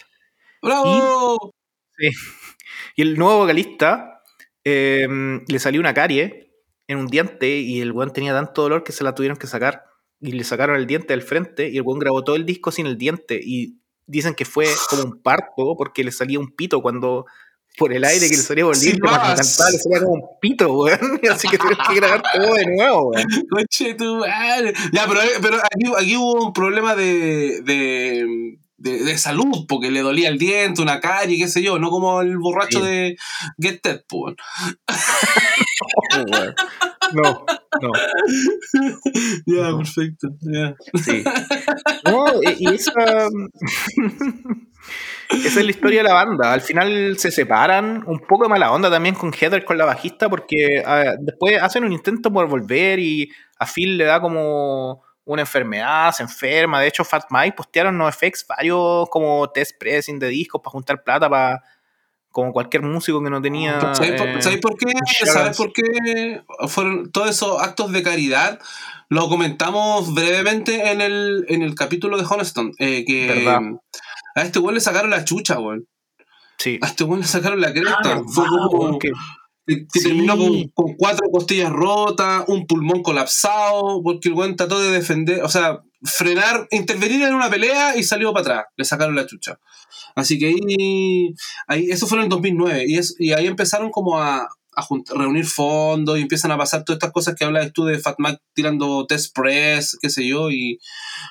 ¡Bravo! 0.62 1.54
Y 2.96 3.02
el 3.02 3.18
nuevo 3.18 3.40
vocalista 3.40 4.22
eh, 4.64 5.08
le 5.48 5.60
salió 5.60 5.80
una 5.82 5.94
carie 5.96 6.52
en 6.88 7.00
un 7.00 7.08
diente 7.08 7.58
y 7.58 7.82
el 7.82 7.92
weón 7.92 8.14
tenía 8.14 8.34
tanto 8.34 8.62
dolor 8.62 8.84
que 8.84 8.92
se 8.92 9.04
la 9.04 9.16
tuvieron 9.16 9.38
que 9.38 9.48
sacar. 9.48 9.86
Y 10.20 10.32
le 10.32 10.44
sacaron 10.44 10.76
el 10.76 10.88
diente 10.88 11.14
del 11.14 11.22
frente 11.22 11.70
y 11.70 11.78
el 11.78 11.84
weón 11.84 12.00
grabó 12.00 12.24
todo 12.24 12.36
el 12.36 12.46
disco 12.46 12.72
sin 12.72 12.88
el 12.88 12.98
diente. 12.98 13.40
Y 13.44 13.80
dicen 14.06 14.34
que 14.34 14.46
fue 14.46 14.68
como 14.90 15.04
un 15.04 15.22
parto 15.22 15.76
porque 15.78 16.04
le 16.04 16.12
salía 16.12 16.40
un 16.40 16.56
pito 16.56 16.82
cuando 16.82 17.26
por 17.78 17.94
el 17.94 18.04
aire 18.04 18.28
que 18.28 18.36
le 18.36 18.42
salía 18.42 18.64
cuando 18.64 18.80
Silbabas. 18.80 19.38
cantaba 19.38 19.70
le 19.70 19.78
salía 19.78 20.00
como 20.00 20.14
un 20.14 20.40
pito, 20.42 20.74
weón. 20.74 21.00
Así 21.32 21.48
que 21.48 21.58
tuvieron 21.58 21.86
que 21.88 21.96
grabar 21.96 22.24
todo 22.34 22.54
de 22.56 22.66
nuevo, 22.66 23.12
weón. 23.12 23.28
Coche 23.50 23.94
tu 23.94 24.18
madre. 24.18 24.74
Ya, 24.92 25.06
pero, 25.08 25.20
pero 25.42 25.58
aquí, 25.58 25.92
aquí 25.96 26.18
hubo 26.18 26.48
un 26.48 26.54
problema 26.54 26.96
de, 26.96 27.62
de, 27.62 28.58
de, 28.78 29.04
de 29.04 29.18
salud, 29.18 29.66
porque 29.68 29.92
le 29.92 30.02
dolía 30.02 30.30
el 30.30 30.38
diente, 30.38 30.82
una 30.82 31.00
carie, 31.00 31.38
qué 31.38 31.48
sé 31.48 31.62
yo, 31.64 31.80
no 31.80 31.90
como 31.90 32.22
el 32.22 32.38
borracho 32.38 32.80
Sí. 32.80 32.86
de 32.86 33.18
Get 33.60 33.82
Dead, 33.84 34.02
pues. 34.08 34.36
No, 37.14 37.46
no. 37.82 37.92
Ya, 39.46 39.70
No. 39.72 39.78
perfecto. 39.78 40.28
Ya. 40.42 40.76
Sí. 41.04 41.24
No, 42.06 42.26
y 42.58 42.74
esa. 42.74 42.92
esa 45.30 45.60
es 45.60 45.66
la 45.66 45.72
historia 45.72 46.04
de 46.04 46.08
la 46.10 46.14
banda. 46.14 46.54
Al 46.54 46.62
final 46.62 47.18
se 47.18 47.32
separan. 47.32 48.04
Un 48.08 48.20
poco 48.20 48.44
de 48.44 48.50
mala 48.50 48.72
onda 48.72 48.90
también 48.90 49.16
con 49.16 49.32
Heather, 49.34 49.66
con 49.66 49.78
la 49.78 49.86
bajista, 49.86 50.30
porque 50.30 50.84
ah, 50.86 51.16
después 51.20 51.62
hacen 51.62 51.84
un 51.84 51.92
intento 51.94 52.32
por 52.32 52.48
volver 52.48 53.00
y 53.00 53.30
a 53.60 53.66
Phil 53.66 53.98
le 53.98 54.06
da 54.06 54.22
como 54.22 55.02
una 55.28 55.42
enfermedad, 55.44 56.12
se 56.14 56.24
enferma. 56.24 56.82
De 56.82 56.88
hecho, 56.88 57.04
Fat 57.04 57.26
Mike 57.30 57.56
postearon 57.56 57.98
NoFX 57.98 58.46
varios 58.48 59.08
como 59.10 59.48
test 59.52 59.78
pressing 59.78 60.18
de 60.18 60.30
discos 60.30 60.62
para 60.62 60.72
juntar 60.72 61.04
plata 61.04 61.30
para 61.30 61.64
como 62.32 62.54
cualquier 62.54 62.84
músico 62.84 63.22
que 63.24 63.30
no 63.30 63.42
tenía. 63.42 63.80
¿Sabes 63.94 64.14
por, 64.20 64.28
eh, 64.30 64.42
¿sabes 64.42 64.60
por 64.60 64.78
qué? 64.78 64.94
¿Sabes 65.26 65.58
por 65.58 65.74
qué 65.74 66.44
fueron 66.68 67.12
todos 67.12 67.30
esos 67.30 67.62
actos 67.62 67.92
de 67.92 68.04
caridad? 68.04 68.60
Lo 69.10 69.28
comentamos 69.30 70.14
brevemente 70.14 70.92
en 70.92 71.02
el, 71.02 71.46
en 71.50 71.62
el 71.62 71.76
capítulo 71.76 72.18
de 72.18 72.26
Honeston. 72.30 72.72
eh, 72.80 73.04
que 73.06 73.28
Verdad. 73.28 73.62
a 74.36 74.42
este 74.42 74.60
güey 74.60 74.76
le 74.76 74.82
sacaron 74.82 75.10
la 75.10 75.26
chucha, 75.26 75.56
güey. 75.56 75.82
Sí. 76.58 76.80
A 76.82 76.88
este 76.88 77.04
güey 77.04 77.22
le 77.22 77.28
sacaron 77.28 77.60
la 77.62 77.72
cresta. 77.72 78.00
Ah, 78.04 78.22
Fue 78.28 78.44
verdad, 78.44 78.66
como 78.70 78.84
weón, 78.84 79.00
que- 79.68 79.76
que, 79.82 79.88
que 79.94 80.00
Sí. 80.00 80.08
terminó 80.08 80.38
con, 80.38 80.68
con 80.70 80.96
cuatro 80.96 81.30
costillas 81.32 81.72
rotas, 81.72 82.46
un 82.48 82.66
pulmón 82.66 83.04
colapsado, 83.04 84.02
porque 84.04 84.30
el 84.30 84.36
güey 84.36 84.56
trató 84.56 84.80
de 84.80 84.92
defender, 84.92 85.44
o 85.44 85.50
sea, 85.50 85.82
frenar, 86.04 86.68
intervenir 86.72 87.24
en 87.24 87.34
una 87.36 87.50
pelea 87.50 87.98
y 87.98 88.04
salió 88.04 88.32
para 88.34 88.42
atrás. 88.42 88.66
Le 88.78 88.86
sacaron 88.86 89.16
la 89.16 89.26
chucha. 89.28 89.60
Así 90.16 90.40
que 90.40 90.48
ahí, 90.48 91.34
ahí 91.68 91.90
eso 91.92 92.08
fue 92.08 92.18
en 92.20 92.24
el 92.26 92.30
2009 92.30 92.86
y, 92.88 92.98
es, 92.98 93.16
y 93.20 93.34
ahí 93.34 93.46
empezaron 93.48 93.92
como 93.92 94.18
a, 94.20 94.48
a 94.78 94.86
reunir 95.16 95.46
fondos 95.46 96.18
y 96.18 96.22
empiezan 96.22 96.52
a 96.52 96.58
pasar 96.58 96.86
todas 96.86 96.98
estas 96.98 97.12
cosas 97.12 97.34
que 97.34 97.44
hablabas 97.44 97.74
tú 97.74 97.86
de 97.86 97.98
Fat 97.98 98.20
Mac 98.20 98.40
tirando 98.54 99.08
test 99.08 99.36
press, 99.36 99.98
qué 100.00 100.10
sé 100.12 100.28
yo, 100.28 100.52
y 100.52 100.80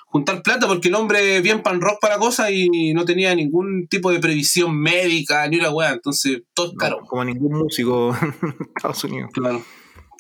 juntar 0.06 0.42
plata 0.42 0.66
porque 0.66 0.88
el 0.88 0.96
hombre 0.96 1.40
bien 1.42 1.62
pan 1.62 1.80
rock 1.80 1.98
para 2.00 2.18
cosas 2.18 2.50
y 2.50 2.92
no 2.92 3.04
tenía 3.04 3.34
ningún 3.36 3.86
tipo 3.88 4.10
de 4.10 4.18
previsión 4.18 4.76
médica 4.76 5.46
ni 5.46 5.58
una 5.58 5.70
weá, 5.70 5.92
entonces 5.92 6.42
todo 6.54 6.66
es 6.66 6.72
no, 6.72 6.78
caro. 6.78 7.00
como 7.06 7.24
ningún 7.24 7.56
músico 7.56 8.16
en 8.20 8.56
Estados 8.76 9.04
Unidos. 9.04 9.30
Claro. 9.32 9.62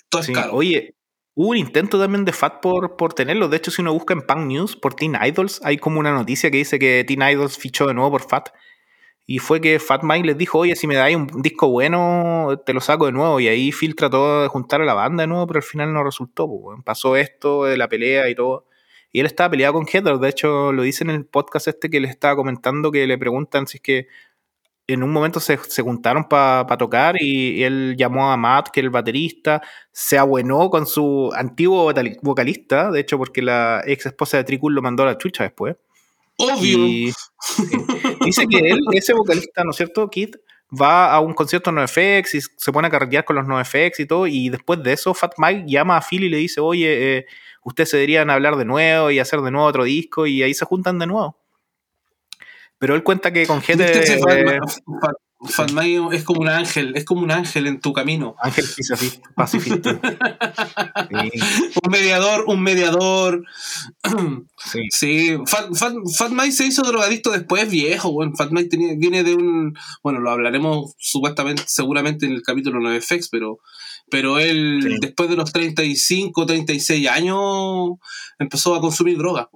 Todo 0.08 0.22
es 0.22 0.30
caro. 0.30 0.52
Oye, 0.52 0.94
hubo 1.34 1.48
un 1.48 1.56
intento 1.56 1.98
también 1.98 2.24
de 2.24 2.32
Fat 2.32 2.60
por, 2.60 2.96
por 2.96 3.12
tenerlo. 3.12 3.48
De 3.48 3.56
hecho, 3.56 3.72
si 3.72 3.82
uno 3.82 3.92
busca 3.92 4.14
en 4.14 4.22
Punk 4.22 4.46
News 4.46 4.76
por 4.76 4.94
Teen 4.94 5.16
Idols, 5.20 5.60
hay 5.64 5.78
como 5.78 5.98
una 5.98 6.12
noticia 6.12 6.48
que 6.52 6.58
dice 6.58 6.78
que 6.78 7.02
Teen 7.04 7.22
Idols 7.22 7.58
fichó 7.58 7.88
de 7.88 7.94
nuevo 7.94 8.12
por 8.12 8.22
Fat. 8.22 8.50
Y 9.28 9.40
fue 9.40 9.60
que 9.60 9.80
Fat 9.80 10.02
Mike 10.04 10.24
les 10.26 10.38
dijo, 10.38 10.58
oye, 10.60 10.76
si 10.76 10.86
me 10.86 10.94
dais 10.94 11.16
un 11.16 11.26
disco 11.42 11.68
bueno, 11.68 12.60
te 12.64 12.72
lo 12.72 12.80
saco 12.80 13.06
de 13.06 13.12
nuevo. 13.12 13.40
Y 13.40 13.48
ahí 13.48 13.72
Phil 13.72 13.96
trató 13.96 14.42
de 14.42 14.48
juntar 14.48 14.80
a 14.80 14.84
la 14.84 14.94
banda 14.94 15.22
de 15.24 15.26
nuevo, 15.26 15.46
pero 15.48 15.58
al 15.58 15.64
final 15.64 15.92
no 15.92 16.04
resultó. 16.04 16.48
pues. 16.48 16.78
Pasó 16.84 17.16
esto 17.16 17.64
de 17.64 17.76
la 17.76 17.88
pelea 17.88 18.28
y 18.30 18.34
todo. 18.36 18.66
Y 19.10 19.18
él 19.20 19.26
estaba 19.26 19.50
peleado 19.50 19.74
con 19.74 19.86
Heather. 19.86 20.18
De 20.18 20.28
hecho, 20.28 20.72
lo 20.72 20.82
dice 20.82 21.02
en 21.02 21.10
el 21.10 21.24
podcast 21.26 21.66
este 21.68 21.90
que 21.90 21.98
le 22.00 22.06
estaba 22.08 22.36
comentando, 22.36 22.92
que 22.92 23.04
le 23.06 23.18
preguntan 23.18 23.66
si 23.66 23.78
es 23.78 23.82
que 23.82 24.06
en 24.88 25.02
un 25.02 25.10
momento 25.10 25.40
se, 25.40 25.58
se 25.58 25.82
juntaron 25.82 26.28
para 26.28 26.64
tocar 26.78 27.16
y, 27.20 27.54
y 27.58 27.64
él 27.64 27.96
llamó 27.98 28.30
a 28.30 28.36
Matt, 28.36 28.68
que 28.68 28.78
es 28.78 28.84
el 28.84 28.90
baterista, 28.90 29.60
se 29.90 30.16
abuenó 30.18 30.70
con 30.70 30.86
su 30.86 31.32
antiguo 31.34 31.90
vocali- 31.92 32.18
vocalista, 32.22 32.92
de 32.92 33.00
hecho 33.00 33.18
porque 33.18 33.42
la 33.42 33.82
ex 33.84 34.06
esposa 34.06 34.36
de 34.36 34.44
Tricul 34.44 34.72
lo 34.74 34.82
mandó 34.82 35.02
a 35.02 35.06
la 35.06 35.18
chucha 35.18 35.42
después. 35.42 35.74
Obvio. 36.38 36.78
Y. 36.86 37.12
dice 38.26 38.46
que 38.46 38.58
él, 38.58 38.80
ese 38.92 39.12
vocalista, 39.14 39.64
¿no 39.64 39.70
es 39.70 39.76
cierto, 39.76 40.08
Kid? 40.10 40.36
Va 40.70 41.12
a 41.12 41.20
un 41.20 41.32
concierto 41.32 41.70
en 41.70 41.76
NoFX 41.76 42.34
y 42.34 42.40
se 42.40 42.72
pone 42.72 42.88
a 42.88 42.90
carretear 42.90 43.24
con 43.24 43.36
los 43.36 43.46
NoFX 43.46 44.00
y 44.00 44.06
todo, 44.06 44.26
y 44.26 44.48
después 44.50 44.82
de 44.82 44.92
eso 44.92 45.14
Fat 45.14 45.32
Mike 45.38 45.64
llama 45.66 45.96
a 45.96 46.02
Phil 46.02 46.24
y 46.24 46.28
le 46.28 46.38
dice, 46.38 46.60
oye, 46.60 47.18
eh, 47.18 47.26
ustedes 47.62 47.90
se 47.90 47.96
deberían 47.98 48.30
hablar 48.30 48.56
de 48.56 48.64
nuevo 48.64 49.10
y 49.10 49.18
hacer 49.18 49.40
de 49.40 49.50
nuevo 49.50 49.66
otro 49.66 49.84
disco, 49.84 50.26
y 50.26 50.42
ahí 50.42 50.54
se 50.54 50.64
juntan 50.64 50.98
de 50.98 51.06
nuevo. 51.06 51.38
Pero 52.78 52.94
él 52.94 53.02
cuenta 53.02 53.32
que 53.32 53.46
con 53.46 53.60
gente... 53.62 53.84
¿Viste 53.84 54.00
ese 54.02 54.18
Fat, 54.18 54.38
eh, 54.38 54.58
Fat- 55.00 55.16
Mike 55.74 56.16
es 56.16 56.24
como 56.24 56.40
un 56.40 56.48
ángel, 56.48 56.96
es 56.96 57.04
como 57.04 57.20
un 57.22 57.30
ángel 57.30 57.66
en 57.66 57.80
tu 57.80 57.92
camino. 57.92 58.34
Ángel 58.40 58.64
pacifi- 58.64 59.20
pacifista. 59.34 60.00
Sí, 61.10 61.30
Un 61.84 61.90
mediador, 61.92 62.44
un 62.46 62.62
mediador. 62.62 63.44
sí. 64.56 64.80
Sí, 64.90 65.36
Fat, 65.46 65.74
Fat, 65.74 65.94
Fat 66.16 66.30
Mike 66.32 66.52
se 66.52 66.66
hizo 66.66 66.82
drogadicto 66.82 67.30
después, 67.30 67.70
viejo, 67.70 68.12
bueno. 68.12 68.32
Fat 68.36 68.50
Mike 68.50 68.68
tenía- 68.70 68.94
viene 68.96 69.22
de 69.24 69.34
un. 69.34 69.74
Bueno, 70.02 70.20
lo 70.20 70.30
hablaremos 70.30 70.94
supuestamente, 70.98 71.64
seguramente 71.66 72.26
en 72.26 72.32
el 72.32 72.42
capítulo 72.42 72.78
9 72.80 73.00
FX, 73.00 73.28
pero. 73.28 73.58
Pero 74.08 74.38
él, 74.38 74.80
Sí. 74.82 74.96
después 75.00 75.28
de 75.28 75.34
los 75.36 75.52
35, 75.52 76.46
36 76.46 77.08
años, 77.08 77.90
empezó 78.38 78.74
a 78.76 78.80
consumir 78.80 79.18
drogas. 79.18 79.48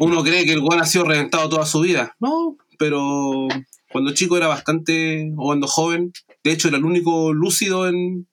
Uno 0.00 0.22
cree 0.22 0.44
que 0.46 0.52
el 0.52 0.60
guan 0.60 0.80
ha 0.80 0.86
sido 0.86 1.04
reventado 1.04 1.48
toda 1.48 1.66
su 1.66 1.80
vida. 1.80 2.16
No, 2.20 2.56
pero 2.78 3.48
cuando 3.92 4.12
chico 4.14 4.36
era 4.36 4.48
bastante, 4.48 5.30
o 5.36 5.44
cuando 5.46 5.66
joven, 5.66 6.12
de 6.42 6.52
hecho 6.52 6.68
era 6.68 6.76
el 6.78 6.84
único 6.84 7.32
lúcido 7.32 7.88
en, 7.88 8.26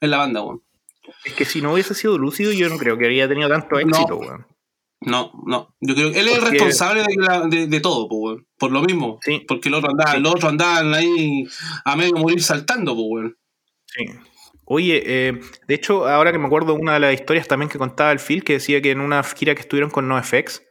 en 0.00 0.10
la 0.10 0.18
banda, 0.18 0.42
weón. 0.42 0.62
es 1.24 1.34
que 1.34 1.44
si 1.44 1.60
no 1.60 1.72
hubiese 1.72 1.94
sido 1.94 2.16
lúcido, 2.18 2.52
yo 2.52 2.68
no 2.68 2.78
creo 2.78 2.96
que 2.96 3.04
habría 3.06 3.28
tenido 3.28 3.48
tanto 3.48 3.78
éxito, 3.78 4.16
weón. 4.16 4.46
No, 5.02 5.32
no. 5.46 5.74
Yo 5.80 5.94
creo 5.94 6.12
que 6.12 6.20
él 6.20 6.28
es 6.28 6.36
el 6.36 6.42
responsable 6.50 7.02
de, 7.02 7.14
la- 7.16 7.46
de, 7.48 7.66
de 7.66 7.80
todo, 7.80 8.06
po, 8.06 8.16
weón. 8.16 8.46
Por 8.58 8.70
lo 8.70 8.82
mismo. 8.82 9.18
Sí. 9.22 9.42
Porque 9.48 9.70
el 9.70 9.74
otro 9.76 9.90
andaba, 9.90 10.12
Sí. 10.12 10.20
los 10.20 10.32
otros 10.34 10.50
andaban 10.50 10.92
ahí 10.92 11.44
a 11.86 11.96
medio 11.96 12.12
morir 12.16 12.42
saltando, 12.42 12.94
po, 12.94 13.02
weón. 13.04 13.36
Sí. 13.86 14.04
Oye, 14.66 15.02
eh, 15.04 15.40
de 15.66 15.74
hecho, 15.74 16.06
ahora 16.06 16.32
que 16.32 16.38
me 16.38 16.46
acuerdo 16.46 16.74
una 16.74 16.94
de 16.94 17.00
las 17.00 17.14
historias 17.14 17.48
también 17.48 17.68
que 17.70 17.78
contaba 17.78 18.12
el 18.12 18.20
Phil, 18.20 18.44
que 18.44 18.52
decía 18.54 18.80
que 18.82 18.90
en 18.90 19.00
una 19.00 19.22
gira 19.24 19.54
que 19.54 19.62
estuvieron 19.62 19.90
con 19.90 20.06
NoFX, 20.06 20.62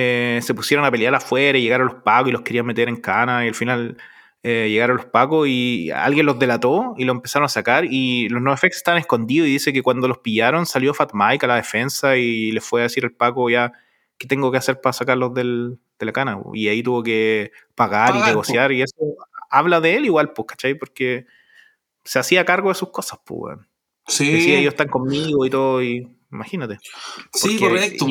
eh, 0.00 0.38
se 0.42 0.54
pusieron 0.54 0.86
a 0.86 0.92
pelear 0.92 1.12
afuera 1.12 1.58
y 1.58 1.62
llegaron 1.62 1.88
los 1.88 2.02
pacos 2.02 2.28
y 2.28 2.32
los 2.32 2.42
querían 2.42 2.66
meter 2.66 2.88
en 2.88 2.94
cana 2.94 3.44
y 3.44 3.48
al 3.48 3.54
final 3.56 3.96
eh, 4.44 4.68
llegaron 4.70 4.96
los 4.96 5.06
pacos 5.06 5.48
y 5.48 5.90
alguien 5.90 6.24
los 6.24 6.38
delató 6.38 6.94
y 6.96 7.04
lo 7.04 7.10
empezaron 7.10 7.46
a 7.46 7.48
sacar 7.48 7.84
y 7.84 8.28
los 8.28 8.40
NoFX 8.40 8.76
estaban 8.76 9.00
escondidos 9.00 9.48
y 9.48 9.52
dice 9.52 9.72
que 9.72 9.82
cuando 9.82 10.06
los 10.06 10.18
pillaron 10.18 10.66
salió 10.66 10.94
Fat 10.94 11.10
Mike 11.14 11.46
a 11.46 11.48
la 11.48 11.56
defensa 11.56 12.16
y 12.16 12.52
le 12.52 12.60
fue 12.60 12.82
a 12.82 12.84
decir 12.84 13.04
al 13.04 13.10
paco 13.10 13.50
ya 13.50 13.72
qué 14.18 14.28
tengo 14.28 14.52
que 14.52 14.58
hacer 14.58 14.80
para 14.80 14.92
sacarlos 14.92 15.34
del, 15.34 15.80
de 15.98 16.06
la 16.06 16.12
cana 16.12 16.38
y 16.54 16.68
ahí 16.68 16.80
tuvo 16.80 17.02
que 17.02 17.50
pagar, 17.74 18.14
y 18.14 18.20
negociar 18.20 18.70
y 18.70 18.82
eso 18.82 18.94
habla 19.50 19.80
de 19.80 19.96
él 19.96 20.04
igual, 20.04 20.32
pues, 20.32 20.46
¿cachai? 20.46 20.74
Porque 20.74 21.26
se 22.04 22.20
hacía 22.20 22.44
cargo 22.44 22.68
de 22.68 22.76
sus 22.76 22.90
cosas, 22.90 23.18
pues. 23.24 23.58
Sí, 24.06 24.30
Decía, 24.30 24.58
ellos 24.58 24.74
están 24.74 24.88
conmigo 24.88 25.44
y 25.44 25.50
todo, 25.50 25.82
y 25.82 26.08
imagínate. 26.30 26.78
sí, 27.32 27.58
correcto. 27.58 28.06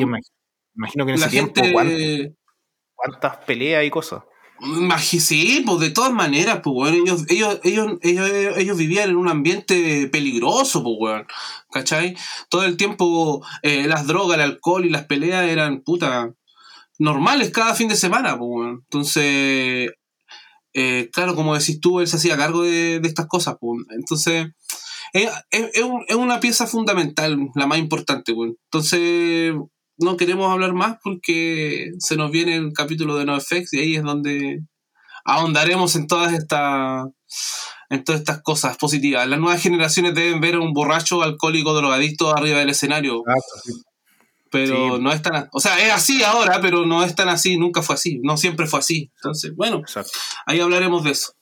Imagino 0.78 1.04
que 1.04 1.12
en 1.12 1.20
La 1.20 1.26
ese 1.26 1.32
tiempo, 1.32 1.60
gente. 1.60 1.72
¿cuántas, 1.74 2.32
cuántas 2.94 3.36
peleas 3.44 3.84
y 3.84 3.90
cosas? 3.90 4.22
Sí, 4.98 5.62
pues 5.64 5.78
de 5.78 5.90
todas 5.90 6.12
maneras, 6.12 6.60
pues, 6.64 6.74
weón. 6.76 6.94
Ellos, 6.94 7.24
ellos, 7.28 7.60
ellos, 7.62 7.92
ellos, 8.02 8.28
ellos 8.56 8.76
vivían 8.76 9.10
en 9.10 9.16
un 9.16 9.28
ambiente 9.28 10.08
peligroso, 10.08 10.82
pues, 10.82 10.96
weón. 10.98 11.26
¿Cachai? 11.70 12.16
Todo 12.48 12.64
el 12.64 12.76
tiempo 12.76 13.44
eh, 13.62 13.86
las 13.86 14.06
drogas, 14.06 14.36
el 14.36 14.42
alcohol 14.44 14.84
y 14.84 14.90
las 14.90 15.04
peleas 15.04 15.44
eran, 15.44 15.82
puta, 15.82 16.32
normales 16.98 17.50
cada 17.50 17.74
fin 17.74 17.88
de 17.88 17.94
semana, 17.96 18.36
pues, 18.38 18.48
weón. 18.50 18.80
Entonces, 18.84 19.92
eh, 20.74 21.08
claro, 21.12 21.34
como 21.36 21.56
decís 21.56 21.80
tú, 21.80 22.00
él 22.00 22.08
se 22.08 22.16
hacía 22.16 22.36
cargo 22.36 22.62
de, 22.62 22.98
de 23.00 23.08
estas 23.08 23.26
cosas, 23.28 23.56
pues. 23.60 23.80
Entonces, 23.96 24.48
es, 25.12 25.30
es- 25.50 25.70
es 25.74 25.82
un- 25.84 26.04
es 26.08 26.16
una 26.16 26.40
pieza 26.40 26.66
fundamental, 26.66 27.38
la 27.54 27.66
más 27.68 27.78
importante, 27.78 28.32
weón. 28.32 28.56
Entonces, 28.64 29.54
no 29.98 30.16
queremos 30.16 30.50
hablar 30.50 30.72
más 30.74 30.96
porque 31.02 31.92
se 31.98 32.16
nos 32.16 32.30
viene 32.30 32.56
el 32.56 32.72
capítulo 32.72 33.16
de 33.16 33.24
NoFX 33.24 33.72
y 33.74 33.78
ahí 33.80 33.96
es 33.96 34.02
donde 34.02 34.60
ahondaremos 35.24 35.94
en 35.96 36.06
todas 36.06 36.32
estas 36.32 37.06
en 37.90 38.04
todas 38.04 38.20
estas 38.20 38.42
cosas 38.42 38.76
positivas. 38.76 39.26
Las 39.26 39.38
nuevas 39.38 39.62
generaciones 39.62 40.14
deben 40.14 40.40
ver 40.40 40.56
a 40.56 40.60
un 40.60 40.72
borracho 40.74 41.22
alcohólico 41.22 41.72
drogadicto 41.74 42.36
arriba 42.36 42.58
del 42.58 42.70
escenario, 42.70 43.22
pero 44.50 44.96
Sí. 44.96 45.02
no 45.02 45.10
es 45.12 45.22
tan, 45.22 45.48
o 45.52 45.60
sea, 45.60 45.78
es 45.86 45.92
así 45.92 46.22
ahora, 46.22 46.60
pero 46.60 46.84
no 46.86 47.02
es 47.02 47.14
tan 47.14 47.28
así, 47.28 47.56
nunca 47.56 47.82
fue 47.82 47.94
así, 47.94 48.20
no 48.22 48.36
siempre 48.36 48.66
fue 48.66 48.80
así. 48.80 49.10
Entonces, 49.16 49.54
bueno, 49.56 49.78
Exacto. 49.78 50.12
ahí 50.46 50.60
hablaremos 50.60 51.04
de 51.04 51.10
eso. 51.10 51.32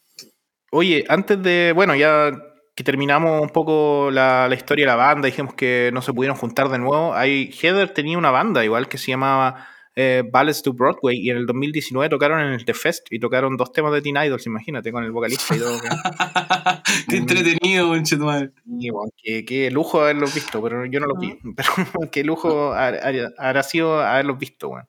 Oye, 0.70 1.04
antes 1.08 1.40
de, 1.42 1.72
bueno, 1.74 1.94
ya 1.94 2.30
que 2.76 2.84
terminamos 2.84 3.40
un 3.42 3.48
poco 3.48 4.10
la, 4.12 4.46
la 4.48 4.54
historia 4.54 4.84
de 4.84 4.88
la 4.90 4.96
banda, 4.96 5.26
dijimos 5.26 5.54
que 5.54 5.90
no 5.92 6.02
se 6.02 6.12
pudieron 6.12 6.36
juntar 6.36 6.68
de 6.68 6.78
nuevo. 6.78 7.14
Hay, 7.14 7.50
Heather 7.52 7.88
tenía 7.88 8.18
una 8.18 8.30
banda 8.30 8.64
igual 8.64 8.86
que 8.88 8.98
se 8.98 9.10
llamaba 9.10 9.66
eh, 9.96 10.22
Ballets 10.30 10.62
to 10.62 10.74
Broadway 10.74 11.16
y 11.18 11.30
en 11.30 11.38
el 11.38 11.46
2019 11.46 12.10
tocaron 12.10 12.38
en 12.40 12.52
el 12.52 12.66
The 12.66 12.74
Fest 12.74 13.06
y 13.10 13.18
tocaron 13.18 13.56
dos 13.56 13.72
temas 13.72 13.92
de 13.94 14.02
Teen 14.02 14.16
Idols, 14.18 14.44
imagínate, 14.46 14.92
con 14.92 15.02
el 15.04 15.10
vocalista 15.10 15.56
y 15.56 15.58
todo. 15.58 15.78
Qué 17.08 17.16
entretenido, 17.16 17.88
conchetumadre. 17.88 18.50
Y, 18.78 18.90
bueno, 18.90 19.10
qué, 19.22 19.44
qué 19.44 19.70
lujo 19.70 20.02
haberlos 20.02 20.34
visto, 20.34 20.62
pero 20.62 20.84
yo 20.86 21.00
no 21.00 21.06
los 21.06 21.18
vi. 21.18 21.38
Pero 21.56 22.10
qué 22.10 22.24
lujo 22.24 22.72
ha- 22.74 22.92
habrá 23.38 23.62
sido 23.62 24.00
haberlos 24.00 24.38
visto, 24.38 24.68
weón. 24.68 24.86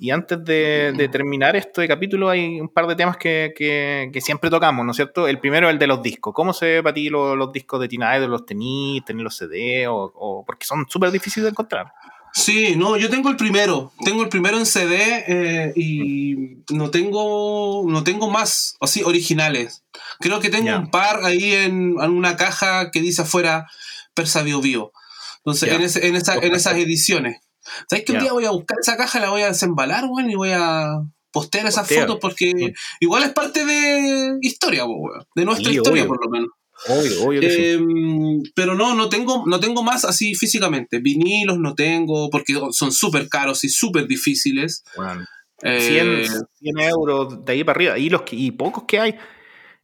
Y 0.00 0.10
antes 0.10 0.44
de, 0.44 0.92
de 0.96 1.08
terminar 1.08 1.56
este 1.56 1.88
capítulo, 1.88 2.28
hay 2.30 2.60
un 2.60 2.68
par 2.68 2.86
de 2.86 2.94
temas 2.94 3.16
que, 3.16 3.52
que- 3.56 4.10
que 4.12 4.20
siempre 4.20 4.48
tocamos, 4.48 4.84
¿no 4.84 4.92
es 4.92 4.96
cierto? 4.96 5.26
El 5.26 5.40
primero 5.40 5.66
es 5.68 5.72
el 5.72 5.78
de 5.80 5.88
los 5.88 6.02
discos. 6.02 6.32
¿Cómo 6.34 6.52
se 6.52 6.66
ve 6.66 6.82
para 6.84 6.94
ti 6.94 7.08
lo- 7.08 7.34
los, 7.34 7.52
discos 7.52 7.80
de 7.80 7.88
Teen 7.88 8.02
Idol? 8.02 8.30
¿Los 8.30 8.46
tenís? 8.46 9.04
¿Tenés 9.04 9.24
los 9.24 9.36
CD? 9.36 9.88
O, 9.88 9.96
o- 10.14 10.44
porque 10.46 10.66
son 10.66 10.86
súper 10.88 11.10
difíciles 11.10 11.44
de 11.44 11.50
encontrar. 11.50 11.92
Sí, 12.32 12.76
no, 12.76 12.96
yo 12.96 13.10
tengo 13.10 13.28
el 13.30 13.36
primero. 13.36 13.90
Tengo 14.04 14.22
el 14.22 14.28
primero 14.28 14.56
en 14.58 14.66
CD 14.66 15.24
eh, 15.26 15.72
y 15.74 16.58
no 16.72 16.90
tengo, 16.90 17.84
no 17.88 18.04
tengo 18.04 18.30
más 18.30 18.76
así 18.80 19.02
originales. 19.02 19.82
Creo 20.20 20.38
que 20.38 20.50
tengo 20.50 20.66
Ya. 20.66 20.78
un 20.78 20.90
par 20.90 21.24
ahí 21.24 21.54
en, 21.54 21.96
en 22.00 22.10
una 22.10 22.36
caja 22.36 22.90
que 22.92 23.00
dice 23.00 23.22
afuera 23.22 23.66
Persa 24.14 24.42
Bio 24.42 24.60
Bio. 24.60 24.92
Entonces, 25.38 25.70
Ya. 25.70 25.74
en, 25.76 25.82
ese- 25.82 26.06
en, 26.06 26.14
esa- 26.16 26.36
en 26.36 26.54
esas 26.54 26.74
ediciones. 26.76 27.40
¿Sabes 27.88 28.04
que 28.04 28.12
un 28.12 28.18
Ya. 28.18 28.22
día 28.24 28.32
voy 28.32 28.44
a 28.44 28.50
buscar 28.50 28.78
esa 28.80 28.96
caja, 28.96 29.20
la 29.20 29.30
voy 29.30 29.42
a 29.42 29.48
desembalar, 29.48 30.04
weón, 30.06 30.30
y 30.30 30.34
voy 30.34 30.50
a, 30.52 31.00
Postear 31.30 31.66
esas 31.66 31.82
Postea. 31.86 32.02
fotos 32.06 32.18
porque 32.22 32.52
Sí. 32.56 32.72
igual 33.00 33.22
es 33.22 33.30
parte 33.32 33.64
de 33.66 34.38
historia, 34.40 34.86
weón. 34.86 35.22
de 35.34 35.44
nuestra 35.44 35.70
Sí, 35.70 35.76
historia 35.76 36.04
obvio. 36.04 36.14
por 36.16 36.24
lo 36.24 36.30
menos. 36.30 36.48
Obvio, 36.88 37.24
obvio 37.26 37.40
que 37.40 37.50
sí. 37.50 37.56
Eh, 37.60 38.50
pero 38.54 38.74
no, 38.74 38.94
no 38.94 39.08
tengo, 39.10 39.44
no 39.46 39.60
tengo 39.60 39.82
más 39.82 40.04
así 40.06 40.34
físicamente. 40.34 41.00
Vinilos 41.00 41.58
no 41.58 41.74
tengo 41.74 42.30
porque 42.30 42.58
son 42.70 42.92
súper 42.92 43.28
caros 43.28 43.62
y 43.64 43.68
súper 43.68 44.06
difíciles. 44.06 44.82
Bueno, 44.96 45.24
Eh, 45.62 45.80
100, 45.80 46.46
100 46.60 46.78
euros 46.88 47.44
de 47.44 47.52
ahí 47.52 47.62
para 47.64 47.76
arriba. 47.76 47.98
Y, 47.98 48.08
los 48.08 48.22
y 48.30 48.50
pocos 48.52 48.84
que 48.88 48.98
hay. 49.00 49.14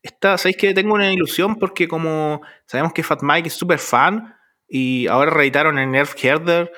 Está, 0.03 0.39
¿Sabéis 0.39 0.57
que 0.57 0.73
tengo 0.73 0.95
una 0.95 1.13
ilusión? 1.13 1.57
Porque 1.57 1.89
como 1.89 2.41
sabemos 2.67 2.93
que 2.95 3.03
Fat 3.03 3.23
Mike 3.23 3.49
es 3.49 3.55
súper 3.55 3.79
fan 3.81 4.35
y 4.69 5.07
ahora 5.09 5.31
reeditaron 5.31 5.79
el 5.79 5.91
Nerf 5.91 6.15
Herder, 6.23 6.71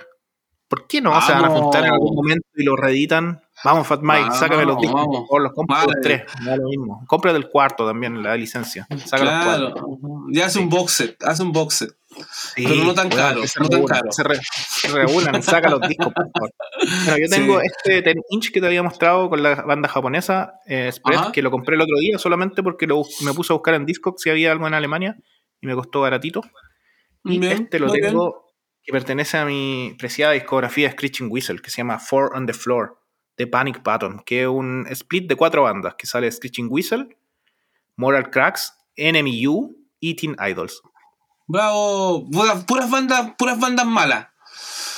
¿por 0.69 0.87
qué 0.87 1.01
no 1.01 1.19
se 1.21 1.33
van 1.33 1.45
a 1.45 1.49
Vamos. 1.49 1.63
juntar 1.63 1.85
en 1.85 1.93
algún 1.93 2.15
momento 2.15 2.47
y 2.55 2.65
lo 2.65 2.77
reeditan? 2.77 3.41
Vamos, 3.65 3.87
Fat 3.87 4.01
Mike, 4.03 4.21
Vamos, 4.21 4.39
sácame 4.39 4.65
los 4.67 4.79
discos. 4.79 5.01
vamos. 5.01 5.25
O 5.31 5.39
los 5.39 5.53
compro 5.53 5.77
los 5.77 5.87
Vale. 5.87 6.01
tres, 6.03 6.23
me 6.43 6.51
da 6.51 6.57
lo 6.57 6.69
mismo. 6.69 7.05
Compra 7.07 7.33
del 7.33 7.49
cuarto 7.49 7.87
también, 7.87 8.23
la 8.23 8.37
licencia. 8.37 8.87
Saca 9.05 9.25
los 9.25 9.45
claro. 9.45 9.75
Ya 10.31 10.47
hace 10.47 10.59
un 10.59 10.69
box 10.69 10.93
set, 10.93 11.23
hace 11.25 11.43
un 11.43 11.53
box 11.53 11.75
set. 11.75 11.91
Sí, 12.55 12.65
Pero 12.67 12.85
no 12.85 12.95
tan 12.95 13.09
caro, 13.11 13.47
se 13.47 13.61
no 13.61 13.69
tan 13.69 13.85
caro. 13.85 14.11
Se, 14.11 14.23
re- 14.23 14.41
se 14.53 14.89
reúnan, 14.89 15.43
saca 15.43 15.69
los 15.69 15.81
discos, 15.83 16.13
por 16.15 16.31
favor. 16.33 16.51
Bueno, 17.05 17.19
yo 17.19 17.29
tengo 17.29 17.61
Sí. 17.61 17.67
este 17.67 18.03
10 18.03 18.17
inch 18.31 18.53
que 18.53 18.61
te 18.61 18.67
había 18.67 18.83
mostrado 18.83 19.29
con 19.29 19.43
la 19.43 19.55
banda 19.63 19.89
japonesa, 19.89 20.55
eh, 20.67 20.91
Ajá. 21.05 21.33
que 21.33 21.43
lo 21.43 21.51
compré 21.51 21.77
el 21.77 21.83
otro 21.83 21.97
día 21.99 22.19
solamente 22.19 22.63
porque 22.63 22.87
lo, 22.87 23.03
me 23.23 23.35
puse 23.35 23.53
a 23.53 23.57
buscar 23.57 23.75
en 23.75 23.85
Discogs 23.87 24.23
si 24.23 24.31
había 24.31 24.53
algo 24.53 24.67
en 24.67 24.73
Alemania 24.75 25.17
y 25.61 25.67
me 25.67 25.75
costó 25.75 26.01
baratito. 26.03 26.43
Y 27.25 27.39
Bien, 27.39 27.63
este 27.65 27.79
lo 27.81 27.93
bien. 27.93 28.15
Que 28.87 28.93
pertenece 28.93 29.37
a 29.37 29.45
mi 29.45 29.97
preciada 29.99 30.33
discografía 30.33 30.93
Screeching 30.93 31.27
Whistle, 31.29 31.61
que 31.61 31.71
se 31.71 31.79
llama 31.79 31.99
Four 31.99 32.37
on 32.37 32.47
the 32.47 32.53
Floor, 32.53 32.97
de 33.37 33.49
Panic 33.49 33.83
Button, 33.83 34.23
que 34.25 34.43
es 34.43 34.49
un 34.49 34.87
split 34.91 35.29
de 35.29 35.35
cuatro 35.35 35.65
bandas, 35.65 35.97
que 35.99 36.07
sale 36.07 36.31
Screeching 36.31 36.69
Whistle, 36.71 37.19
Moral 37.97 38.31
Cracks, 38.31 38.73
Enemy 38.95 39.45
U 39.49 39.77
y 39.99 40.15
Teen 40.15 40.37
Idols. 40.39 40.81
Bravo, 41.49 42.31
puras, 42.31 42.65
puras 42.65 42.89
bandas, 42.89 43.33
puras 43.37 43.59
bandas 43.59 43.87
malas. 43.87 44.29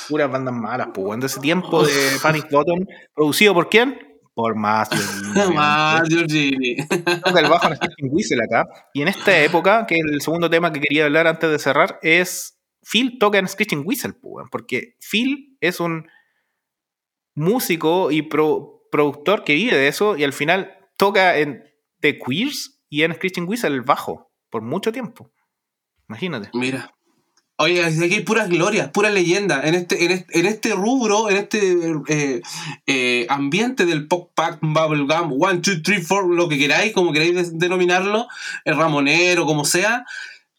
puras 0.07 0.31
bandas 0.31 0.53
malas, 0.53 0.89
pues, 0.93 1.19
de 1.19 1.25
ese 1.25 1.39
tiempo 1.39 1.83
de 1.83 2.11
Panic 2.21 2.47
Button, 2.51 2.87
producido 3.15 3.55
por 3.55 3.69
quién? 3.69 3.99
Por 4.35 4.55
más. 4.55 4.87
Giorgini. 6.07 6.75
Toca 6.87 7.39
el 7.39 7.49
bajo 7.49 7.69
en 7.97 8.09
Whistle 8.11 8.43
acá. 8.43 8.67
Y 8.93 9.01
en 9.01 9.07
esta 9.07 9.37
época, 9.39 9.87
que 9.87 9.95
el 9.95 10.21
segundo 10.21 10.47
tema 10.47 10.71
que 10.71 10.79
quería 10.79 11.05
hablar 11.05 11.25
antes 11.25 11.49
de 11.49 11.57
cerrar 11.57 11.99
es 12.03 12.58
Phil 12.81 13.17
toca 13.19 13.37
en 13.39 13.47
Screeching 13.47 13.83
Whistle, 13.85 14.13
porque 14.51 14.95
Phil 14.99 15.57
es 15.61 15.79
un 15.79 16.07
músico 17.35 18.11
y 18.11 18.23
pro- 18.23 18.83
productor 18.91 19.43
que 19.43 19.53
vive 19.53 19.77
de 19.77 19.87
eso 19.87 20.17
y 20.17 20.23
al 20.23 20.33
final 20.33 20.71
toca 20.97 21.37
en 21.37 21.63
The 22.01 22.19
Queers 22.19 22.81
y 22.89 23.03
en 23.03 23.13
Screeching 23.13 23.47
Whistle 23.47 23.69
el 23.75 23.81
bajo 23.81 24.31
por 24.49 24.61
mucho 24.61 24.91
tiempo. 24.91 25.31
Imagínate. 26.07 26.49
Mira. 26.53 26.95
Oye, 27.61 27.83
aquí 27.83 28.13
hay 28.15 28.21
puras 28.23 28.47
glorias, 28.47 28.89
pura 28.89 29.09
leyenda. 29.09 29.61
En 29.67 29.75
este, 29.75 30.05
en 30.05 30.45
este, 30.45 30.73
rubro, 30.75 31.29
en 31.29 31.35
este 31.35 31.75
eh, 32.07 32.41
eh, 32.87 33.25
ambiente 33.29 33.85
del 33.85 34.07
pop 34.07 34.31
pack, 34.33 34.59
bubblegum, 34.61 35.33
one, 35.37 35.59
two, 35.59 35.81
three, 35.83 36.01
four, 36.01 36.33
lo 36.33 36.47
que 36.47 36.57
queráis, 36.57 36.93
como 36.93 37.11
queráis 37.11 37.59
denominarlo, 37.59 38.27
el 38.63 38.77
ramonero, 38.77 39.45
como 39.45 39.65
sea, 39.65 40.05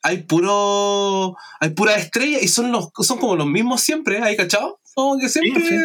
hay 0.03 0.23
puro. 0.23 1.37
hay 1.61 1.71
pura 1.71 1.95
estrella 1.97 2.39
y 2.41 2.49
son 2.49 2.73
los 2.73 2.91
son 3.01 3.19
como 3.19 3.37
los 3.37 3.47
mismos 3.47 3.81
siempre, 3.81 4.21
¿hay 4.23 4.37
cachado? 4.37 4.81
Como 4.95 5.19
que 5.19 5.29
siempre 5.29 5.63
sí. 5.63 5.77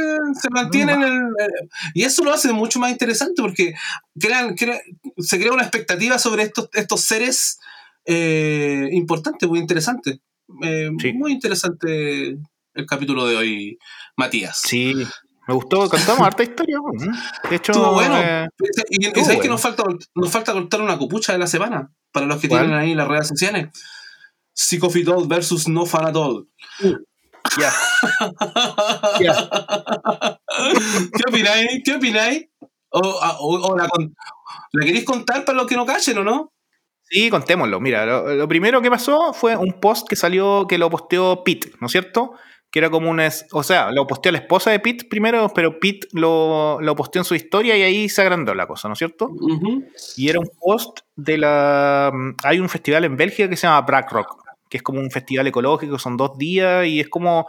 se 0.41 0.49
mantienen 0.49 1.01
el, 1.03 1.11
el- 1.13 1.69
y 1.93 2.03
eso 2.03 2.23
lo 2.23 2.33
hace 2.33 2.51
mucho 2.53 2.79
más 2.79 2.91
interesante 2.91 3.41
porque 3.41 3.73
crean, 4.19 4.55
crea- 4.55 4.81
se 5.19 5.39
crea 5.39 5.53
una 5.53 5.61
expectativa 5.63 6.17
sobre 6.17 6.43
estos, 6.43 6.69
estos 6.73 7.01
seres 7.01 7.59
eh, 8.05 8.89
importantes, 8.91 9.47
muy 9.47 9.59
interesantes. 9.59 10.19
Eh, 10.63 10.89
Sí. 10.99 11.13
Muy 11.13 11.31
interesante 11.31 12.37
el 12.73 12.85
capítulo 12.87 13.25
de 13.27 13.35
hoy, 13.35 13.77
Matías. 14.17 14.59
Sí, 14.63 14.93
me 15.47 15.53
gustó, 15.53 15.87
contamos 15.89 16.21
harta 16.21 16.43
historia. 16.43 16.77
De 17.49 17.55
hecho, 17.55 17.71
Estuvo 17.73 17.93
bueno. 17.93 18.17
eh, 18.19 18.47
y, 18.89 19.07
y 19.07 19.23
sabes 19.23 19.39
que 19.41 19.47
nos 19.47 19.61
falta, 19.61 19.83
nos 20.15 20.31
falta 20.31 20.53
cortar 20.53 20.81
una 20.81 20.97
copucha 20.97 21.31
de 21.33 21.39
la 21.39 21.47
semana 21.47 21.91
para 22.11 22.25
los 22.25 22.39
que 22.41 22.47
¿Cuál? 22.49 22.61
tienen 22.65 22.77
ahí 22.79 22.93
las 22.95 23.07
redes 23.07 23.27
sociales. 23.27 23.69
Psicofitol 24.55 25.27
versus 25.27 25.67
no 25.67 25.85
fanatol. 25.85 26.47
ya, 27.59 27.71
ya. 29.19 30.39
¿Qué 31.13 31.23
opináis? 31.29 31.81
¿Qué 31.83 31.93
opináis? 31.95 32.45
¿O, 32.89 32.99
o- 32.99 33.67
o 33.71 33.77
la, 33.77 33.87
queréis 34.81 35.03
contar 35.05 35.43
para 35.45 35.57
los 35.57 35.67
que 35.67 35.75
no 35.75 35.85
callen 35.85 36.17
o 36.19 36.23
no? 36.23 36.53
Sí, 37.03 37.29
contémoslo. 37.29 37.79
Mira, 37.79 38.05
lo, 38.05 38.33
lo 38.33 38.47
primero 38.47 38.81
que 38.81 38.89
pasó 38.89 39.33
fue 39.33 39.55
un 39.57 39.79
post 39.79 40.07
que 40.07 40.15
salió, 40.15 40.65
que 40.67 40.77
lo 40.77 40.89
posteó 40.89 41.43
Pete, 41.43 41.71
¿no 41.79 41.87
es 41.87 41.91
cierto? 41.91 42.33
Que 42.71 42.79
era 42.79 42.89
como 42.89 43.09
un... 43.11 43.21
O 43.51 43.63
sea, 43.63 43.91
lo 43.91 44.07
posteó 44.07 44.31
la 44.31 44.39
esposa 44.39 44.71
de 44.71 44.79
Pete 44.79 45.05
primero, 45.09 45.49
pero 45.53 45.79
Pete 45.79 46.07
lo, 46.13 46.79
lo 46.81 46.95
posteó 46.95 47.19
en 47.21 47.25
su 47.25 47.35
historia 47.35 47.77
y 47.77 47.83
ahí 47.83 48.09
se 48.09 48.21
agrandó 48.21 48.55
la 48.55 48.65
cosa, 48.67 48.87
¿no 48.87 48.93
es 48.93 48.97
cierto? 48.97 49.29
Y 50.17 50.29
era 50.29 50.39
un 50.39 50.49
post 50.59 50.99
de 51.15 51.37
la... 51.37 52.11
Hay 52.43 52.59
un 52.59 52.69
festival 52.69 53.03
en 53.05 53.17
Bélgica 53.17 53.47
que 53.49 53.55
se 53.55 53.67
llama 53.67 53.81
Black 53.81 54.11
Rock, 54.11 54.43
que 54.69 54.77
es 54.77 54.83
como 54.83 54.99
un 54.99 55.11
festival 55.11 55.47
ecológico, 55.47 55.99
son 55.99 56.17
dos 56.17 56.37
días 56.37 56.85
y 56.87 56.99
es 56.99 57.07
como, 57.09 57.47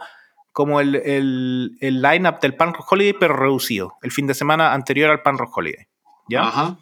como 0.53 0.79
el, 0.79 0.95
el, 0.95 1.77
el 1.81 2.01
line-up 2.01 2.39
del 2.39 2.55
Pan 2.55 2.73
Rock 2.73 2.91
Holiday, 2.91 3.13
pero 3.19 3.35
reducido, 3.35 3.93
el 4.01 4.11
fin 4.11 4.27
de 4.27 4.33
semana 4.33 4.73
anterior 4.73 5.09
al 5.11 5.21
Pan 5.21 5.37
Rock 5.37 5.57
Holiday. 5.57 5.87
¿Ya? 6.29 6.41
Ajá. 6.47 6.77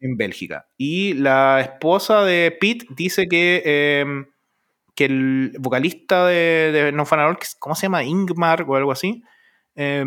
en 0.00 0.16
Bélgica. 0.16 0.66
Y 0.76 1.12
la 1.14 1.60
esposa 1.60 2.24
de 2.24 2.56
Pete 2.58 2.86
dice 2.90 3.28
que, 3.28 3.62
eh, 3.64 4.04
que 4.96 5.04
el 5.04 5.52
vocalista 5.58 6.26
de, 6.26 6.72
de 6.72 6.92
No 6.92 7.04
es- 7.04 7.56
¿cómo 7.58 7.74
se 7.74 7.82
llama? 7.82 8.02
Ingmar 8.02 8.64
o 8.66 8.74
algo 8.76 8.92
así, 8.92 9.22
eh, 9.76 10.04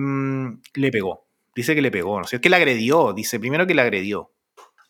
le 0.73 0.91
pegó. 0.91 1.27
Dice 1.55 1.75
que 1.75 1.81
le 1.81 1.91
pegó, 1.91 2.19
¿no? 2.19 2.25
sé, 2.25 2.41
que 2.41 2.49
le 2.49 2.55
agredió, 2.57 3.13
dice 3.13 3.39
primero 3.39 3.65
que 3.67 3.75
le 3.75 3.81
agredió. 3.83 4.32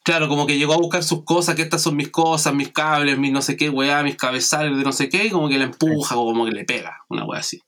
Claro, 0.03 0.27
como 0.27 0.45
que 0.45 0.57
llegó 0.57 0.73
a 0.73 0.77
buscar 0.77 1.01
sus 1.03 1.23
cosas, 1.23 1.55
que 1.55 1.61
estas 1.61 1.81
son 1.81 1.95
mis 1.95 2.09
cosas, 2.09 2.53
mis 2.53 2.71
cables, 2.73 3.17
mis 3.17 3.31
no 3.31 3.41
sé 3.41 3.55
qué, 3.55 3.69
weá, 3.69 4.03
mis 4.03 4.17
cabezales 4.17 4.75
de 4.77 4.83
no 4.83 4.91
sé 4.91 5.07
qué, 5.09 5.25
y 5.25 5.29
como 5.29 5.47
que 5.47 5.57
la 5.57 5.63
empuja, 5.63 6.17
o 6.17 6.25
como 6.25 6.45
que 6.45 6.51
le 6.51 6.65
pega, 6.65 7.03
una 7.09 7.23
weá 7.25 7.39
así. 7.39 7.61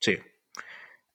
Sí. 0.00 0.16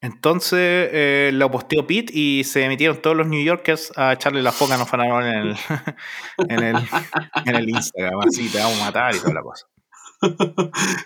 Entonces 0.03 0.89
eh, 0.91 1.29
lo 1.33 1.51
posteó 1.51 1.85
Pete 1.85 2.11
y 2.17 2.43
se 2.43 2.67
metieron 2.67 3.01
todos 3.01 3.15
los 3.15 3.27
New 3.27 3.43
Yorkers 3.43 3.91
a 3.95 4.13
echarle 4.13 4.41
la 4.41 4.51
foca 4.51 4.73
a 4.81 4.85
Fanarol 4.85 5.25
en 5.25 5.33
el, 5.35 5.55
en 6.49 6.63
el, 6.63 6.75
en 7.45 7.55
el 7.55 7.69
Instagram. 7.69 8.19
Así 8.27 8.49
te 8.49 8.57
vamos 8.57 8.79
a 8.81 8.85
matar 8.85 9.15
y 9.15 9.19
toda 9.19 9.33
la 9.35 9.41
cosa. 9.43 9.67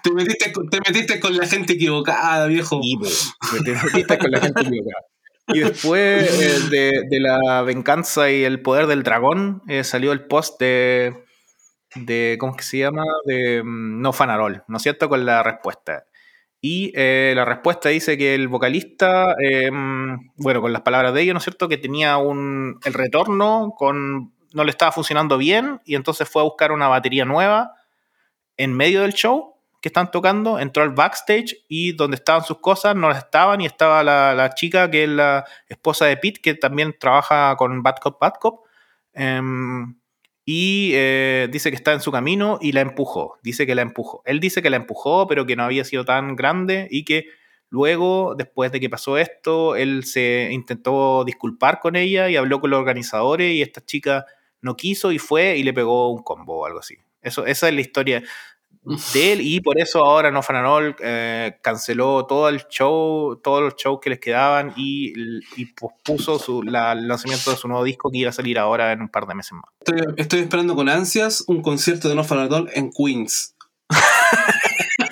Te 0.04 0.12
metiste, 0.12 0.52
con- 0.54 0.70
te 0.70 0.80
metiste 0.80 1.20
con 1.20 1.36
la 1.36 1.46
gente 1.48 1.74
equivocada, 1.74 2.48
viejo. 2.48 2.80
Pues, 3.00 3.34
te 3.64 3.72
metiste 3.74 4.18
con 4.18 4.32
la 4.32 4.40
gente 4.40 4.62
equivocada. 4.62 5.06
Y 5.48 5.60
después 5.60 6.42
eh, 6.42 6.70
de, 6.70 7.04
de 7.10 7.20
la 7.20 7.62
venganza 7.62 8.32
y 8.32 8.44
el 8.44 8.62
poder 8.62 8.88
del 8.88 9.04
dragón 9.04 9.62
eh, 9.68 9.84
salió 9.84 10.12
el 10.12 10.26
post 10.26 10.60
de, 10.60 11.24
de 11.96 12.38
¿cómo 12.40 12.54
es 12.54 12.58
que 12.58 12.64
se 12.64 12.78
llama? 12.80 13.04
De 13.26 13.62
mm, 13.64 14.02
No 14.02 14.12
Fanarol, 14.12 14.64
¿no 14.68 14.78
es 14.78 14.84
cierto? 14.84 15.08
Con 15.08 15.26
la 15.26 15.44
respuesta. 15.44 16.06
Y 16.62 16.92
eh, 16.96 17.34
la 17.36 17.46
respuesta 17.46 17.90
dice 17.90 18.18
que 18.18 18.34
el 18.34 18.48
vocalista, 18.48 19.36
mm, 19.72 20.32
bueno, 20.38 20.62
con 20.62 20.74
las 20.74 20.82
palabras 20.82 21.14
de 21.14 21.22
ellos, 21.22 21.34
¿no 21.34 21.38
es 21.38 21.44
cierto? 21.44 21.68
Que 21.70 21.78
tenía 21.78 22.18
un, 22.18 22.80
el 22.84 22.94
retorno 22.94 23.74
con, 23.78 24.34
no 24.54 24.64
le 24.64 24.72
estaba 24.72 24.92
funcionando 24.92 25.38
bien 25.38 25.82
y 25.86 25.96
entonces 25.96 26.28
fue 26.28 26.42
a 26.42 26.46
buscar 26.46 26.72
una 26.72 26.88
batería 26.88 27.26
nueva 27.26 27.74
en 28.58 28.74
medio 28.74 29.02
del 29.02 29.14
show 29.14 29.55
que 29.86 29.90
están 29.90 30.10
tocando, 30.10 30.58
entró 30.58 30.82
al 30.82 30.90
backstage 30.90 31.64
y 31.68 31.92
donde 31.92 32.16
estaban 32.16 32.44
sus 32.44 32.58
cosas 32.58 32.96
no 32.96 33.08
las 33.08 33.20
estaban 33.20 33.62
y 33.62 33.68
estaba 33.68 34.04
la, 34.04 34.34
la 34.34 34.56
chica 34.56 34.90
que 34.90 35.04
es 35.04 35.10
la 35.12 35.46
esposa 35.70 36.06
de 36.08 36.18
Pete, 36.18 36.42
que 36.42 36.56
también 36.56 36.96
trabaja 37.00 37.56
con 37.56 37.84
Bad 37.84 37.98
Cop, 38.02 38.20
Bad 38.20 38.34
Cop, 38.40 38.66
em, 39.14 39.96
y 40.44 40.90
eh, 40.96 41.50
dice 41.52 41.70
que 41.70 41.76
está 41.76 41.94
en 41.94 42.02
su 42.02 42.12
camino 42.12 42.58
y 42.60 42.72
la 42.72 42.82
empujó, 42.82 43.38
dice 43.44 43.68
que 43.68 43.76
la 43.76 43.84
empujó. 43.84 44.24
Él 44.26 44.40
dice 44.40 44.64
que 44.64 44.72
la 44.72 44.78
empujó, 44.78 45.28
pero 45.28 45.46
que 45.46 45.56
no 45.56 45.62
había 45.62 45.84
sido 45.84 46.04
tan 46.04 46.36
grande 46.36 46.88
y 46.90 47.06
que 47.06 47.28
luego, 47.70 48.34
después 48.36 48.72
de 48.72 48.80
que 48.80 48.90
pasó 48.90 49.20
esto, 49.20 49.76
él 49.76 50.04
se 50.04 50.50
intentó 50.52 51.24
disculpar 51.26 51.80
con 51.80 51.96
ella 51.96 52.28
y 52.28 52.38
habló 52.38 52.60
con 52.60 52.72
los 52.72 52.80
organizadores 52.80 53.54
y 53.54 53.62
esta 53.62 53.86
chica 53.86 54.26
no 54.62 54.76
quiso 54.76 55.12
y 55.12 55.20
fue 55.20 55.58
y 55.58 55.64
le 55.64 55.74
pegó 55.74 56.12
un 56.12 56.24
combo 56.24 56.62
o 56.62 56.66
algo 56.66 56.80
así. 56.80 56.96
Eso, 57.22 57.46
esa 57.46 57.68
es 57.68 57.76
la 57.76 57.82
historia 57.82 58.24
de 59.14 59.34
él 59.34 59.42
y 59.42 59.60
por 59.62 59.80
eso 59.80 60.04
ahora 60.06 60.30
No 60.32 60.42
Fananol 60.44 60.96
eh, 61.00 61.58
canceló 61.62 62.26
todo 62.26 62.48
el 62.50 62.68
show, 62.68 63.36
todos 63.44 63.62
los 63.62 63.76
shows 63.76 64.00
que 64.02 64.10
les 64.12 64.20
quedaban 64.20 64.74
y, 64.76 65.14
y 65.58 65.66
pospuso 65.68 66.38
su, 66.40 66.62
la- 66.64 66.92
el 66.94 67.08
lanzamiento 67.08 67.52
de 67.52 67.58
su 67.58 67.68
nuevo 67.68 67.84
disco 67.84 68.10
que 68.12 68.20
iba 68.20 68.30
a 68.30 68.34
salir 68.34 68.60
ahora 68.60 68.92
en 68.92 69.02
un 69.02 69.10
par 69.10 69.26
de 69.28 69.36
meses 69.36 69.54
más. 69.54 69.64
Estoy, 69.80 70.14
estoy 70.18 70.40
esperando 70.42 70.76
con 70.76 70.88
ansias 70.90 71.44
un 71.48 71.62
concierto 71.62 72.08
de 72.10 72.16
No 72.16 72.24
Fanatol 72.24 72.70
en 72.74 72.92
Queens. 72.92 73.56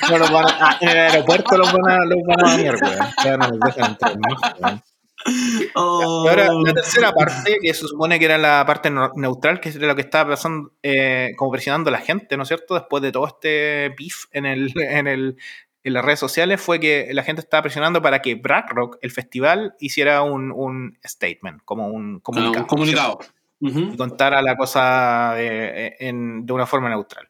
No 0.10 0.18
los 0.18 0.32
van 0.32 0.46
a- 0.46 0.58
ah, 0.60 0.78
en 0.82 0.90
el 0.90 0.98
aeropuerto 0.98 1.58
los 1.58 1.72
van 1.72 1.90
a, 1.90 2.06
los 2.06 2.18
van 2.28 2.46
a 2.46 2.56
weón. 2.56 2.78
Ya 3.24 3.38
no 3.38 3.48
los 3.48 3.60
dejan 3.62 3.92
entrar. 3.92 4.84
Oh. 5.76 6.24
Y 6.26 6.30
ahora, 6.30 6.48
la 6.54 6.74
tercera 6.74 7.12
parte, 7.14 7.58
que 7.62 7.74
se 7.74 7.88
supone 7.88 8.20
que 8.20 8.26
era 8.26 8.38
la 8.38 8.64
parte 8.66 8.90
no- 8.90 9.12
neutral, 9.16 9.60
que 9.60 9.70
era 9.70 9.88
lo 9.88 9.96
que 9.96 10.02
estaba 10.02 10.32
pasando, 10.32 10.72
eh, 10.84 11.32
como 11.38 11.52
presionando 11.52 11.90
a 11.90 11.94
la 11.94 12.00
gente, 12.02 12.36
¿no 12.38 12.44
es 12.44 12.50
cierto? 12.50 12.76
Después 12.76 13.02
de 13.02 13.12
todo 13.12 13.28
este 13.28 13.90
beef 13.98 14.26
en, 14.32 14.46
el, 14.46 14.72
en, 14.76 15.08
el, 15.08 15.38
en 15.84 15.94
las 15.94 16.06
redes 16.06 16.20
sociales, 16.20 16.62
fue 16.62 16.80
que 16.80 17.10
la 17.14 17.24
gente 17.24 17.42
estaba 17.42 17.62
presionando 17.64 18.02
para 18.02 18.22
que 18.22 18.36
BlackRock, 18.36 18.98
el 19.02 19.12
festival, 19.12 19.76
hiciera 19.80 20.22
un, 20.22 20.52
un 20.52 20.98
statement, 21.06 21.62
como 21.66 21.88
un 21.88 22.18
Ah, 22.18 22.20
comunicado. 22.24 22.64
un 22.64 22.68
comunicado. 22.68 23.20
y 23.60 23.98
contara 23.98 24.42
la 24.42 24.56
cosa 24.58 25.34
de, 25.36 25.96
en- 26.00 26.46
de 26.46 26.54
una 26.54 26.66
forma 26.66 26.90
neutral. 26.90 27.30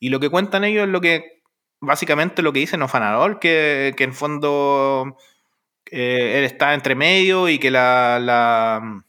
Y 0.00 0.08
lo 0.08 0.18
que 0.20 0.30
cuentan 0.30 0.64
ellos 0.64 0.84
es 0.84 0.88
lo 0.90 1.00
que, 1.00 1.42
básicamente 1.80 2.42
lo 2.42 2.52
que 2.52 2.60
dice 2.60 2.76
Nofanador, 2.78 3.38
que, 3.38 3.94
que 3.96 4.04
en 4.04 4.14
fondo 4.14 5.16
eh, 5.90 6.38
él 6.38 6.44
está 6.44 6.74
entre 6.74 6.94
medio 6.94 7.48
y 7.48 7.58
que 7.58 7.70
la, 7.70 8.18
la, 8.20 9.04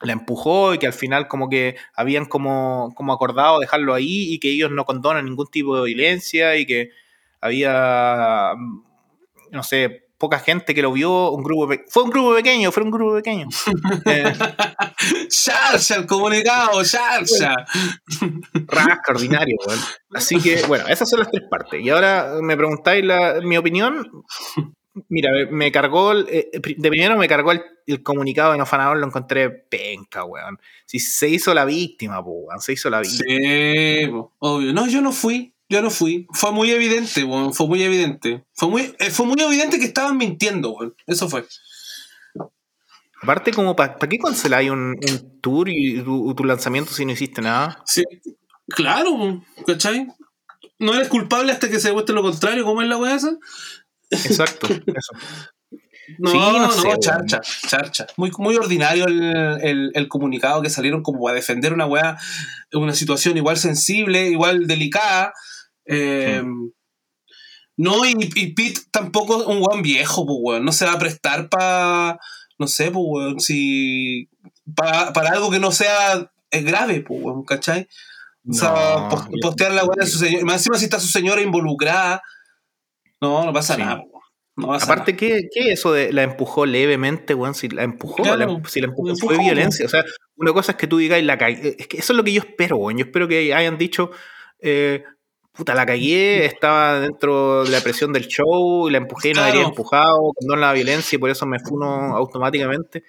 la 0.00 0.12
empujó 0.12 0.74
y 0.74 0.78
que 0.78 0.86
al 0.86 0.92
final 0.92 1.28
como 1.28 1.48
que 1.48 1.76
habían 1.94 2.26
como, 2.26 2.92
como 2.94 3.12
acordado 3.12 3.58
dejarlo 3.58 3.94
ahí 3.94 4.32
y 4.32 4.38
que 4.38 4.50
ellos 4.50 4.70
no 4.70 4.84
condonan 4.84 5.24
ningún 5.24 5.46
tipo 5.46 5.76
de 5.76 5.86
violencia 5.86 6.56
y 6.56 6.66
que 6.66 6.90
había, 7.40 8.52
mm, 8.56 8.82
no 9.52 9.62
sé, 9.62 10.08
poca 10.18 10.40
gente 10.40 10.74
que 10.74 10.82
lo 10.82 10.92
vio, 10.92 11.30
un 11.30 11.44
grupo 11.44 11.72
fue 11.88 12.02
un 12.02 12.10
grupo 12.10 12.34
pequeño, 12.34 12.72
fue 12.72 12.82
un 12.82 12.90
grupo 12.90 13.14
pequeño. 13.14 13.48
Eh, 14.04 14.32
el 15.96 16.06
comunicado, 16.06 16.82
charcha. 16.82 17.54
rasca 18.66 19.12
ordinario, 19.12 19.56
weón. 19.64 19.78
Así 20.12 20.40
que, 20.40 20.62
bueno, 20.66 20.88
esas 20.88 21.08
son 21.08 21.20
las 21.20 21.30
tres 21.30 21.44
partes. 21.48 21.80
Y 21.80 21.88
ahora 21.90 22.34
me 22.42 22.56
preguntáis 22.56 23.04
la, 23.04 23.40
mi 23.42 23.56
opinión. 23.56 24.10
Mira, 25.08 25.30
me, 25.50 25.70
cargó, 25.72 26.12
el- 26.12 26.26
eh, 26.30 26.50
de 26.52 26.88
primero 26.90 27.16
me 27.16 27.28
cargó 27.28 27.52
el, 27.52 27.62
el 27.86 28.02
comunicado 28.02 28.52
de 28.52 28.58
Nofanador, 28.58 28.96
lo 28.98 29.06
encontré 29.06 29.48
penca, 29.50 30.24
weón. 30.24 30.58
Si 30.86 30.98
se 30.98 31.28
hizo 31.28 31.52
la 31.54 31.64
víctima, 31.64 32.22
po, 32.24 32.30
weón, 32.30 32.60
se 32.60 32.72
hizo 32.72 32.90
la 32.90 33.00
víctima. 33.00 33.24
Sí, 33.28 34.06
po, 34.10 34.34
obvio. 34.38 34.72
No, 34.72 34.86
yo 34.88 35.00
no 35.00 35.12
fui. 35.12 35.54
Yo 35.70 35.82
no 35.82 35.90
fui. 35.90 36.26
Fue 36.32 36.50
muy 36.50 36.70
evidente, 36.70 37.24
weón. 37.24 37.52
Fue 37.52 37.66
muy 37.66 37.82
evidente. 37.82 38.44
Fue 38.54 38.68
muy, 38.68 38.94
eh, 38.98 39.10
fue 39.10 39.26
muy 39.26 39.40
evidente 39.40 39.78
que 39.78 39.84
estaban 39.84 40.16
mintiendo, 40.16 40.70
weón. 40.70 40.94
Eso 41.06 41.28
fue. 41.28 41.44
Aparte, 43.20 43.52
como 43.52 43.74
¿para 43.74 43.96
qué 43.98 44.18
canceláis 44.18 44.70
un, 44.70 44.90
un 45.00 45.40
tour 45.40 45.68
y 45.68 46.02
tu, 46.02 46.32
tu 46.34 46.44
lanzamiento 46.44 46.92
si 46.92 47.04
no 47.04 47.12
hiciste 47.12 47.42
nada? 47.42 47.82
Sí. 47.84 48.04
Claro, 48.68 49.42
¿cachai? 49.66 50.06
No 50.78 50.94
eres 50.94 51.08
culpable 51.08 51.50
hasta 51.50 51.68
que 51.68 51.80
se 51.80 51.88
demuestre 51.88 52.14
lo 52.14 52.22
contrario, 52.22 52.64
¿cómo 52.64 52.80
es 52.82 52.88
la 52.88 52.96
weá 52.96 53.16
esa? 53.16 53.36
Exacto, 54.10 54.66
eso. 54.68 55.12
No, 56.18 56.30
Sí, 56.30 56.38
no 56.38 56.58
no, 56.58 56.70
sé, 56.72 56.88
charcha, 57.00 57.40
charcha. 57.68 58.06
Muy, 58.16 58.30
muy 58.38 58.56
ordinario 58.56 59.04
el, 59.06 59.20
el- 59.62 59.90
el 59.94 60.08
comunicado 60.08 60.62
que 60.62 60.70
salieron 60.70 61.02
como 61.02 61.28
a 61.28 61.34
defender 61.34 61.74
una 61.74 61.84
weá, 61.86 62.16
una 62.72 62.94
situación 62.94 63.36
igual 63.36 63.58
sensible, 63.58 64.28
igual 64.30 64.66
delicada. 64.66 65.34
Eh, 65.84 66.42
No, 67.76 68.04
y, 68.04 68.14
y 68.34 68.54
Pete 68.54 68.80
tampoco 68.90 69.40
es 69.40 69.46
un 69.46 69.58
weón 69.62 69.82
viejo, 69.82 70.26
pues 70.26 70.38
weón. 70.40 70.64
No 70.64 70.72
se 70.72 70.84
va 70.86 70.92
a 70.94 70.98
prestar 70.98 71.48
para, 71.48 72.18
no 72.58 72.66
sé, 72.66 72.90
pues 72.90 73.04
weón, 73.06 73.38
si... 73.40 74.28
pa- 74.74 75.12
para 75.12 75.30
algo 75.30 75.50
que 75.50 75.60
no 75.60 75.70
sea 75.70 76.30
eh, 76.50 76.62
grave, 76.62 77.02
pues 77.06 77.20
weón, 77.22 77.44
¿cachai? 77.44 77.86
O 78.48 78.54
sea, 78.54 78.70
No, 79.10 79.28
postear 79.42 79.72
la 79.72 79.84
weá 79.84 80.04
de 80.04 80.10
su 80.10 80.18
señora. 80.18 80.44
Más 80.44 80.54
encima 80.56 80.78
si 80.78 80.84
está 80.86 80.98
su 80.98 81.08
señora 81.08 81.42
involucrada. 81.42 82.22
No, 83.20 83.44
no 83.44 83.52
pasa 83.52 83.74
Sí. 83.74 83.80
nada. 83.82 84.02
No 84.56 84.66
pasa 84.68 84.86
Aparte, 84.86 85.16
¿qué, 85.16 85.42
¿qué 85.54 85.72
eso 85.72 85.92
de 85.92 86.12
la 86.12 86.24
empujó 86.24 86.66
levemente, 86.66 87.32
weón? 87.34 87.54
Si 87.54 87.68
la 87.68 87.84
empujó, 87.84 88.22
Claro, 88.24 88.36
la 88.38 88.44
em- 88.44 88.64
si 88.64 88.80
la 88.80 88.86
empujó, 88.88 89.08
la 89.08 89.14
fue 89.14 89.34
empujó, 89.34 89.44
violencia. 89.44 89.86
O 89.86 89.88
sea, 89.88 90.04
una 90.36 90.52
cosa 90.52 90.72
es 90.72 90.78
que 90.78 90.88
tú 90.88 90.98
digas, 90.98 91.22
la 91.22 91.38
cagué. 91.38 91.76
Es 91.78 91.86
que 91.86 91.98
eso 91.98 92.12
es 92.12 92.16
lo 92.16 92.24
que 92.24 92.32
yo 92.32 92.40
espero, 92.40 92.76
weón. 92.76 92.98
Yo 92.98 93.04
espero 93.04 93.28
que 93.28 93.54
hayan 93.54 93.78
dicho, 93.78 94.10
eh, 94.60 95.04
puta, 95.52 95.74
la 95.74 95.86
cagué, 95.86 96.44
estaba 96.44 96.98
dentro 97.00 97.64
de 97.64 97.70
la 97.70 97.80
presión 97.80 98.12
del 98.12 98.26
show, 98.26 98.88
la 98.88 98.98
empujé, 98.98 99.28
no 99.28 99.34
Claro. 99.34 99.46
debería 99.46 99.68
empujado, 99.68 100.32
no 100.40 100.56
la 100.56 100.72
violencia 100.72 101.14
y 101.16 101.18
por 101.20 101.30
eso 101.30 101.46
me 101.46 101.60
funo 101.60 102.16
automáticamente. 102.16 103.04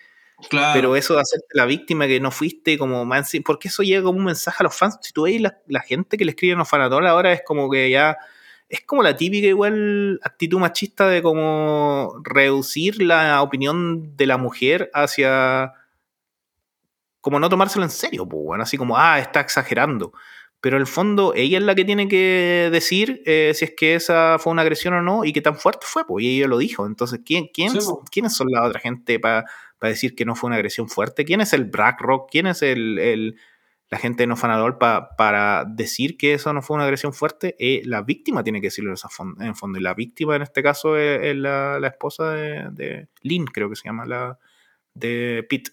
Claro. 0.50 0.72
Pero 0.74 0.96
eso 0.96 1.16
de 1.16 1.22
hacerte 1.22 1.48
la 1.54 1.66
víctima 1.66 2.06
que 2.08 2.20
no 2.20 2.30
fuiste, 2.32 2.78
como 2.78 3.06
sí, 3.24 3.40
porque 3.42 3.68
eso 3.70 3.82
llega 3.84 4.04
como 4.04 4.20
un 4.20 4.26
mensaje 4.26 4.58
a 4.60 4.64
los 4.64 4.76
fans. 4.76 4.98
Si 5.02 5.12
tú 5.14 5.24
ves 5.24 5.42
la, 5.42 5.58
la 5.68 5.82
gente 5.82 6.16
que 6.18 6.26
le 6.26 6.32
escribe 6.32 6.54
a 6.54 6.58
los 6.58 6.70
fanatol 6.70 7.06
ahora 7.08 7.34
es 7.34 7.42
como 7.44 7.70
que 7.72 7.90
ya. 7.90 8.18
Es 8.70 8.82
como 8.86 9.02
la 9.04 9.18
típica 9.18 9.48
igual 9.48 10.20
actitud 10.24 10.60
machista 10.60 11.08
de 11.08 11.22
como 11.24 12.14
reducir 12.24 13.02
la 13.02 13.42
opinión 13.42 14.16
de 14.16 14.28
la 14.28 14.38
mujer 14.38 14.92
hacia. 14.94 15.74
como 17.22 17.40
no 17.40 17.50
tomárselo 17.50 17.84
en 17.84 17.92
serio, 17.92 18.28
pues, 18.28 18.44
bueno, 18.44 18.64
así 18.64 18.78
como, 18.78 18.98
ah, 18.98 19.20
está 19.20 19.42
exagerando. 19.42 20.14
Pero 20.62 20.76
en 20.78 20.82
el 20.82 20.88
fondo, 20.88 21.34
ella 21.36 21.58
es 21.58 21.64
la 21.64 21.74
que 21.76 21.86
tiene 21.86 22.08
que 22.10 22.70
decir 22.72 23.22
eh, 23.26 23.54
si 23.56 23.66
es 23.66 23.74
que 23.78 23.96
esa 23.96 24.38
fue 24.40 24.52
una 24.52 24.62
agresión 24.62 24.94
o 24.94 25.02
no 25.02 25.24
y 25.24 25.32
qué 25.32 25.42
tan 25.42 25.56
fuerte 25.56 25.86
fue, 25.88 26.06
pues, 26.06 26.24
y 26.26 26.38
ella 26.38 26.48
lo 26.48 26.58
dijo. 26.58 26.86
Entonces, 26.86 27.22
¿quién, 27.26 27.50
quién, 27.54 27.72
Sí, 27.72 27.80
po. 27.80 28.04
¿quiénes 28.12 28.34
son 28.36 28.48
la 28.52 28.66
otra 28.66 28.80
gente 28.80 29.20
para 29.20 29.46
decir 29.82 30.16
que 30.16 30.26
no 30.26 30.36
fue 30.36 30.48
una 30.48 30.58
agresión 30.58 30.90
fuerte? 30.90 31.24
¿Quién 31.26 31.40
es 31.42 31.54
el 31.54 31.66
Black 31.66 32.02
Rock? 32.02 32.30
¿Quién 32.32 32.48
es 32.48 32.62
el, 32.62 33.00
el- 33.00 33.38
la 33.90 33.98
gente 33.98 34.28
no 34.28 34.36
fanador 34.36 34.78
pa- 34.78 35.16
para 35.18 35.66
decir 35.66 36.16
que 36.18 36.34
eso 36.34 36.54
no 36.54 36.62
fue 36.62 36.76
una 36.76 36.84
agresión 36.86 37.14
fuerte? 37.14 37.56
Eh, 37.60 37.82
la 37.86 38.02
víctima 38.04 38.44
tiene 38.44 38.62
que 38.62 38.68
decirlo 38.68 38.92
en, 38.92 38.94
esa 38.96 39.10
fon- 39.10 39.36
en 39.42 39.48
el 39.48 39.56
fondo. 39.56 39.80
Y 39.80 39.82
la 39.82 39.94
víctima 39.96 40.36
en 40.36 40.44
este 40.44 40.62
caso 40.62 40.96
es, 40.98 41.22
es 41.24 41.36
la, 41.36 41.80
la 41.80 41.88
esposa 41.88 42.32
de, 42.32 42.68
de 42.72 43.08
Lynn, 43.22 43.46
creo 43.46 43.70
que 43.70 43.76
se 43.76 43.86
llama, 43.86 44.06
la 44.06 44.38
de 44.94 45.46
Pete, 45.50 45.72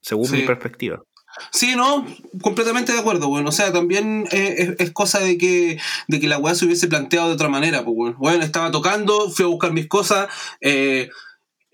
según 0.00 0.26
Sí. 0.26 0.36
mi 0.36 0.42
perspectiva. 0.42 1.02
Sí, 1.50 1.74
no, 1.74 2.06
completamente 2.42 2.92
de 2.92 3.00
acuerdo, 3.00 3.28
bueno. 3.28 3.48
O 3.48 3.52
sea, 3.52 3.72
también 3.72 4.26
eh, 4.30 4.54
es, 4.56 4.74
es 4.78 4.90
cosa 4.92 5.18
de 5.18 5.36
que, 5.36 5.78
de 6.06 6.20
que 6.20 6.28
la 6.28 6.38
weá 6.38 6.54
se 6.54 6.64
hubiese 6.64 6.86
planteado 6.86 7.26
de 7.28 7.34
otra 7.34 7.48
manera, 7.48 7.84
pues 7.84 7.96
bueno. 7.96 8.16
Bueno, 8.20 8.44
estaba 8.44 8.70
tocando, 8.70 9.28
fui 9.30 9.44
a 9.44 9.48
buscar 9.48 9.72
mis 9.72 9.88
cosas, 9.88 10.28
eh, 10.60 11.10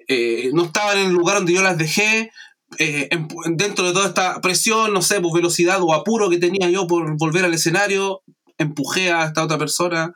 eh, 0.09 0.51
no 0.55 0.65
estaba 0.65 0.95
en 0.95 1.09
el 1.09 1.13
lugar 1.13 1.37
donde 1.37 1.53
yo 1.53 1.63
las 1.63 1.77
dejé. 1.79 2.33
Eh, 2.79 3.09
en- 3.11 3.29
dentro 3.57 3.85
de 3.87 3.93
toda 3.93 4.09
esta 4.09 4.41
presión, 4.41 4.93
no 4.93 5.03
sé, 5.03 5.21
pues 5.21 5.33
velocidad 5.35 5.79
o 5.83 5.93
apuro 5.95 6.31
que 6.31 6.39
tenía 6.39 6.69
yo 6.71 6.87
por 6.87 7.17
volver 7.19 7.45
al 7.45 7.55
escenario, 7.55 8.23
empujé 8.59 9.11
a 9.13 9.25
esta 9.25 9.43
otra 9.45 9.59
persona, 9.59 10.15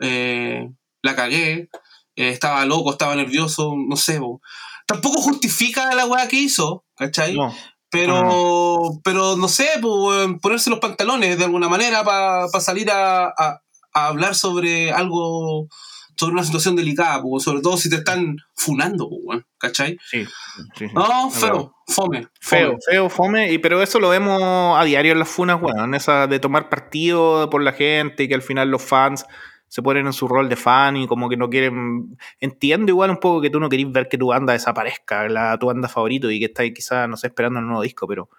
eh, 0.00 0.68
la 1.02 1.14
cagué, 1.16 1.68
eh, 2.16 2.28
estaba 2.30 2.64
loco, 2.64 2.92
estaba 2.92 3.16
nervioso, 3.16 3.74
no 3.76 3.96
sé, 3.96 4.18
po. 4.20 4.40
tampoco 4.86 5.20
justifica 5.20 5.94
la 5.94 6.06
weá 6.06 6.28
que 6.28 6.36
hizo, 6.36 6.84
¿cachai? 6.96 7.34
No, 7.34 7.54
Pero, 7.90 8.22
No, 8.24 9.00
pero 9.04 9.36
no 9.36 9.48
sé, 9.48 9.68
pues, 9.80 10.28
ponerse 10.42 10.70
los 10.70 10.80
pantalones 10.80 11.38
de 11.38 11.44
alguna 11.44 11.68
manera 11.68 12.04
para 12.04 12.48
salir 12.60 12.90
a, 12.90 13.26
a- 13.28 13.62
a 13.94 14.06
hablar 14.08 14.34
sobre 14.34 14.92
algo, 14.92 15.68
sobre 16.16 16.32
una 16.32 16.44
situación 16.44 16.76
delicada, 16.76 17.22
sobre 17.38 17.60
todo 17.60 17.76
si 17.76 17.90
te 17.90 17.96
están 17.96 18.36
funando, 18.54 19.06
weón, 19.06 19.44
¿cachai? 19.58 19.98
sí. 20.10 20.24
sí, 20.24 20.62
sí. 20.76 20.86
No, 20.94 21.30
feo, 21.30 21.74
fome, 21.86 22.28
Feo, 22.40 22.68
fome. 22.70 22.78
feo, 22.90 23.08
fome, 23.10 23.52
y, 23.52 23.58
pero 23.58 23.82
eso 23.82 24.00
lo 24.00 24.08
vemos 24.08 24.40
a 24.78 24.82
diario 24.84 25.12
en 25.12 25.18
las 25.18 25.28
funas, 25.28 25.60
weón, 25.60 25.94
esa 25.94 26.26
de 26.26 26.38
tomar 26.38 26.68
partido 26.68 27.50
por 27.50 27.62
la 27.62 27.72
gente 27.72 28.22
y 28.24 28.28
que 28.28 28.34
al 28.34 28.42
final 28.42 28.70
los 28.70 28.82
fans 28.82 29.24
se 29.68 29.82
ponen 29.82 30.06
en 30.06 30.12
su 30.12 30.28
rol 30.28 30.48
de 30.48 30.56
fan 30.56 30.96
y 30.96 31.06
como 31.08 31.28
que 31.28 31.36
no 31.36 31.50
quieren... 31.50 32.16
Entiendo 32.40 32.92
igual 32.92 33.10
un 33.10 33.18
poco 33.18 33.40
que 33.42 33.50
tú 33.50 33.58
no 33.58 33.68
querís 33.68 33.90
ver 33.90 34.08
que 34.08 34.16
tu 34.16 34.28
banda 34.28 34.52
desaparezca, 34.52 35.28
la, 35.28 35.58
tu 35.58 35.66
banda 35.66 35.88
favorito 35.88 36.30
y 36.30 36.38
que 36.38 36.46
estáis 36.46 36.72
quizás, 36.72 37.08
no 37.08 37.16
sé, 37.16 37.26
esperando 37.26 37.58
el 37.58 37.66
nuevo 37.66 37.82
disco, 37.82 38.06
pero, 38.06 38.30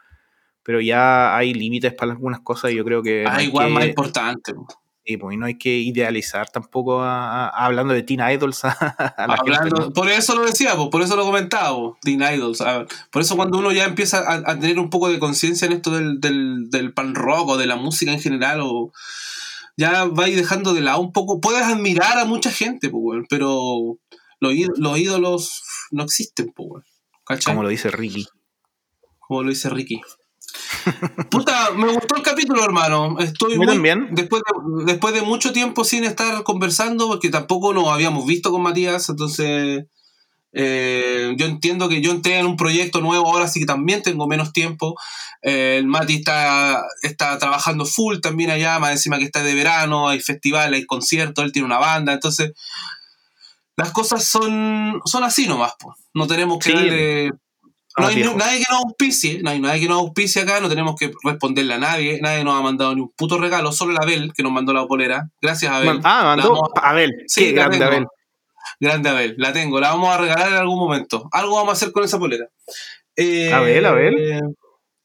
pero 0.63 0.79
ya 0.79 1.35
hay 1.35 1.53
límites 1.53 1.93
para 1.93 2.13
algunas 2.13 2.39
cosas 2.39 2.71
y 2.71 2.75
yo 2.75 2.85
creo 2.85 3.03
que... 3.03 3.25
Ah, 3.27 3.43
igual 3.43 3.67
que- 3.67 3.73
más 3.73 3.85
importante. 3.85 4.53
Pues. 5.07 5.13
sí, 5.13 5.17
pues, 5.17 5.33
y 5.35 5.37
no 5.37 5.45
hay 5.45 5.57
que 5.57 5.77
idealizar 5.77 6.49
tampoco 6.49 7.01
a- 7.01 7.47
a- 7.47 7.65
hablando 7.65 7.93
de 7.93 8.03
Teen 8.03 8.19
Idols 8.19 8.63
a, 8.65 8.71
a 8.71 9.27
la 9.27 9.35
Hablando, 9.35 9.75
gente, 9.77 9.81
¿no? 9.87 9.93
Por 9.93 10.09
eso 10.09 10.35
lo 10.35 10.45
decía, 10.45 10.75
pues, 10.75 10.89
por 10.89 11.01
eso 11.01 11.15
lo 11.15 11.23
comentaba, 11.25 11.75
pues, 11.77 11.99
Teen 12.01 12.21
Idols. 12.21 12.59
ver, 12.59 12.87
por 13.11 13.21
eso 13.21 13.35
cuando 13.35 13.57
uno 13.59 13.71
ya 13.71 13.85
empieza 13.85 14.19
a, 14.31 14.59
tener 14.59 14.79
un 14.79 14.89
poco 14.89 15.09
de 15.09 15.19
conciencia 15.19 15.65
en 15.65 15.73
esto 15.73 15.91
del, 15.91 16.19
del, 16.19 16.69
del 16.69 16.93
pan 16.93 17.15
rock 17.15 17.49
o 17.49 17.57
de 17.57 17.67
la 17.67 17.75
música 17.77 18.11
en 18.11 18.19
general, 18.21 18.59
o 18.61 18.91
ya 19.77 20.05
vais 20.05 20.35
dejando 20.35 20.73
de 20.73 20.81
lado 20.81 20.99
un 20.99 21.11
poco. 21.13 21.39
Puedes 21.39 21.63
admirar 21.63 22.17
a 22.17 22.25
mucha 22.25 22.51
gente, 22.51 22.89
pues, 22.89 23.01
weón, 23.03 23.25
pero 23.29 23.97
los, 24.39 24.53
los 24.77 24.97
ídolos 24.97 25.63
no 25.91 26.03
existen, 26.03 26.51
pues, 26.55 26.83
¿cachai? 27.25 27.53
Como 27.53 27.63
lo 27.63 27.69
dice 27.69 27.89
Ricky. 27.91 28.27
Como 29.19 29.43
lo 29.43 29.49
dice 29.49 29.69
Ricky. 29.69 30.01
Puta, 31.29 31.71
me 31.71 31.91
gustó 31.93 32.15
el 32.15 32.23
capítulo, 32.23 32.63
hermano. 32.63 33.17
Estoy 33.19 33.57
muy- 33.57 33.67
también. 33.67 34.07
Después 34.11 34.41
de, 34.45 34.85
después 34.85 35.13
de 35.13 35.21
mucho 35.21 35.51
tiempo 35.53 35.83
sin 35.83 36.03
estar 36.03 36.43
conversando, 36.43 37.07
porque 37.07 37.29
tampoco 37.29 37.73
nos 37.73 37.87
habíamos 37.89 38.25
visto 38.25 38.51
con 38.51 38.61
Matías, 38.61 39.09
entonces 39.09 39.85
eh, 40.53 41.33
yo 41.37 41.45
entiendo 41.45 41.89
que 41.89 42.01
yo 42.01 42.11
entré 42.11 42.39
en 42.39 42.45
un 42.47 42.55
proyecto 42.57 43.01
nuevo 43.01 43.27
ahora, 43.27 43.45
así 43.45 43.59
que 43.59 43.65
también 43.65 44.01
tengo 44.01 44.27
menos 44.27 44.53
tiempo. 44.53 44.95
Eh, 45.41 45.75
el 45.77 45.87
Mati 45.87 46.15
está, 46.15 46.81
está 47.03 47.37
trabajando 47.37 47.85
full 47.85 48.19
también 48.19 48.49
allá, 48.49 48.79
más 48.79 48.91
encima 48.91 49.19
que 49.19 49.25
está 49.25 49.43
de 49.43 49.53
verano, 49.53 50.09
hay 50.09 50.19
festivales, 50.19 50.79
hay 50.79 50.85
conciertos, 50.85 51.43
él 51.45 51.51
tiene 51.51 51.65
una 51.67 51.77
banda, 51.79 52.13
entonces 52.13 52.53
las 53.75 53.91
cosas 53.91 54.23
son, 54.23 54.99
son 55.05 55.23
así 55.23 55.47
nomás, 55.47 55.73
po. 55.79 55.93
no 56.15 56.25
tenemos 56.25 56.57
que 56.57 56.71
Sí. 56.71 56.75
darle- 56.75 57.31
No 57.97 58.07
hay 58.07 58.23
nadie 58.23 58.59
que 58.59 58.65
nos 58.71 58.83
auspicie, 58.83 59.41
no 59.41 59.49
hay 59.49 59.59
nadie 59.59 59.81
que 59.81 59.87
nos 59.87 59.97
auspicie 59.99 60.41
acá, 60.43 60.59
no 60.59 60.69
tenemos 60.69 60.95
que 60.95 61.11
responderle 61.23 61.73
a 61.73 61.77
nadie, 61.79 62.19
nadie 62.21 62.43
nos 62.43 62.59
ha 62.59 62.61
mandado 62.61 62.93
ni 62.93 63.01
un 63.01 63.11
puto 63.17 63.37
regalo, 63.39 63.71
solo 63.71 63.93
la 63.93 63.99
Abel 64.03 64.33
que 64.33 64.43
nos 64.43 64.51
mandó 64.51 64.71
la 64.73 64.85
polera. 64.85 65.29
Gracias, 65.41 65.71
Abel. 65.71 65.99
Ah, 66.03 66.21
mandó. 66.35 66.61
a- 66.77 66.89
Abel. 66.89 67.11
Sí, 67.27 67.45
Qué 67.45 67.51
grande, 67.53 67.77
tengo. 67.79 67.91
Abel. 67.91 68.07
Grande 68.79 69.09
Abel, 69.09 69.35
la 69.39 69.51
tengo, 69.53 69.79
la 69.79 69.89
vamos 69.89 70.13
a 70.13 70.17
regalar 70.19 70.49
en 70.49 70.53
algún 70.55 70.77
momento. 70.77 71.27
Algo 71.31 71.55
vamos 71.55 71.69
a 71.69 71.73
hacer 71.73 71.91
con 71.91 72.03
esa 72.03 72.19
polera. 72.19 72.45
Eh, 73.15 73.51
Abel, 73.51 73.85
Abel. 73.85 74.41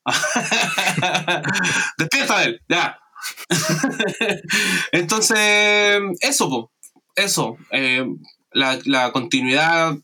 Despierta 1.97 2.39
Abel, 2.39 2.61
ya. 2.69 2.99
Entonces, 4.93 6.01
eso, 6.21 6.49
po, 6.49 6.73
eso. 7.15 7.57
eh, 7.71 8.05
la, 8.53 8.79
la 8.85 9.13
continuidad 9.13 9.95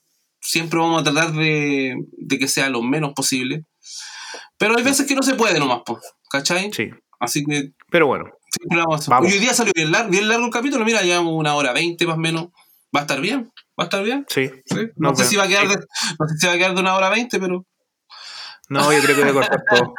siempre 0.49 0.79
vamos 0.79 1.03
a 1.03 1.05
tratar 1.05 1.33
de, 1.33 1.95
de 2.17 2.39
que 2.39 2.49
sea 2.49 2.71
lo 2.71 2.83
menos 2.83 3.13
posible. 3.13 3.65
Pero 4.57 4.77
hay 4.77 4.83
veces 4.83 5.07
que 5.07 5.15
no 5.15 5.23
se 5.23 5.35
puede 5.35 5.59
nomás, 5.59 5.83
po, 5.85 6.01
¿cachai? 6.31 6.73
Sí. 6.73 6.91
Así 7.21 7.45
que 7.45 7.73
Pero 7.91 8.07
bueno, 8.07 8.25
vamos. 8.71 9.09
Hoy 9.09 9.39
día 9.39 9.53
salió 9.53 9.73
bien 9.77 9.93
largo, 9.93 10.11
bien 10.11 10.27
largo 10.27 10.47
el 10.47 10.53
capítulo, 10.53 10.85
mira, 10.87 11.03
llevamos 11.03 11.35
una 11.35 11.55
hora 11.55 11.73
veinte 11.73 12.07
más 12.07 12.17
o 12.17 12.21
menos. 12.21 12.47
Va 12.97 13.01
a 13.01 13.03
estar 13.03 13.21
bien, 13.21 13.53
va 13.79 13.85
a 13.85 13.85
estar 13.85 14.03
bien. 14.03 14.25
sí. 14.29 14.51
Sí. 14.65 14.89
No, 14.97 15.11
No, 15.11 15.17
sé 15.17 15.27
si 15.27 15.37
va 15.37 15.45
a 15.45 15.49
quedar 15.49 15.69
de, 15.69 15.75
no 15.77 16.29
sé 16.29 16.37
si 16.39 16.47
va 16.47 16.55
a 16.55 16.57
quedar 16.57 16.75
de 16.75 16.81
una 16.81 16.95
hora 16.97 17.11
veinte, 17.11 17.39
pero 17.39 17.67
No, 18.71 18.91
yo 18.91 19.03
creo 19.03 19.17
que 19.17 19.23
voy 19.23 19.31
a 19.31 19.35
cortar 19.35 19.63
todo. 19.71 19.93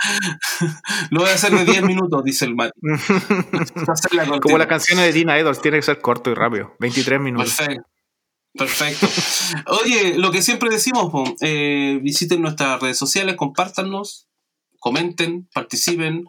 lo 1.12 1.20
voy 1.20 1.30
a 1.30 1.36
hacer 1.36 1.52
de 1.52 1.64
10 1.66 1.84
minutos, 1.84 2.24
dice 2.24 2.46
el. 2.46 2.56
Hacerla 3.88 4.40
Como 4.40 4.58
las 4.58 4.68
canciones 4.68 5.06
de 5.06 5.14
Tina 5.14 5.38
Idols, 5.40 5.62
tiene 5.62 5.78
que 5.78 5.84
ser 5.84 6.02
corto 6.02 6.32
y 6.32 6.34
rápido. 6.34 6.74
23 6.80 7.20
minutos. 7.20 7.56
Perfecto. 7.56 7.88
Perfecto. 8.54 9.08
Oye, 9.84 10.18
lo 10.18 10.32
que 10.32 10.42
siempre 10.42 10.70
decimos, 10.70 11.12
eh, 11.42 12.00
visiten 12.02 12.42
nuestras 12.42 12.82
redes 12.82 12.98
sociales, 12.98 13.36
compártanos, 13.36 14.28
comenten, 14.80 15.48
participen. 15.54 16.26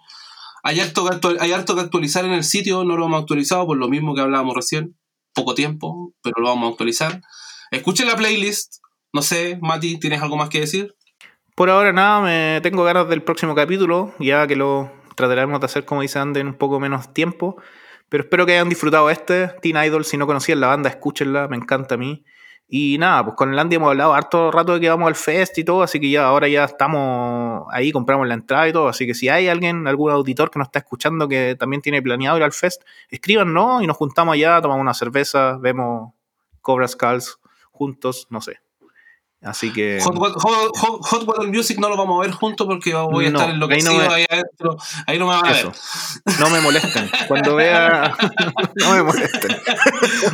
Hay 0.63 0.81
harto, 0.81 1.09
hay 1.41 1.53
harto 1.53 1.75
que 1.75 1.81
actualizar 1.81 2.25
en 2.25 2.33
el 2.33 2.45
sitio, 2.45 2.85
no 2.85 2.97
lo 2.97 3.07
hemos 3.07 3.23
actualizado 3.23 3.67
por 3.67 3.79
lo 3.79 3.89
mismo 3.89 4.15
que 4.15 4.21
hablábamos 4.21 4.55
recién. 4.55 4.97
Poco 5.33 5.55
tiempo, 5.55 6.13
pero 6.23 6.37
lo 6.41 6.49
vamos 6.49 6.69
a 6.69 6.71
actualizar. 6.73 7.23
Escuchen 7.71 8.09
la 8.09 8.17
playlist. 8.17 8.77
No 9.13 9.23
sé, 9.23 9.59
Mati, 9.61 9.99
¿tienes 9.99 10.23
algo 10.23 10.37
más 10.37 10.49
que 10.49 10.61
decir? 10.61 10.95
Por 11.55 11.71
ahora 11.71 11.93
nada, 11.93 12.21
me 12.21 12.61
tengo 12.63 12.85
ganas 12.85 13.09
del 13.09 13.23
próximo 13.23 13.55
capítulo, 13.55 14.15
ya 14.19 14.47
que 14.47 14.57
lo 14.57 14.91
trataremos 15.15 15.61
de 15.61 15.67
hacer, 15.67 15.85
como 15.85 16.03
dice 16.03 16.19
Andy, 16.19 16.41
en 16.41 16.49
un 16.49 16.55
poco 16.55 16.81
menos 16.81 17.13
tiempo. 17.13 17.57
Pero 18.11 18.25
espero 18.25 18.45
que 18.45 18.53
hayan 18.53 18.69
disfrutado 18.69 19.09
este. 19.09 19.49
Teen 19.63 19.83
Idol, 19.83 20.05
si 20.05 20.19
no 20.19 20.27
conocían 20.27 20.61
la 20.61 20.67
banda, 20.67 20.91
escúchenla, 20.91 21.49
me 21.49 21.57
encanta 21.57 21.95
a 21.95 21.99
mí. 21.99 22.25
Y 22.69 22.99
nada, 22.99 23.25
pues 23.25 23.37
con 23.37 23.53
el 23.53 23.59
Andy 23.59 23.77
hemos 23.77 23.89
hablado 23.89 24.15
harto 24.15 24.51
rato 24.51 24.75
de 24.75 24.81
que 24.81 24.89
vamos 24.89 25.09
al 25.09 25.17
fest 25.17 25.59
y 25.59 25.65
todo, 25.65 25.83
así 25.83 25.99
que 25.99 26.09
ya 26.09 26.27
ahora 26.27 26.47
ya 26.47 26.65
estamos 26.65 27.67
ahí, 27.73 27.91
compramos 27.91 28.29
la 28.29 28.35
entrada 28.35 28.69
y 28.69 28.73
todo. 28.73 28.89
Así 28.89 29.07
que 29.07 29.15
si 29.15 29.29
hay 29.29 29.49
alguien, 29.49 29.89
algún 29.89 30.11
auditor 30.13 30.51
que 30.51 30.59
nos 30.59 30.69
está 30.69 30.81
escuchando 30.81 31.27
que 31.27 31.57
también 31.59 31.83
tiene 31.83 32.03
planeado 32.03 32.37
ir 32.37 32.45
al 32.45 32.53
fest, 32.53 32.83
escríbanos 33.09 33.83
y 33.83 33.87
nos 33.87 33.97
juntamos 33.97 34.35
allá, 34.35 34.61
tomamos 34.61 34.83
una 34.83 34.95
cerveza, 34.95 35.57
vemos 35.59 36.13
Cobra 36.61 36.87
Skulls 36.87 37.39
juntos, 37.73 38.27
no 38.31 38.41
sé. 38.41 38.61
Así 39.43 39.73
que. 39.73 39.99
Hot, 40.05 40.15
Hot- 40.17 40.37
Hot- 40.77 41.01
Hot 41.03 41.25
Water 41.27 41.49
Music 41.49 41.79
no 41.79 41.89
lo 41.89 41.97
vamos 41.97 42.19
a 42.23 42.27
ver 42.27 42.35
juntos 42.37 42.67
porque 42.67 42.93
voy 42.95 43.27
a 43.27 43.31
No, 43.31 43.39
estar 43.39 43.49
ahí 43.49 43.55
enloquecido 43.55 43.93
no 43.95 43.99
me- 43.99 44.15
ahí 44.15 44.27
adentro. 44.29 44.77
Ahí 45.07 45.19
no 45.19 45.27
me 45.27 45.35
van 45.35 45.47
a 45.47 45.49
ver. 45.53 45.59
Eso. 45.61 45.73
No 46.41 46.51
me 46.51 46.61
molesten. 46.61 47.11
Cuando 47.27 47.55
vea. 47.57 48.15
no 48.77 48.91
me 48.95 49.03
molesten. 49.03 49.57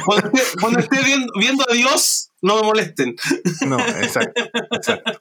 Cuando 0.04 0.26
esté, 0.28 0.42
cuando 0.60 0.80
esté 0.80 1.02
viendo, 1.04 1.32
viendo 1.38 1.64
a 1.70 1.72
Dios, 1.72 2.30
no 2.42 2.56
me 2.56 2.62
molesten. 2.62 3.14
No, 3.66 3.78
exacto. 3.78 4.42
exacto. 4.72 5.12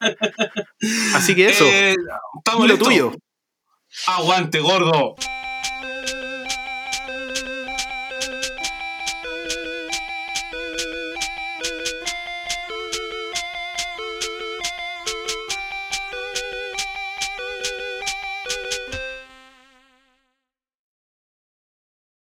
Así 1.14 1.36
que 1.36 1.50
eso. 1.50 1.66
Eh, 1.66 1.96
estamos 2.40 2.68
lo 2.68 2.78
tuyo. 2.80 3.14
Aguante, 4.08 4.60
gordo. 4.60 5.16